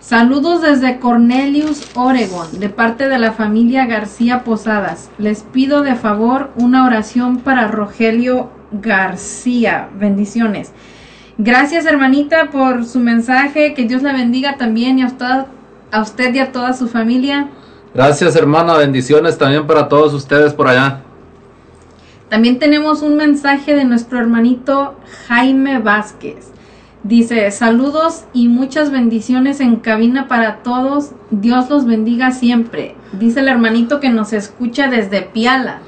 Saludos 0.09 0.63
desde 0.63 1.01
Cornelius, 1.01 1.83
Oregon, 1.97 2.61
de 2.61 2.69
parte 2.69 3.09
de 3.09 3.19
la 3.19 3.33
familia 3.33 3.87
García 3.87 4.45
Posadas. 4.45 5.11
Les 5.19 5.43
pido 5.43 5.83
de 5.83 5.97
favor 5.97 6.53
una 6.55 6.87
oración 6.87 7.39
para 7.39 7.67
Rogelio 7.67 8.49
García. 8.71 9.89
Bendiciones. 9.99 10.71
Gracias, 11.39 11.87
hermanita, 11.87 12.53
por 12.53 12.85
su 12.85 13.01
mensaje. 13.01 13.75
Que 13.75 13.83
Dios 13.83 14.03
la 14.03 14.13
bendiga 14.13 14.57
también 14.57 15.01
y 15.01 15.03
a 15.03 15.07
usted, 15.07 15.47
a 15.91 16.01
usted 16.03 16.33
y 16.37 16.39
a 16.39 16.53
toda 16.53 16.73
su 16.73 16.87
familia. 16.87 17.49
Gracias, 17.93 18.37
hermana. 18.37 18.77
Bendiciones 18.77 19.37
también 19.37 19.67
para 19.67 19.89
todos 19.89 20.15
ustedes 20.15 20.55
por 20.55 20.69
allá. 20.69 21.01
También 22.29 22.61
tenemos 22.61 23.03
un 23.03 23.17
mensaje 23.17 23.75
de 23.75 23.85
nuestro 23.85 24.21
hermanito 24.21 24.95
Jaime 25.27 25.81
Vázquez. 25.81 26.53
Dice, 27.07 27.49
saludos 27.53 28.25
y 28.33 28.49
muchas 28.49 28.91
bendiciones 28.91 29.61
en 29.61 29.77
cabina 29.77 30.27
para 30.27 30.57
todos. 30.57 31.13
Dios 31.31 31.71
los 31.71 31.87
bendiga 31.87 32.33
siempre. 32.33 32.97
Dice 33.13 33.41
el 33.41 33.49
hermanito 33.49 34.01
que 34.01 34.11
nos 34.11 34.33
escucha 34.33 34.89
desde 34.89 35.23
Piala. 35.23 35.79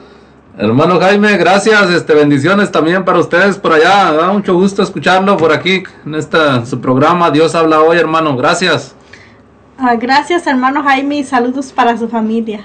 Hermano 0.56 1.00
Jaime, 1.00 1.36
gracias. 1.36 1.90
Este, 1.90 2.14
bendiciones 2.14 2.70
también 2.70 3.04
para 3.04 3.18
ustedes 3.18 3.58
por 3.58 3.72
allá. 3.72 4.12
Da 4.12 4.32
mucho 4.32 4.54
gusto 4.54 4.80
escucharlo 4.80 5.36
por 5.36 5.52
aquí 5.52 5.82
en 6.06 6.14
esta 6.14 6.64
su 6.64 6.80
programa. 6.80 7.32
Dios 7.32 7.56
habla 7.56 7.80
hoy, 7.80 7.98
hermano. 7.98 8.36
Gracias. 8.36 8.94
Ah, 9.76 9.96
gracias 9.96 10.46
hermano 10.46 10.84
Jaime 10.84 11.18
y 11.18 11.24
saludos 11.24 11.72
para 11.72 11.98
su 11.98 12.08
familia. 12.08 12.64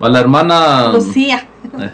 A 0.00 0.08
la 0.08 0.18
hermana. 0.18 0.88
Lucía. 0.92 1.46
Eh, 1.78 1.90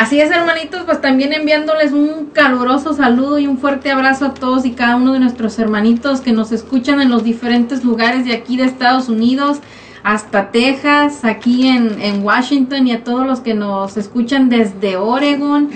Así 0.00 0.18
es, 0.18 0.30
hermanitos, 0.30 0.84
pues 0.86 1.02
también 1.02 1.34
enviándoles 1.34 1.92
un 1.92 2.30
caluroso 2.32 2.94
saludo 2.94 3.38
y 3.38 3.46
un 3.46 3.58
fuerte 3.58 3.90
abrazo 3.90 4.24
a 4.24 4.32
todos 4.32 4.64
y 4.64 4.70
cada 4.70 4.96
uno 4.96 5.12
de 5.12 5.18
nuestros 5.20 5.58
hermanitos 5.58 6.22
que 6.22 6.32
nos 6.32 6.52
escuchan 6.52 7.02
en 7.02 7.10
los 7.10 7.22
diferentes 7.22 7.84
lugares 7.84 8.24
de 8.24 8.32
aquí 8.32 8.56
de 8.56 8.64
Estados 8.64 9.10
Unidos 9.10 9.58
hasta 10.02 10.52
Texas, 10.52 11.22
aquí 11.26 11.68
en, 11.68 12.22
Washington 12.24 12.86
y 12.86 12.92
a 12.92 13.04
todos 13.04 13.26
los 13.26 13.40
que 13.40 13.52
nos 13.52 13.98
escuchan 13.98 14.48
desde 14.48 14.96
Oregon 14.96 15.68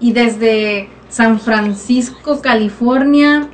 y 0.00 0.14
desde 0.14 0.88
San 1.08 1.38
Francisco, 1.38 2.40
California, 2.42 3.50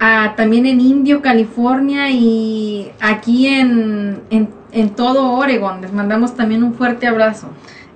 a- 0.00 0.32
también 0.34 0.64
en 0.64 0.80
Indio, 0.80 1.20
California 1.20 2.08
y 2.10 2.90
aquí 3.00 3.48
en, 3.48 4.22
en, 4.30 4.48
en 4.72 4.88
todo 4.96 5.32
Oregon. 5.32 5.82
Les 5.82 5.92
mandamos 5.92 6.34
también 6.34 6.62
un 6.64 6.72
fuerte 6.72 7.06
abrazo. 7.06 7.48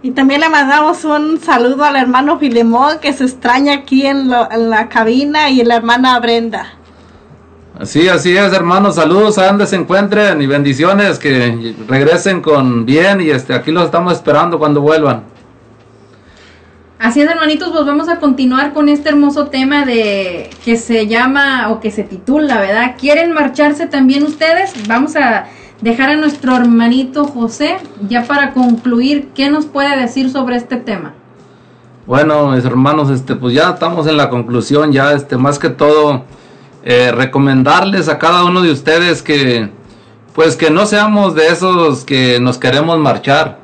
Y 0.03 0.13
también 0.13 0.41
le 0.41 0.49
mandamos 0.49 1.05
un 1.05 1.41
saludo 1.41 1.85
al 1.85 1.97
hermano 1.97 2.39
Filemón 2.39 2.99
que 3.01 3.13
se 3.13 3.25
extraña 3.25 3.73
aquí 3.75 4.07
en, 4.07 4.29
lo- 4.31 4.51
en 4.51 4.71
la 4.71 4.89
cabina 4.89 5.51
y 5.51 5.65
la 5.65 5.77
hermana 5.77 6.19
Brenda. 6.21 6.75
Así, 7.81 8.09
así 8.09 8.37
es, 8.37 8.53
hermanos. 8.53 8.95
Saludos 8.97 9.39
a 9.39 9.47
donde 9.47 9.67
se 9.67 9.77
encuentren 9.77 10.41
y 10.41 10.47
bendiciones. 10.47 11.19
Que 11.19 11.75
regresen 11.89 12.41
con 12.43 12.87
bien 12.87 13.21
y 13.21 13.31
este, 13.31 13.55
aquí 13.55 13.73
los 13.73 13.85
estamos 13.87 14.13
esperando 14.13 14.59
cuando 14.59 14.81
vuelvan. 14.81 15.25
Así 17.01 17.21
es, 17.21 17.31
hermanitos, 17.31 17.71
pues 17.71 17.85
vamos 17.87 18.09
a 18.09 18.19
continuar 18.19 18.73
con 18.73 18.89
este 18.89 19.09
hermoso 19.11 19.47
tema 19.47 19.85
de 19.85 20.51
que 20.65 20.77
se 20.77 21.07
llama 21.07 21.71
o 21.71 21.79
que 21.79 21.93
se 21.93 22.03
titula, 22.03 22.59
¿verdad? 22.61 22.97
¿Quieren 22.99 23.33
marcharse 23.33 23.87
también 23.87 24.25
ustedes? 24.25 24.73
Vamos 24.89 25.15
a 25.15 25.47
dejar 25.81 26.11
a 26.11 26.17
nuestro 26.17 26.57
hermanito 26.57 27.25
José 27.25 27.79
ya 28.09 28.25
para 28.25 28.53
concluir 28.53 29.29
qué 29.35 29.51
nos 29.51 29.67
puede 29.67 29.97
decir 29.97 30.31
sobre 30.31 30.57
este 30.57 30.77
tema. 30.77 31.15
Bueno, 32.07 32.53
mis 32.53 32.65
hermanos, 32.65 33.11
este, 33.11 33.35
pues 33.35 33.55
ya 33.55 33.71
estamos 33.71 34.07
en 34.07 34.17
la 34.17 34.31
conclusión, 34.31 34.93
ya, 34.93 35.13
este, 35.13 35.37
más 35.37 35.59
que 35.59 35.69
todo, 35.69 36.25
eh, 36.83 37.13
recomendarles 37.13 38.09
a 38.09 38.19
cada 38.19 38.45
uno 38.45 38.63
de 38.63 38.73
ustedes 38.73 39.23
que, 39.23 39.69
pues 40.35 40.57
que 40.57 40.71
no 40.71 40.87
seamos 40.87 41.35
de 41.35 41.49
esos 41.49 42.05
que 42.05 42.41
nos 42.41 42.57
queremos 42.57 42.99
marchar, 42.99 43.59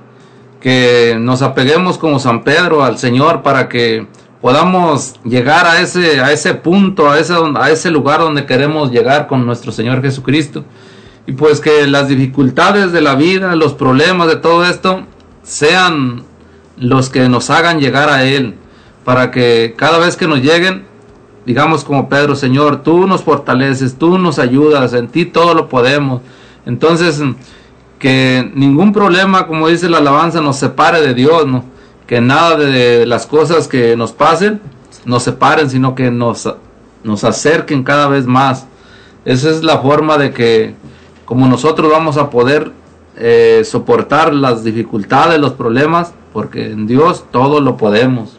que 0.60 1.16
nos 1.18 1.40
apeguemos 1.40 1.96
como 1.96 2.18
San 2.18 2.44
Pedro 2.44 2.84
al 2.84 2.98
Señor 2.98 3.42
para 3.42 3.68
que 3.68 4.06
podamos 4.42 5.14
llegar 5.24 5.64
a 5.64 5.80
ese, 5.80 6.20
a 6.20 6.30
ese 6.30 6.52
punto, 6.52 7.08
a 7.10 7.18
ese, 7.18 7.34
a 7.56 7.70
ese 7.70 7.90
lugar 7.90 8.20
donde 8.20 8.44
queremos 8.44 8.90
llegar 8.90 9.26
con 9.26 9.46
nuestro 9.46 9.72
Señor 9.72 10.02
Jesucristo. 10.02 10.64
Y 11.26 11.32
pues 11.32 11.60
que 11.60 11.86
las 11.86 12.08
dificultades 12.08 12.92
de 12.92 13.00
la 13.00 13.14
vida, 13.14 13.56
los 13.56 13.74
problemas 13.74 14.28
de 14.28 14.36
todo 14.36 14.64
esto, 14.64 15.04
sean 15.42 16.24
los 16.76 17.08
que 17.08 17.28
nos 17.28 17.50
hagan 17.50 17.80
llegar 17.80 18.08
a 18.10 18.24
Él, 18.24 18.54
para 19.04 19.30
que 19.30 19.74
cada 19.76 19.98
vez 19.98 20.16
que 20.16 20.26
nos 20.26 20.40
lleguen, 20.40 20.84
digamos 21.46 21.84
como 21.84 22.08
Pedro, 22.08 22.36
Señor, 22.36 22.82
tú 22.82 23.06
nos 23.06 23.22
fortaleces, 23.22 23.96
tú 23.96 24.18
nos 24.18 24.38
ayudas, 24.38 24.92
en 24.92 25.08
ti 25.08 25.24
todo 25.24 25.54
lo 25.54 25.68
podemos. 25.68 26.20
Entonces, 26.66 27.22
que 27.98 28.50
ningún 28.54 28.92
problema, 28.92 29.46
como 29.46 29.68
dice 29.68 29.88
la 29.88 29.98
alabanza, 29.98 30.40
nos 30.40 30.56
separe 30.56 31.00
de 31.00 31.14
Dios, 31.14 31.46
¿no? 31.46 31.64
Que 32.06 32.20
nada 32.20 32.56
de 32.56 33.06
las 33.06 33.26
cosas 33.26 33.66
que 33.66 33.96
nos 33.96 34.12
pasen 34.12 34.60
nos 35.04 35.22
separen, 35.22 35.70
sino 35.70 35.94
que 35.94 36.10
nos, 36.10 36.52
nos 37.02 37.24
acerquen 37.24 37.82
cada 37.82 38.08
vez 38.08 38.26
más. 38.26 38.66
Esa 39.24 39.50
es 39.50 39.62
la 39.62 39.78
forma 39.78 40.18
de 40.18 40.32
que, 40.32 40.74
como 41.24 41.46
nosotros 41.46 41.90
vamos 41.90 42.16
a 42.16 42.30
poder 42.30 42.72
eh, 43.16 43.62
soportar 43.64 44.34
las 44.34 44.64
dificultades, 44.64 45.40
los 45.40 45.52
problemas, 45.52 46.12
porque 46.32 46.70
en 46.72 46.86
Dios 46.86 47.24
todo 47.30 47.60
lo 47.60 47.76
podemos. 47.76 48.38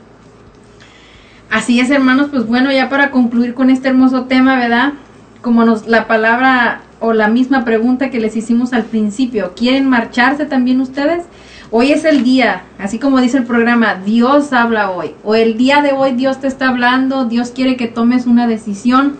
Así 1.49 1.79
es, 1.79 1.89
hermanos, 1.89 2.27
pues 2.29 2.45
bueno, 2.45 2.71
ya 2.71 2.89
para 2.89 3.11
concluir 3.11 3.53
con 3.53 3.69
este 3.69 3.87
hermoso 3.87 4.25
tema, 4.25 4.57
¿verdad? 4.57 4.93
Como 5.41 5.63
nos 5.63 5.87
la 5.87 6.07
palabra 6.07 6.81
o 6.99 7.13
la 7.13 7.27
misma 7.29 7.63
pregunta 7.63 8.09
que 8.09 8.19
les 8.19 8.35
hicimos 8.35 8.73
al 8.73 8.83
principio, 8.83 9.53
¿quieren 9.55 9.89
marcharse 9.89 10.45
también 10.45 10.81
ustedes? 10.81 11.23
Hoy 11.71 11.91
es 11.91 12.03
el 12.05 12.23
día, 12.23 12.63
así 12.77 12.99
como 12.99 13.19
dice 13.21 13.37
el 13.37 13.45
programa, 13.45 13.95
Dios 13.95 14.53
habla 14.53 14.91
hoy, 14.91 15.11
o 15.23 15.35
el 15.35 15.57
día 15.57 15.81
de 15.81 15.93
hoy 15.93 16.11
Dios 16.11 16.39
te 16.39 16.47
está 16.47 16.69
hablando, 16.69 17.25
Dios 17.25 17.51
quiere 17.51 17.75
que 17.75 17.87
tomes 17.87 18.27
una 18.27 18.47
decisión, 18.47 19.17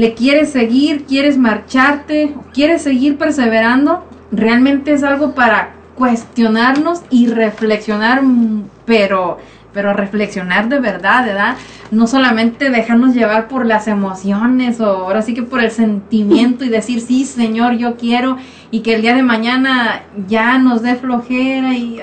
le 0.00 0.14
quieres 0.14 0.48
seguir, 0.48 1.04
quieres 1.04 1.36
marcharte, 1.36 2.34
quieres 2.54 2.80
seguir 2.80 3.18
perseverando, 3.18 4.02
realmente 4.32 4.94
es 4.94 5.02
algo 5.02 5.34
para 5.34 5.74
cuestionarnos 5.94 7.02
y 7.10 7.26
reflexionar, 7.26 8.22
mm, 8.22 8.64
pero 8.86 9.36
pero 9.74 9.92
reflexionar 9.92 10.68
de 10.68 10.80
verdad, 10.80 11.24
¿verdad? 11.26 11.56
No 11.92 12.06
solamente 12.06 12.70
dejarnos 12.70 13.14
llevar 13.14 13.46
por 13.46 13.66
las 13.66 13.86
emociones 13.86 14.80
o 14.80 14.86
ahora 14.86 15.22
sí 15.22 15.34
que 15.34 15.44
por 15.44 15.62
el 15.62 15.70
sentimiento 15.70 16.64
y 16.64 16.70
decir, 16.70 17.00
sí, 17.02 17.24
Señor, 17.24 17.74
yo 17.74 17.96
quiero 17.96 18.36
y 18.72 18.80
que 18.80 18.94
el 18.94 19.02
día 19.02 19.14
de 19.14 19.22
mañana 19.22 20.02
ya 20.26 20.58
nos 20.58 20.82
dé 20.82 20.96
flojera 20.96 21.74
y 21.74 22.00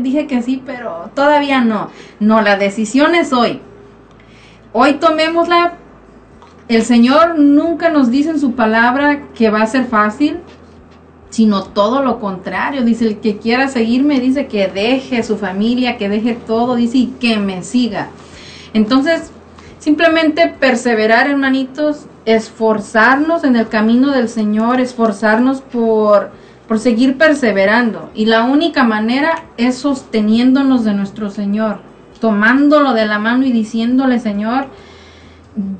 dije 0.00 0.28
que 0.28 0.42
sí, 0.42 0.62
pero 0.64 1.10
todavía 1.14 1.60
no. 1.62 1.90
No, 2.20 2.40
la 2.40 2.56
decisión 2.56 3.16
es 3.16 3.32
hoy. 3.32 3.62
Hoy 4.72 4.92
tomémosla. 4.94 5.72
El 6.68 6.82
Señor 6.82 7.38
nunca 7.38 7.88
nos 7.88 8.10
dice 8.10 8.30
en 8.30 8.38
su 8.38 8.52
palabra 8.52 9.22
que 9.34 9.48
va 9.50 9.62
a 9.62 9.66
ser 9.66 9.86
fácil. 9.86 10.38
sino 11.30 11.62
todo 11.62 12.02
lo 12.02 12.20
contrario. 12.20 12.82
Dice, 12.84 13.06
el 13.06 13.18
que 13.18 13.36
quiera 13.36 13.68
seguirme, 13.68 14.18
dice 14.18 14.46
que 14.46 14.66
deje 14.66 15.22
su 15.22 15.36
familia, 15.36 15.98
que 15.98 16.08
deje 16.08 16.34
todo, 16.34 16.74
dice, 16.74 16.96
y 16.96 17.06
que 17.20 17.38
me 17.38 17.62
siga. 17.62 18.08
Entonces, 18.72 19.30
simplemente 19.78 20.48
perseverar, 20.48 21.28
hermanitos, 21.28 22.06
esforzarnos 22.24 23.44
en 23.44 23.56
el 23.56 23.68
camino 23.68 24.10
del 24.10 24.30
Señor, 24.30 24.80
esforzarnos 24.80 25.60
por, 25.60 26.30
por 26.66 26.78
seguir 26.78 27.18
perseverando. 27.18 28.10
Y 28.14 28.24
la 28.24 28.44
única 28.44 28.84
manera 28.84 29.44
es 29.58 29.76
sosteniéndonos 29.76 30.84
de 30.84 30.94
nuestro 30.94 31.28
Señor, 31.28 31.80
tomándolo 32.20 32.94
de 32.94 33.04
la 33.04 33.18
mano 33.18 33.44
y 33.44 33.52
diciéndole, 33.52 34.18
Señor, 34.18 34.68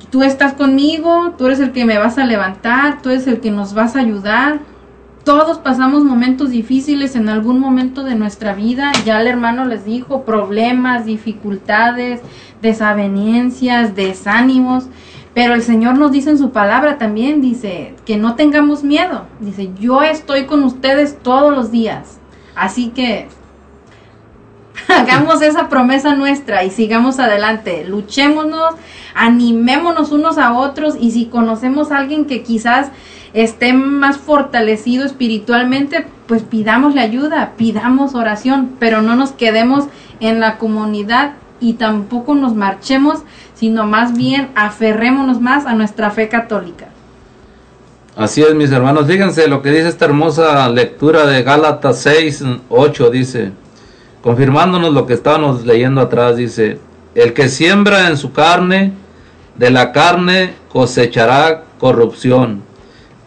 tú 0.09 0.23
estás 0.23 0.53
conmigo, 0.53 1.33
tú 1.37 1.45
eres 1.45 1.59
el 1.59 1.71
que 1.71 1.85
me 1.85 1.97
vas 1.97 2.17
a 2.17 2.25
levantar, 2.25 3.01
tú 3.01 3.09
eres 3.09 3.27
el 3.27 3.39
que 3.39 3.51
nos 3.51 3.73
vas 3.73 3.95
a 3.95 3.99
ayudar. 3.99 4.59
Todos 5.23 5.59
pasamos 5.59 6.03
momentos 6.03 6.49
difíciles 6.49 7.15
en 7.15 7.29
algún 7.29 7.59
momento 7.59 8.03
de 8.03 8.15
nuestra 8.15 8.53
vida. 8.53 8.91
Ya 9.05 9.21
el 9.21 9.27
hermano 9.27 9.65
les 9.65 9.85
dijo 9.85 10.23
problemas, 10.23 11.05
dificultades, 11.05 12.21
desavenencias, 12.61 13.95
desánimos. 13.95 14.85
Pero 15.33 15.53
el 15.53 15.61
Señor 15.61 15.97
nos 15.97 16.11
dice 16.11 16.31
en 16.31 16.37
su 16.37 16.51
palabra 16.51 16.97
también, 16.97 17.41
dice, 17.41 17.93
que 18.05 18.17
no 18.17 18.35
tengamos 18.35 18.83
miedo. 18.83 19.25
Dice, 19.39 19.69
yo 19.79 20.01
estoy 20.01 20.45
con 20.45 20.63
ustedes 20.63 21.19
todos 21.21 21.53
los 21.53 21.71
días. 21.71 22.19
Así 22.55 22.89
que 22.89 23.27
hagamos 24.87 25.41
esa 25.41 25.69
promesa 25.69 26.15
nuestra 26.15 26.63
y 26.63 26.71
sigamos 26.71 27.19
adelante. 27.19 27.85
Luchémonos, 27.85 28.75
animémonos 29.13 30.11
unos 30.11 30.37
a 30.37 30.53
otros 30.53 30.95
y 30.99 31.11
si 31.11 31.25
conocemos 31.25 31.91
a 31.91 31.97
alguien 31.97 32.25
que 32.25 32.43
quizás 32.43 32.91
esté 33.33 33.73
más 33.73 34.17
fortalecido 34.17 35.05
espiritualmente, 35.05 36.05
pues 36.27 36.43
pidámosle 36.43 37.01
ayuda, 37.01 37.53
pidamos 37.57 38.15
oración, 38.15 38.75
pero 38.79 39.01
no 39.01 39.15
nos 39.15 39.31
quedemos 39.31 39.85
en 40.19 40.39
la 40.39 40.57
comunidad 40.57 41.33
y 41.59 41.73
tampoco 41.73 42.35
nos 42.35 42.55
marchemos, 42.55 43.19
sino 43.53 43.85
más 43.85 44.17
bien 44.17 44.49
aferrémonos 44.55 45.41
más 45.41 45.65
a 45.65 45.73
nuestra 45.73 46.09
fe 46.11 46.29
católica. 46.29 46.87
Así 48.15 48.41
es, 48.41 48.53
mis 48.53 48.71
hermanos. 48.71 49.07
Fíjense 49.07 49.47
lo 49.47 49.61
que 49.61 49.71
dice 49.71 49.87
esta 49.87 50.05
hermosa 50.05 50.67
lectura 50.69 51.25
de 51.25 51.41
Gálatas 51.43 51.99
6, 52.01 52.43
8, 52.69 53.09
dice, 53.11 53.51
confirmándonos 54.21 54.93
lo 54.93 55.05
que 55.05 55.13
estábamos 55.13 55.65
leyendo 55.65 56.01
atrás, 56.01 56.37
dice, 56.37 56.79
el 57.15 57.33
que 57.33 57.49
siembra 57.49 58.09
en 58.09 58.17
su 58.17 58.31
carne, 58.31 58.93
de 59.55 59.69
la 59.69 59.91
carne 59.91 60.53
cosechará 60.71 61.63
corrupción. 61.79 62.63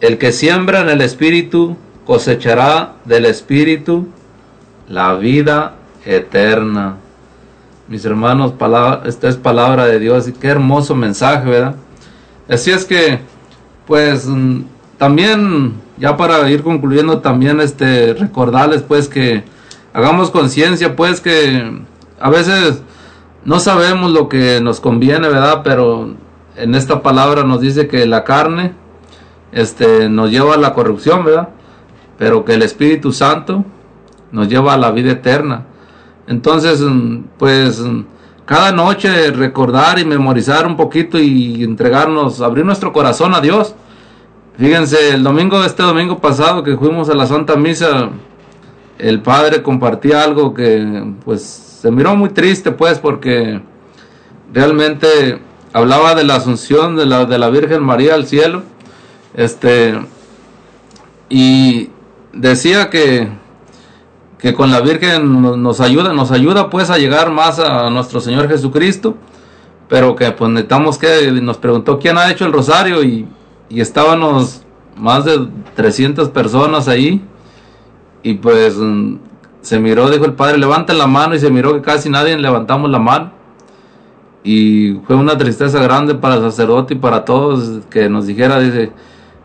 El 0.01 0.17
que 0.17 0.31
siembra 0.31 0.81
en 0.81 0.89
el 0.89 1.01
espíritu, 1.01 1.77
cosechará 2.05 2.93
del 3.05 3.25
espíritu 3.25 4.07
la 4.89 5.13
vida 5.13 5.75
eterna. 6.05 6.97
Mis 7.87 8.03
hermanos, 8.05 8.53
palabra, 8.53 9.03
esta 9.05 9.29
es 9.29 9.37
palabra 9.37 9.85
de 9.85 9.99
Dios 9.99 10.27
y 10.27 10.33
qué 10.33 10.47
hermoso 10.47 10.95
mensaje, 10.95 11.49
¿verdad? 11.49 11.75
Así 12.49 12.71
es 12.71 12.85
que, 12.85 13.19
pues, 13.85 14.25
mm, 14.25 14.61
también, 14.97 15.73
ya 15.97 16.17
para 16.17 16.49
ir 16.49 16.63
concluyendo, 16.63 17.19
también 17.19 17.59
este, 17.61 18.13
recordarles, 18.13 18.81
pues, 18.81 19.07
que 19.07 19.43
hagamos 19.93 20.31
conciencia, 20.31 20.95
pues, 20.95 21.21
que 21.21 21.81
a 22.19 22.29
veces 22.29 22.81
no 23.45 23.59
sabemos 23.59 24.11
lo 24.11 24.27
que 24.29 24.59
nos 24.61 24.79
conviene, 24.79 25.27
¿verdad? 25.27 25.61
Pero 25.63 26.15
en 26.55 26.75
esta 26.75 27.01
palabra 27.01 27.43
nos 27.43 27.61
dice 27.61 27.87
que 27.87 28.05
la 28.05 28.23
carne, 28.23 28.73
este, 29.51 30.09
nos 30.09 30.31
lleva 30.31 30.55
a 30.55 30.57
la 30.57 30.73
corrupción, 30.73 31.23
¿verdad? 31.23 31.49
Pero 32.17 32.43
que 32.43 32.55
el 32.55 32.63
Espíritu 32.63 33.11
Santo 33.11 33.63
nos 34.31 34.47
lleva 34.47 34.73
a 34.73 34.77
la 34.77 34.91
vida 34.91 35.11
eterna. 35.11 35.65
Entonces, 36.27 36.83
pues 37.37 37.83
cada 38.45 38.71
noche 38.71 39.31
recordar 39.31 39.99
y 39.99 40.05
memorizar 40.05 40.65
un 40.67 40.75
poquito 40.75 41.19
y 41.19 41.63
entregarnos, 41.63 42.41
abrir 42.41 42.65
nuestro 42.65 42.91
corazón 42.91 43.33
a 43.33 43.41
Dios. 43.41 43.75
Fíjense, 44.57 45.15
el 45.15 45.23
domingo, 45.23 45.63
este 45.63 45.83
domingo 45.83 46.19
pasado 46.19 46.63
que 46.63 46.77
fuimos 46.77 47.09
a 47.09 47.15
la 47.15 47.25
Santa 47.25 47.55
Misa, 47.55 48.09
el 48.97 49.21
Padre 49.21 49.63
compartía 49.63 50.23
algo 50.23 50.53
que 50.53 51.13
pues 51.25 51.41
se 51.81 51.91
miró 51.91 52.15
muy 52.15 52.29
triste 52.29 52.71
pues 52.71 52.99
porque 52.99 53.61
realmente 54.53 55.39
hablaba 55.73 56.15
de 56.15 56.23
la 56.23 56.35
asunción 56.35 56.95
de 56.95 57.05
la, 57.05 57.25
de 57.25 57.37
la 57.37 57.49
Virgen 57.49 57.83
María 57.83 58.13
al 58.13 58.27
cielo. 58.27 58.63
Este, 59.35 59.99
y 61.29 61.89
decía 62.33 62.89
que 62.89 63.29
que 64.43 64.53
con 64.53 64.71
la 64.71 64.81
Virgen 64.81 65.41
nos 65.63 65.79
ayuda, 65.79 66.11
nos 66.11 66.31
ayuda 66.31 66.69
pues 66.69 66.89
a 66.89 66.97
llegar 66.97 67.31
más 67.31 67.59
a 67.59 67.89
nuestro 67.89 68.19
Señor 68.19 68.49
Jesucristo, 68.49 69.15
pero 69.87 70.17
que 70.17 70.29
pues 70.31 70.51
necesitamos 70.51 70.97
que 70.97 71.31
nos 71.31 71.57
preguntó 71.57 71.97
quién 71.97 72.17
ha 72.17 72.29
hecho 72.29 72.45
el 72.45 72.51
rosario 72.51 73.01
y, 73.05 73.25
y 73.69 73.79
estábamos 73.79 74.63
más 74.97 75.23
de 75.23 75.47
300 75.77 76.27
personas 76.27 76.89
ahí 76.89 77.25
y 78.23 78.35
pues 78.35 78.77
mm, 78.77 79.17
se 79.61 79.79
miró, 79.79 80.09
dijo 80.09 80.25
el 80.25 80.33
padre, 80.33 80.57
levanten 80.57 80.97
la 80.97 81.07
mano 81.07 81.35
y 81.35 81.39
se 81.39 81.51
miró 81.51 81.73
que 81.73 81.81
casi 81.81 82.09
nadie 82.09 82.37
levantamos 82.37 82.89
la 82.89 82.99
mano 82.99 83.43
y 84.43 84.99
fue 85.07 85.15
una 85.15 85.37
tristeza 85.37 85.81
grande 85.81 86.15
para 86.15 86.35
el 86.35 86.41
sacerdote 86.41 86.95
y 86.95 86.97
para 86.97 87.23
todos 87.23 87.85
que 87.89 88.09
nos 88.09 88.27
dijera, 88.27 88.59
dice, 88.59 88.91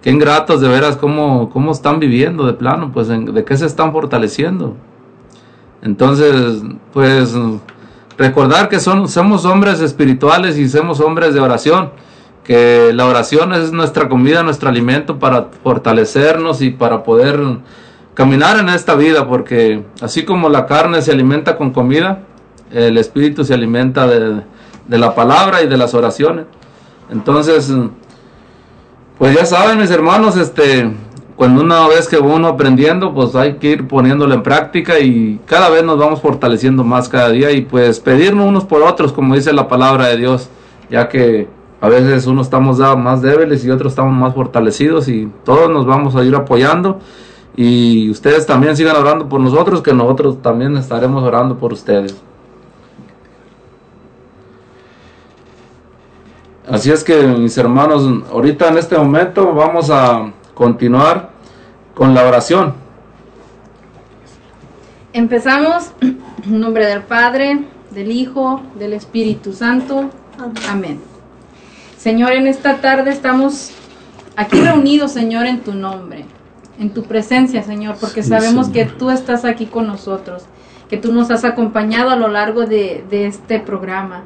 qué 0.02 0.10
ingratos 0.10 0.60
de 0.60 0.68
veras 0.68 0.96
cómo, 0.96 1.50
cómo 1.50 1.72
están 1.72 2.00
viviendo 2.00 2.46
de 2.46 2.54
plano, 2.54 2.90
pues 2.92 3.08
de 3.08 3.44
qué 3.44 3.56
se 3.56 3.66
están 3.66 3.92
fortaleciendo. 3.92 4.74
Entonces, 5.82 6.62
pues 6.92 7.36
recordar 8.16 8.68
que 8.68 8.80
son, 8.80 9.08
somos 9.08 9.44
hombres 9.44 9.80
espirituales 9.80 10.58
y 10.58 10.68
somos 10.68 10.98
hombres 10.98 11.34
de 11.34 11.40
oración, 11.40 11.90
que 12.42 12.92
la 12.92 13.06
oración 13.06 13.52
es 13.52 13.70
nuestra 13.70 14.08
comida, 14.08 14.42
nuestro 14.42 14.68
alimento 14.68 15.20
para 15.20 15.48
fortalecernos 15.62 16.60
y 16.62 16.70
para 16.70 17.04
poder 17.04 17.40
caminar 18.18 18.58
en 18.58 18.68
esta 18.68 18.96
vida, 18.96 19.28
porque 19.28 19.84
así 20.00 20.24
como 20.24 20.48
la 20.48 20.66
carne 20.66 21.02
se 21.02 21.12
alimenta 21.12 21.56
con 21.56 21.70
comida, 21.70 22.24
el 22.72 22.98
espíritu 22.98 23.44
se 23.44 23.54
alimenta 23.54 24.08
de, 24.08 24.42
de 24.88 24.98
la 24.98 25.14
palabra 25.14 25.62
y 25.62 25.68
de 25.68 25.76
las 25.76 25.94
oraciones. 25.94 26.46
Entonces, 27.10 27.72
pues 29.18 29.36
ya 29.36 29.46
saben 29.46 29.78
mis 29.78 29.92
hermanos, 29.92 30.36
este, 30.36 30.90
cuando 31.36 31.62
una 31.62 31.86
vez 31.86 32.08
que 32.08 32.18
uno 32.18 32.48
aprendiendo, 32.48 33.14
pues 33.14 33.36
hay 33.36 33.54
que 33.58 33.70
ir 33.70 33.86
poniéndolo 33.86 34.34
en 34.34 34.42
práctica 34.42 34.98
y 34.98 35.38
cada 35.46 35.70
vez 35.70 35.84
nos 35.84 35.96
vamos 35.96 36.20
fortaleciendo 36.20 36.82
más 36.82 37.08
cada 37.08 37.28
día 37.28 37.52
y 37.52 37.60
pues 37.60 38.00
pedirnos 38.00 38.48
unos 38.48 38.64
por 38.64 38.82
otros, 38.82 39.12
como 39.12 39.36
dice 39.36 39.52
la 39.52 39.68
palabra 39.68 40.08
de 40.08 40.16
Dios, 40.16 40.48
ya 40.90 41.08
que 41.08 41.46
a 41.80 41.88
veces 41.88 42.26
unos 42.26 42.48
estamos 42.48 42.78
más 42.98 43.22
débiles 43.22 43.64
y 43.64 43.70
otros 43.70 43.92
estamos 43.92 44.12
más 44.12 44.34
fortalecidos 44.34 45.06
y 45.06 45.30
todos 45.44 45.70
nos 45.70 45.86
vamos 45.86 46.16
a 46.16 46.24
ir 46.24 46.34
apoyando 46.34 46.98
y 47.60 48.08
ustedes 48.08 48.46
también 48.46 48.76
sigan 48.76 48.94
orando 48.94 49.28
por 49.28 49.40
nosotros, 49.40 49.82
que 49.82 49.92
nosotros 49.92 50.40
también 50.40 50.76
estaremos 50.76 51.24
orando 51.24 51.58
por 51.58 51.72
ustedes. 51.72 52.16
Así 56.70 56.92
es 56.92 57.02
que 57.02 57.20
mis 57.26 57.58
hermanos, 57.58 58.08
ahorita 58.30 58.68
en 58.68 58.78
este 58.78 58.96
momento 58.96 59.52
vamos 59.54 59.90
a 59.90 60.30
continuar 60.54 61.30
con 61.96 62.14
la 62.14 62.28
oración. 62.28 62.74
Empezamos 65.12 65.90
en 66.00 66.60
nombre 66.60 66.86
del 66.86 67.02
Padre, 67.02 67.64
del 67.90 68.12
Hijo, 68.12 68.62
del 68.78 68.92
Espíritu 68.92 69.52
Santo. 69.52 70.10
Amén. 70.70 71.00
Señor, 71.96 72.34
en 72.34 72.46
esta 72.46 72.76
tarde 72.76 73.10
estamos 73.10 73.72
aquí 74.36 74.60
reunidos, 74.60 75.10
Señor, 75.10 75.46
en 75.46 75.58
tu 75.58 75.74
nombre, 75.74 76.24
en 76.78 76.90
tu 76.90 77.02
presencia, 77.04 77.62
Señor, 77.62 77.96
porque 78.00 78.22
sabemos 78.22 78.68
que 78.68 78.84
tú 78.84 79.10
estás 79.10 79.44
aquí 79.44 79.66
con 79.66 79.86
nosotros, 79.86 80.44
que 80.88 80.96
tú 80.96 81.12
nos 81.12 81.30
has 81.30 81.44
acompañado 81.44 82.10
a 82.10 82.16
lo 82.16 82.28
largo 82.28 82.66
de, 82.66 83.04
de 83.10 83.26
este 83.26 83.58
programa. 83.58 84.24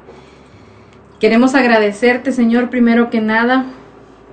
Queremos 1.18 1.54
agradecerte, 1.54 2.32
Señor, 2.32 2.68
primero 2.68 3.08
que 3.10 3.20
nada, 3.20 3.66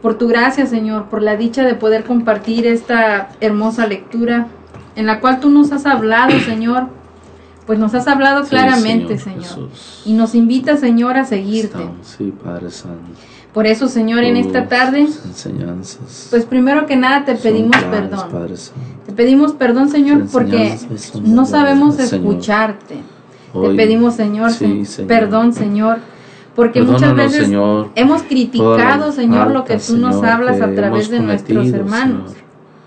por 0.02 0.18
tu 0.18 0.28
gracia, 0.28 0.66
Señor, 0.66 1.06
por 1.06 1.22
la 1.22 1.36
dicha 1.36 1.64
de 1.64 1.76
poder 1.76 2.04
compartir 2.04 2.66
esta 2.66 3.30
hermosa 3.42 3.88
lectura 3.88 4.48
en 4.96 5.06
la 5.06 5.20
cual 5.20 5.40
tú 5.40 5.50
nos 5.50 5.72
has 5.72 5.86
hablado, 5.86 6.38
Señor. 6.46 6.88
Pues 7.66 7.78
nos 7.78 7.94
has 7.94 8.08
hablado 8.08 8.46
claramente, 8.46 9.20
Señor. 9.20 9.70
y 10.04 10.14
nos 10.14 10.34
invita, 10.34 10.76
Señor, 10.76 11.18
a 11.18 11.26
seguirte. 11.26 11.88
Sí, 12.02 12.34
Padre 12.44 12.72
Santo. 12.72 13.12
Por 13.54 13.66
eso, 13.66 13.88
Señor, 13.88 14.24
en 14.24 14.38
esta 14.38 14.68
tarde, 14.68 15.08
pues 16.30 16.46
primero 16.46 16.86
que 16.86 16.96
nada 16.96 17.26
te 17.26 17.36
pedimos 17.36 17.76
perdón. 17.84 18.50
Te 19.06 19.12
pedimos 19.12 19.54
perdón, 19.54 19.90
Señor, 19.90 20.28
porque 20.32 20.78
no 21.24 21.46
sabemos 21.46 21.98
escucharte. 22.00 22.98
Te 23.52 23.70
pedimos, 23.76 24.16
Señor, 24.16 24.52
perdón, 25.08 25.54
Señor 25.54 26.00
porque 26.60 26.82
muchas 26.82 27.16
veces 27.16 27.50
hemos 27.96 28.24
criticado, 28.24 29.14
Señor, 29.14 29.52
lo 29.52 29.64
que 29.64 29.78
tú 29.78 29.98
nos 29.98 30.22
hablas 30.24 30.60
a 30.60 30.74
través 30.74 31.10
de 31.10 31.22
nuestros 31.22 31.70
hermanos. 31.70 32.34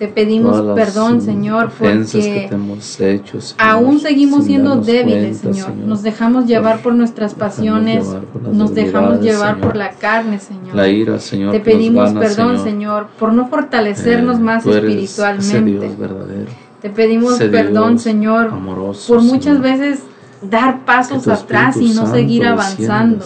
Te 0.02 0.08
pedimos 0.08 0.60
perdón, 0.74 1.20
Señor, 1.22 1.70
porque 1.78 2.48
hemos 2.50 3.00
hecho, 3.00 3.40
Señor, 3.40 3.54
aún 3.56 4.00
seguimos 4.00 4.46
siendo 4.46 4.74
débiles, 4.74 5.38
cuenta, 5.42 5.62
Señor. 5.62 5.76
Nos 5.86 6.02
dejamos 6.02 6.46
llevar 6.46 6.82
por 6.82 6.92
nuestras 6.94 7.34
pasiones, 7.34 8.04
por 8.32 8.42
nos 8.52 8.74
dejamos 8.74 9.20
llevar 9.20 9.54
Señor. 9.54 9.68
por 9.68 9.76
la 9.76 9.90
carne, 9.90 10.40
Señor. 10.40 10.74
La 10.74 10.88
ira, 10.88 11.20
Señor, 11.20 11.52
Te 11.52 11.60
pedimos 11.60 12.06
gana, 12.14 12.18
perdón, 12.20 12.58
Señor. 12.64 13.06
Por 13.16 13.32
no 13.32 13.46
fortalecernos 13.46 14.38
Eh, 14.38 14.40
más 14.40 14.66
espiritualmente. 14.66 15.70
Dios 15.70 15.96
verdadero. 15.96 16.50
Te 16.80 16.90
pedimos 16.90 17.38
perdón, 17.38 18.00
Señor, 18.00 18.46
amoroso, 18.48 19.14
por 19.14 19.22
muchas 19.22 19.60
veces 19.60 20.00
dar 20.42 20.84
pasos 20.84 21.28
atrás 21.28 21.76
y 21.76 21.92
no 21.94 22.06
seguir 22.06 22.44
avanzando. 22.44 23.24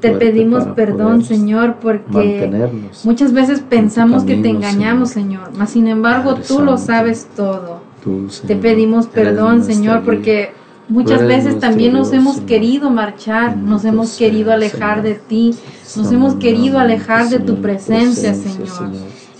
Te 0.00 0.12
pedimos 0.12 0.64
perdón, 0.76 1.24
Señor, 1.24 1.76
porque 1.80 2.70
muchas 3.04 3.32
veces 3.32 3.60
pensamos 3.60 4.24
que 4.24 4.36
te 4.36 4.48
engañamos, 4.48 5.10
Señor, 5.10 5.50
mas 5.56 5.70
sin 5.70 5.88
embargo 5.88 6.32
Padre 6.32 6.44
tú 6.46 6.60
lo 6.60 6.78
sabes 6.78 7.28
todo. 7.36 7.80
tú, 8.02 8.28
Te 8.46 8.56
pedimos 8.56 9.06
perdón, 9.06 9.64
Señor, 9.64 10.02
porque 10.04 10.52
muchas 10.88 11.26
veces 11.26 11.58
también 11.58 11.92
nos 11.92 12.12
hemos 12.12 12.40
querido 12.40 12.90
marchar, 12.90 13.56
nos 13.56 13.84
hemos 13.84 14.16
querido 14.16 14.52
alejar 14.52 15.02
de 15.02 15.14
ti, 15.14 15.54
nos 15.96 16.12
hemos 16.12 16.34
querido 16.34 16.78
alejar 16.78 17.28
de 17.28 17.40
tu 17.40 17.60
presencia, 17.60 18.34
Señor. 18.34 18.92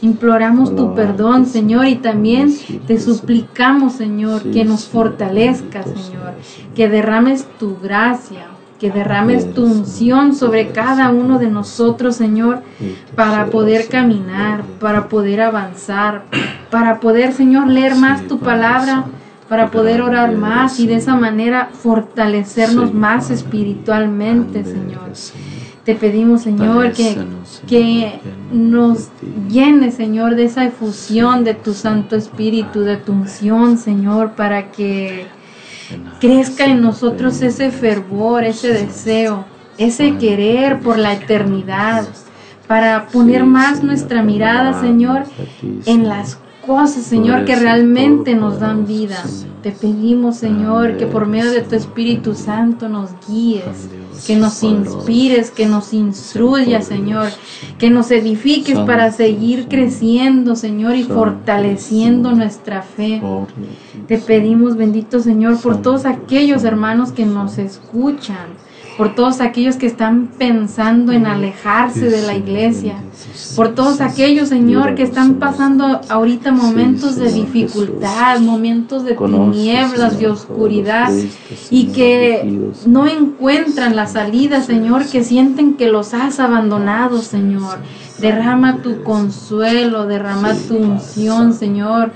Imploramos 0.03 0.74
tu 0.74 0.97
perdón, 0.97 1.47
Señor, 1.47 1.87
y 1.87 1.95
también 1.95 2.53
te 2.89 2.99
suplicamos, 2.99 3.93
Señor, 3.93 4.43
que 4.43 4.65
nos 4.65 4.87
fortalezcas, 4.87 5.87
bendito 5.87 6.03
Señor, 6.03 6.33
que 6.74 6.89
derrames 6.89 7.47
tu 7.61 7.79
gracia, 7.81 8.47
que 8.81 8.91
derrames 8.91 9.55
tu 9.55 9.65
unción 9.65 10.35
sobre 10.35 10.73
cada 10.73 11.11
uno 11.11 11.39
de 11.39 11.49
nosotros, 11.49 12.16
Señor, 12.16 12.62
para 13.15 13.47
poder 13.47 13.87
caminar, 13.87 14.65
para 14.81 15.09
poder 15.09 15.41
avanzar, 15.41 16.24
para 16.69 16.99
poder, 16.99 17.33
Señor, 17.33 17.69
leer 17.69 17.95
más 17.95 18.27
tu 18.27 18.41
palabra, 18.41 19.05
para 19.49 19.70
poder 19.70 20.03
orar 20.03 20.33
más 20.33 20.81
y 20.81 20.89
de 20.89 20.97
esa 20.97 21.15
manera 21.15 21.69
fortalecernos 21.73 22.93
más 22.93 23.31
espiritualmente, 23.31 24.65
Señor. 24.65 25.12
Te 25.85 25.97
pedimos, 25.97 26.43
Señor, 26.43 26.93
que, 26.93 27.19
que 27.67 28.21
nos 28.53 29.09
llene, 29.49 29.91
Señor, 29.91 30.37
de 30.37 30.45
esa 30.45 30.65
efusión 30.65 31.43
de 31.43 31.55
tu 31.55 31.75
Santo 31.75 32.15
Espíritu, 32.15 32.83
de 32.83 32.97
tu 32.99 33.13
unción, 33.13 33.77
Señor, 33.79 34.33
para 34.33 34.71
que 34.71 35.27
crezca 36.21 36.67
en 36.67 36.83
nosotros 36.83 37.43
ese 37.43 37.73
fervor, 37.73 38.45
ese 38.45 38.73
deseo, 38.73 39.45
ese 39.77 40.17
querer 40.19 40.79
por 40.79 40.99
la 40.99 41.15
eternidad, 41.15 42.07
para 42.69 43.09
poner 43.09 43.45
más 43.45 43.83
nuestra 43.83 44.23
mirada, 44.23 44.81
Señor, 44.81 45.25
en 45.87 46.09
las 46.09 46.39
cosas, 46.65 47.03
Señor, 47.03 47.45
que 47.45 47.57
realmente 47.57 48.35
nos 48.35 48.61
dan 48.61 48.87
vida. 48.87 49.23
Te 49.63 49.73
pedimos, 49.73 50.37
Señor, 50.37 50.97
que 50.97 51.07
por 51.07 51.27
medio 51.27 51.51
de 51.51 51.63
tu 51.63 51.75
Espíritu. 51.75 52.35
Santo 52.35 52.89
nos 52.89 53.11
guíes, 53.29 53.89
que 54.27 54.36
nos 54.36 54.62
inspires, 54.62 55.51
que 55.51 55.66
nos 55.66 55.93
instruyas, 55.93 56.86
Señor, 56.86 57.28
que 57.78 57.90
nos 57.90 58.11
edifiques 58.11 58.78
para 58.81 59.11
seguir 59.11 59.69
creciendo, 59.69 60.57
Señor, 60.57 60.94
y 60.97 61.05
fortaleciendo 61.05 62.32
nuestra 62.32 62.82
fe. 62.82 63.20
Te 64.07 64.19
pedimos, 64.19 64.77
bendito 64.77 65.20
Señor, 65.20 65.61
por 65.61 65.82
todos 65.82 66.07
aquellos 66.07 66.65
hermanos 66.65 67.12
que 67.12 67.27
nos 67.27 67.59
escuchan, 67.59 68.47
por 68.97 69.14
todos 69.14 69.40
aquellos 69.40 69.77
que 69.77 69.86
están 69.86 70.28
pensando 70.39 71.12
en 71.12 71.27
alejarse 71.27 72.09
de 72.09 72.23
la 72.23 72.35
iglesia, 72.35 72.97
por 73.56 73.74
todos 73.74 74.01
aquellos, 74.01 74.48
Señor, 74.48 74.94
que 74.94 75.02
están 75.02 75.35
pasando 75.35 76.01
ahorita 76.09 76.52
momentos 76.52 77.16
de 77.16 77.32
dificultad, 77.32 78.40
momentos 78.40 79.05
de 79.05 79.14
tinieblas, 79.14 80.19
de 80.19 80.28
oscuridad, 80.28 81.10
y 81.70 81.86
que 81.86 82.73
no 82.86 83.06
encuentran 83.06 83.97
la 83.97 84.06
salida, 84.06 84.60
Señor, 84.60 85.06
que 85.06 85.24
sienten 85.24 85.74
que 85.74 85.89
los 85.89 86.14
has 86.14 86.40
abandonado, 86.40 87.23
Señor. 87.23 87.78
Derrama 88.19 88.82
tu 88.82 89.02
consuelo, 89.02 90.06
derrama 90.06 90.55
tu 90.55 90.77
unción, 90.77 91.55
Señor. 91.55 92.12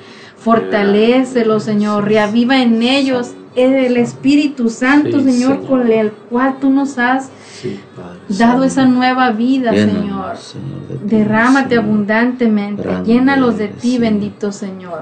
Fortalécelo, 0.46 1.58
Señor. 1.58 2.04
Reaviva 2.04 2.62
en 2.62 2.80
ellos 2.80 3.32
el 3.56 3.96
Espíritu 3.96 4.70
Santo, 4.70 5.18
Sí, 5.20 5.32
Señor, 5.32 5.54
Señor. 5.54 5.66
con 5.66 5.90
el 5.90 6.12
cual 6.12 6.58
tú 6.60 6.70
nos 6.70 6.98
has 6.98 7.30
Sí, 7.60 7.80
Padre 7.96 8.18
dado 8.28 8.64
esa 8.64 8.84
nueva 8.84 9.30
vida, 9.32 9.72
Llénanos, 9.72 10.00
Señor. 10.00 10.36
Señor, 10.36 10.88
de 10.88 10.94
ti, 10.98 11.16
Derrámate 11.16 11.76
abundantemente. 11.76 12.88
Llénalos 13.04 13.58
de 13.58 13.68
ti, 13.68 13.98
bendito 13.98 14.52
Señor. 14.52 15.00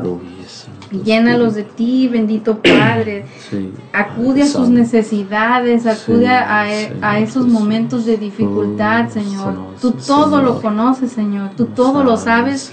Llénalos 0.90 1.54
de 1.54 1.64
ti, 1.64 2.08
bendito 2.08 2.58
Padre. 2.58 3.26
Sí, 3.50 3.72
Acude 3.92 4.42
a 4.42 4.46
sus 4.46 4.68
necesidades, 4.68 5.86
acude 5.86 6.26
Sí, 6.26 6.32
a, 6.32 6.72
e- 6.72 6.88
Señor 6.88 7.04
a 7.04 7.18
esos 7.18 7.46
momentos 7.46 8.04
de 8.04 8.16
dificultad, 8.16 9.08
Señor. 9.08 9.54
Tú 9.80 9.92
todo 9.92 10.42
lo 10.42 10.60
conoces, 10.60 11.12
Señor. 11.12 11.50
Tú 11.56 11.66
todo 11.66 12.04
lo 12.04 12.16
sabes, 12.16 12.72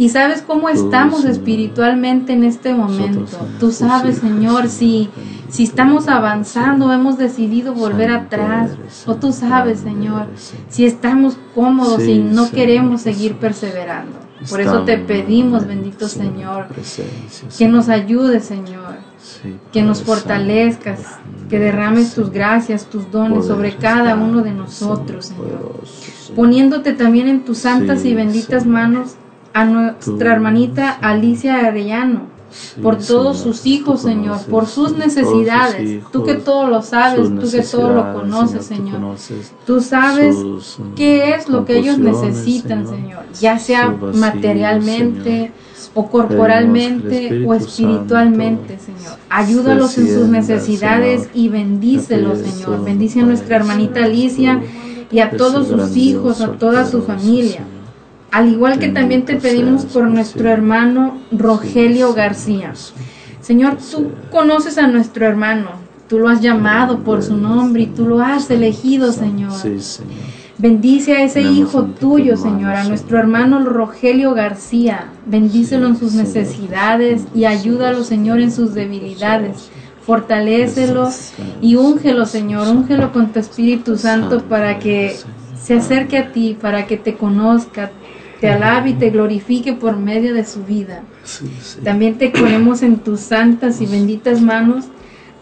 y 0.00 0.08
sabes 0.08 0.42
cómo 0.46 0.70
estamos 0.70 1.26
espiritualmente 1.26 2.32
en 2.32 2.44
este 2.44 2.72
momento. 2.72 3.26
Tú 3.58 3.70
sabes, 3.70 4.16
Señor, 4.16 4.68
si, 4.68 5.10
si 5.50 5.64
estamos 5.64 6.08
avanzando, 6.08 6.90
hemos 6.90 7.18
decidido 7.18 7.74
volver 7.74 8.10
atrás. 8.10 8.70
O 9.06 9.16
tú 9.16 9.32
sabes, 9.32 9.80
Señor, 9.80 10.28
si 10.70 10.86
estamos 10.86 11.36
cómodos 11.54 12.02
y 12.04 12.18
no 12.18 12.50
queremos 12.50 13.02
seguir 13.02 13.36
perseverando. 13.36 14.29
Por 14.48 14.60
eso 14.60 14.84
te 14.84 14.98
pedimos, 14.98 15.62
en 15.62 15.68
bendito 15.68 16.08
Señor, 16.08 16.66
que 17.58 17.68
nos 17.68 17.88
ayudes, 17.88 18.44
Señor 18.44 19.10
que 19.72 19.82
nos 19.82 20.02
fortalezcas, 20.02 21.18
que 21.48 21.58
derrames 21.58 22.14
tus 22.14 22.30
gracias, 22.30 22.86
tus 22.86 23.10
dones 23.10 23.46
sobre 23.46 23.76
cada 23.76 24.14
uno 24.14 24.42
de 24.42 24.52
nosotros, 24.52 25.26
Señor. 25.26 25.82
Poniéndote 26.34 26.92
también 26.92 27.28
en 27.28 27.44
tus 27.44 27.58
santas 27.58 28.04
y 28.04 28.14
benditas 28.14 28.66
manos 28.66 29.16
a 29.52 29.64
nuestra 29.64 30.32
hermanita. 30.32 30.90
Alicia 30.90 31.66
Arellano, 31.66 32.28
Sí, 32.50 32.80
por 32.80 32.96
todos 32.96 33.38
Señor, 33.38 33.54
sus 33.54 33.66
hijos, 33.66 34.02
Señor, 34.02 34.24
conoces 34.24 34.46
por 34.48 34.66
sus 34.66 34.96
necesidades. 34.96 36.02
tú 36.12 36.24
que 36.24 36.34
todo 36.34 36.66
lo 36.66 36.82
sabes, 36.82 37.28
tú 37.28 37.50
que 37.50 37.62
todo 37.62 37.90
lo 37.92 38.12
conoces, 38.12 38.68
Tú 38.68 38.74
Señor. 38.74 38.92
conoces 38.94 39.52
Tú 39.66 39.80
sabes 39.80 40.34
sus, 40.36 40.78
mm, 40.78 40.94
qué 40.94 41.34
es 41.34 41.48
lo 41.48 41.64
que 41.64 41.78
ellos 41.78 41.98
necesitan, 41.98 42.86
Señor, 42.88 43.24
ya 43.40 43.58
sea 43.58 43.88
vacío, 43.88 44.20
materialmente 44.20 45.30
Señor. 45.30 45.50
o 45.94 46.10
corporalmente 46.10 47.44
o 47.46 47.54
espiritualmente, 47.54 48.78
Santo 48.78 48.84
Señor. 49.00 49.18
Ayúdalos 49.28 49.96
en 49.98 50.08
sus 50.08 50.28
necesidades 50.28 51.22
Señor. 51.22 51.36
y 51.36 51.48
bendícelos, 51.48 52.38
Señor. 52.38 52.84
Bendice 52.84 53.20
a 53.20 53.24
nuestra 53.24 53.56
hermanita 53.56 54.04
Alicia 54.04 54.60
y 55.10 55.20
a 55.20 55.30
todos 55.30 55.68
sus 55.68 55.96
hijos, 55.96 56.40
a 56.40 56.52
toda 56.52 56.86
su 56.86 57.02
familia. 57.02 57.52
Señor. 57.64 57.79
Al 58.32 58.48
igual 58.48 58.78
que 58.78 58.88
también 58.88 59.24
te 59.24 59.36
pedimos 59.36 59.84
por 59.86 60.08
nuestro 60.08 60.48
hermano 60.48 61.18
Rogelio 61.32 62.14
García. 62.14 62.72
Señor, 63.40 63.78
tú 63.78 64.12
conoces 64.30 64.78
a 64.78 64.86
nuestro 64.86 65.26
hermano. 65.26 65.70
Tú 66.08 66.18
lo 66.18 66.28
has 66.28 66.40
llamado 66.40 67.00
por 67.00 67.22
su 67.22 67.36
nombre 67.36 67.82
y 67.82 67.86
tú 67.86 68.06
lo 68.06 68.20
has 68.20 68.50
elegido, 68.50 69.12
Señor. 69.12 69.52
Bendice 70.58 71.14
a 71.14 71.24
ese 71.24 71.40
hijo 71.40 71.84
tuyo, 71.84 72.36
Señor, 72.36 72.74
a 72.74 72.84
nuestro 72.84 73.18
hermano 73.18 73.64
Rogelio 73.64 74.34
García. 74.34 75.08
Bendícelo 75.26 75.86
en 75.86 75.96
sus 75.96 76.12
necesidades 76.12 77.24
y 77.34 77.46
ayúdalo, 77.46 78.04
Señor, 78.04 78.40
en 78.40 78.52
sus 78.52 78.74
debilidades. 78.74 79.70
Fortalécelo 80.02 81.08
y 81.62 81.76
úngelo, 81.76 82.26
Señor, 82.26 82.68
úngelo 82.68 83.12
con 83.12 83.32
tu 83.32 83.38
Espíritu 83.38 83.96
Santo 83.96 84.42
para 84.42 84.78
que 84.78 85.16
se 85.60 85.74
acerque 85.74 86.18
a 86.18 86.32
ti, 86.32 86.56
para 86.60 86.86
que 86.86 86.96
te 86.96 87.14
conozca, 87.14 87.90
te 88.40 88.48
alabe 88.50 88.90
y 88.90 88.94
te 88.94 89.10
glorifique 89.10 89.74
por 89.74 89.96
medio 89.96 90.32
de 90.34 90.44
su 90.44 90.64
vida. 90.64 91.02
Sí, 91.24 91.50
sí. 91.62 91.80
También 91.84 92.16
te 92.18 92.30
ponemos 92.30 92.82
en 92.82 92.96
tus 92.98 93.20
santas 93.20 93.80
y 93.80 93.86
benditas 93.86 94.40
manos 94.40 94.86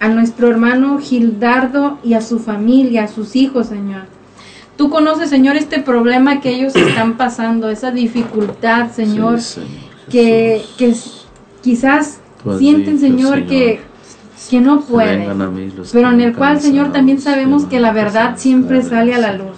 a 0.00 0.08
nuestro 0.08 0.48
hermano 0.48 0.98
Gildardo 0.98 1.98
y 2.04 2.14
a 2.14 2.20
su 2.20 2.38
familia, 2.38 3.04
a 3.04 3.08
sus 3.08 3.36
hijos, 3.36 3.68
Señor. 3.68 4.02
Tú 4.76 4.90
conoces, 4.90 5.30
Señor, 5.30 5.56
este 5.56 5.80
problema 5.80 6.40
que 6.40 6.50
ellos 6.50 6.74
están 6.76 7.16
pasando, 7.16 7.68
esa 7.68 7.90
dificultad, 7.90 8.90
Señor, 8.92 9.40
Sí, 9.40 9.54
Señor. 9.60 9.70
que, 10.10 10.62
quizás 11.62 12.20
Tú 12.44 12.58
sienten, 12.58 13.00
dicho, 13.00 13.06
Señor, 13.08 13.46
que, 13.46 13.80
que 14.50 14.60
no 14.60 14.80
pueden. 14.82 15.26
Pero 15.92 16.10
en 16.12 16.20
el 16.20 16.34
cual, 16.36 16.60
Señor, 16.60 16.92
también 16.92 17.20
sabemos 17.20 17.64
que 17.64 17.80
la 17.80 17.92
verdad 17.92 18.34
siempre 18.36 18.82
sale 18.82 19.14
a 19.14 19.18
la 19.18 19.32
Señor. 19.32 19.46
luz. 19.48 19.56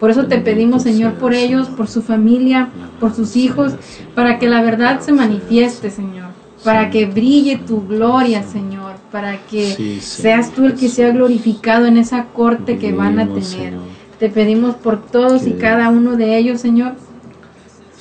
Por 0.00 0.10
eso 0.10 0.26
te 0.26 0.38
pedimos, 0.38 0.82
Señor, 0.82 1.12
por 1.14 1.34
ellos, 1.34 1.68
por 1.68 1.86
su 1.86 2.00
familia, 2.00 2.70
por 2.98 3.14
sus 3.14 3.36
hijos, 3.36 3.74
para 4.14 4.38
que 4.38 4.48
la 4.48 4.62
verdad 4.62 5.00
se 5.00 5.12
manifieste, 5.12 5.90
Señor. 5.90 6.30
Para 6.64 6.90
que 6.90 7.04
brille 7.04 7.58
tu 7.58 7.86
gloria, 7.86 8.42
Señor. 8.42 8.94
Para 9.12 9.38
que 9.46 10.00
seas 10.00 10.52
tú 10.52 10.64
el 10.64 10.74
que 10.74 10.88
sea 10.88 11.10
glorificado 11.10 11.86
en 11.86 11.98
esa 11.98 12.24
corte 12.26 12.78
que 12.78 12.92
van 12.92 13.18
a 13.18 13.26
tener. 13.26 13.74
Te 14.18 14.30
pedimos 14.30 14.74
por 14.74 15.02
todos 15.02 15.46
y 15.46 15.52
cada 15.52 15.90
uno 15.90 16.16
de 16.16 16.38
ellos, 16.38 16.60
Señor. 16.60 16.94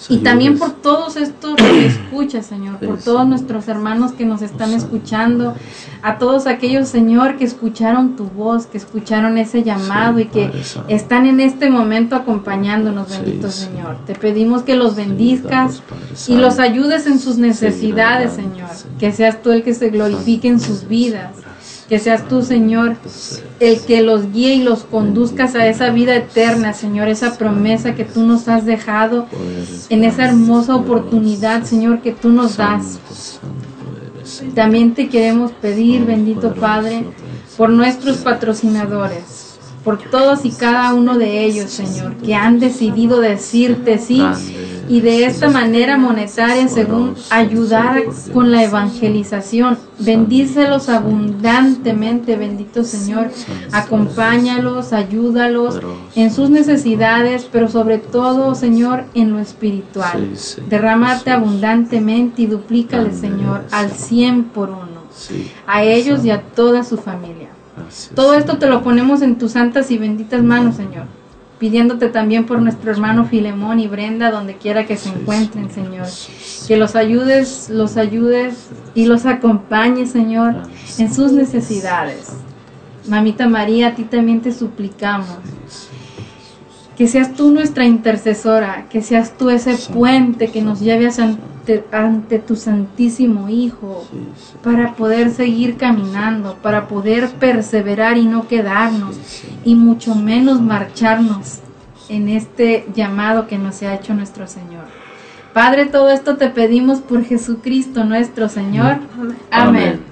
Y 0.07 0.19
también 0.19 0.57
por 0.57 0.71
todos 0.71 1.17
estos 1.17 1.55
que 1.55 1.85
escuchas, 1.85 2.45
Señor, 2.45 2.77
por 2.77 2.99
todos 2.99 3.27
nuestros 3.27 3.67
hermanos 3.67 4.13
que 4.13 4.25
nos 4.25 4.41
están 4.41 4.73
escuchando, 4.73 5.55
a 6.01 6.17
todos 6.17 6.47
aquellos, 6.47 6.87
Señor, 6.87 7.37
que 7.37 7.43
escucharon 7.43 8.15
tu 8.15 8.25
voz, 8.25 8.65
que 8.65 8.77
escucharon 8.77 9.37
ese 9.37 9.63
llamado 9.63 10.19
y 10.19 10.25
que 10.25 10.51
están 10.87 11.25
en 11.25 11.41
este 11.41 11.69
momento 11.69 12.15
acompañándonos, 12.15 13.09
bendito 13.09 13.51
Señor. 13.51 13.97
Te 14.05 14.15
pedimos 14.15 14.63
que 14.63 14.75
los 14.75 14.95
bendizcas 14.95 15.83
y 16.27 16.37
los 16.37 16.59
ayudes 16.59 17.05
en 17.05 17.19
sus 17.19 17.37
necesidades, 17.37 18.33
Señor. 18.33 18.69
Que 18.99 19.11
seas 19.11 19.41
tú 19.41 19.51
el 19.51 19.63
que 19.63 19.73
se 19.73 19.89
glorifique 19.89 20.47
en 20.47 20.59
sus 20.59 20.87
vidas. 20.87 21.31
Que 21.89 21.97
seas 21.97 22.27
tú, 22.27 22.43
Señor, 22.43 22.97
el 23.59 23.81
que 23.81 24.01
los 24.03 24.31
guíe 24.31 24.53
y 24.53 24.63
los 24.63 24.83
conduzcas 24.83 25.55
a 25.55 25.67
esa 25.67 25.89
vida 25.89 26.15
eterna, 26.15 26.73
Señor, 26.73 27.07
esa 27.07 27.35
promesa 27.35 27.95
que 27.95 28.05
tú 28.05 28.21
nos 28.23 28.47
has 28.47 28.63
dejado 28.63 29.25
en 29.89 30.03
esa 30.03 30.25
hermosa 30.25 30.75
oportunidad, 30.75 31.63
Señor, 31.63 32.01
que 32.01 32.11
tú 32.11 32.29
nos 32.29 32.57
das. 32.57 32.99
También 34.53 34.93
te 34.93 35.09
queremos 35.09 35.51
pedir, 35.51 36.05
bendito 36.05 36.53
Padre, 36.53 37.05
por 37.57 37.71
nuestros 37.71 38.17
patrocinadores, 38.17 39.57
por 39.83 39.97
todos 39.97 40.45
y 40.45 40.51
cada 40.51 40.93
uno 40.93 41.17
de 41.17 41.43
ellos, 41.43 41.71
Señor, 41.71 42.15
que 42.17 42.35
han 42.35 42.59
decidido 42.59 43.19
decirte 43.19 43.97
sí 43.97 44.21
y 44.89 45.01
de 45.01 45.25
esta 45.25 45.49
manera 45.49 45.97
monetaria, 45.97 46.67
según 46.67 47.13
ayudar 47.29 48.01
con 48.33 48.51
la 48.51 48.63
evangelización. 48.63 49.77
Bendícelos 49.99 50.89
abundantemente, 50.89 52.35
bendito 52.35 52.83
Señor. 52.83 53.29
Acompáñalos, 53.71 54.91
ayúdalos 54.91 55.79
en 56.15 56.31
sus 56.33 56.49
necesidades, 56.49 57.47
pero 57.51 57.69
sobre 57.69 57.99
todo, 57.99 58.55
Señor, 58.55 59.05
en 59.13 59.31
lo 59.31 59.39
espiritual. 59.39 60.31
Derramarte 60.67 61.29
abundantemente 61.29 62.41
y 62.41 62.47
duplícale, 62.47 63.13
Señor, 63.13 63.65
al 63.71 63.91
cien 63.91 64.45
por 64.45 64.69
uno. 64.69 64.89
A 65.67 65.83
ellos 65.83 66.25
y 66.25 66.31
a 66.31 66.41
toda 66.41 66.83
su 66.83 66.97
familia. 66.97 67.49
Todo 68.15 68.33
esto 68.33 68.57
te 68.57 68.67
lo 68.67 68.81
ponemos 68.81 69.21
en 69.21 69.37
tus 69.37 69.51
santas 69.51 69.91
y 69.91 69.99
benditas 69.99 70.41
manos, 70.41 70.75
Señor 70.75 71.18
pidiéndote 71.59 72.07
también 72.07 72.45
por 72.45 72.61
nuestro 72.61 72.89
hermano 72.89 73.25
Filemón 73.25 73.79
y 73.79 73.87
Brenda, 73.87 74.31
donde 74.31 74.55
quiera 74.55 74.85
que 74.85 74.95
se 74.95 75.09
encuentren, 75.09 75.69
Señor. 75.69 76.07
Que 76.67 76.77
los 76.77 76.95
ayudes, 76.95 77.69
los 77.69 77.97
ayudes 77.97 78.69
y 78.95 79.05
los 79.05 79.25
acompañes, 79.25 80.11
Señor, 80.11 80.55
en 80.97 81.13
sus 81.13 81.33
necesidades. 81.33 82.31
Mamita 83.07 83.47
María, 83.49 83.89
a 83.89 83.95
ti 83.95 84.03
también 84.03 84.41
te 84.41 84.53
suplicamos. 84.53 85.37
Que 86.97 87.07
seas 87.07 87.33
tú 87.33 87.51
nuestra 87.51 87.85
intercesora, 87.85 88.87
que 88.89 89.01
seas 89.01 89.37
tú 89.37 89.49
ese 89.49 89.75
puente 89.93 90.49
que 90.51 90.61
nos 90.61 90.79
lleve 90.79 91.07
ante, 91.69 91.83
ante 91.91 92.39
tu 92.39 92.55
Santísimo 92.55 93.49
Hijo, 93.49 94.07
para 94.63 94.95
poder 94.95 95.31
seguir 95.31 95.77
caminando, 95.77 96.55
para 96.61 96.87
poder 96.87 97.29
perseverar 97.31 98.17
y 98.17 98.25
no 98.25 98.47
quedarnos, 98.47 99.17
y 99.63 99.75
mucho 99.75 100.15
menos 100.15 100.61
marcharnos 100.61 101.59
en 102.09 102.29
este 102.29 102.87
llamado 102.95 103.47
que 103.47 103.57
nos 103.57 103.81
ha 103.83 103.93
hecho 103.93 104.13
nuestro 104.13 104.47
Señor. 104.47 104.85
Padre, 105.53 105.85
todo 105.85 106.09
esto 106.09 106.37
te 106.37 106.49
pedimos 106.49 106.99
por 106.99 107.23
Jesucristo 107.23 108.03
nuestro 108.03 108.49
Señor. 108.49 108.97
Amén. 109.51 110.08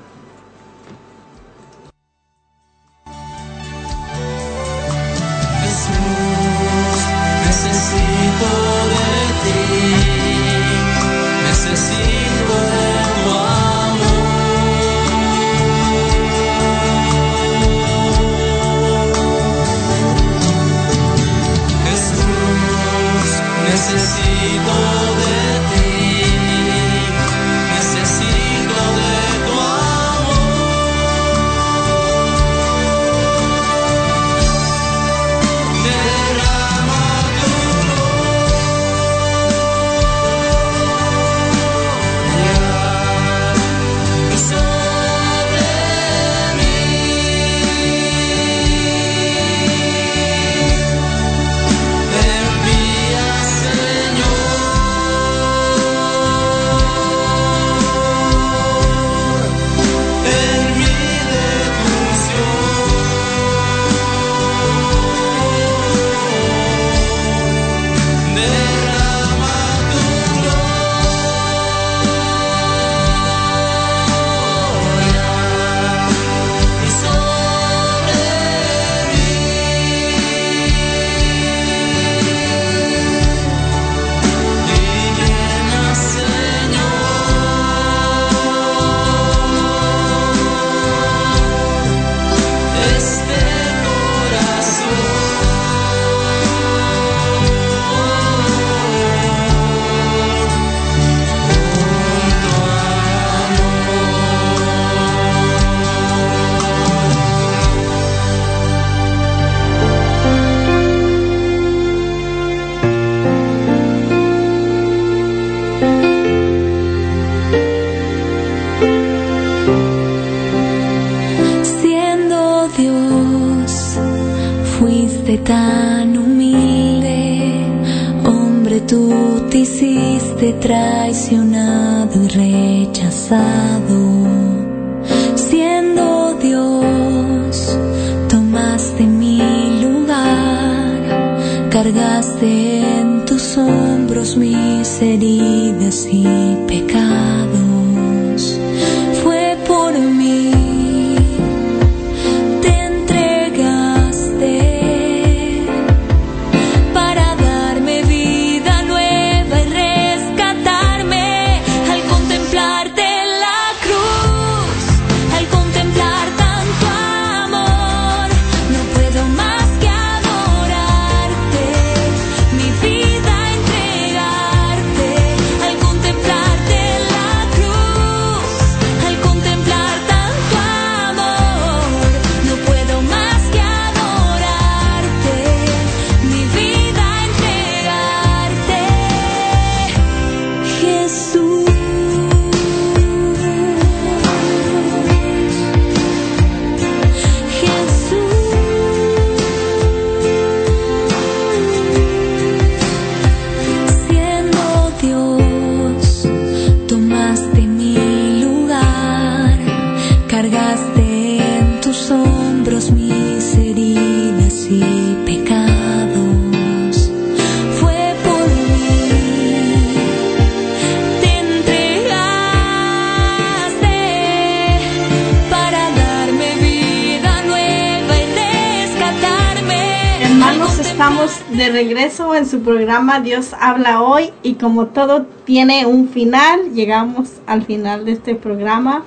En 232.48 232.52
su 232.52 232.62
programa 232.62 233.20
Dios 233.20 233.52
habla 233.60 234.02
hoy 234.02 234.32
y 234.42 234.54
como 234.54 234.86
todo 234.88 235.26
tiene 235.44 235.86
un 235.86 236.08
final, 236.08 236.72
llegamos 236.74 237.30
al 237.46 237.64
final 237.64 238.06
de 238.06 238.14
este 238.14 238.36
programa 238.36 239.04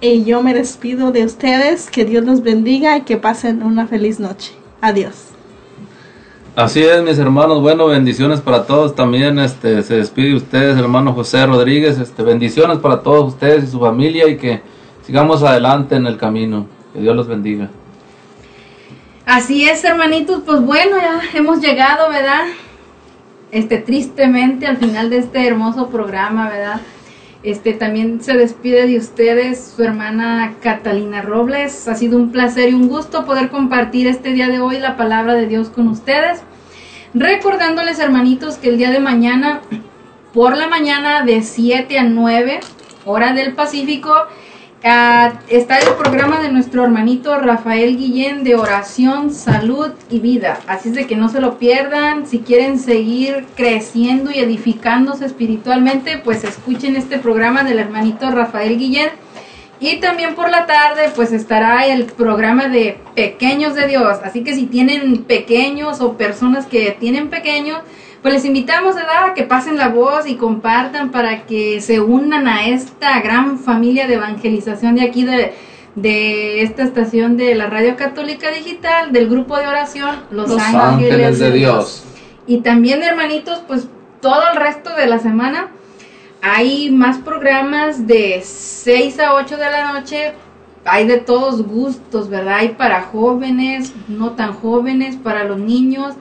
y 0.00 0.24
yo 0.24 0.42
me 0.42 0.54
despido 0.54 1.12
de 1.12 1.24
ustedes, 1.24 1.88
que 1.88 2.04
Dios 2.04 2.24
los 2.24 2.42
bendiga 2.42 2.98
y 2.98 3.02
que 3.02 3.16
pasen 3.16 3.62
una 3.62 3.86
feliz 3.86 4.18
noche. 4.18 4.54
Adiós. 4.80 5.28
Así 6.56 6.82
es, 6.82 7.00
mis 7.04 7.16
hermanos. 7.16 7.62
Bueno, 7.62 7.86
bendiciones 7.86 8.40
para 8.40 8.66
todos. 8.66 8.96
También 8.96 9.38
este, 9.38 9.80
se 9.84 9.98
despide 9.98 10.34
ustedes, 10.34 10.76
hermano 10.76 11.12
José 11.12 11.46
Rodríguez. 11.46 12.00
Este, 12.00 12.24
bendiciones 12.24 12.78
para 12.78 13.02
todos 13.02 13.34
ustedes 13.34 13.62
y 13.62 13.66
su 13.68 13.78
familia 13.78 14.26
y 14.26 14.36
que 14.36 14.62
sigamos 15.06 15.44
adelante 15.44 15.94
en 15.94 16.08
el 16.08 16.16
camino. 16.16 16.66
Que 16.92 17.00
Dios 17.00 17.14
los 17.14 17.28
bendiga. 17.28 17.70
Así 19.26 19.66
es, 19.66 19.82
hermanitos, 19.84 20.42
pues 20.44 20.60
bueno, 20.60 20.96
ya 20.98 21.22
hemos 21.38 21.60
llegado, 21.60 22.10
¿verdad? 22.10 22.44
Este, 23.54 23.78
tristemente 23.78 24.66
al 24.66 24.78
final 24.78 25.10
de 25.10 25.18
este 25.18 25.46
hermoso 25.46 25.88
programa, 25.88 26.50
¿verdad? 26.50 26.80
Este, 27.44 27.72
también 27.72 28.20
se 28.20 28.34
despide 28.34 28.88
de 28.88 28.98
ustedes 28.98 29.74
su 29.76 29.84
hermana 29.84 30.54
Catalina 30.60 31.22
Robles. 31.22 31.86
Ha 31.86 31.94
sido 31.94 32.18
un 32.18 32.32
placer 32.32 32.70
y 32.70 32.74
un 32.74 32.88
gusto 32.88 33.24
poder 33.24 33.50
compartir 33.50 34.08
este 34.08 34.32
día 34.32 34.48
de 34.48 34.58
hoy 34.58 34.80
la 34.80 34.96
palabra 34.96 35.34
de 35.34 35.46
Dios 35.46 35.68
con 35.68 35.86
ustedes. 35.86 36.42
Recordándoles, 37.14 38.00
hermanitos, 38.00 38.56
que 38.56 38.70
el 38.70 38.76
día 38.76 38.90
de 38.90 38.98
mañana, 38.98 39.60
por 40.32 40.56
la 40.56 40.66
mañana 40.66 41.22
de 41.22 41.42
7 41.42 41.96
a 41.96 42.02
9, 42.02 42.58
hora 43.04 43.34
del 43.34 43.52
Pacífico, 43.52 44.12
Está 44.84 45.78
el 45.78 45.94
programa 45.96 46.40
de 46.42 46.52
nuestro 46.52 46.84
hermanito 46.84 47.38
Rafael 47.38 47.96
Guillén 47.96 48.44
de 48.44 48.54
oración, 48.54 49.32
salud 49.32 49.92
y 50.10 50.18
vida. 50.18 50.60
Así 50.66 50.90
es 50.90 50.94
de 50.94 51.06
que 51.06 51.16
no 51.16 51.30
se 51.30 51.40
lo 51.40 51.56
pierdan. 51.56 52.26
Si 52.26 52.40
quieren 52.40 52.78
seguir 52.78 53.46
creciendo 53.56 54.30
y 54.30 54.40
edificándose 54.40 55.24
espiritualmente, 55.24 56.18
pues 56.18 56.44
escuchen 56.44 56.96
este 56.96 57.16
programa 57.16 57.64
del 57.64 57.78
hermanito 57.78 58.30
Rafael 58.30 58.76
Guillén. 58.76 59.08
Y 59.80 60.00
también 60.00 60.34
por 60.34 60.50
la 60.50 60.66
tarde, 60.66 61.10
pues 61.16 61.32
estará 61.32 61.86
el 61.86 62.04
programa 62.04 62.68
de 62.68 62.98
Pequeños 63.14 63.74
de 63.74 63.86
Dios. 63.86 64.18
Así 64.22 64.44
que 64.44 64.54
si 64.54 64.66
tienen 64.66 65.24
pequeños 65.24 66.02
o 66.02 66.18
personas 66.18 66.66
que 66.66 66.94
tienen 67.00 67.30
pequeños, 67.30 67.78
pues 68.24 68.32
les 68.32 68.46
invitamos 68.46 68.94
¿verdad? 68.94 69.26
a 69.26 69.34
que 69.34 69.42
pasen 69.42 69.76
la 69.76 69.88
voz 69.88 70.26
y 70.26 70.36
compartan 70.36 71.10
para 71.10 71.44
que 71.44 71.82
se 71.82 72.00
unan 72.00 72.48
a 72.48 72.66
esta 72.66 73.20
gran 73.20 73.58
familia 73.58 74.06
de 74.06 74.14
evangelización 74.14 74.94
de 74.94 75.02
aquí 75.02 75.26
de, 75.26 75.52
de 75.94 76.62
esta 76.62 76.84
estación 76.84 77.36
de 77.36 77.54
la 77.54 77.66
Radio 77.66 77.96
Católica 77.96 78.50
Digital, 78.50 79.12
del 79.12 79.28
grupo 79.28 79.58
de 79.58 79.66
oración 79.66 80.22
Los, 80.30 80.48
Los 80.48 80.58
Ángeles, 80.58 81.12
Ángeles 81.12 81.38
de 81.38 81.50
Dios. 81.50 82.04
Y 82.46 82.62
también, 82.62 83.02
hermanitos, 83.02 83.58
pues 83.66 83.88
todo 84.22 84.40
el 84.54 84.58
resto 84.58 84.96
de 84.96 85.06
la 85.06 85.18
semana 85.18 85.68
hay 86.40 86.90
más 86.90 87.18
programas 87.18 88.06
de 88.06 88.40
6 88.42 89.20
a 89.20 89.34
8 89.34 89.58
de 89.58 89.70
la 89.70 89.92
noche. 89.92 90.32
Hay 90.86 91.06
de 91.06 91.18
todos 91.18 91.62
gustos, 91.62 92.30
¿verdad? 92.30 92.54
Hay 92.60 92.68
para 92.70 93.02
jóvenes, 93.02 93.92
no 94.08 94.30
tan 94.30 94.54
jóvenes, 94.54 95.16
para 95.16 95.44
los 95.44 95.58
niños. 95.58 96.14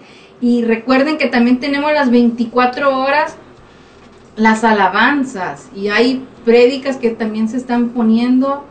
Y 0.43 0.61
recuerden 0.63 1.17
que 1.17 1.27
también 1.27 1.59
tenemos 1.61 1.93
las 1.93 2.11
24 2.11 2.99
horas 2.99 3.37
las 4.35 4.63
alabanzas 4.63 5.69
y 5.75 5.87
hay 5.89 6.25
prédicas 6.43 6.97
que 6.97 7.11
también 7.11 7.47
se 7.47 7.55
están 7.57 7.89
poniendo 7.89 8.65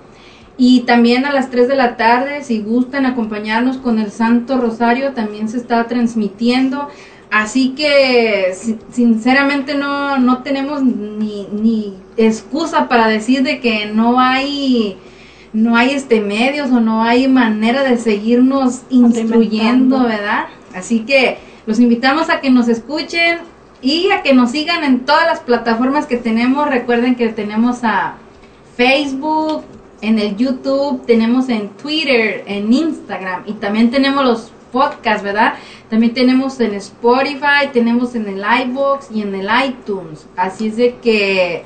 y 0.59 0.81
también 0.81 1.25
a 1.25 1.33
las 1.33 1.51
3 1.51 1.69
de 1.69 1.77
la 1.77 1.97
tarde 1.97 2.43
si 2.43 2.61
gustan 2.61 3.07
acompañarnos 3.07 3.79
con 3.79 3.99
el 3.99 4.11
Santo 4.11 4.59
Rosario 4.59 5.13
también 5.13 5.49
se 5.49 5.57
está 5.59 5.87
transmitiendo 5.87 6.89
así 7.31 7.71
que 7.77 8.53
si- 8.55 8.77
sinceramente 8.91 9.75
no, 9.77 10.19
no 10.19 10.43
tenemos 10.43 10.83
ni, 10.83 11.47
ni 11.53 11.95
excusa 12.17 12.89
para 12.89 13.07
decir 13.07 13.43
de 13.45 13.61
que 13.61 13.87
no 13.87 14.19
hay 14.21 14.97
no 15.53 15.77
hay 15.77 15.91
este 15.93 16.21
medios 16.21 16.71
o 16.73 16.81
no 16.81 17.05
hay 17.05 17.29
manera 17.29 17.83
de 17.85 17.97
seguirnos 17.99 18.83
instruyendo. 18.91 20.03
¿verdad? 20.03 20.47
Así 20.75 21.01
que 21.01 21.39
los 21.67 21.79
invitamos 21.79 22.31
a 22.31 22.41
que 22.41 22.51
nos 22.51 22.69
escuchen 22.69 23.39
y 23.81 24.11
a 24.11 24.23
que 24.23 24.35
nos 24.35 24.51
sigan 24.51 24.85
en 24.85 25.01
todas 25.01 25.27
las 25.27 25.41
plataformas 25.41 26.07
que 26.07 26.17
tenemos. 26.17 26.69
Recuerden 26.69 27.15
que 27.15 27.29
tenemos 27.29 27.85
a 27.85 28.17
Facebook, 28.77 29.65
en 30.03 30.19
el 30.19 30.37
YouTube, 30.37 31.07
tenemos 31.07 31.49
en 31.49 31.69
Twitter, 31.71 32.45
en 32.47 32.73
Instagram 32.73 33.45
y 33.47 33.55
también 33.55 33.91
tenemos 33.91 34.25
los 34.25 34.53
podcasts, 34.73 35.23
¿verdad? 35.23 35.55
También 35.89 36.13
tenemos 36.13 36.59
en 36.61 36.75
Spotify, 36.75 37.69
tenemos 37.73 38.15
en 38.15 38.27
el 38.27 38.43
iBox 38.67 39.11
y 39.13 39.23
en 39.23 39.35
el 39.35 39.49
iTunes. 39.67 40.27
Así 40.37 40.69
es 40.69 40.77
de 40.77 40.97
que 40.97 41.65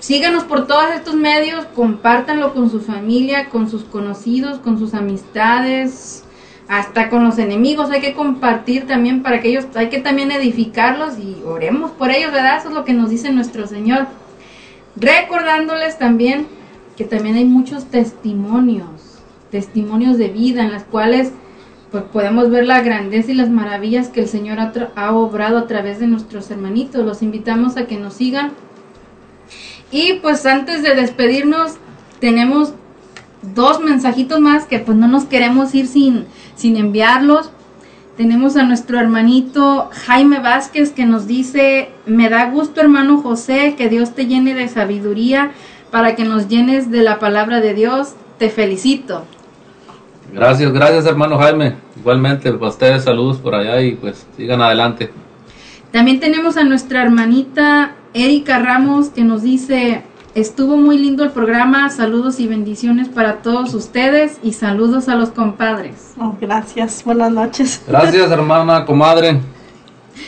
síganos 0.00 0.44
por 0.44 0.66
todos 0.66 0.90
estos 0.94 1.14
medios, 1.14 1.64
compártanlo 1.66 2.54
con 2.54 2.70
su 2.70 2.80
familia, 2.80 3.48
con 3.50 3.70
sus 3.70 3.84
conocidos, 3.84 4.58
con 4.58 4.78
sus 4.78 4.94
amistades, 4.94 6.24
hasta 6.68 7.08
con 7.08 7.24
los 7.24 7.38
enemigos. 7.38 7.90
Hay 7.90 8.00
que 8.00 8.14
compartir 8.14 8.86
también 8.86 9.22
para 9.22 9.40
que 9.40 9.48
ellos, 9.48 9.66
hay 9.74 9.88
que 9.88 10.00
también 10.00 10.30
edificarlos 10.30 11.18
y 11.18 11.42
oremos 11.44 11.90
por 11.92 12.10
ellos, 12.10 12.30
¿verdad? 12.30 12.58
Eso 12.58 12.68
es 12.68 12.74
lo 12.74 12.84
que 12.84 12.92
nos 12.92 13.10
dice 13.10 13.32
nuestro 13.32 13.66
Señor. 13.66 14.06
Recordándoles 14.96 15.98
también 15.98 16.46
que 16.96 17.04
también 17.04 17.36
hay 17.36 17.44
muchos 17.44 17.86
testimonios, 17.86 19.20
testimonios 19.50 20.18
de 20.18 20.28
vida 20.28 20.62
en 20.62 20.72
las 20.72 20.84
cuales 20.84 21.32
pues 21.90 22.04
podemos 22.04 22.50
ver 22.50 22.66
la 22.66 22.82
grandeza 22.82 23.30
y 23.30 23.34
las 23.34 23.48
maravillas 23.48 24.08
que 24.08 24.20
el 24.20 24.28
Señor 24.28 24.60
ha, 24.60 24.72
ha 24.94 25.12
obrado 25.12 25.56
a 25.56 25.66
través 25.66 25.98
de 25.98 26.06
nuestros 26.06 26.50
hermanitos. 26.50 27.06
Los 27.06 27.22
invitamos 27.22 27.78
a 27.78 27.86
que 27.86 27.96
nos 27.96 28.14
sigan. 28.14 28.52
Y 29.90 30.14
pues 30.14 30.44
antes 30.44 30.82
de 30.82 30.94
despedirnos, 30.94 31.76
tenemos 32.20 32.74
dos 33.42 33.80
mensajitos 33.80 34.40
más 34.40 34.64
que 34.64 34.78
pues 34.78 34.96
no 34.96 35.08
nos 35.08 35.24
queremos 35.24 35.74
ir 35.74 35.86
sin, 35.86 36.26
sin 36.56 36.76
enviarlos. 36.76 37.50
Tenemos 38.16 38.56
a 38.56 38.64
nuestro 38.64 38.98
hermanito 38.98 39.90
Jaime 40.06 40.40
Vázquez 40.40 40.90
que 40.90 41.06
nos 41.06 41.26
dice, 41.26 41.90
me 42.04 42.28
da 42.28 42.50
gusto 42.50 42.80
hermano 42.80 43.22
José, 43.22 43.74
que 43.76 43.88
Dios 43.88 44.14
te 44.14 44.26
llene 44.26 44.54
de 44.54 44.68
sabiduría 44.68 45.52
para 45.90 46.16
que 46.16 46.24
nos 46.24 46.48
llenes 46.48 46.90
de 46.90 47.02
la 47.02 47.18
palabra 47.18 47.60
de 47.60 47.74
Dios. 47.74 48.14
Te 48.38 48.50
felicito. 48.50 49.24
Gracias, 50.32 50.72
gracias 50.72 51.06
hermano 51.06 51.38
Jaime. 51.38 51.76
Igualmente, 51.96 52.52
para 52.52 52.70
ustedes 52.70 53.04
saludos 53.04 53.38
por 53.38 53.54
allá 53.54 53.80
y 53.80 53.94
pues 53.94 54.26
sigan 54.36 54.60
adelante. 54.60 55.10
También 55.92 56.20
tenemos 56.20 56.56
a 56.56 56.64
nuestra 56.64 57.02
hermanita 57.02 57.92
Erika 58.14 58.58
Ramos 58.58 59.08
que 59.08 59.22
nos 59.22 59.42
dice, 59.42 60.02
estuvo 60.40 60.76
muy 60.76 60.98
lindo 60.98 61.24
el 61.24 61.30
programa, 61.30 61.90
saludos 61.90 62.38
y 62.38 62.46
bendiciones 62.46 63.08
para 63.08 63.38
todos 63.42 63.74
ustedes 63.74 64.38
y 64.42 64.52
saludos 64.52 65.08
a 65.08 65.16
los 65.16 65.30
compadres. 65.30 66.14
Oh, 66.18 66.36
gracias, 66.40 67.02
buenas 67.04 67.32
noches. 67.32 67.82
Gracias 67.86 68.30
hermana, 68.30 68.84
comadre. 68.84 69.40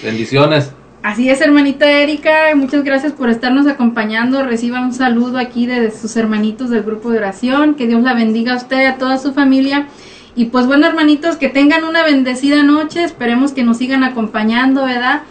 Bendiciones. 0.03 0.73
Así 1.03 1.31
es, 1.31 1.41
hermanita 1.41 1.91
Erika, 1.91 2.55
muchas 2.57 2.85
gracias 2.85 3.12
por 3.12 3.31
estarnos 3.31 3.66
acompañando. 3.66 4.43
Reciba 4.45 4.81
un 4.81 4.93
saludo 4.93 5.39
aquí 5.39 5.66
de 5.66 5.91
sus 5.91 6.16
hermanitos 6.16 6.70
del 6.70 6.82
grupo 6.82 7.11
de 7.11 7.19
oración. 7.19 7.74
Que 7.74 7.87
Dios 7.87 8.03
la 8.03 8.12
bendiga 8.12 8.55
a 8.55 8.57
usted 8.57 8.82
y 8.82 8.87
a 8.87 8.99
toda 8.99 9.16
su 9.16 9.32
familia. 9.32 9.87
Y 10.35 10.47
pues 10.47 10.66
bueno, 10.66 10.87
hermanitos, 10.87 11.37
que 11.37 11.49
tengan 11.49 11.85
una 11.85 12.03
bendecida 12.03 12.62
noche. 12.62 13.05
Esperemos 13.05 13.53
que 13.53 13.62
nos 13.62 13.78
sigan 13.78 14.05
acompañando, 14.05 14.85
¿verdad? 14.85 15.23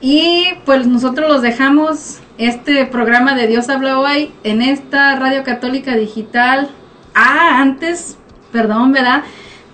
Y 0.00 0.44
pues 0.64 0.86
nosotros 0.86 1.28
los 1.28 1.42
dejamos 1.42 2.20
este 2.38 2.86
programa 2.86 3.34
de 3.34 3.48
Dios 3.48 3.68
habla 3.68 3.98
hoy 3.98 4.32
en 4.44 4.62
esta 4.62 5.16
Radio 5.16 5.42
Católica 5.42 5.96
Digital. 5.96 6.70
Ah, 7.12 7.60
antes, 7.60 8.16
perdón, 8.52 8.92
¿verdad? 8.92 9.24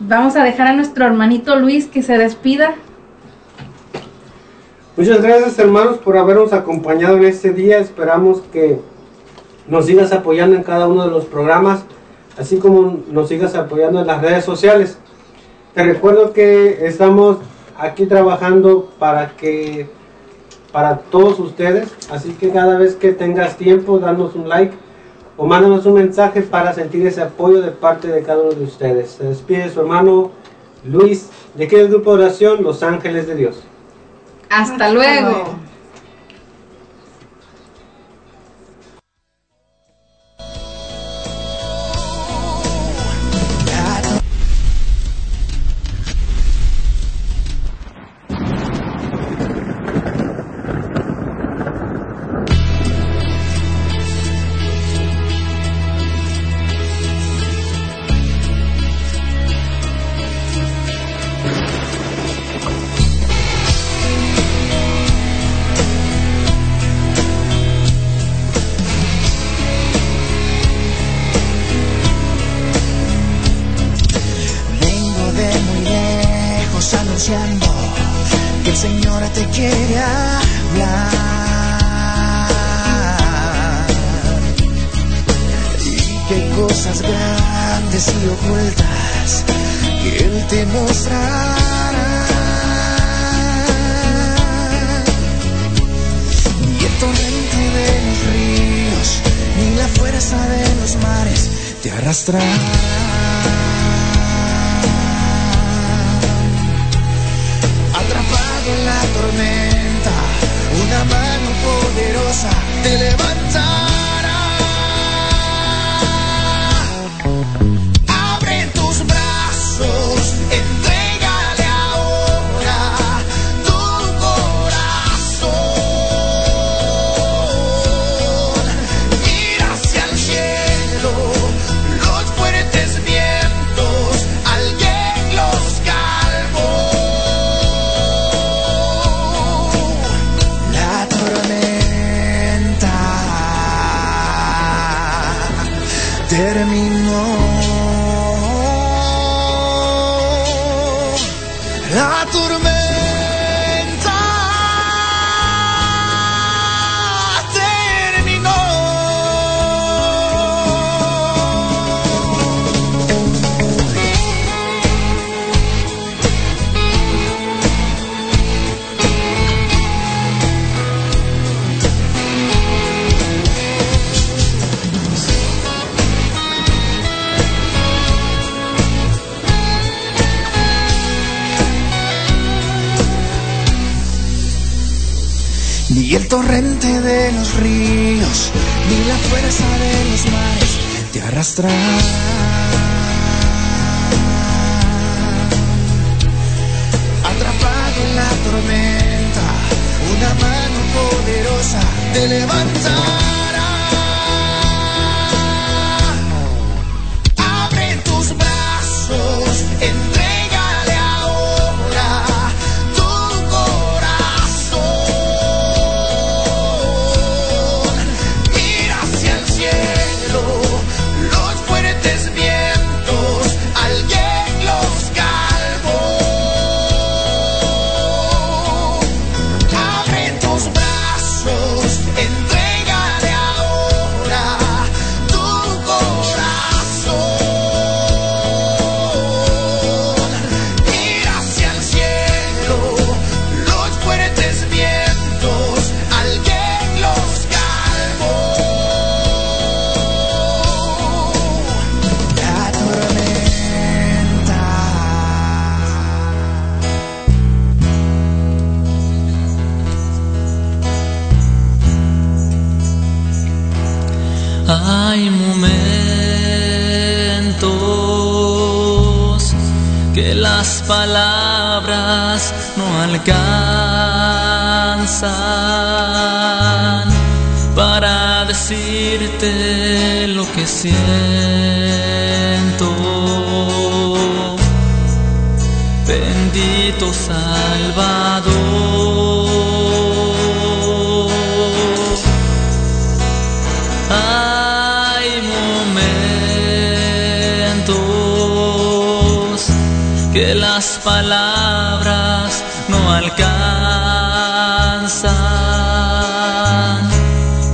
Vamos 0.00 0.34
a 0.34 0.42
dejar 0.42 0.68
a 0.68 0.72
nuestro 0.72 1.04
hermanito 1.04 1.56
Luis 1.56 1.86
que 1.86 2.02
se 2.02 2.16
despida. 2.16 2.74
Muchas 4.96 5.20
gracias 5.20 5.58
hermanos 5.58 5.98
por 5.98 6.16
habernos 6.16 6.54
acompañado 6.54 7.18
en 7.18 7.24
este 7.24 7.50
día. 7.50 7.78
Esperamos 7.78 8.40
que 8.50 8.80
nos 9.68 9.84
sigas 9.84 10.12
apoyando 10.12 10.56
en 10.56 10.62
cada 10.62 10.88
uno 10.88 11.04
de 11.04 11.10
los 11.10 11.26
programas, 11.26 11.84
así 12.38 12.56
como 12.56 12.98
nos 13.10 13.28
sigas 13.28 13.54
apoyando 13.54 14.00
en 14.00 14.06
las 14.06 14.22
redes 14.22 14.44
sociales. 14.44 14.96
Te 15.74 15.84
recuerdo 15.84 16.32
que 16.32 16.86
estamos 16.86 17.38
aquí 17.76 18.06
trabajando 18.06 18.90
para 18.98 19.36
que 19.36 19.90
para 20.74 20.96
todos 20.98 21.38
ustedes, 21.38 21.94
así 22.10 22.32
que 22.32 22.50
cada 22.50 22.76
vez 22.76 22.96
que 22.96 23.12
tengas 23.12 23.56
tiempo, 23.56 24.00
danos 24.00 24.34
un 24.34 24.48
like 24.48 24.74
o 25.36 25.46
mándanos 25.46 25.86
un 25.86 25.94
mensaje 25.94 26.42
para 26.42 26.72
sentir 26.72 27.06
ese 27.06 27.22
apoyo 27.22 27.62
de 27.62 27.70
parte 27.70 28.08
de 28.08 28.24
cada 28.24 28.42
uno 28.42 28.54
de 28.54 28.64
ustedes. 28.64 29.12
Se 29.12 29.22
despide 29.22 29.70
su 29.70 29.78
hermano 29.78 30.32
Luis 30.84 31.30
de 31.54 31.66
aquí 31.66 31.76
grupo 31.76 32.16
de 32.16 32.24
oración 32.24 32.64
Los 32.64 32.82
Ángeles 32.82 33.28
de 33.28 33.36
Dios. 33.36 33.62
Hasta 34.50 34.90
luego. 34.90 35.44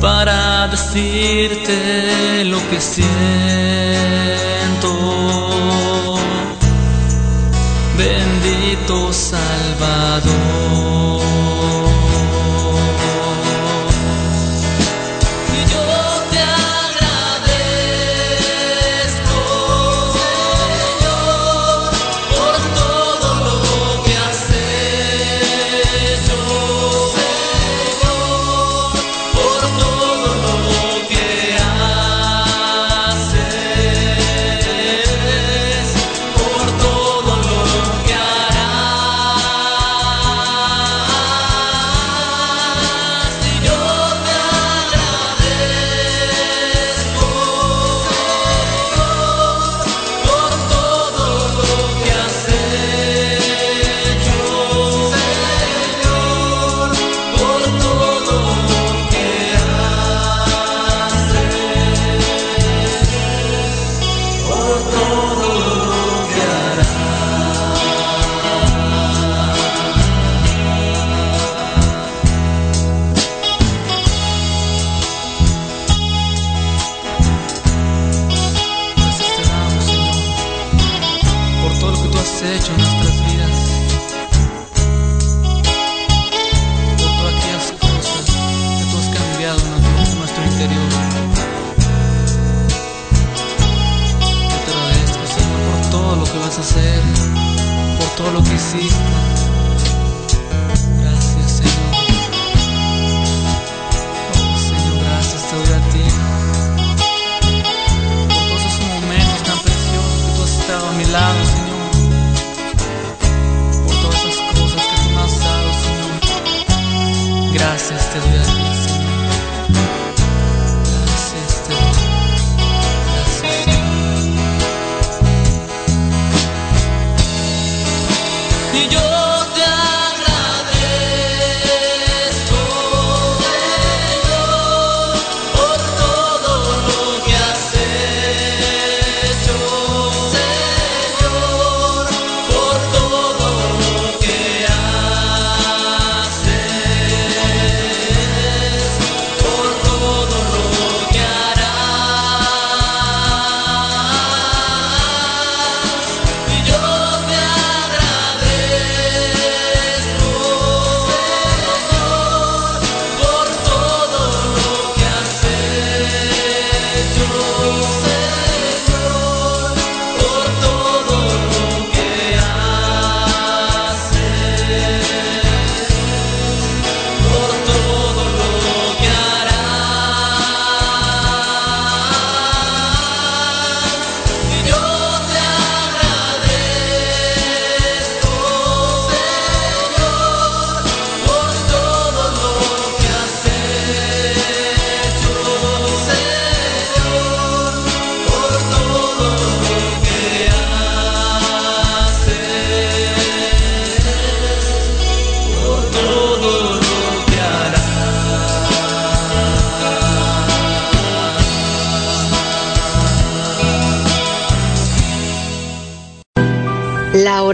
Para 0.00 0.66
decirte 0.66 2.44
lo 2.44 2.58
que 2.68 2.80
siento. 2.80 4.49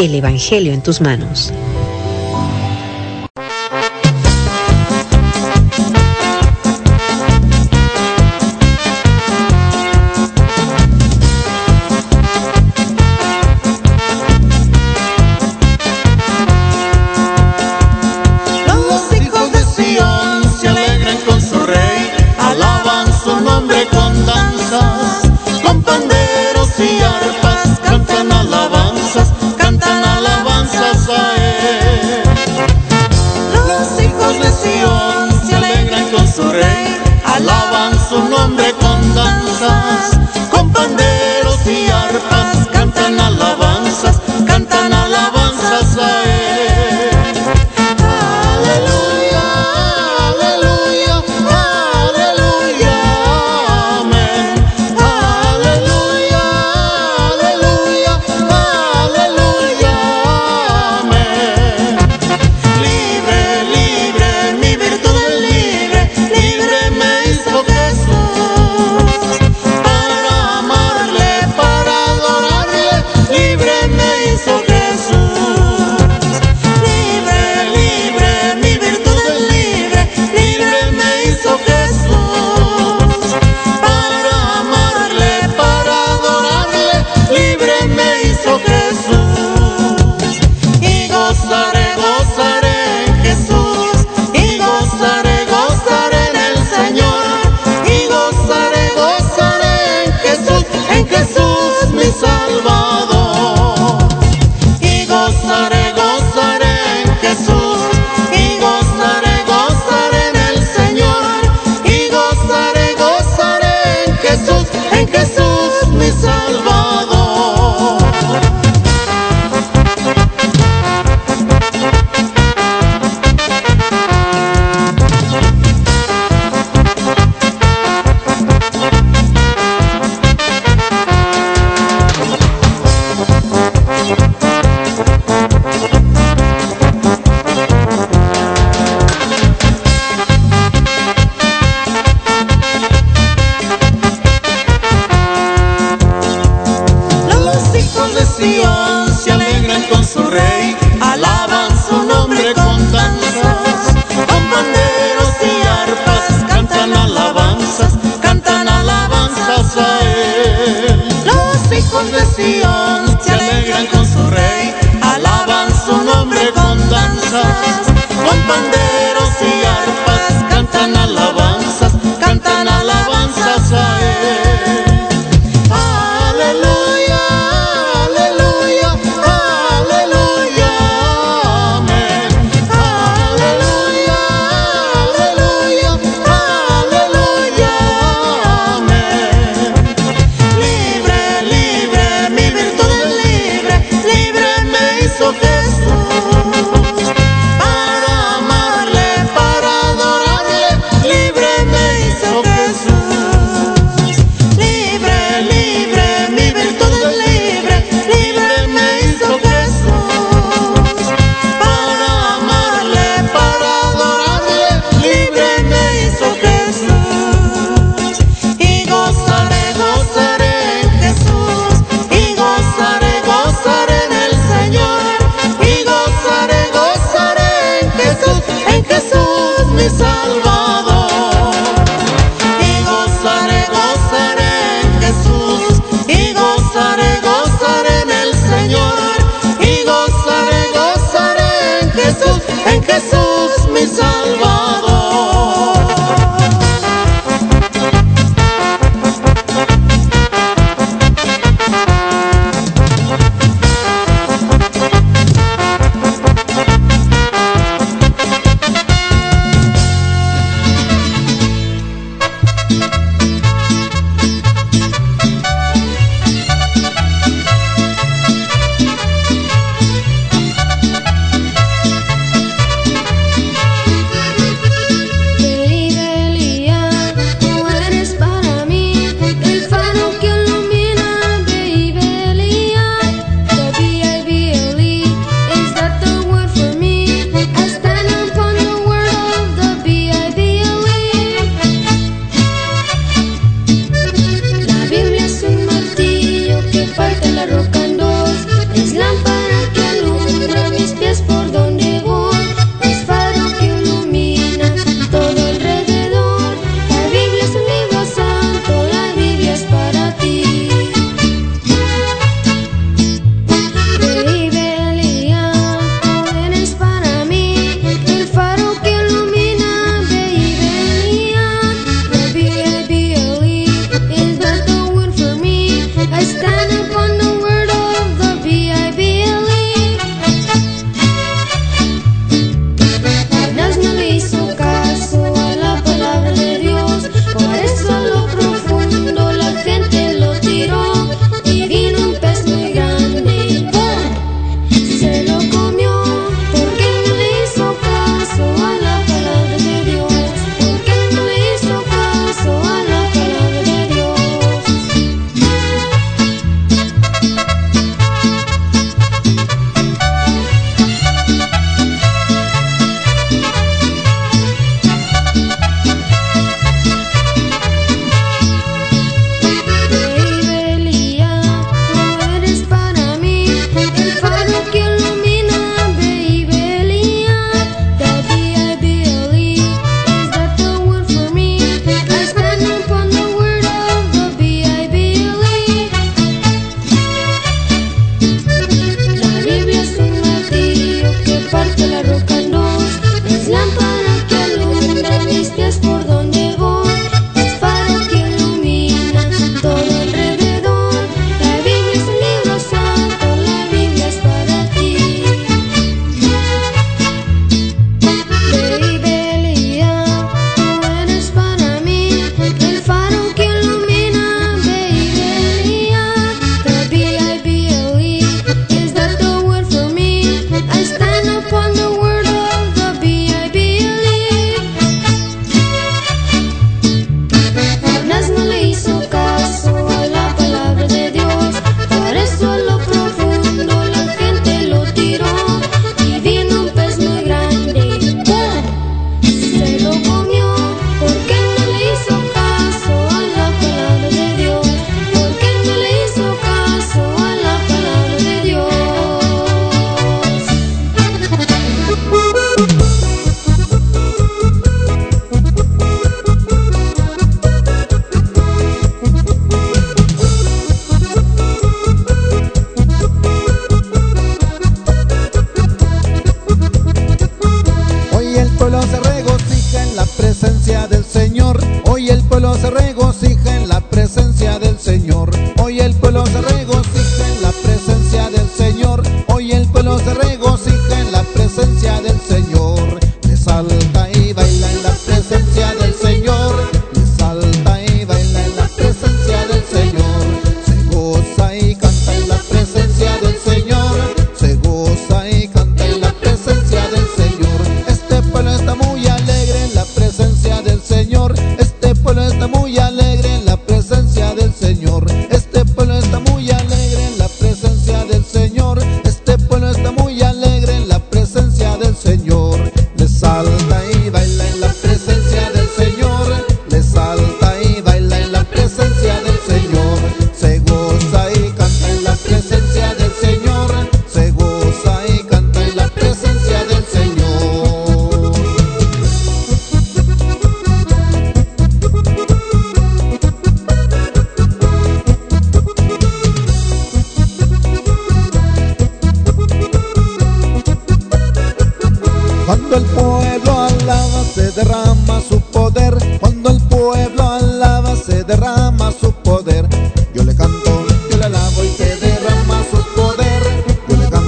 el 0.00 0.14
Evangelio 0.14 0.72
en 0.72 0.82
tus 0.82 1.02
manos. 1.02 1.52